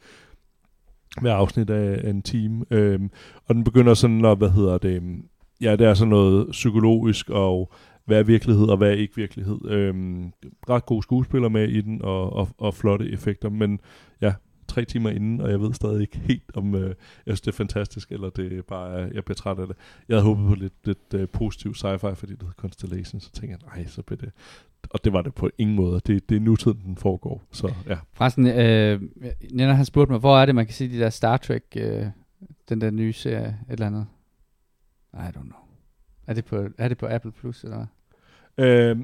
hver 1.20 1.34
afsnit 1.34 1.70
af 1.70 2.10
en 2.10 2.22
time. 2.22 2.64
Øhm, 2.70 3.10
og 3.46 3.54
den 3.54 3.64
begynder 3.64 3.94
sådan 3.94 4.24
at, 4.24 4.38
hvad 4.38 4.50
hedder 4.50 4.78
det, 4.78 4.96
øhm, 4.96 5.24
ja, 5.60 5.76
det 5.76 5.86
er 5.86 5.94
sådan 5.94 6.10
noget 6.10 6.48
psykologisk, 6.50 7.30
og 7.30 7.72
hvad 8.04 8.18
er 8.18 8.22
virkelighed, 8.22 8.66
og 8.68 8.76
hvad 8.76 8.88
er 8.88 8.94
ikke 8.94 9.16
virkelighed. 9.16 9.58
Øhm, 9.68 10.32
ret 10.68 10.86
gode 10.86 11.02
skuespillere 11.02 11.50
med 11.50 11.68
i 11.68 11.80
den, 11.80 12.02
og, 12.02 12.32
og, 12.32 12.48
og 12.58 12.74
flotte 12.74 13.10
effekter, 13.10 13.50
men 13.50 13.80
ja, 14.20 14.32
tre 14.72 14.84
timer 14.84 15.10
inden, 15.10 15.40
og 15.40 15.50
jeg 15.50 15.60
ved 15.60 15.72
stadig 15.74 16.00
ikke 16.00 16.18
helt, 16.18 16.50
om 16.54 16.74
øh, 16.74 16.86
jeg 16.88 16.94
synes, 17.26 17.40
det 17.40 17.48
er 17.48 17.56
fantastisk, 17.56 18.12
eller 18.12 18.30
det 18.30 18.52
er 18.58 18.62
bare, 18.62 18.90
jeg 18.90 19.24
bliver 19.24 19.34
træt 19.34 19.58
af 19.58 19.66
det. 19.66 19.76
Jeg 20.08 20.16
havde 20.16 20.24
håbet 20.24 20.48
på 20.48 20.54
lidt, 20.54 20.72
lidt 20.84 21.14
øh, 21.14 21.28
positiv 21.28 21.74
sci-fi, 21.74 22.12
fordi 22.12 22.32
det 22.32 22.42
hedder 22.42 22.54
Constellation, 22.56 23.20
så 23.20 23.32
tænkte 23.32 23.58
jeg, 23.60 23.76
nej, 23.76 23.86
så 23.86 24.02
bliver 24.02 24.20
det... 24.20 24.32
Og 24.90 25.04
det 25.04 25.12
var 25.12 25.22
det 25.22 25.34
på 25.34 25.50
ingen 25.58 25.76
måde. 25.76 26.00
Det, 26.06 26.28
det 26.28 26.36
er 26.36 26.40
nutiden, 26.40 26.80
den 26.84 26.96
foregår. 26.96 27.42
Så 27.52 27.74
ja. 27.88 27.98
Forresten, 28.12 28.46
øh, 28.46 29.02
Nina 29.50 29.72
har 29.72 29.84
spurgt 29.84 30.10
mig, 30.10 30.18
hvor 30.18 30.38
er 30.38 30.46
det, 30.46 30.54
man 30.54 30.66
kan 30.66 30.74
se 30.74 30.90
de 30.90 30.98
der 30.98 31.10
Star 31.10 31.36
Trek, 31.36 31.64
øh, 31.76 32.06
den 32.68 32.80
der 32.80 32.90
nye 32.90 33.12
serie, 33.12 33.58
et 33.68 33.72
eller 33.72 33.86
andet? 33.86 34.06
I 35.14 35.16
don't 35.16 35.42
know. 35.42 35.60
Er 36.26 36.34
det 36.34 36.44
på, 36.44 36.68
er 36.78 36.88
det 36.88 36.98
på 36.98 37.06
Apple 37.06 37.32
Plus, 37.32 37.64
eller 37.64 37.86
hvad? 38.56 38.66
Øh, 38.66 38.96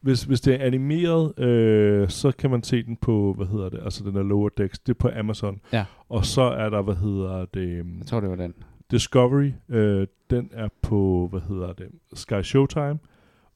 hvis, 0.00 0.24
hvis 0.24 0.40
det 0.40 0.54
er 0.54 0.66
animeret, 0.66 1.38
øh, 1.38 2.08
så 2.08 2.32
kan 2.38 2.50
man 2.50 2.62
se 2.62 2.82
den 2.82 2.96
på, 2.96 3.34
hvad 3.36 3.46
hedder 3.46 3.68
det, 3.68 3.80
altså 3.84 4.04
den 4.04 4.16
er 4.16 4.22
Lower 4.22 4.48
Decks, 4.48 4.78
det 4.78 4.92
er 4.94 4.98
på 4.98 5.10
Amazon. 5.16 5.60
Ja. 5.72 5.84
Og 6.08 6.24
så 6.24 6.42
er 6.42 6.70
der, 6.70 6.82
hvad 6.82 6.94
hedder 6.94 7.44
det, 7.44 7.68
øhm, 7.68 7.98
Jeg 7.98 8.06
tror, 8.06 8.20
det 8.20 8.30
var 8.30 8.36
den. 8.36 8.54
Discovery, 8.90 9.52
øh, 9.68 10.06
den 10.30 10.50
er 10.52 10.68
på, 10.82 11.28
hvad 11.30 11.40
hedder 11.40 11.72
det, 11.72 11.88
Sky 12.14 12.42
Showtime. 12.42 12.98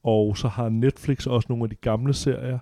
Og 0.03 0.37
så 0.37 0.47
har 0.47 0.69
Netflix 0.69 1.27
også 1.27 1.45
nogle 1.49 1.63
af 1.63 1.69
de 1.69 1.75
gamle 1.75 2.13
serier. 2.13 2.59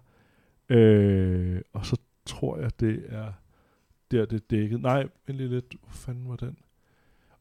Øh, 0.70 1.62
og 1.74 1.86
så 1.86 1.98
tror 2.26 2.58
jeg, 2.58 2.80
det 2.80 3.04
er 3.10 3.32
der, 4.12 4.26
det 4.26 4.36
er 4.36 4.46
dækket. 4.50 4.82
Nej, 4.82 5.08
en 5.30 5.36
lille 5.36 5.56
lidt, 5.56 5.76
hvor 5.82 5.92
fanden 5.92 6.30
var 6.30 6.36
den? 6.36 6.58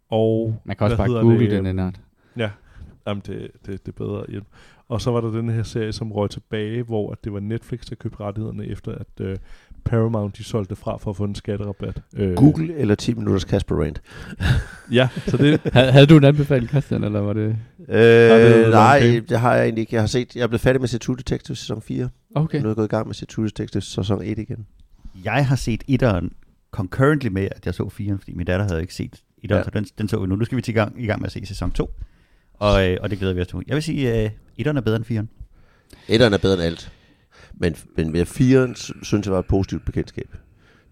Og, 0.09 0.61
Man 0.65 0.77
kan 0.77 0.85
også 0.85 0.97
bare 0.97 1.09
google 1.09 1.39
det, 1.39 1.51
den, 1.51 1.65
Lennart. 1.65 2.01
Ja, 2.37 2.51
jamen 3.07 3.23
det, 3.27 3.51
det, 3.67 3.87
det 3.87 3.89
er 3.89 4.05
bedre 4.05 4.25
hjælp. 4.29 4.47
Og 4.89 5.01
så 5.01 5.11
var 5.11 5.21
der 5.21 5.31
den 5.31 5.49
her 5.49 5.63
serie, 5.63 5.93
som 5.93 6.13
røg 6.13 6.31
tilbage, 6.31 6.83
hvor 6.83 7.13
at 7.13 7.25
det 7.25 7.33
var 7.33 7.41
Netflix, 7.41 7.81
der 7.81 7.95
købte 7.95 8.21
rettighederne 8.21 8.67
efter, 8.67 8.93
at 8.93 9.07
øh, 9.21 9.37
Paramount 9.85 10.39
de 10.39 10.45
solgte 10.45 10.77
fra 10.77 10.97
for 10.97 11.11
at 11.11 11.17
få 11.17 11.25
en 11.25 11.35
skatterabat. 11.35 12.03
Øh, 12.17 12.35
Google 12.35 12.75
eller 12.77 12.95
10 12.95 13.15
minutters 13.15 13.43
Casper 13.43 13.83
Rant? 13.83 14.03
Ja, 14.93 15.09
så 15.27 15.37
det, 15.37 15.61
Havde, 15.73 16.07
du 16.07 16.17
en 16.17 16.25
anbefaling, 16.25 16.69
Christian, 16.69 17.05
eller 17.05 17.21
var 17.21 17.33
det... 17.33 17.57
Øh, 17.89 17.97
det 17.99 18.71
nej, 18.71 18.97
okay? 18.97 19.23
det 19.29 19.41
har 19.41 19.55
jeg 19.55 19.65
egentlig 19.65 19.81
ikke. 19.81 19.95
Jeg 19.95 20.03
har 20.03 20.07
set, 20.07 20.37
jeg 20.37 20.43
er 20.43 20.47
blevet 20.47 20.61
færdig 20.61 20.81
med 20.81 20.99
True 20.99 21.17
Detective 21.17 21.57
sæson 21.57 21.83
4. 21.83 22.09
Okay. 22.35 22.59
Nu 22.59 22.65
er 22.65 22.69
jeg 22.69 22.77
gået 22.77 22.85
i 22.85 22.89
gang 22.89 23.07
med 23.07 23.27
True 23.27 23.47
Detective 23.47 23.83
sæson 23.83 24.23
1 24.23 24.39
igen. 24.39 24.67
Jeg 25.25 25.47
har 25.47 25.57
set 25.57 25.85
etteren 25.89 26.33
concurrently 26.71 27.29
med, 27.29 27.49
at 27.57 27.67
jeg 27.67 27.75
så 27.75 27.89
firen, 27.89 28.19
fordi 28.19 28.35
min 28.35 28.47
datter 28.47 28.67
havde 28.69 28.81
ikke 28.81 28.95
set 28.95 29.23
etteren, 29.43 29.59
ja. 29.59 29.65
så 29.65 29.71
den, 29.71 29.87
den 29.99 30.09
så 30.09 30.21
vi 30.21 30.27
nu. 30.27 30.37
Nu 30.37 30.45
skal 30.45 30.57
vi 30.57 30.63
til 30.63 30.75
gang, 30.75 31.03
i 31.03 31.07
gang 31.07 31.21
med 31.21 31.27
at 31.27 31.33
se 31.33 31.47
sæson 31.47 31.71
2. 31.71 31.91
Og, 32.63 32.89
øh, 32.91 32.99
og 33.03 33.11
det 33.11 33.19
glæder 33.19 33.35
vi 33.35 33.41
os 33.41 33.47
til. 33.49 33.59
Jeg 33.67 33.75
vil 33.75 33.83
sige, 33.83 34.13
at 34.13 34.25
øh, 34.25 34.31
etteren 34.57 34.77
er 34.77 34.81
bedre 34.81 34.97
end 34.97 35.05
firen. 35.05 35.29
Etteren 36.09 36.33
er 36.33 36.39
bedre 36.39 36.55
end 36.55 36.63
alt. 36.63 36.93
Men, 37.55 37.77
men 37.97 38.13
ved 38.13 38.27
4'eren 38.27 38.75
sy- 38.75 38.91
synes 39.03 39.27
jeg 39.27 39.33
var 39.33 39.39
et 39.39 39.47
positivt 39.47 39.85
bekendtskab. 39.85 40.37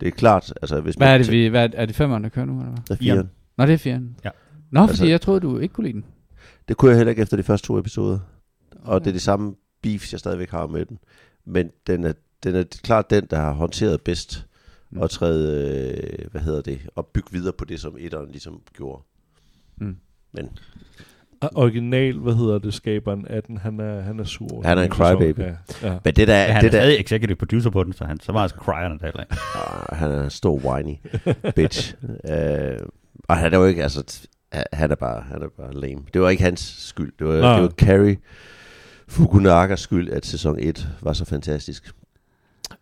Det 0.00 0.08
er 0.08 0.12
klart, 0.12 0.52
altså 0.62 0.80
hvis 0.80 0.94
Hvad 0.94 1.06
man 1.06 1.14
er 1.14 1.18
det, 1.18 1.32
vi, 1.32 1.46
hvad 1.46 1.64
er, 1.64 1.68
er 1.82 1.86
det 1.86 1.94
femmeren, 1.96 2.22
der 2.22 2.28
kører 2.30 2.46
nu, 2.46 2.60
eller 2.60 2.72
hvad? 2.72 2.96
Det 2.96 3.08
er 3.10 3.14
4'eren. 3.22 3.26
Nå, 3.58 3.66
det 3.66 3.72
er 3.72 3.76
fjeren. 3.78 4.16
Ja. 4.24 4.30
Nå, 4.70 4.80
fordi 4.80 4.90
Altså- 4.90 5.06
jeg 5.06 5.20
troede, 5.20 5.40
du 5.40 5.58
ikke 5.58 5.72
kunne 5.74 5.86
lide 5.86 5.94
den. 5.94 6.04
Det 6.68 6.76
kunne 6.76 6.88
jeg 6.90 6.96
heller 6.98 7.10
ikke 7.10 7.22
efter 7.22 7.36
de 7.36 7.42
første 7.42 7.66
to 7.66 7.78
episoder. 7.78 8.18
Og 8.82 9.00
det 9.00 9.06
er 9.10 9.12
de 9.12 9.20
samme 9.20 9.54
beefs, 9.82 10.12
jeg 10.12 10.20
stadigvæk 10.20 10.50
har 10.50 10.66
med 10.66 10.86
den. 10.86 10.98
Men 11.46 11.70
den 11.86 12.04
er, 12.04 12.12
den 12.42 12.54
er 12.54 12.64
klart 12.82 13.10
den, 13.10 13.26
der 13.30 13.36
har 13.36 13.52
håndteret 13.52 14.00
bedst 14.00 14.46
Mm. 14.92 14.98
og 15.00 15.10
træde, 15.10 15.70
øh, 16.22 16.30
hvad 16.30 16.40
hedder 16.40 16.60
det, 16.62 16.80
og 16.94 17.06
bygge 17.06 17.28
videre 17.32 17.52
på 17.58 17.64
det, 17.64 17.80
som 17.80 17.96
etteren 17.98 18.30
ligesom 18.30 18.60
gjorde. 18.76 19.02
Mm. 19.76 19.96
Men 20.32 20.48
original, 21.54 22.18
hvad 22.18 22.34
hedder 22.34 22.58
det, 22.58 22.74
skaberen 22.74 23.26
af 23.26 23.42
den, 23.42 23.58
han 23.58 23.80
er, 23.80 24.00
han 24.00 24.20
er 24.20 24.24
sur. 24.24 24.62
Han 24.64 24.78
er 24.78 24.82
en 24.82 24.88
crybaby. 24.90 25.40
Ja, 25.40 25.54
ja. 25.82 25.98
Men 26.04 26.14
det 26.14 26.28
der, 26.28 26.36
Ja, 26.36 26.52
han 26.52 26.62
det 26.64 26.68
er 26.68 26.70
der 26.70 26.78
stadig 26.80 27.00
executive 27.00 27.36
producer 27.36 27.70
på 27.70 27.84
den, 27.84 27.92
så, 27.92 28.04
han, 28.04 28.20
så 28.20 28.32
var 28.32 28.40
han 28.40 28.48
cryerne 28.50 28.98
der 28.98 29.04
heller 29.06 29.20
ikke. 29.20 29.36
Ah, 29.54 29.98
han 29.98 30.10
er 30.12 30.24
en 30.24 30.30
stor 30.30 30.56
whiny 30.58 30.94
bitch. 31.56 31.94
uh, 32.02 32.86
og 33.28 33.36
han 33.36 33.54
er 33.54 33.58
jo 33.58 33.64
ikke, 33.64 33.82
altså, 33.82 34.28
han 34.72 34.90
er 34.90 34.94
bare, 34.94 35.20
han 35.22 35.42
er 35.42 35.48
bare 35.56 35.72
lame. 35.74 36.00
Det 36.14 36.22
var 36.22 36.28
ikke 36.28 36.42
hans 36.42 36.60
skyld. 36.78 37.12
Det 37.18 37.26
var, 37.26 37.40
Nej. 37.40 37.54
det 37.54 37.62
var 37.62 37.68
Carrie 37.68 38.16
Fukunagas 39.08 39.80
skyld, 39.80 40.10
at 40.10 40.26
sæson 40.26 40.56
1 40.58 40.88
var 41.02 41.12
så 41.12 41.24
fantastisk. 41.24 41.90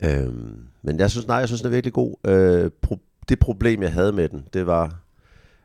Øhm, 0.04 0.58
men 0.82 0.98
jeg 0.98 1.10
synes, 1.10 1.26
nej, 1.26 1.36
jeg 1.36 1.48
synes, 1.48 1.60
den 1.60 1.68
er 1.70 1.72
virkelig 1.74 1.92
god. 1.92 2.14
Øh, 2.26 2.70
pro- 2.86 3.24
det 3.28 3.38
problem, 3.38 3.82
jeg 3.82 3.92
havde 3.92 4.12
med 4.12 4.28
den, 4.28 4.44
det 4.52 4.66
var, 4.66 4.94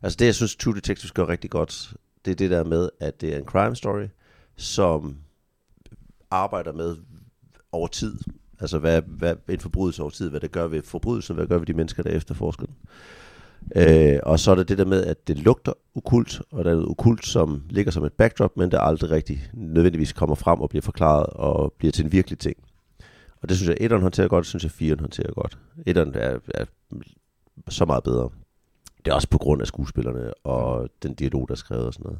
altså 0.03 0.17
det, 0.19 0.25
jeg 0.25 0.35
synes, 0.35 0.55
True 0.55 0.75
Detectives 0.75 1.11
gør 1.11 1.29
rigtig 1.29 1.49
godt, 1.49 1.93
det 2.25 2.31
er 2.31 2.35
det 2.35 2.51
der 2.51 2.63
med, 2.63 2.89
at 2.99 3.21
det 3.21 3.33
er 3.33 3.37
en 3.37 3.45
crime 3.45 3.75
story, 3.75 4.07
som 4.57 5.17
arbejder 6.31 6.73
med 6.73 6.95
over 7.71 7.87
tid. 7.87 8.17
Altså, 8.59 8.79
hvad, 8.79 9.01
hvad 9.01 9.35
en 9.49 9.59
forbrydelse 9.59 10.01
over 10.01 10.11
tid, 10.11 10.29
hvad 10.29 10.39
det 10.39 10.51
gør 10.51 10.67
ved 10.67 10.81
forbrydelsen, 10.81 11.35
hvad 11.35 11.43
det 11.43 11.49
gør 11.49 11.57
ved 11.57 11.65
de 11.65 11.73
mennesker, 11.73 12.03
der 12.03 12.09
efterforsker 12.09 12.65
den. 12.65 12.75
Øh, 13.75 14.19
og 14.23 14.39
så 14.39 14.51
er 14.51 14.55
det 14.55 14.69
det 14.69 14.77
der 14.77 14.85
med, 14.85 15.05
at 15.05 15.27
det 15.27 15.37
lugter 15.37 15.73
okult, 15.95 16.41
og 16.51 16.65
der 16.65 16.71
er 16.71 16.75
noget 16.75 16.89
okult, 16.89 17.25
som 17.25 17.63
ligger 17.69 17.91
som 17.91 18.03
et 18.03 18.13
backdrop, 18.13 18.57
men 18.57 18.71
der 18.71 18.79
aldrig 18.79 19.11
rigtig 19.11 19.49
nødvendigvis 19.53 20.13
kommer 20.13 20.35
frem 20.35 20.61
og 20.61 20.69
bliver 20.69 20.81
forklaret 20.81 21.25
og 21.25 21.73
bliver 21.77 21.91
til 21.91 22.05
en 22.05 22.11
virkelig 22.11 22.39
ting. 22.39 22.57
Og 23.41 23.49
det 23.49 23.57
synes 23.57 23.69
jeg, 23.69 23.77
etteren 23.79 24.01
håndterer 24.01 24.27
godt, 24.27 24.43
det 24.43 24.49
synes 24.49 24.63
jeg, 24.63 24.71
firen 24.71 24.99
håndterer 24.99 25.33
godt. 25.33 25.57
Etteren 25.85 26.15
er, 26.15 26.39
er 26.55 26.65
så 27.69 27.85
meget 27.85 28.03
bedre. 28.03 28.29
Det 29.05 29.11
er 29.11 29.15
også 29.15 29.27
på 29.29 29.37
grund 29.37 29.61
af 29.61 29.67
skuespillerne 29.67 30.33
og 30.33 30.89
den 31.03 31.13
dialog, 31.13 31.47
der 31.47 31.53
er 31.53 31.57
skrevet 31.57 31.85
og 31.85 31.93
sådan 31.93 32.03
noget. 32.03 32.19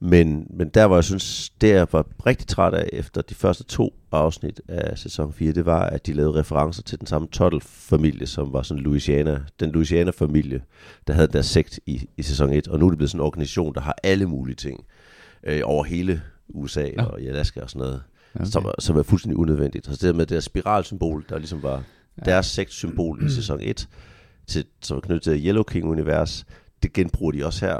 Men, 0.00 0.46
men 0.50 0.68
der, 0.68 0.86
hvor 0.86 0.96
jeg 0.96 1.04
synes, 1.04 1.50
det 1.60 1.68
jeg 1.68 1.86
var 1.92 2.06
rigtig 2.26 2.46
træt 2.46 2.74
af 2.74 2.88
efter 2.92 3.22
de 3.22 3.34
første 3.34 3.64
to 3.64 3.94
afsnit 4.12 4.60
af 4.68 4.98
sæson 4.98 5.32
4, 5.32 5.52
det 5.52 5.66
var, 5.66 5.80
at 5.80 6.06
de 6.06 6.12
lavede 6.12 6.34
referencer 6.40 6.82
til 6.82 6.98
den 6.98 7.06
samme 7.06 7.28
Tuttle-familie, 7.28 8.26
som 8.26 8.52
var 8.52 8.62
sådan 8.62 8.82
Louisiana, 8.82 9.40
den 9.60 9.70
Louisiana-familie, 9.72 10.62
der 11.06 11.12
havde 11.12 11.28
deres 11.28 11.46
sekt 11.46 11.80
i, 11.86 12.08
i 12.16 12.22
sæson 12.22 12.50
1. 12.52 12.68
Og 12.68 12.78
nu 12.78 12.86
er 12.86 12.90
det 12.90 12.98
blevet 12.98 13.10
sådan 13.10 13.20
en 13.20 13.26
organisation, 13.26 13.74
der 13.74 13.80
har 13.80 13.96
alle 14.02 14.26
mulige 14.26 14.56
ting 14.56 14.84
øh, 15.44 15.60
over 15.64 15.84
hele 15.84 16.22
USA 16.48 16.88
Nå. 16.96 17.02
og 17.02 17.20
i 17.20 17.26
Alaska 17.26 17.60
og 17.60 17.70
sådan 17.70 17.80
noget, 17.86 18.02
Okay. 18.34 18.46
som, 18.46 18.66
som 18.78 18.96
er 18.96 19.02
fuldstændig 19.02 19.36
unødvendigt. 19.38 19.86
Så 19.86 19.92
det 19.92 20.00
der 20.00 20.12
med 20.12 20.26
det 20.26 20.34
der 20.34 20.40
spiralsymbol, 20.40 21.24
der 21.28 21.38
ligesom 21.38 21.62
var 21.62 21.82
Ja. 22.18 22.22
deres 22.30 22.46
sektsymbol 22.46 23.26
i 23.26 23.30
sæson 23.30 23.58
1, 23.62 23.88
til, 24.46 24.64
som 24.82 24.96
er 24.96 25.00
knyttet 25.00 25.22
til 25.22 25.46
Yellow 25.46 25.62
King-univers, 25.62 26.44
det 26.82 26.92
genbruger 26.92 27.32
de 27.32 27.46
også 27.46 27.66
her. 27.66 27.78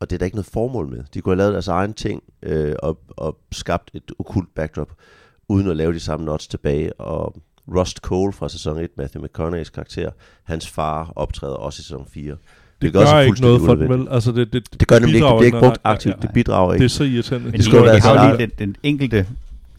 Og 0.00 0.10
det 0.10 0.16
er 0.16 0.18
der 0.18 0.24
ikke 0.24 0.36
noget 0.36 0.46
formål 0.52 0.88
med. 0.88 1.04
De 1.14 1.20
kunne 1.20 1.32
have 1.32 1.38
lavet 1.38 1.52
deres 1.52 1.68
egen 1.68 1.94
ting 1.94 2.22
øh, 2.42 2.74
og, 2.82 2.98
og 3.08 3.38
skabt 3.52 3.90
et 3.94 4.02
okult 4.18 4.54
backdrop, 4.54 4.92
uden 5.48 5.70
at 5.70 5.76
lave 5.76 5.92
de 5.92 6.00
samme 6.00 6.26
nots 6.26 6.46
tilbage. 6.48 6.92
Og 7.00 7.36
Rust 7.76 7.98
Cole 7.98 8.32
fra 8.32 8.48
sæson 8.48 8.78
1, 8.78 8.90
Matthew 8.96 9.24
McConaughey's 9.24 9.70
karakter, 9.70 10.10
hans 10.44 10.68
far 10.68 11.12
optræder 11.16 11.54
også 11.54 11.80
i 11.80 11.82
sæson 11.82 12.06
4. 12.10 12.36
Det 12.82 12.92
gør 12.92 13.00
også 13.00 13.12
gør 13.14 13.20
ikke 13.20 13.40
noget 13.40 13.60
for 13.60 13.66
den, 13.74 13.76
unødvendigt. 13.84 14.08
vel? 14.10 14.14
Altså, 14.14 14.32
det, 14.32 14.52
det, 14.52 14.80
Det 14.80 14.88
gør 14.88 14.98
nemlig 14.98 15.14
ikke, 15.14 15.26
det 15.26 15.32
bliver 15.38 15.44
ikke 15.46 15.58
brugt 15.60 15.78
aktivt, 15.84 16.16
nej, 16.16 16.20
det 16.22 16.30
bidrager 16.34 16.68
Det 16.68 16.74
ikke. 16.76 16.84
er 16.84 16.88
så 16.88 17.04
irriterende. 17.04 17.44
Men 17.44 17.52
Det 17.52 17.58
de, 17.60 17.64
skulle 17.64 17.80
de 17.80 17.86
være 17.86 17.98
har 18.00 18.30
jo 18.30 18.36
lige 18.36 18.46
den, 18.46 18.52
den 18.58 18.76
enkelte 18.82 19.26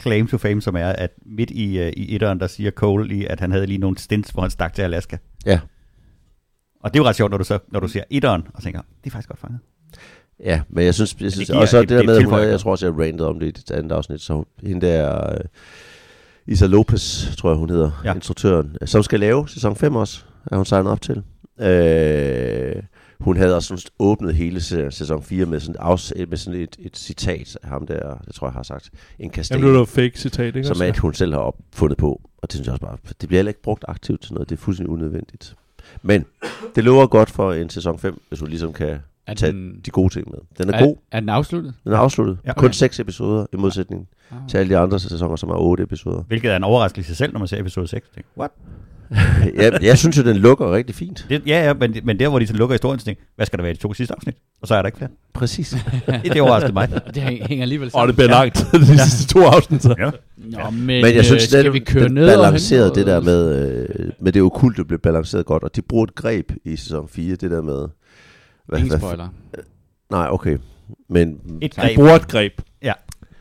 claim 0.02 0.26
to 0.28 0.38
fame, 0.38 0.62
som 0.62 0.76
er, 0.76 0.88
at 0.88 1.10
midt 1.26 1.50
i, 1.50 1.80
uh, 1.80 1.86
i 1.96 2.14
etteren, 2.14 2.40
der 2.40 2.46
siger 2.46 2.70
Cole 2.70 3.08
lige, 3.08 3.30
at 3.30 3.40
han 3.40 3.52
havde 3.52 3.66
lige 3.66 3.78
nogle 3.78 3.98
stints, 3.98 4.30
hvor 4.30 4.42
han 4.42 4.50
stak 4.50 4.74
til 4.74 4.82
Alaska. 4.82 5.16
Ja. 5.46 5.60
Og 6.82 6.94
det 6.94 6.98
er 7.00 7.02
jo 7.02 7.08
ret 7.08 7.16
sjovt, 7.16 7.30
når 7.30 7.38
du, 7.38 7.44
så, 7.44 7.58
når 7.68 7.80
du 7.80 7.88
ser 7.88 8.02
etteren, 8.10 8.42
og 8.54 8.62
tænker, 8.62 8.80
det 9.04 9.10
er 9.10 9.10
faktisk 9.10 9.28
godt 9.28 9.40
fanget. 9.40 9.60
Ja, 10.44 10.60
men 10.68 10.84
jeg 10.84 10.94
synes, 10.94 11.16
jeg 11.20 11.32
synes 11.32 11.48
giver- 11.48 11.60
og 11.60 11.68
så 11.68 11.80
det- 11.80 11.88
det, 11.88 11.98
det 11.98 12.08
der 12.08 12.14
det 12.14 12.28
med, 12.28 12.32
at 12.38 12.40
hun, 12.44 12.50
jeg 12.50 12.60
tror 12.60 12.70
også, 12.70 12.86
jeg 12.86 12.98
randede 12.98 13.28
om 13.28 13.38
det 13.40 13.46
i 13.46 13.50
det 13.50 13.70
andet 13.70 13.92
afsnit, 13.92 14.20
så 14.20 14.34
hun, 14.34 14.44
hende 14.62 14.86
der, 14.86 15.32
uh, 15.34 15.40
Isa 16.46 16.66
Lopez, 16.66 17.36
tror 17.36 17.50
jeg 17.50 17.56
hun 17.58 17.70
hedder, 17.70 18.00
Ja. 18.04 18.08
ja. 18.10 18.14
instruktøren, 18.14 18.76
som 18.86 19.02
skal 19.02 19.20
lave 19.20 19.48
sæson 19.48 19.76
5 19.76 19.96
også, 19.96 20.22
er 20.52 20.56
hun 20.56 20.64
signet 20.64 20.92
op 20.92 21.00
til. 21.00 21.22
Uh, 21.58 22.82
hun 23.20 23.36
havde 23.36 23.56
også 23.56 23.66
sådan 23.76 23.82
åbnet 23.98 24.34
hele 24.34 24.60
sæson 24.90 25.22
4 25.22 25.46
med 25.46 25.60
sådan, 25.60 25.80
afs- 25.80 26.26
med 26.28 26.36
sådan 26.36 26.60
et, 26.60 26.76
et 26.78 26.96
citat 26.96 27.58
af 27.62 27.68
ham 27.68 27.86
der, 27.86 28.18
det 28.26 28.34
tror 28.34 28.46
jeg 28.46 28.52
har 28.52 28.62
sagt, 28.62 28.90
en 29.18 29.30
kasten, 29.30 29.58
Jamen, 29.58 29.70
det 29.70 29.78
var 29.78 29.84
fake 29.84 30.12
citat, 30.18 30.46
ikke? 30.56 30.64
som 30.64 30.74
også? 30.74 30.84
at 30.84 30.98
hun 30.98 31.14
selv 31.14 31.32
har 31.32 31.40
opfundet 31.40 31.98
på. 31.98 32.20
Og 32.38 32.48
det 32.48 32.52
synes 32.52 32.66
jeg 32.66 32.72
også 32.72 32.86
bare, 32.86 32.96
det 33.20 33.28
bliver 33.28 33.38
heller 33.38 33.50
ikke 33.50 33.62
brugt 33.62 33.84
aktivt 33.88 34.22
til 34.22 34.32
noget, 34.34 34.50
det 34.50 34.56
er 34.56 34.60
fuldstændig 34.60 34.90
unødvendigt. 34.92 35.54
Men 36.02 36.24
det 36.74 36.84
lover 36.84 37.06
godt 37.06 37.30
for 37.30 37.52
en 37.52 37.70
sæson 37.70 37.98
5, 37.98 38.20
hvis 38.28 38.40
hun 38.40 38.48
ligesom 38.48 38.72
kan 38.72 38.96
Er 39.26 39.34
tage 39.34 39.52
den, 39.52 39.80
de 39.86 39.90
gode 39.90 40.14
ting 40.14 40.30
med. 40.30 40.38
Den 40.58 40.74
er, 40.74 40.78
er, 40.78 40.84
god. 40.84 40.96
er 41.12 41.20
den 41.20 41.28
afsluttet? 41.28 41.74
Den 41.84 41.92
er 41.92 41.96
afsluttet. 41.96 42.38
Ja. 42.46 42.52
Kun 42.52 42.72
seks 42.72 43.00
episoder 43.00 43.46
i 43.52 43.56
modsætning 43.56 44.08
Ah. 44.30 44.38
til 44.48 44.58
alle 44.58 44.74
de 44.74 44.78
andre 44.78 44.98
sæsoner, 45.00 45.36
som 45.36 45.50
er 45.50 45.54
otte 45.54 45.82
episoder. 45.82 46.22
Hvilket 46.22 46.52
er 46.52 46.56
en 46.56 46.64
overraskelse 46.64 47.06
i 47.06 47.08
sig 47.08 47.16
selv, 47.16 47.32
når 47.32 47.38
man 47.38 47.48
ser 47.48 47.60
episode 47.60 47.88
6. 47.88 48.08
Tænker, 48.14 48.28
What? 48.38 48.50
jeg, 49.62 49.78
jeg 49.82 49.98
synes 49.98 50.18
jo, 50.18 50.22
den 50.22 50.36
lukker 50.36 50.74
rigtig 50.74 50.94
fint. 50.94 51.26
Det, 51.28 51.42
ja, 51.46 51.64
ja, 51.66 51.74
men, 51.74 51.96
men 52.04 52.18
der, 52.18 52.28
hvor 52.28 52.38
de 52.38 52.46
så 52.46 52.54
lukker 52.54 52.74
historien, 52.74 52.98
så 52.98 53.04
tænker 53.04 53.22
hvad 53.36 53.46
skal 53.46 53.56
der 53.56 53.62
være 53.62 53.72
i 53.72 53.74
de 53.74 53.80
to 53.80 53.94
sidste 53.94 54.14
afsnit? 54.14 54.34
Og 54.62 54.68
så 54.68 54.74
er 54.74 54.82
der 54.82 54.86
ikke 54.86 54.98
flere. 54.98 55.10
Præcis. 55.34 55.76
Det, 56.06 56.22
det 56.32 56.40
overraskede 56.40 56.72
mig. 56.72 56.88
Og 57.06 57.14
det 57.14 57.22
hænger 57.22 57.62
alligevel 57.62 57.86
Åh, 57.86 57.90
sammen. 57.90 58.08
det 58.08 58.16
bliver 58.16 58.28
langt, 58.30 58.66
de 58.72 58.98
sidste 58.98 59.34
to 59.34 59.40
afsnit. 59.44 59.82
Så. 59.82 59.94
Ja. 59.98 60.10
Nå, 60.52 60.70
men, 60.70 60.86
Men 60.86 61.14
jeg 61.14 61.24
synes, 61.24 61.42
øh, 61.42 61.48
skal 61.48 61.64
den, 61.64 61.72
vi 61.72 61.78
køre 61.78 62.04
den 62.04 62.14
ned 62.14 62.26
balancerede 62.36 62.94
det 62.94 63.06
der 63.06 63.20
med, 63.20 63.70
øh, 63.98 64.10
med 64.20 64.32
det 64.32 64.42
okulte 64.42 64.84
blev 64.84 64.98
balanceret 64.98 65.46
godt. 65.46 65.62
Og 65.62 65.76
de 65.76 65.82
bruger 65.82 66.04
et 66.04 66.14
greb 66.14 66.52
i 66.64 66.76
sæson 66.76 67.08
4, 67.08 67.36
det 67.36 67.50
der 67.50 67.62
med... 67.62 67.88
Hvad, 68.66 68.78
Ingen 68.78 68.90
hvad, 68.90 68.98
spoiler. 69.00 69.28
nej, 70.10 70.28
okay. 70.30 70.58
Men, 71.08 71.40
Et 71.62 71.74
greb. 71.74 71.94
bruger 71.94 72.14
et 72.14 72.28
greb. 72.28 72.52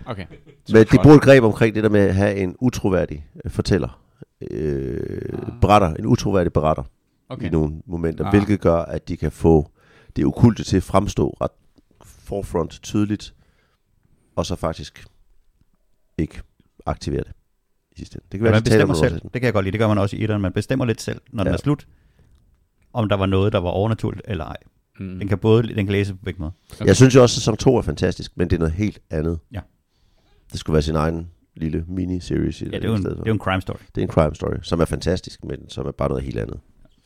Okay. 0.06 0.26
men 0.74 0.86
de 0.92 0.98
bruger 1.04 1.16
et 1.18 1.22
greb 1.24 1.44
omkring 1.44 1.76
det 1.76 1.84
der 1.84 1.90
med 1.90 2.00
at 2.02 2.16
have 2.16 2.36
en 2.36 2.56
utroværdig 2.60 3.26
øh, 3.46 3.52
fortæller. 3.52 4.02
Øh, 4.52 5.00
Ah. 5.34 5.60
beretter, 5.62 5.94
en 5.94 6.06
utroværdig 6.06 6.54
beretter. 6.54 6.84
okay. 7.30 7.46
i 7.46 7.50
nogle 7.50 7.74
momenter, 7.86 8.26
Ah. 8.26 8.30
hvilket 8.34 8.60
gør, 8.62 8.76
at 8.78 9.08
de 9.08 9.18
kan 9.18 9.32
få 9.32 9.72
det 10.16 10.26
okulte 10.26 10.64
til 10.64 10.78
at 10.78 10.84
fremstå 10.84 11.38
ret 11.42 11.52
forefront 12.06 12.80
tydeligt, 12.84 13.34
og 14.36 14.46
så 14.46 14.56
faktisk 14.56 15.06
ikke 16.18 16.42
aktivere 16.86 17.24
det 17.24 17.32
i 17.92 17.98
sidste 17.98 18.16
ende. 18.16 18.26
Det 18.32 18.40
kan 18.40 18.46
Ja, 18.46 18.52
være, 18.52 18.60
man 18.62 18.64
taler 18.64 18.84
om 18.84 18.90
bestemmer 18.90 19.10
selv. 19.20 19.22
Det 19.24 19.42
kan 19.42 19.44
jeg 19.44 19.54
godt 19.54 19.64
lide. 19.66 19.72
Det 19.72 19.80
gør 19.80 19.88
man 19.88 19.98
også 19.98 20.16
i 20.16 20.24
etteren. 20.24 20.42
Man 20.42 20.54
bestemmer 20.54 20.86
lidt 20.86 21.02
selv, 21.02 21.22
når 21.32 21.44
den 21.44 21.52
Ja. 21.52 21.54
er 21.54 21.58
slut, 21.58 21.88
om 22.94 23.10
der 23.10 23.16
var 23.16 23.26
noget, 23.26 23.54
der 23.54 23.60
var 23.60 23.70
overnaturligt 23.70 24.22
eller 24.28 24.46
ej. 24.46 24.58
Mm. 25.00 25.20
Den 25.20 25.28
kan 25.28 25.38
både 25.38 25.64
den 25.64 25.76
kan 25.86 25.88
læse 25.92 26.14
på 26.14 26.20
begge 26.24 26.40
måder. 26.40 26.52
Okay. 26.74 26.86
Jeg 26.86 26.96
synes 26.96 27.16
jo 27.16 27.22
også, 27.22 27.34
at 27.34 27.36
sæson 27.42 27.58
2 27.58 27.78
er 27.78 27.82
fantastisk, 27.82 28.38
men 28.38 28.50
det 28.50 28.56
er 28.56 28.60
noget 28.60 28.74
helt 28.74 29.00
andet. 29.10 29.40
Ja. 29.52 29.60
Det 30.52 30.60
skulle 30.60 30.74
være 30.74 30.82
sin 30.82 30.96
egen 30.96 31.30
lille 31.56 31.86
mini-series. 31.88 32.62
i 32.62 32.66
Ja, 32.66 32.76
det 32.78 32.86
er 32.86 32.90
jo 32.90 32.96
en, 32.96 33.04
det 33.04 33.12
er 33.12 33.24
jo 33.28 33.34
en 33.34 33.40
crime 33.40 33.62
story. 33.62 33.78
det 33.96 34.02
er 34.02 34.06
en 34.06 34.12
crime 34.12 34.36
story, 34.36 34.54
som 34.62 34.80
er 34.80 34.86
fantastisk, 34.86 35.44
men 35.46 35.70
som 35.70 35.88
er 35.88 35.92
bare 35.92 36.10
noget 36.10 36.24
helt 36.24 36.38
andet. 36.40 36.60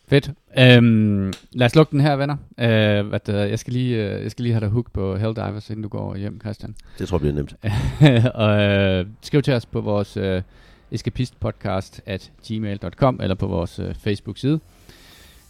Fedt. 0.07 0.31
Øhm, 0.59 1.33
lad 1.51 1.65
os 1.65 1.75
lukke 1.75 1.91
den 1.91 2.01
her, 2.01 2.15
venner. 2.15 2.37
Øh, 2.57 3.07
hvad 3.07 3.19
det, 3.19 3.49
jeg, 3.49 3.59
skal 3.59 3.73
lige, 3.73 3.95
øh, 3.95 4.23
jeg 4.23 4.31
skal 4.31 4.43
lige 4.43 4.53
have 4.53 4.61
dig 4.61 4.69
hook 4.69 4.91
på 4.91 5.17
Helldivers, 5.17 5.69
inden 5.69 5.83
du 5.83 5.89
går 5.89 6.15
hjem, 6.15 6.39
Christian. 6.39 6.75
Det 6.99 7.07
tror 7.07 7.17
jeg 7.17 7.21
bliver 7.21 7.33
nemt. 7.33 7.55
og 8.43 8.61
øh, 8.61 9.05
skriv 9.21 9.41
til 9.41 9.53
os 9.53 9.65
på 9.65 9.81
vores 9.81 10.17
øh, 10.17 10.41
escapistpodcast 10.91 12.01
at 12.05 12.31
gmail.com 12.47 13.19
eller 13.21 13.35
på 13.35 13.47
vores 13.47 13.79
øh, 13.79 13.95
Facebook-side. 13.95 14.59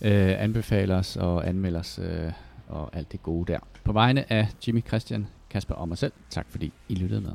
Øh, 0.01 0.43
anbefal 0.43 0.91
os 0.91 1.17
og 1.17 1.47
anmeld 1.47 1.75
os 1.75 1.99
øh, 2.03 2.31
og 2.67 2.89
alt 2.93 3.11
det 3.11 3.23
gode 3.23 3.53
der. 3.53 3.59
På 3.83 3.91
vegne 3.91 4.33
af 4.33 4.47
Jimmy 4.67 4.85
Christian, 4.87 5.27
Kasper 5.49 5.75
og 5.75 5.87
mig 5.87 5.97
selv, 5.97 6.11
tak 6.29 6.45
fordi 6.49 6.71
I 6.89 6.95
lyttede 6.95 7.21
med. 7.21 7.31